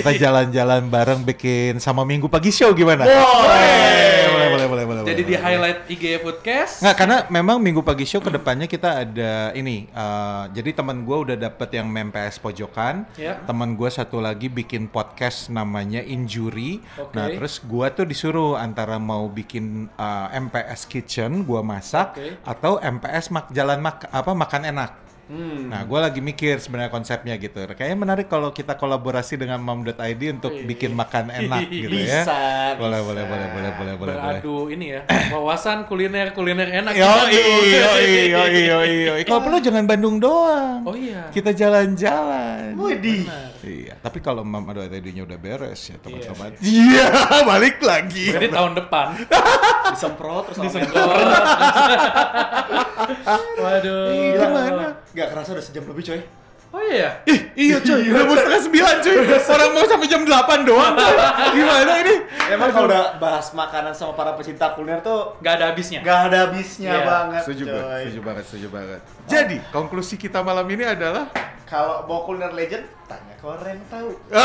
Kita 0.00 0.10
jalan-jalan 0.16 0.88
bareng 0.88 1.20
bikin 1.20 1.76
sama 1.84 2.08
Minggu 2.08 2.32
Pagi 2.32 2.48
Show 2.48 2.72
gimana? 2.72 3.04
Boleh. 3.04 4.31
Boleh, 4.72 4.84
boleh, 4.88 4.88
boleh, 4.88 5.02
boleh. 5.04 5.10
Jadi 5.12 5.22
boleh, 5.22 5.28
di 5.28 5.36
boleh. 5.36 5.44
highlight 5.44 5.80
IG 5.92 6.04
Foodcast. 6.24 6.74
Nggak, 6.80 6.96
karena 6.96 7.16
memang 7.28 7.56
Minggu 7.60 7.82
Pagi 7.84 8.08
Show 8.08 8.24
ke 8.24 8.32
depannya 8.32 8.64
kita 8.64 9.04
ada 9.04 9.32
ini. 9.52 9.84
eh, 9.84 10.44
jadi 10.56 10.70
teman 10.72 11.04
gue 11.04 11.16
udah 11.28 11.36
dapet 11.36 11.68
yang 11.76 11.92
MPS 11.92 12.40
Pojokan. 12.40 13.04
Ya. 13.20 13.36
Teman 13.44 13.76
gue 13.76 13.90
satu 13.92 14.24
lagi 14.24 14.48
bikin 14.48 14.88
podcast 14.88 15.52
namanya 15.52 16.00
Injury. 16.00 16.80
Oke. 16.96 17.12
Nah 17.12 17.28
terus 17.28 17.60
gue 17.60 17.86
tuh 17.92 18.08
disuruh 18.08 18.56
antara 18.56 18.96
mau 18.96 19.28
bikin 19.28 19.92
eh, 19.92 20.28
MPS 20.40 20.88
Kitchen, 20.88 21.44
gue 21.44 21.60
masak, 21.60 22.16
Oke. 22.16 22.40
atau 22.48 22.80
MPS 22.80 23.28
mak 23.28 23.52
jalan 23.52 23.76
mak 23.84 24.08
apa 24.08 24.32
makan 24.32 24.64
enak. 24.72 24.90
Hmm. 25.32 25.72
Nah, 25.72 25.80
gue 25.88 25.96
lagi 25.96 26.20
mikir 26.20 26.60
sebenarnya 26.60 26.92
konsepnya 26.92 27.40
gitu. 27.40 27.64
Kayaknya 27.64 27.96
menarik 27.96 28.28
kalau 28.28 28.52
kita 28.52 28.76
kolaborasi 28.76 29.40
dengan 29.40 29.64
mom.id 29.64 29.96
untuk 30.28 30.52
bikin 30.68 30.92
makan 30.92 31.32
enak 31.32 31.72
gitu 31.72 31.88
ya. 31.88 32.20
Bisa, 32.20 32.40
Boleh, 32.76 33.00
bisa. 33.00 33.08
boleh, 33.08 33.24
boleh, 33.24 33.46
boleh, 33.48 33.48
boleh, 33.48 33.72
boleh, 33.72 33.94
boleh. 33.96 34.14
Beradu 34.20 34.68
ini 34.68 34.92
ya, 34.92 35.08
wawasan 35.32 35.88
kuliner 35.88 36.36
kuliner 36.36 36.68
enak. 36.68 36.92
Yo, 36.92 37.08
iyo, 37.32 37.90
iyo, 38.04 38.42
iyo, 38.52 38.78
iyo. 38.84 39.12
Kalau 39.24 39.40
perlu 39.40 39.58
jangan 39.64 39.88
Bandung 39.88 40.20
doang. 40.20 40.84
Oh 40.84 40.92
iya. 40.92 41.32
Kita 41.32 41.56
jalan-jalan. 41.56 42.76
Widih. 42.76 43.24
Iya, 43.62 43.94
tapi 44.02 44.18
kalau 44.18 44.42
mam 44.42 44.66
ada 44.68 44.90
ID-nya 44.90 45.22
udah 45.22 45.38
beres 45.38 45.86
ya 45.86 45.96
teman-teman. 46.02 46.50
Iya, 46.58 46.82
Iya, 46.82 47.06
balik 47.50 47.78
lagi. 47.78 48.34
Jadi 48.34 48.50
tahun 48.50 48.74
depan. 48.74 49.06
Disemprot 49.94 50.50
terus 50.50 50.58
Disemprot. 50.66 51.08
Waduh. 53.54 54.06
Gila. 54.10 54.42
Gimana? 54.42 54.86
Gak 55.14 55.21
kerasa 55.26 55.52
udah 55.52 55.62
sejam 55.62 55.84
lebih 55.84 56.02
coy. 56.02 56.22
Oh 56.72 56.80
iya. 56.80 57.20
Ih, 57.24 57.52
iya 57.52 57.76
cuy, 57.78 58.00
udah 58.06 58.24
mau 58.24 58.32
setengah 58.32 58.62
sembilan 58.64 58.94
cuy. 58.98 59.16
Orang 59.28 59.70
mau 59.70 59.84
sampai 59.84 60.08
jam 60.08 60.24
8 60.24 60.64
doang. 60.64 60.94
coy. 60.94 61.16
Gimana 61.52 61.92
ini? 62.00 62.14
Emang 62.48 62.72
kalau 62.72 62.88
udah 62.88 63.04
bahas 63.18 63.52
makanan 63.52 63.92
sama 63.92 64.12
para 64.12 64.32
pecinta 64.32 64.72
kuliner 64.72 64.98
tuh 64.98 65.36
Gak 65.38 65.60
ada 65.60 65.68
habisnya. 65.68 66.00
gak 66.00 66.32
ada 66.32 66.48
habisnya 66.48 66.90
Iya. 66.90 67.04
banget 67.04 67.40
Setuju 67.44 67.62
coy. 67.62 67.72
banget, 67.74 68.00
setuju 68.02 68.20
banget, 68.22 68.44
setuju 68.48 68.68
banget. 68.70 69.00
Jadi, 69.26 69.56
konklusi 69.68 70.14
kita 70.16 70.40
malam 70.40 70.64
ini 70.66 70.84
adalah 70.86 71.28
Kalau 71.62 72.04
mau 72.04 72.20
kuliner 72.22 72.52
legend, 72.52 72.84
tanya 73.04 73.32
ke 73.32 73.44
orang 73.44 73.68
yang 73.70 73.84
tahu. 73.88 74.10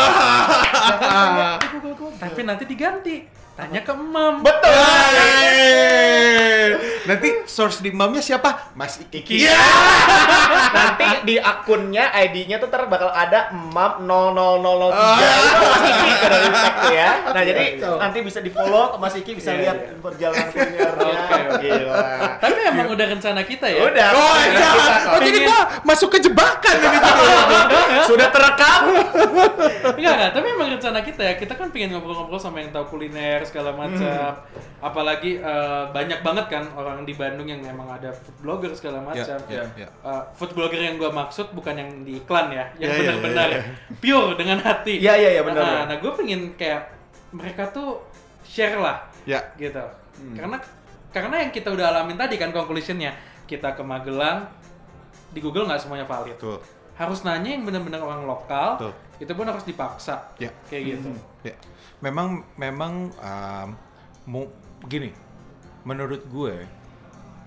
Tapi 2.18 2.42
nanti 2.44 2.64
diganti. 2.64 3.18
Tanya 3.58 3.82
ke 3.82 3.90
Mam. 3.90 4.46
Betul. 4.46 4.70
Yeay. 5.18 6.78
Nanti 7.10 7.42
source 7.50 7.82
di 7.82 7.90
mamnya 7.90 8.22
siapa? 8.22 8.70
Mas 8.78 9.02
Iki. 9.02 9.34
Iya. 9.34 9.58
Nanti 10.70 11.26
di 11.26 11.36
akunnya 11.42 12.14
ID-nya 12.14 12.62
tuh 12.62 12.70
ntar 12.70 12.86
bakal 12.86 13.10
ada 13.10 13.50
emam 13.50 14.06
00003 14.06 14.94
itu 14.94 15.66
Mas 15.74 15.86
Iki 15.90 16.10
ada 16.22 16.38
tag 16.54 16.74
tuh 16.78 16.94
ya. 16.94 17.12
Nah, 17.34 17.42
jadi 17.42 17.64
nanti 17.82 18.18
bisa 18.22 18.40
di-follow 18.46 18.94
ke 18.94 18.98
Mas 19.02 19.16
Iki 19.18 19.32
bisa 19.34 19.50
Iya, 19.58 19.62
lihat 19.66 19.78
iya. 19.82 19.94
perjalanan 20.06 20.48
kulinernya. 20.54 21.18
Oke, 21.18 21.42
oke. 21.50 21.66
Gila. 21.66 21.98
Tapi 22.38 22.60
emang 22.62 22.88
udah 22.94 23.06
rencana 23.10 23.42
kita 23.42 23.66
ya. 23.74 23.82
Udah. 23.90 24.08
Oh, 24.14 24.36
iya. 24.38 24.54
kita 24.54 24.70
oh 25.10 25.20
jadi 25.24 25.40
gua 25.42 25.60
masuk 25.82 26.14
ke 26.14 26.20
jebakan 26.22 26.76
ini 26.78 26.98
Sudah 28.06 28.30
terekam. 28.30 28.82
Enggak, 29.98 30.14
enggak, 30.14 30.32
tapi 30.36 30.46
emang 30.54 30.68
rencana 30.78 31.00
kita 31.02 31.22
ya, 31.26 31.34
kita 31.40 31.54
kan 31.58 31.74
pengen 31.74 31.98
ngobrol-ngobrol 31.98 32.38
sama 32.38 32.62
yang 32.62 32.70
tahu 32.70 32.86
kuliner 32.94 33.47
segala 33.48 33.72
macam. 33.72 34.32
Apalagi 34.78 35.40
eh, 35.40 35.84
banyak 35.90 36.20
banget 36.20 36.46
kan 36.52 36.64
orang 36.76 37.02
di 37.02 37.16
Bandung 37.16 37.48
yang 37.48 37.64
emang 37.64 37.88
ada 37.88 38.12
food 38.12 38.36
blogger 38.44 38.72
segala 38.76 39.00
macam. 39.02 39.40
ya, 39.48 39.64
ya. 39.74 39.88
Eh, 39.88 40.24
food 40.36 40.52
blogger 40.52 40.78
yang 40.78 41.00
gua 41.00 41.10
maksud 41.10 41.56
bukan 41.56 41.74
yang 41.74 41.90
di 42.04 42.20
iklan 42.20 42.52
ya, 42.52 42.68
yang 42.78 42.92
Ya, 42.92 42.94
ya, 42.94 43.00
benar-benar 43.00 43.48
ya, 43.50 43.62
pure 43.98 44.36
dengan 44.36 44.60
hati. 44.60 45.00
Iya, 45.00 45.14
iya, 45.16 45.30
iya, 45.40 45.42
benar, 45.42 45.64
Nah, 45.64 45.82
nah 45.88 45.98
gue 45.98 46.12
pengen 46.14 46.54
kayak 46.54 46.92
mereka 47.32 47.72
tuh 47.72 48.04
share 48.44 48.76
lah 48.76 49.08
Ya. 49.24 49.40
gitu. 49.56 49.82
Karena 50.36 50.60
karena 51.10 51.36
yang 51.42 51.52
kita 51.52 51.72
udah 51.72 51.90
alamin 51.90 52.16
tadi 52.16 52.36
kan 52.36 52.52
conclusionnya, 52.52 53.16
kita 53.48 53.74
ke 53.74 53.82
Magelang 53.82 54.46
di 55.28 55.40
Google 55.40 55.66
nggak 55.66 55.82
semuanya 55.82 56.06
valid 56.06 56.36
Betul. 56.36 56.60
harus 56.96 57.22
nanya 57.22 57.52
yang 57.52 57.62
benar-benar 57.62 58.00
orang 58.00 58.24
lokal 58.24 58.80
Betul. 58.80 58.94
itu 59.20 59.32
pun 59.34 59.46
harus 59.46 59.64
dipaksa 59.64 60.24
Ya. 60.36 60.50
kayak 60.66 60.98
gitu 60.98 61.10
Ya, 61.44 61.54
memang 62.00 62.46
memang 62.56 63.10
um, 63.18 63.70
mu- 64.30 64.54
gini, 64.86 65.10
menurut 65.82 66.22
gue 66.30 66.66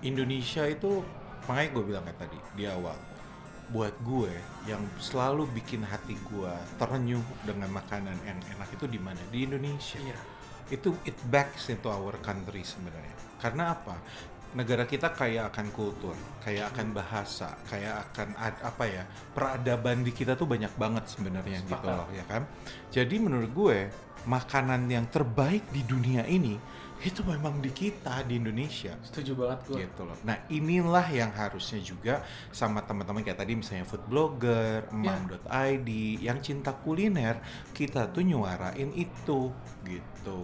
Indonesia 0.01 0.65
itu 0.65 1.05
makanya 1.45 1.69
gue 1.77 1.83
bilang 1.85 2.03
kayak 2.05 2.19
tadi 2.27 2.39
di 2.57 2.63
awal, 2.67 2.97
buat 3.71 3.93
gue 4.03 4.33
yang 4.67 4.81
selalu 4.99 5.47
bikin 5.55 5.85
hati 5.85 6.17
gue 6.27 6.53
terenyuh 6.77 7.23
dengan 7.47 7.71
makanan 7.71 8.17
yang 8.27 8.39
enak 8.57 8.69
itu 8.75 8.85
di 8.89 8.99
mana 8.99 9.21
di 9.31 9.45
Indonesia. 9.47 9.97
iya 10.01 10.17
Itu 10.71 10.95
it 11.03 11.15
backs 11.27 11.67
into 11.67 11.91
our 11.91 12.15
country 12.23 12.63
sebenarnya. 12.63 13.15
Karena 13.39 13.75
apa? 13.75 13.95
Negara 14.51 14.83
kita 14.83 15.15
kaya 15.15 15.47
akan 15.47 15.71
kultur, 15.71 16.11
kaya 16.43 16.67
akan 16.67 16.91
bahasa, 16.91 17.55
kaya 17.71 18.03
akan 18.03 18.35
ad- 18.35 18.59
apa 18.59 18.83
ya 18.83 19.03
peradaban 19.31 20.03
di 20.03 20.11
kita 20.11 20.35
tuh 20.35 20.43
banyak 20.43 20.75
banget 20.75 21.07
sebenarnya 21.07 21.63
gitu 21.63 21.87
loh 21.87 22.07
ya 22.11 22.27
kan. 22.27 22.43
Jadi 22.91 23.15
menurut 23.15 23.51
gue 23.55 23.77
makanan 24.23 24.85
yang 24.85 25.05
terbaik 25.09 25.65
di 25.73 25.81
dunia 25.81 26.25
ini 26.25 26.57
itu 27.01 27.25
memang 27.25 27.57
di 27.57 27.73
kita 27.73 28.21
di 28.29 28.37
Indonesia 28.37 28.93
setuju 29.01 29.33
banget 29.33 29.59
gue 29.65 29.77
gitu 29.89 30.05
loh. 30.05 30.13
Nah 30.21 30.37
inilah 30.53 31.09
yang 31.09 31.33
harusnya 31.33 31.81
juga 31.81 32.21
sama 32.53 32.85
teman-teman 32.85 33.25
kayak 33.25 33.41
tadi 33.41 33.57
misalnya 33.57 33.89
food 33.89 34.05
blogger, 34.05 34.85
mam.id, 34.93 35.89
yang 36.21 36.37
cinta 36.45 36.69
kuliner 36.77 37.41
kita 37.73 38.05
tuh 38.13 38.21
nyuarain 38.21 38.93
itu 38.93 39.49
gitu. 39.81 40.41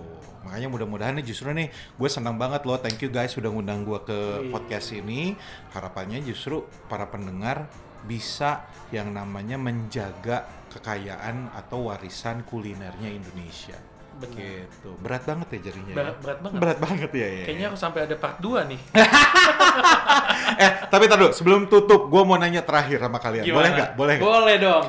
Makanya 0.50 0.74
mudah-mudahan 0.74 1.14
nih 1.22 1.30
justru 1.30 1.54
nih 1.54 1.70
gue 1.70 2.10
senang 2.10 2.42
banget 2.42 2.66
loh, 2.66 2.82
thank 2.82 2.98
you 3.06 3.14
guys 3.14 3.38
sudah 3.38 3.54
ngundang 3.54 3.86
gue 3.86 4.02
ke 4.02 4.18
Iya. 4.18 4.50
podcast 4.50 4.98
ini. 4.98 5.38
Harapannya 5.78 6.26
justru 6.26 6.66
para 6.90 7.06
pendengar 7.06 7.70
bisa 8.10 8.66
yang 8.90 9.14
namanya 9.14 9.62
menjaga 9.62 10.50
kekayaan 10.70 11.52
atau 11.56 11.90
warisan 11.92 12.44
kulinernya 12.44 13.10
Indonesia. 13.10 13.78
Benar. 14.18 14.34
Gitu. 14.34 14.90
Berat 14.98 15.24
banget 15.30 15.48
ya 15.54 15.60
jadinya. 15.70 15.94
ya? 15.94 15.98
berat, 16.02 16.18
berat 16.26 16.40
banget 16.42 16.58
Berat 16.58 16.80
banget 16.82 17.12
ya. 17.14 17.28
ya, 17.30 17.44
kayaknya 17.46 17.66
ya. 17.66 17.70
harus 17.70 17.82
sampai 17.86 18.00
ada 18.10 18.16
part 18.18 18.38
2 18.42 18.66
nih 18.66 18.82
eh 20.66 20.72
tapi 20.90 21.06
dulu 21.06 21.28
sebelum 21.30 21.70
tutup 21.70 22.10
gue 22.10 22.22
mau 22.26 22.34
nanya 22.42 22.66
terakhir 22.66 22.98
sama 22.98 23.22
kalian 23.22 23.46
Gimana? 23.46 23.58
boleh 23.62 23.70
nggak 23.78 23.90
boleh 23.94 24.16
nggak 24.18 24.26
boleh 24.26 24.56
dong 24.58 24.86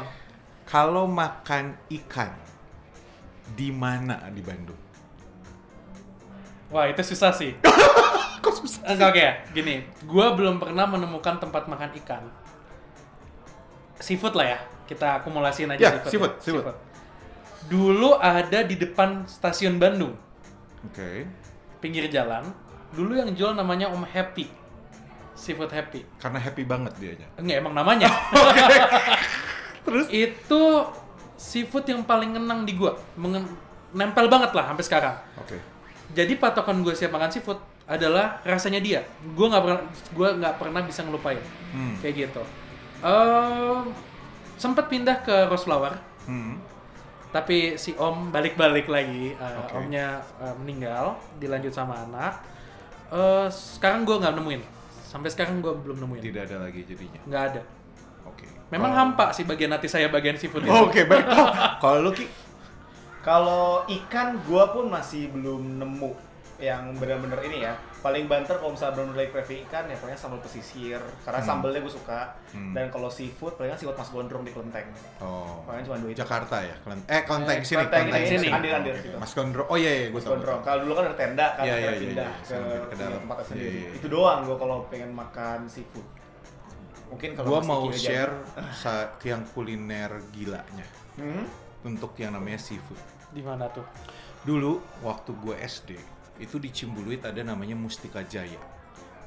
kalau 0.64 1.04
makan 1.04 1.76
ikan 1.92 2.32
di 3.52 3.68
mana 3.68 4.16
di 4.32 4.40
Bandung 4.40 4.80
wah 6.72 6.88
itu 6.88 7.04
susah 7.04 7.28
sih 7.36 7.52
kok 8.42 8.54
susah 8.64 8.96
oke 8.96 9.52
gini 9.52 9.84
gue 10.08 10.26
belum 10.40 10.56
pernah 10.56 10.88
menemukan 10.88 11.36
tempat 11.36 11.68
makan 11.68 11.92
ikan 12.00 12.24
seafood 14.00 14.32
lah 14.32 14.56
ya 14.56 14.60
kita 14.88 15.20
akumulasiin 15.20 15.68
aja 15.70 15.78
Ya, 15.78 15.90
seafood, 16.02 16.40
seafood, 16.40 16.64
seafood. 16.64 16.76
dulu 17.68 18.16
ada 18.16 18.64
di 18.64 18.74
depan 18.74 19.22
stasiun 19.24 19.76
Bandung 19.76 20.16
oke 20.82 21.28
pinggir 21.78 22.08
jalan 22.08 22.48
dulu 22.90 23.12
yang 23.12 23.28
jual 23.30 23.52
namanya 23.52 23.86
Om 23.88 24.02
Happy 24.02 24.48
seafood 25.36 25.68
Happy 25.68 26.02
karena 26.16 26.40
happy 26.40 26.64
banget 26.64 26.96
dianya 26.96 27.28
Enggak 27.36 27.56
emang 27.60 27.70
namanya. 27.72 28.08
Terus 29.84 30.06
itu 30.08 30.62
seafood 31.34 31.86
yang 31.86 32.02
paling 32.02 32.34
ngenang 32.34 32.64
di 32.64 32.74
gua, 32.74 32.98
Mengen- 33.14 33.48
nempel 33.88 34.26
banget 34.26 34.52
lah 34.52 34.68
sampai 34.68 34.84
sekarang. 34.84 35.14
oke 35.34 35.56
Jadi 36.08 36.36
patokan 36.36 36.80
gue 36.80 36.92
siap 36.92 37.08
makan 37.08 37.28
seafood 37.28 37.56
adalah 37.84 38.40
rasanya 38.42 38.80
dia. 38.80 39.00
Gua 39.32 39.48
nggak 39.48 39.62
pernah 39.62 39.80
gua 40.12 40.28
nggak 40.34 40.54
pernah 40.56 40.80
bisa 40.82 41.00
ngelupain. 41.04 41.40
Hmm. 41.70 41.96
Kayak 42.00 42.14
gitu. 42.26 42.42
Ehm, 43.00 43.92
sempat 44.58 44.86
pindah 44.86 45.18
ke 45.18 45.46
Rose 45.46 45.62
Flower, 45.62 45.94
Hmm. 46.24 46.58
tapi 47.28 47.74
si 47.74 47.94
Om 47.94 48.28
balik-balik 48.28 48.84
lagi. 48.86 49.32
Eh, 49.32 49.56
Oke. 49.58 49.78
Omnya 49.78 50.06
eh, 50.36 50.54
meninggal, 50.56 51.04
dilanjut 51.36 51.70
sama 51.70 52.02
anak. 52.02 52.42
Eh, 53.08 53.46
sekarang 53.48 54.02
gua 54.02 54.18
nggak 54.18 54.34
nemuin. 54.34 54.62
Sampai 55.00 55.30
sekarang 55.30 55.58
gua 55.58 55.72
belum 55.74 56.02
nemuin. 56.02 56.20
tidak 56.22 56.42
ada 56.44 56.56
lagi 56.60 56.84
jadinya 56.84 57.16
Nggak 57.24 57.42
ada. 57.48 57.62
oke 58.22 58.44
Memang 58.68 58.92
Kalau- 58.92 59.00
hampa 59.08 59.26
sih 59.32 59.40
bagian 59.42 59.72
hati 59.72 59.88
saya 59.88 60.06
bagian 60.06 60.36
seafood 60.36 60.60
oke 60.62 61.00
baik 61.02 61.24
Oh, 61.26 61.48
kalau 61.80 61.98
lu 62.02 62.12
ki 62.12 62.28
Kalau 63.18 63.82
ikan 63.86 64.36
gua 64.44 64.68
pun 64.68 64.86
masih 64.86 65.28
belum 65.28 65.80
nemu 65.80 66.12
yang 66.58 66.92
benar-benar 66.94 67.40
ini 67.40 67.62
ya. 67.62 67.72
Paling 67.98 68.24
banter 68.24 68.54
kalau 68.54 68.70
misalnya 68.70 68.94
belum 68.96 69.10
lagi 69.12 69.28
craving 69.28 69.60
ikan 69.64 69.84
ya 69.84 69.96
paling 69.96 70.14
sambal 70.14 70.38
pesisir 70.38 70.96
karena 71.20 71.36
Hmm. 71.36 71.48
sambelnya 71.48 71.80
gue 71.80 71.90
suka. 71.90 72.30
Hmm. 72.48 72.70
Dan 72.70 72.88
kalau 72.88 73.08
seafood 73.08 73.54
paling 73.54 73.74
seafood 73.74 73.94
Mas 73.94 74.06
Gondrong 74.08 74.40
di 74.40 74.50
Kelenteng. 74.50 74.86
oh 75.18 75.60
Paling 75.62 75.82
cuma 75.82 75.98
dua 75.98 76.08
itu. 76.08 76.16
Jakarta 76.16 76.56
ya 76.60 76.78
Kelen- 76.78 77.02
eh 77.04 77.22
Kelenteng 77.22 77.56
Eh, 77.56 77.64
sini 77.64 77.76
Kelenteng 77.80 78.02
Kelenteng 78.04 78.22
ini, 78.24 78.38
sini. 78.38 78.48
Andir-andir 78.48 78.94
gitu. 79.00 79.16
Mas 79.16 79.32
Gondro 79.32 79.62
oh 79.64 79.74
iya 79.74 79.90
iya 79.92 80.06
gue 80.06 80.14
Mas 80.14 80.22
tahu 80.22 80.32
Gondrong. 80.32 80.60
Kalau 80.62 80.78
dulu 80.80 80.92
kan 80.94 81.04
ada 81.04 81.16
tenda 81.16 81.46
kan 81.50 81.62
Iya, 81.62 81.72
akhirnya 81.72 81.82
iya, 81.82 81.90
iya, 81.90 82.02
pindah 82.04 82.24
iya. 82.24 82.38
ke, 82.38 82.46
Sampai 82.48 82.78
ke 82.78 82.94
dalam. 82.96 83.18
tempatnya 83.18 83.34
Iya, 83.36 83.48
sendiri. 83.48 83.70
iya, 83.72 83.82
iya. 83.84 83.90
Itu 83.94 84.06
doang 84.08 84.38
gua 84.44 84.56
kalau 84.56 84.76
pengen 84.86 85.10
makan 85.12 85.58
seafood. 85.66 86.06
Mungkin 87.08 87.30
kalau 87.32 87.48
gue 87.48 87.58
Mas 87.58 87.66
mau 87.66 87.82
share 87.90 88.32
sa- 88.80 89.10
yang 89.22 89.42
kuliner 89.48 90.10
gilanya 90.30 90.86
Hmm? 91.14 91.44
untuk 91.82 92.14
yang 92.14 92.30
namanya 92.30 92.56
seafood 92.56 93.00
Di 93.28 93.40
mana 93.40 93.66
tuh? 93.68 93.82
Dulu 94.40 94.78
waktu 95.02 95.34
gue 95.34 95.56
SD 95.58 95.90
itu 96.38 96.56
di 96.62 96.70
Cimbuluit 96.70 97.22
ada 97.22 97.42
namanya 97.42 97.74
Mustika 97.74 98.22
Jaya. 98.22 98.58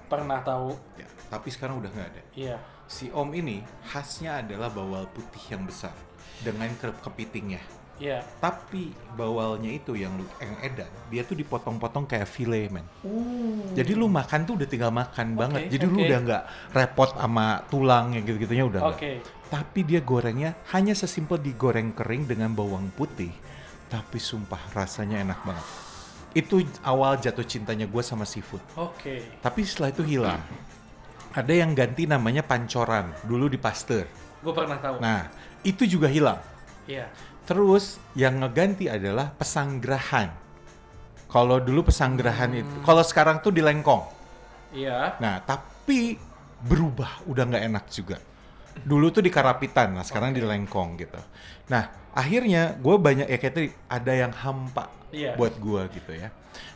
Pernah 0.07 0.43
tahu? 0.43 0.75
Ya, 0.99 1.07
tapi 1.31 1.47
sekarang 1.51 1.79
udah 1.79 1.91
nggak 1.91 2.09
ada. 2.11 2.21
Iya. 2.35 2.57
Si 2.91 3.07
Om 3.07 3.31
ini 3.31 3.63
khasnya 3.87 4.43
adalah 4.43 4.67
bawal 4.67 5.07
putih 5.15 5.55
yang 5.55 5.63
besar 5.63 5.95
dengan 6.43 6.67
ke 6.75 6.91
kepitingnya. 6.99 7.63
Iya. 8.01 8.25
Tapi 8.41 8.91
bawalnya 9.13 9.69
itu 9.69 9.93
yang 9.93 10.17
lu 10.17 10.25
yang 10.41 10.57
edan, 10.65 10.89
dia 11.13 11.21
tuh 11.21 11.37
dipotong-potong 11.37 12.09
kayak 12.09 12.25
file, 12.25 12.65
men. 12.73 12.83
Jadi 13.77 13.93
lu 13.93 14.09
makan 14.09 14.43
tuh 14.43 14.57
udah 14.57 14.67
tinggal 14.67 14.89
makan 14.89 15.37
banget. 15.37 15.69
Jadi 15.69 15.85
lu 15.85 16.01
oke. 16.01 16.05
udah 16.09 16.19
nggak 16.25 16.43
repot 16.73 17.09
sama 17.13 17.61
tulang 17.69 18.17
yang 18.17 18.25
gitu-gitunya 18.25 18.65
udah. 18.65 18.81
Oke. 18.89 19.21
Tapi 19.53 19.79
dia 19.85 20.01
gorengnya 20.01 20.57
hanya 20.73 20.97
sesimpel 20.97 21.37
digoreng 21.37 21.93
kering 21.93 22.25
dengan 22.25 22.51
bawang 22.57 22.89
putih. 22.97 23.29
Tapi 23.87 24.17
sumpah 24.17 24.59
rasanya 24.73 25.21
enak 25.21 25.39
banget. 25.45 25.90
Itu 26.31 26.63
awal 26.81 27.19
jatuh 27.19 27.43
cintanya 27.43 27.85
gue 27.85 28.03
sama 28.03 28.23
seafood. 28.23 28.63
Oke. 28.79 29.39
Tapi 29.43 29.67
setelah 29.67 29.91
itu 29.91 30.03
hilang. 30.03 30.39
Ada 31.31 31.53
yang 31.63 31.75
ganti 31.75 32.07
namanya 32.07 32.43
pancoran. 32.43 33.11
Dulu 33.27 33.51
di 33.51 33.59
Pasteur. 33.59 34.07
Gue 34.39 34.53
pernah 34.55 34.79
tahu. 34.79 34.99
Nah, 35.03 35.27
itu 35.63 35.83
juga 35.87 36.07
hilang. 36.07 36.39
Iya. 36.87 37.11
Terus 37.43 37.99
yang 38.15 38.39
ngeganti 38.39 38.87
adalah 38.87 39.33
pesanggrahan. 39.35 40.31
Kalau 41.31 41.63
dulu 41.63 41.87
pesanggrahan 41.87 42.51
itu, 42.59 42.75
kalau 42.83 43.03
sekarang 43.03 43.39
tuh 43.39 43.55
di 43.55 43.63
Lengkong. 43.63 44.03
Iya. 44.75 45.15
Nah, 45.19 45.39
tapi 45.39 46.19
berubah, 46.63 47.23
udah 47.27 47.43
nggak 47.47 47.63
enak 47.71 47.85
juga. 47.87 48.19
Dulu 48.71 49.11
tuh 49.11 49.23
di 49.23 49.31
Karapitan, 49.31 49.95
nah 49.95 50.03
sekarang 50.03 50.35
di 50.35 50.43
Lengkong 50.43 50.99
gitu. 50.99 51.19
Nah, 51.71 51.83
akhirnya 52.11 52.75
gue 52.75 52.95
banyak 52.99 53.25
ya 53.25 53.37
kayak 53.39 53.53
tadi 53.55 53.67
ada 53.87 54.11
yang 54.11 54.33
hampa 54.35 54.91
Iya. 55.09 55.35
buat 55.35 55.55
gue 55.55 55.81
gitu 55.95 56.11
ya. 56.11 56.27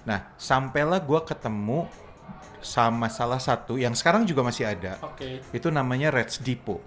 Nah, 0.04 0.32
sampailah 0.36 1.04
gue 1.04 1.20
ketemu 1.22 1.88
sama 2.60 3.08
salah 3.08 3.38
satu 3.38 3.76
yang 3.76 3.92
sekarang 3.94 4.24
juga 4.24 4.42
masih 4.42 4.66
ada. 4.66 4.96
Oke. 5.04 5.44
Itu 5.52 5.68
namanya 5.70 6.10
Reds 6.10 6.40
Depot. 6.40 6.80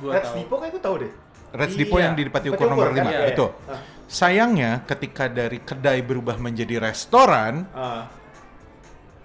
Gue 0.00 0.12
Red 0.12 0.24
tahu. 0.24 0.34
Depot 0.40 0.58
kayak 0.58 0.72
gue 0.72 0.82
tahu 0.82 0.96
deh. 1.04 1.12
Reds 1.48 1.74
Iya. 1.74 1.80
Depot 1.80 2.00
yang 2.00 2.12
di 2.12 2.22
Pati 2.26 2.48
Ukur 2.48 2.66
nomor 2.66 2.88
Ukur, 2.88 2.96
kan? 2.96 3.04
5 3.08 3.12
Iya, 3.12 3.20
iya. 3.20 3.28
itu. 3.32 3.46
Ah. 3.64 3.80
Sayangnya 4.08 4.70
ketika 4.84 5.24
dari 5.28 5.58
kedai 5.60 6.00
berubah 6.00 6.36
menjadi 6.36 6.80
restoran, 6.80 7.68
Ah, 7.72 8.08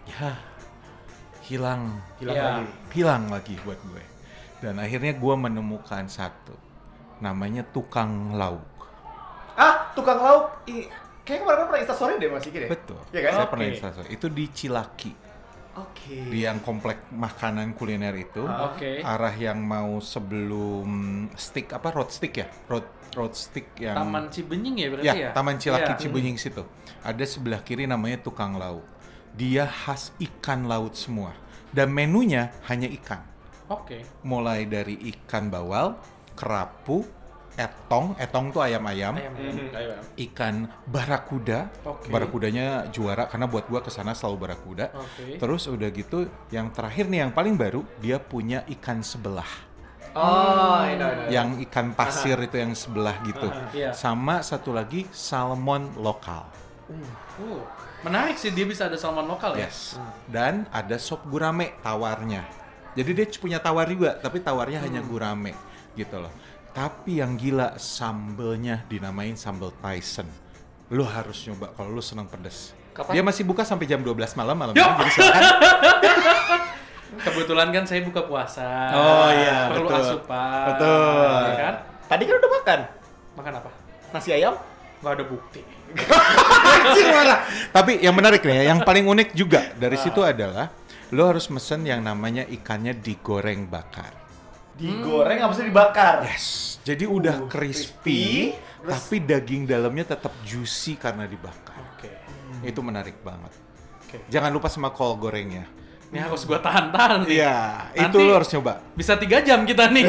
ya 0.06 0.36
hilang 1.44 2.00
hilang 2.20 2.36
Iya. 2.36 2.44
lagi. 2.48 2.66
hilang 2.92 3.24
lagi 3.28 3.56
buat 3.64 3.80
gue. 3.82 4.04
Dan 4.60 4.80
akhirnya 4.80 5.12
gue 5.12 5.36
menemukan 5.36 6.08
satu, 6.08 6.56
namanya 7.24 7.64
tukang 7.64 8.36
lauk. 8.36 8.68
Ah, 9.56 9.96
tukang 9.96 10.20
lauk. 10.20 10.68
I, 10.68 10.92
kayak 11.24 11.48
kemarin 11.48 11.64
pernah 11.72 11.82
instastory 11.82 12.20
deh 12.20 12.28
Mas 12.28 12.44
Iki 12.44 12.58
deh. 12.68 12.70
Betul. 12.70 13.00
Iya 13.16 13.22
kan? 13.24 13.32
Saya 13.32 13.46
Oke. 13.48 13.52
pernah 13.56 13.68
instastory. 13.72 14.08
Itu 14.12 14.28
di 14.28 14.46
Cilaki, 14.52 15.12
Oke. 15.80 16.18
di 16.28 16.40
yang 16.44 16.60
komplek 16.60 17.08
makanan 17.16 17.72
kuliner 17.80 18.12
itu. 18.20 18.44
Ah. 18.44 18.76
Oke. 18.76 19.00
Arah 19.00 19.32
yang 19.32 19.64
mau 19.64 20.04
sebelum 20.04 20.88
stick 21.40 21.72
apa 21.72 21.96
road 21.96 22.12
stick 22.12 22.36
ya? 22.36 22.52
Road 22.68 22.84
road 23.14 23.34
stick 23.38 23.78
yang 23.78 23.94
Taman 23.94 24.26
Cibenying 24.34 24.76
ya 24.76 24.88
berarti 24.90 25.08
ya, 25.08 25.14
ya? 25.16 25.30
Taman 25.32 25.56
Cilaki 25.62 25.92
Iya. 25.96 26.02
Cibenying 26.02 26.36
situ. 26.36 26.66
Ada 27.06 27.24
sebelah 27.24 27.64
kiri 27.64 27.88
namanya 27.88 28.20
tukang 28.20 28.60
lauk. 28.60 28.84
Dia 29.34 29.66
khas 29.66 30.12
ikan 30.20 30.68
laut 30.68 30.94
semua. 31.00 31.34
Dan 31.74 31.90
menunya 31.90 32.54
hanya 32.70 32.86
ikan. 33.02 33.26
Oke. 33.66 34.06
Mulai 34.22 34.70
dari 34.70 34.94
ikan 35.10 35.50
bawal, 35.50 35.98
kerapu, 36.34 37.08
etong, 37.54 38.18
etong 38.18 38.50
tuh 38.50 38.62
ayam-ayam, 38.66 39.14
Ayam. 39.14 39.34
Mhm, 39.34 39.70
Bang. 39.70 40.04
ikan 40.30 40.56
barakuda. 40.90 41.70
Oke. 41.86 42.10
Barakudanya 42.10 42.90
juara 42.90 43.30
karena 43.30 43.46
buat 43.46 43.70
gua 43.70 43.82
ke 43.86 43.94
sana 43.94 44.18
selalu 44.18 44.50
barakuda. 44.50 44.90
Oke. 44.94 45.38
Terus 45.38 45.70
udah 45.70 45.90
gitu, 45.94 46.26
yang 46.50 46.74
terakhir 46.74 47.06
nih 47.10 47.30
yang 47.30 47.32
paling 47.34 47.54
baru, 47.54 47.86
dia 48.02 48.18
punya 48.18 48.66
ikan 48.80 49.06
sebelah. 49.06 49.50
Oh. 50.14 50.86
Yang 51.30 51.66
ikan 51.70 51.98
pasir 51.98 52.38
itu 52.38 52.58
yang 52.58 52.78
sebelah 52.78 53.18
gitu. 53.26 53.50
Iya. 53.74 53.98
Sama 53.98 54.46
satu 54.46 54.70
lagi 54.70 55.10
salmon 55.10 55.90
lokal. 55.98 56.46
Uh, 57.42 57.66
menarik 58.06 58.38
sih 58.38 58.54
dia 58.54 58.68
bisa 58.68 58.86
ada 58.86 58.98
salmon 58.98 59.26
lokal 59.26 59.58
ya. 59.58 59.66
Yes. 59.66 59.98
Dan 60.30 60.70
ada 60.70 61.02
sop 61.02 61.26
gurame 61.26 61.74
tawarnya. 61.82 62.46
Jadi 62.94 63.10
dia 63.10 63.26
punya 63.42 63.58
tawar 63.58 63.90
juga, 63.90 64.14
tapi 64.22 64.38
tawarnya 64.38 64.86
hanya 64.86 65.02
gurame 65.02 65.58
gitu 65.94 66.18
loh. 66.20 66.34
Tapi 66.74 67.22
yang 67.22 67.38
gila 67.38 67.78
sambelnya 67.78 68.82
dinamain 68.90 69.38
sambel 69.38 69.70
Tyson. 69.78 70.26
Lu 70.90 71.06
harus 71.06 71.46
nyoba 71.46 71.70
kalau 71.78 71.94
lu 71.94 72.02
senang 72.02 72.26
pedes. 72.26 72.74
Kapan? 72.94 73.14
Dia 73.18 73.24
masih 73.26 73.44
buka 73.46 73.66
sampai 73.66 73.90
jam 73.90 74.02
12 74.02 74.38
malam 74.38 74.54
malam 74.54 74.74
Yo! 74.78 74.86
jadi 74.86 75.12
silakan. 75.14 75.44
Kebetulan 77.26 77.70
kan 77.70 77.84
saya 77.86 78.02
buka 78.02 78.26
puasa. 78.26 78.66
Oh, 78.94 79.30
iya, 79.30 79.70
Perlu 79.70 79.86
betul. 79.90 80.02
asupan. 80.02 80.66
Betul. 80.74 81.42
ya 81.46 81.62
kan? 81.62 81.76
Tadi 82.10 82.24
kan 82.26 82.36
udah 82.42 82.52
makan 82.52 82.80
Makan 83.34 83.54
apa? 83.62 83.72
nasi 84.14 84.30
ayam. 84.30 84.54
Gak 85.02 85.20
ada 85.20 85.26
bukti. 85.26 85.62
Anjing, 86.74 87.10
marah. 87.12 87.40
Tapi 87.70 88.00
yang 88.00 88.16
menarik 88.16 88.42
nih 88.46 88.64
ya, 88.64 88.74
yang 88.74 88.80
paling 88.82 89.04
unik 89.04 89.30
juga 89.36 89.74
dari 89.76 89.98
situ 90.00 90.24
adalah 90.24 90.72
lu 91.12 91.22
harus 91.28 91.50
mesen 91.52 91.84
yang 91.86 92.00
namanya 92.02 92.48
ikannya 92.48 92.96
digoreng 92.98 93.68
bakar. 93.68 94.23
Digoreng 94.74 95.38
nggak 95.38 95.50
mesti 95.50 95.64
dibakar. 95.64 96.18
Yes. 96.26 96.48
Jadi 96.84 97.06
udah 97.06 97.36
Uh, 97.40 97.48
crispy, 97.48 98.52
crispy, 98.52 98.58
terus- 98.82 98.92
tapi 98.92 99.16
daging 99.22 99.64
dalamnya 99.64 100.06
tetap 100.10 100.34
juicy 100.44 100.98
karena 100.98 101.24
dibakar. 101.24 101.78
Oke. 101.96 102.10
Itu 102.62 102.82
menarik 102.82 103.22
banget. 103.22 103.54
Oke. 104.04 104.18
Jangan 104.28 104.50
lupa 104.50 104.68
sama 104.68 104.90
kol 104.90 105.16
gorengnya. 105.16 105.64
Ini 106.14 106.22
harus 106.22 106.46
gua 106.46 106.62
tahan-tahan 106.62 107.26
nih. 107.26 107.42
Iya, 107.42 107.58
Nanti- 107.98 108.06
itu 108.06 108.18
lo 108.22 108.34
harus 108.38 108.50
coba. 108.50 108.82
Bisa 108.94 109.18
tiga 109.18 109.42
jam 109.42 109.66
kita 109.66 109.90
nih. 109.90 110.06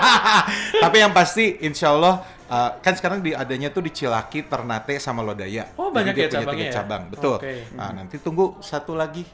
Tapi 0.84 0.96
yang 1.00 1.16
pasti, 1.16 1.56
insya 1.64 1.96
Allah, 1.96 2.20
uh, 2.44 2.76
kan 2.80 2.92
sekarang 2.92 3.24
di 3.24 3.32
adanya 3.32 3.72
tuh 3.72 3.80
di 3.80 3.88
Cilaki, 3.88 4.44
Ternate, 4.44 5.00
sama 5.00 5.24
Lodaya. 5.24 5.72
Oh, 5.80 5.88
Jadi 5.88 5.96
banyak 5.96 6.12
dia 6.12 6.20
ya 6.20 6.28
punya 6.28 6.36
cabangnya 6.36 6.60
tiga 6.60 6.68
ya? 6.68 6.76
cabang, 6.76 7.02
betul. 7.08 7.36
Oke. 7.40 7.52
Nah, 7.72 7.90
nanti 7.94 8.16
tunggu 8.20 8.60
satu 8.60 8.92
lagi 8.92 9.24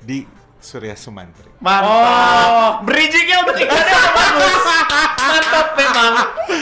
di 0.00 0.24
Surya 0.62 0.94
Sumantri. 0.94 1.50
Mantap. 1.58 1.90
Oh. 1.90 2.70
Bridgingnya 2.86 3.42
udah 3.42 3.56
ikannya 3.58 3.98
bagus. 4.14 4.62
Mantap 5.18 5.68
memang. 5.74 6.12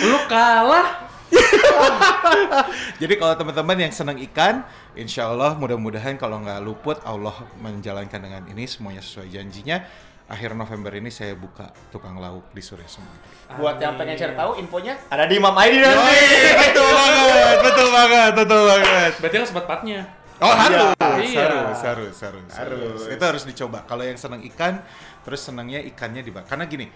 Lu 0.08 0.18
kalah. 0.24 0.88
Jadi 3.02 3.14
kalau 3.20 3.34
teman-teman 3.38 3.76
yang 3.86 3.92
senang 3.94 4.18
ikan, 4.32 4.66
insya 4.98 5.30
Allah 5.30 5.54
mudah-mudahan 5.54 6.18
kalau 6.18 6.42
nggak 6.42 6.58
luput, 6.64 6.98
Allah 7.06 7.36
menjalankan 7.60 8.18
dengan 8.18 8.42
ini 8.50 8.66
semuanya 8.66 9.04
sesuai 9.04 9.30
janjinya. 9.30 9.84
Akhir 10.30 10.54
November 10.54 10.94
ini 10.94 11.10
saya 11.10 11.34
buka 11.34 11.74
tukang 11.90 12.14
lauk 12.14 12.54
di 12.54 12.62
Surya 12.62 12.86
Sumantri. 12.86 13.30
Buat 13.58 13.82
yang 13.82 13.98
pengen 13.98 14.14
cari 14.14 14.34
tahu 14.38 14.62
infonya 14.62 14.94
ada 15.10 15.26
di 15.26 15.42
Imam 15.42 15.50
ID 15.50 15.82
nanti. 15.82 16.22
betul 16.70 16.86
banget, 16.86 17.56
betul 17.66 17.88
banget, 17.90 18.32
betul 18.38 18.62
banget. 18.62 19.12
Berarti 19.18 19.36
harus 19.42 19.50
empat-empatnya. 19.50 20.00
Oh 20.40 20.48
harus, 20.56 20.96
Iya. 21.20 21.44
harus, 21.44 21.80
harus, 21.80 21.80
harus, 21.84 22.16
harus. 22.16 22.52
Harus. 22.56 23.00
Itu 23.12 23.24
harus 23.24 23.44
dicoba. 23.44 23.84
Kalau 23.84 24.00
yang 24.00 24.16
senang 24.16 24.40
ikan, 24.48 24.80
terus 25.20 25.44
senangnya 25.44 25.84
ikannya 25.84 26.24
dibakar. 26.24 26.56
Karena 26.56 26.64
gini, 26.64 26.88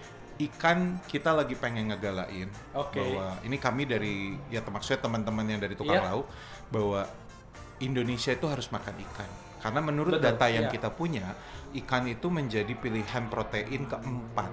ikan 0.49 0.97
kita 1.05 1.31
lagi 1.31 1.53
pengen 1.53 1.93
ngegalain 1.93 2.49
Oke. 2.73 2.97
bahwa 2.97 3.37
ini 3.45 3.55
kami 3.61 3.85
dari 3.85 4.33
ya 4.49 4.65
termaksudnya 4.65 4.99
teman-teman 4.99 5.45
yang 5.45 5.61
dari 5.61 5.77
tukang 5.77 6.01
Iya. 6.01 6.09
lauk 6.09 6.25
bahwa 6.73 7.05
Indonesia 7.79 8.33
itu 8.33 8.45
harus 8.49 8.67
makan 8.73 8.95
ikan. 8.99 9.29
Karena 9.61 9.79
menurut 9.81 10.17
Betul, 10.17 10.25
data 10.25 10.45
yang 10.49 10.65
iya. 10.69 10.73
kita 10.73 10.89
punya, 10.89 11.25
ikan 11.85 12.05
itu 12.09 12.27
menjadi 12.29 12.73
pilihan 12.73 13.29
protein 13.29 13.85
keempat. 13.85 14.51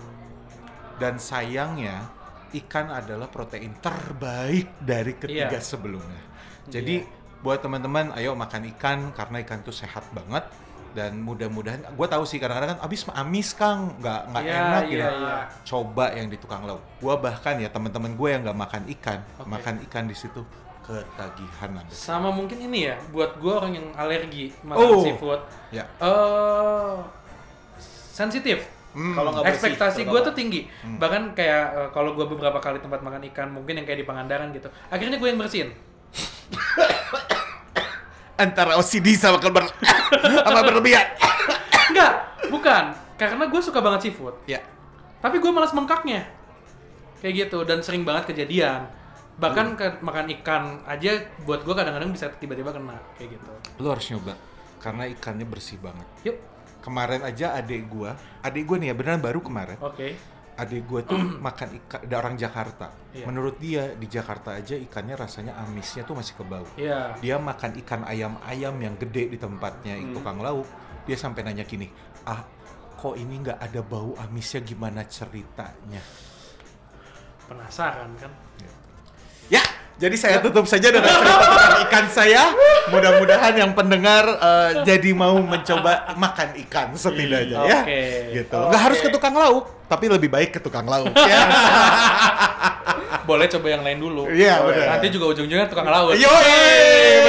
Dan 1.00 1.16
sayangnya 1.16 2.12
ikan 2.52 2.92
adalah 2.92 3.32
protein 3.32 3.72
terbaik 3.80 4.76
dari 4.84 5.16
ketiga 5.16 5.56
Iya. 5.56 5.64
sebelumnya. 5.64 6.20
Jadi 6.68 7.21
buat 7.42 7.58
teman-teman, 7.58 8.14
ayo 8.14 8.38
makan 8.38 8.70
ikan 8.74 9.10
karena 9.12 9.42
ikan 9.42 9.60
tuh 9.66 9.74
sehat 9.74 10.06
banget 10.14 10.46
dan 10.92 11.16
mudah-mudahan 11.24 11.80
gue 11.88 12.06
tahu 12.06 12.22
sih 12.28 12.36
kadang-kadang 12.36 12.76
kan 12.76 12.80
abis 12.84 13.08
amis 13.16 13.56
kang 13.56 13.96
nggak 13.96 14.28
nggak 14.28 14.42
Iya, 14.44 14.56
enak 14.60 14.82
iya, 14.84 14.92
gitu 14.92 15.08
iya. 15.24 15.36
coba 15.64 16.04
yang 16.12 16.28
di 16.28 16.36
tukang 16.36 16.68
lauk 16.68 16.84
gue 17.00 17.14
bahkan 17.16 17.56
ya 17.56 17.72
teman-teman 17.72 18.12
gue 18.12 18.28
yang 18.28 18.44
nggak 18.44 18.58
makan 18.60 18.82
ikan 19.00 19.18
Oke. 19.40 19.48
makan 19.48 19.74
ikan 19.88 20.04
di 20.04 20.12
situ 20.12 20.44
ketagihan 20.84 21.80
ada 21.80 21.94
Sama 21.94 22.28
mungkin 22.34 22.58
ini 22.58 22.90
ya, 22.90 22.98
buat 23.14 23.38
gua 23.38 23.62
orang 23.62 23.78
yang 23.78 23.86
alergi 23.94 24.50
makan 24.66 24.82
Oh. 24.82 25.00
seafood. 25.06 25.40
ya 25.70 25.86
Eh 26.02 26.94
sensitif. 28.12 28.66
Hmm. 28.92 29.16
Kalau 29.16 29.30
nggak 29.32 29.44
bersih, 29.48 29.72
Ekspektasi 29.72 30.00
gue 30.04 30.20
tuh 30.20 30.34
tinggi. 30.36 30.60
Hmm. 30.84 31.00
Bahkan 31.00 31.32
kayak 31.32 31.64
eh, 31.72 31.88
kalau 31.96 32.12
gue 32.12 32.26
beberapa 32.28 32.60
kali 32.60 32.76
tempat 32.82 33.00
makan 33.00 33.24
ikan, 33.32 33.48
mungkin 33.48 33.80
yang 33.80 33.86
kayak 33.88 34.04
di 34.04 34.06
Pangandaran 34.06 34.52
gitu. 34.52 34.68
Akhirnya 34.92 35.16
gue 35.16 35.28
yang 35.32 35.40
bersihin. 35.40 35.72
Antara 38.34 38.74
OCD 38.76 39.14
sama 39.14 39.38
keber 39.38 39.68
sama 40.42 40.60
berlebihan 40.62 41.06
Enggak, 41.92 42.14
bukan. 42.48 42.84
Karena 43.20 43.44
gue 43.44 43.60
suka 43.60 43.84
banget 43.84 44.08
seafood. 44.08 44.32
ya 44.48 44.64
Tapi 45.20 45.36
gue 45.36 45.50
malas 45.52 45.76
mengkaknya. 45.76 46.24
Kayak 47.20 47.34
gitu 47.46 47.58
dan 47.62 47.84
sering 47.84 48.02
banget 48.02 48.32
kejadian. 48.32 48.88
Bahkan 49.36 49.76
ke 49.76 49.86
makan 50.00 50.32
ikan 50.40 50.80
aja 50.82 51.20
buat 51.44 51.60
gue 51.62 51.74
kadang-kadang 51.76 52.08
bisa 52.10 52.32
tiba-tiba 52.36 52.72
kena 52.72 52.96
kayak 53.16 53.36
gitu. 53.36 53.52
lu 53.78 53.88
harus 53.88 54.08
nyoba 54.08 54.34
karena 54.78 55.04
ikannya 55.08 55.46
bersih 55.46 55.78
banget 55.80 56.04
Yuk, 56.22 56.36
kemarin 56.80 57.22
aja 57.22 57.56
adik 57.56 57.88
gue 57.88 58.10
adik 58.40 58.62
gue 58.64 58.76
nih 58.78 58.88
ya 58.90 58.94
beneran 58.94 59.20
baru 59.20 59.40
kemarin 59.40 59.76
oke. 59.80 60.14
Adik 60.52 60.84
gue 60.84 61.00
tuh 61.06 61.16
makan 61.46 61.68
ikan, 61.84 62.00
ada 62.04 62.16
orang 62.18 62.34
Jakarta. 62.36 62.92
Iya. 63.12 63.24
Menurut 63.24 63.56
dia 63.56 63.92
di 63.96 64.06
Jakarta 64.06 64.56
aja 64.56 64.76
ikannya 64.76 65.16
rasanya 65.16 65.52
amisnya 65.60 66.04
tuh 66.04 66.16
masih 66.18 66.34
kebau. 66.36 66.64
Iya. 66.76 67.16
Dia 67.20 67.36
makan 67.40 67.76
ikan 67.84 68.02
ayam-ayam 68.04 68.74
yang 68.76 68.94
gede 69.00 69.32
di 69.32 69.38
tempatnya 69.40 69.96
Hmm. 69.96 70.12
tukang 70.12 70.38
lauk. 70.38 70.68
Dia 71.02 71.18
sampai 71.18 71.42
nanya 71.42 71.66
gini, 71.66 71.90
ah 72.24 72.46
kok 72.94 73.18
ini 73.18 73.42
nggak 73.42 73.58
ada 73.58 73.80
bau 73.82 74.14
amisnya 74.14 74.62
gimana 74.62 75.02
ceritanya? 75.08 75.98
Penasaran 77.50 78.10
kan? 78.16 78.30
Ya, 79.50 79.58
jadi 80.02 80.16
saya 80.18 80.36
tutup 80.42 80.66
saja 80.66 80.90
dengan 80.90 81.06
cerita 81.06 81.46
tentang 81.46 81.82
ikan 81.86 82.06
saya. 82.10 82.42
Mudah-mudahan 82.90 83.54
yang 83.54 83.70
pendengar 83.70 84.26
eh, 84.34 84.70
jadi 84.82 85.14
mau 85.14 85.38
mencoba 85.38 86.18
makan 86.18 86.58
ikan 86.66 86.90
setidaknya 86.98 87.62
ya. 87.62 87.80
Oke. 87.86 88.02
Gitu. 88.34 88.58
Nggak 88.58 88.82
harus 88.82 88.98
ke 88.98 89.08
tukang 89.14 89.38
lauk, 89.38 89.70
tapi 89.86 90.10
lebih 90.10 90.26
baik 90.26 90.58
ke 90.58 90.60
tukang 90.60 90.90
lauk 90.90 91.14
ya. 91.14 91.38
Boleh 93.30 93.46
coba 93.46 93.66
yang 93.70 93.86
lain 93.86 94.02
dulu. 94.02 94.26
Iya, 94.26 94.66
benar. 94.66 94.98
Nanti 94.98 95.06
juga 95.14 95.30
ujung-ujungnya 95.30 95.70
tukang 95.70 95.86
laut. 95.86 96.18
Yo, 96.18 96.26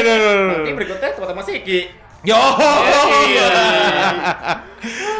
benar. 0.01 0.19
Nanti 0.57 0.71
berikutnya 0.73 1.13
tempat 1.13 1.37
Mas 1.37 1.49
Iki. 1.53 1.79
Yo. 2.25 2.41
Iya. 3.29 3.47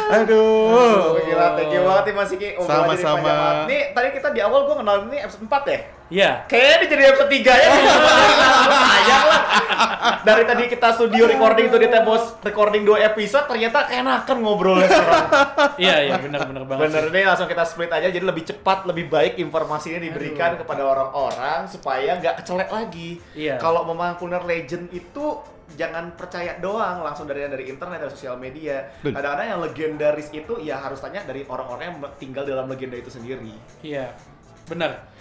Aduh. 0.04 0.74
Oh, 0.74 1.22
gila, 1.22 1.54
thank 1.56 1.70
you 1.70 1.86
banget 1.86 2.04
nih 2.10 2.14
Mas 2.18 2.30
Iki. 2.34 2.48
Sama-sama. 2.66 3.64
Nih, 3.70 3.94
tadi 3.94 4.08
kita 4.10 4.28
di 4.34 4.40
awal 4.42 4.66
gua 4.66 4.82
kenal 4.82 5.06
ini 5.06 5.22
episode 5.22 5.46
4 5.46 5.70
ya? 5.70 5.78
Iya. 6.12 6.44
Kayaknya 6.44 6.74
ini 6.76 6.86
jadi 6.92 7.02
episode 7.12 7.30
3 7.32 7.48
ya. 7.48 7.68
Sayang 8.68 9.24
lah. 9.24 9.42
Dari 10.20 10.42
tadi 10.44 10.62
kita 10.68 10.88
studio 10.96 11.24
recording 11.24 11.72
tuh 11.72 11.80
di 11.80 11.88
tembus 11.88 12.36
recording 12.44 12.84
2 12.84 13.08
episode, 13.08 13.48
ternyata 13.48 13.88
keenakan 13.88 14.36
ngobrolnya 14.44 14.88
sekarang. 14.88 15.26
Iya, 15.80 15.96
iya, 16.04 16.14
benar-benar 16.20 16.64
banget. 16.68 16.82
Bener 16.88 17.04
nih 17.08 17.24
langsung 17.24 17.48
kita 17.48 17.64
split 17.64 17.92
aja 17.92 18.08
jadi 18.12 18.24
lebih 18.24 18.44
cepat, 18.44 18.84
lebih 18.84 19.08
baik 19.08 19.40
informasinya 19.40 20.00
diberikan 20.00 20.60
kepada 20.60 20.84
orang-orang 20.84 21.68
supaya 21.72 22.20
nggak 22.20 22.44
kecelek 22.44 22.68
lagi. 22.68 23.20
Iya. 23.32 23.56
Kalau 23.56 23.88
memang 23.88 24.20
kuliner 24.20 24.44
legend 24.44 24.92
itu 24.92 25.40
jangan 25.74 26.12
percaya 26.12 26.60
doang 26.60 27.00
langsung 27.00 27.24
dari 27.24 27.48
dari 27.48 27.64
internet 27.72 28.04
dari 28.04 28.12
sosial 28.12 28.36
media. 28.36 28.92
Kadang-kadang 29.00 29.56
yang 29.56 29.60
legendaris 29.64 30.28
itu 30.36 30.60
ya 30.60 30.84
harus 30.84 31.00
tanya 31.00 31.24
dari 31.24 31.48
orang-orang 31.48 31.96
yang 31.96 31.98
tinggal 32.20 32.44
dalam 32.44 32.68
legenda 32.68 33.00
itu 33.00 33.08
sendiri. 33.08 33.56
Iya. 33.80 34.12
Benar. 34.68 35.13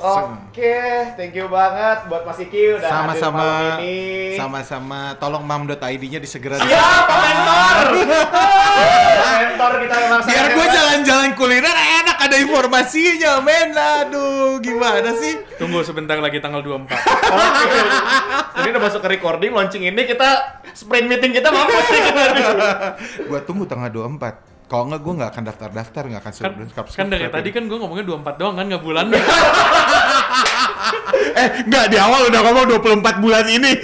Oke, 0.00 0.80
thank 1.20 1.36
you 1.36 1.44
banget 1.52 2.08
buat 2.08 2.24
Mas 2.24 2.40
Iki 2.40 2.80
udah 2.80 2.88
hadir 2.88 3.20
Sama-sama. 3.20 3.36
malam 3.44 3.78
ini. 3.84 4.00
Sama-sama. 4.40 5.00
Tolong 5.20 5.44
mam.id-nya 5.44 6.16
disegera. 6.16 6.56
Siap, 6.56 7.04
Mentor. 7.12 7.86
Mentor 9.44 9.72
kita 9.84 9.94
memang 10.00 10.20
Biar 10.24 10.46
gue 10.56 10.66
jalan-jalan 10.72 11.30
kuliner 11.36 11.76
enak 11.76 12.16
ada 12.24 12.36
informasinya, 12.40 13.32
men. 13.44 13.76
Aduh, 13.76 14.56
gimana 14.64 15.12
sih? 15.12 15.36
Tunggu 15.60 15.84
sebentar 15.84 16.16
lagi 16.16 16.40
tanggal 16.40 16.64
24. 16.64 16.88
Oke. 16.88 17.80
Jadi 18.58 18.68
udah 18.72 18.82
masuk 18.82 19.00
ke 19.04 19.08
recording, 19.12 19.52
launching 19.52 19.84
ini 19.84 20.02
kita 20.08 20.60
sprint 20.72 21.04
meeting 21.04 21.36
kita 21.36 21.52
mampus 21.52 21.86
nih 21.92 22.00
kita. 22.00 22.24
Gua 23.28 23.40
tunggu 23.44 23.68
tanggal 23.68 23.92
24. 23.92 24.51
Kalau 24.72 24.88
enggak 24.88 25.04
gue 25.04 25.12
nggak 25.20 25.30
akan 25.36 25.44
daftar-daftar, 25.52 26.02
nggak 26.08 26.22
akan 26.24 26.32
Kan, 26.32 26.52
subscribe. 26.72 26.96
kan 26.96 27.06
dari 27.12 27.28
tadi 27.28 27.48
kan 27.52 27.68
gue 27.68 27.76
ngomongnya 27.76 28.08
24 28.08 28.40
doang 28.40 28.56
kan, 28.56 28.64
nggak 28.72 28.80
bulan. 28.80 29.06
Eh, 31.32 31.48
enggak 31.64 31.86
di 31.92 31.96
awal 32.00 32.28
udah 32.28 32.40
ngomong 32.44 32.66
24 32.82 33.22
bulan 33.24 33.44
ini. 33.48 33.72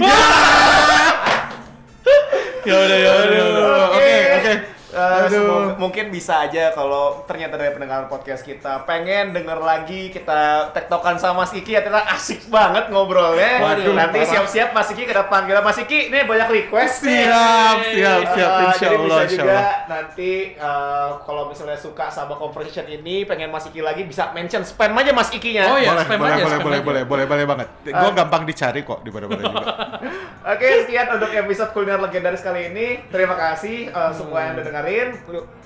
ya 2.69 2.75
udah, 2.77 2.99
ya 2.99 3.11
udah. 3.15 3.37
ya 3.37 3.45
udah. 3.45 3.87
Oke, 3.95 4.17
oke. 4.41 4.53
Eh, 4.99 5.27
Aduh. 5.31 5.79
mungkin 5.79 6.11
bisa 6.11 6.43
aja 6.43 6.75
kalau 6.75 7.23
ternyata 7.23 7.55
dari 7.55 7.71
pendengar 7.71 8.11
podcast 8.11 8.43
kita 8.43 8.83
pengen 8.83 9.31
denger 9.31 9.63
lagi 9.63 10.11
kita 10.11 10.75
tektokan 10.75 11.15
sama 11.15 11.47
Mas 11.47 11.55
Iki 11.55 11.71
ya 11.71 11.87
ternyata 11.87 12.11
asik 12.19 12.51
banget 12.51 12.91
ngobrolnya. 12.91 13.63
Waduh, 13.63 13.95
Nanti 13.95 14.27
siap-siap 14.27 14.75
Mas 14.75 14.91
Iki 14.91 15.07
kita 15.07 15.31
panggil 15.31 15.55
Mas 15.63 15.79
Iki 15.79 16.11
nih 16.11 16.27
banyak 16.27 16.49
request 16.51 17.07
nih. 17.07 17.31
Siap, 17.31 17.79
siap, 17.95 18.21
siap. 18.35 18.51
Eh, 18.51 18.65
Insya 18.69 18.83
jadi 18.83 18.97
Allah, 18.97 19.07
bisa 19.07 19.23
insya 19.23 19.39
juga 19.39 19.55
Allah. 19.55 19.71
nanti 19.87 20.33
eh, 20.59 21.09
kalau 21.23 21.43
misalnya 21.47 21.79
suka 21.79 22.11
sama 22.11 22.35
conversation 22.35 22.85
ini 22.85 23.23
pengen 23.23 23.49
Mas 23.49 23.71
Iki 23.71 23.81
lagi 23.81 24.03
bisa 24.03 24.35
mention 24.35 24.67
spam 24.67 24.91
aja 24.93 25.15
Mas 25.15 25.31
Ikinya. 25.31 25.63
Oh, 25.71 25.79
iya. 25.79 25.95
boleh, 25.95 26.05
spam 26.05 26.19
boleh, 26.19 26.33
aja, 26.35 26.43
boleh, 26.43 26.51
spam 26.51 26.67
boleh, 26.67 26.79
aja. 26.79 26.87
boleh, 26.87 27.03
boleh, 27.07 27.25
boleh 27.25 27.45
banget. 27.47 27.69
Gue 27.87 28.11
gampang 28.13 28.43
dicari 28.43 28.81
kok 28.83 28.99
di 29.01 29.11
mana-mana 29.15 29.43
juga. 29.47 29.67
Oke, 30.59 30.69
sekian 30.83 31.07
untuk 31.13 31.31
episode 31.31 31.71
kuliner 31.71 32.01
legendaris 32.01 32.43
kali 32.43 32.73
ini. 32.73 32.87
Terima 33.13 33.39
kasih 33.39 33.89
eh, 33.89 34.13
semua 34.13 34.43
yang 34.43 34.59
udah 34.59 34.67
dengerin. 34.67 34.87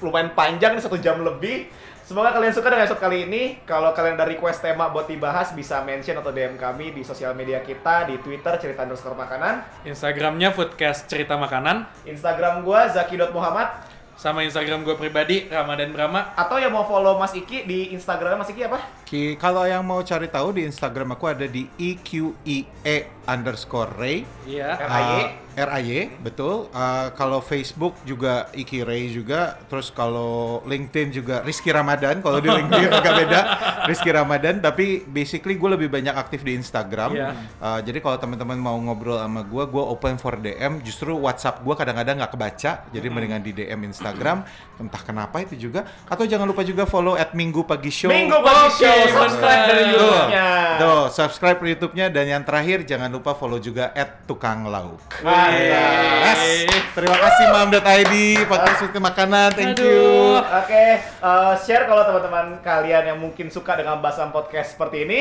Lumayan 0.02 0.30
panjang 0.34 0.74
nih 0.74 0.82
satu 0.82 0.98
jam 0.98 1.22
lebih. 1.22 1.70
Semoga 2.02 2.34
kalian 2.34 2.50
suka 2.50 2.68
dengan 2.68 2.84
episode 2.84 2.98
kali 2.98 3.30
ini. 3.30 3.42
Kalau 3.62 3.94
kalian 3.94 4.18
ada 4.18 4.26
request 4.26 4.60
tema 4.60 4.90
buat 4.90 5.06
dibahas, 5.06 5.54
bisa 5.54 5.80
mention 5.86 6.18
atau 6.18 6.34
DM 6.34 6.58
kami 6.58 6.90
di 6.90 7.06
sosial 7.06 7.32
media 7.32 7.62
kita 7.62 8.10
di 8.10 8.18
Twitter 8.20 8.58
cerita 8.58 8.82
underscore 8.82 9.14
makanan, 9.14 9.62
Instagramnya 9.86 10.50
Foodcast 10.52 11.06
Cerita 11.06 11.38
Makanan, 11.38 11.86
Instagram 12.04 12.66
gua 12.66 12.90
zaki.muhammad 12.90 13.86
sama 14.18 14.44
Instagram 14.44 14.84
gue 14.86 14.94
pribadi 14.94 15.50
Ramadan 15.50 15.90
Brahma. 15.90 16.36
atau 16.36 16.60
yang 16.60 16.70
mau 16.70 16.84
follow 16.86 17.18
Mas 17.18 17.32
Iki 17.34 17.64
di 17.64 17.78
Instagramnya 17.96 18.38
Mas 18.44 18.50
Iki 18.54 18.70
apa? 18.70 19.01
Ki- 19.12 19.36
Kalau 19.36 19.68
yang 19.68 19.84
mau 19.84 20.00
cari 20.00 20.24
tahu 20.24 20.56
di 20.56 20.64
Instagram 20.64 21.12
aku 21.12 21.28
ada 21.28 21.44
di 21.44 21.68
E 21.76 21.92
EQIE 22.00 23.20
underscore 23.28 23.92
Ray. 23.94 24.24
Iya. 24.48 24.74
RAY. 24.80 25.20
Uh, 25.20 25.28
RAY, 25.52 26.08
betul. 26.24 26.72
Uh, 26.72 27.12
kalau 27.12 27.44
Facebook 27.44 27.92
juga 28.08 28.48
Iki 28.56 28.88
Ray 28.88 29.12
juga. 29.12 29.60
Terus 29.68 29.92
kalau 29.92 30.64
LinkedIn 30.64 31.12
juga 31.12 31.44
Rizky 31.44 31.68
Ramadan. 31.70 32.24
Kalau 32.24 32.40
di 32.40 32.48
LinkedIn 32.48 32.88
agak 32.98 33.12
beda, 33.20 33.40
Rizky 33.84 34.10
Ramadan. 34.10 34.64
Tapi 34.64 35.04
basically 35.04 35.60
gue 35.60 35.70
lebih 35.70 35.92
banyak 35.92 36.16
aktif 36.16 36.40
di 36.40 36.56
Instagram. 36.56 37.12
Iya. 37.12 37.28
Uh, 37.60 37.80
jadi 37.84 38.00
kalau 38.00 38.16
teman-teman 38.16 38.56
mau 38.56 38.80
ngobrol 38.80 39.20
sama 39.20 39.44
gue, 39.44 39.64
gue 39.68 39.84
open 39.84 40.16
for 40.16 40.40
DM. 40.40 40.80
Justru 40.80 41.14
WhatsApp 41.14 41.60
gue 41.60 41.74
kadang-kadang 41.76 42.16
nggak 42.24 42.32
kebaca. 42.32 42.72
Jadi 42.88 43.06
mendingan 43.12 43.44
di 43.44 43.52
DM 43.52 43.92
Instagram. 43.92 44.42
Entah 44.80 45.02
kenapa 45.04 45.36
itu 45.44 45.54
juga. 45.54 45.84
Atau 46.08 46.24
jangan 46.24 46.48
lupa 46.48 46.64
juga 46.64 46.88
follow 46.88 47.14
at 47.14 47.36
Minggu 47.36 47.62
Pagi 47.68 47.92
Show. 47.92 48.08
Minggu 48.10 48.40
pagi 48.40 48.72
Oke, 48.72 48.82
show, 48.82 49.01
subscribe 49.08 49.62
dari 49.66 49.84
YouTube-nya. 49.90 50.48
tuh, 50.78 51.02
subscribe 51.10 51.58
YouTube-nya 51.58 52.06
dan 52.12 52.24
yang 52.28 52.42
terakhir 52.46 52.86
jangan 52.86 53.10
lupa 53.10 53.34
follow 53.34 53.58
juga 53.58 53.90
at 53.96 54.26
tukang 54.28 54.68
lauk. 54.68 55.02
Mantap. 55.24 56.36
Yes. 56.38 56.70
Terima 56.92 57.16
kasih 57.18 57.44
mam.id, 57.50 58.14
podcast 58.46 58.78
Suka 58.84 58.98
makanan, 59.00 59.48
thank 59.56 59.78
you. 59.80 60.38
Oke, 60.38 60.84
eh, 61.02 61.52
share 61.64 61.88
kalau 61.88 62.06
teman-teman 62.06 62.60
kalian 62.60 63.14
yang 63.14 63.18
mungkin 63.18 63.50
suka 63.50 63.74
dengan 63.78 63.98
bahasan 63.98 64.30
podcast 64.30 64.76
seperti 64.76 65.08
ini. 65.08 65.20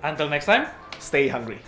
Until 0.00 0.28
next 0.28 0.46
time. 0.48 0.68
Stay 1.00 1.28
hungry. 1.28 1.60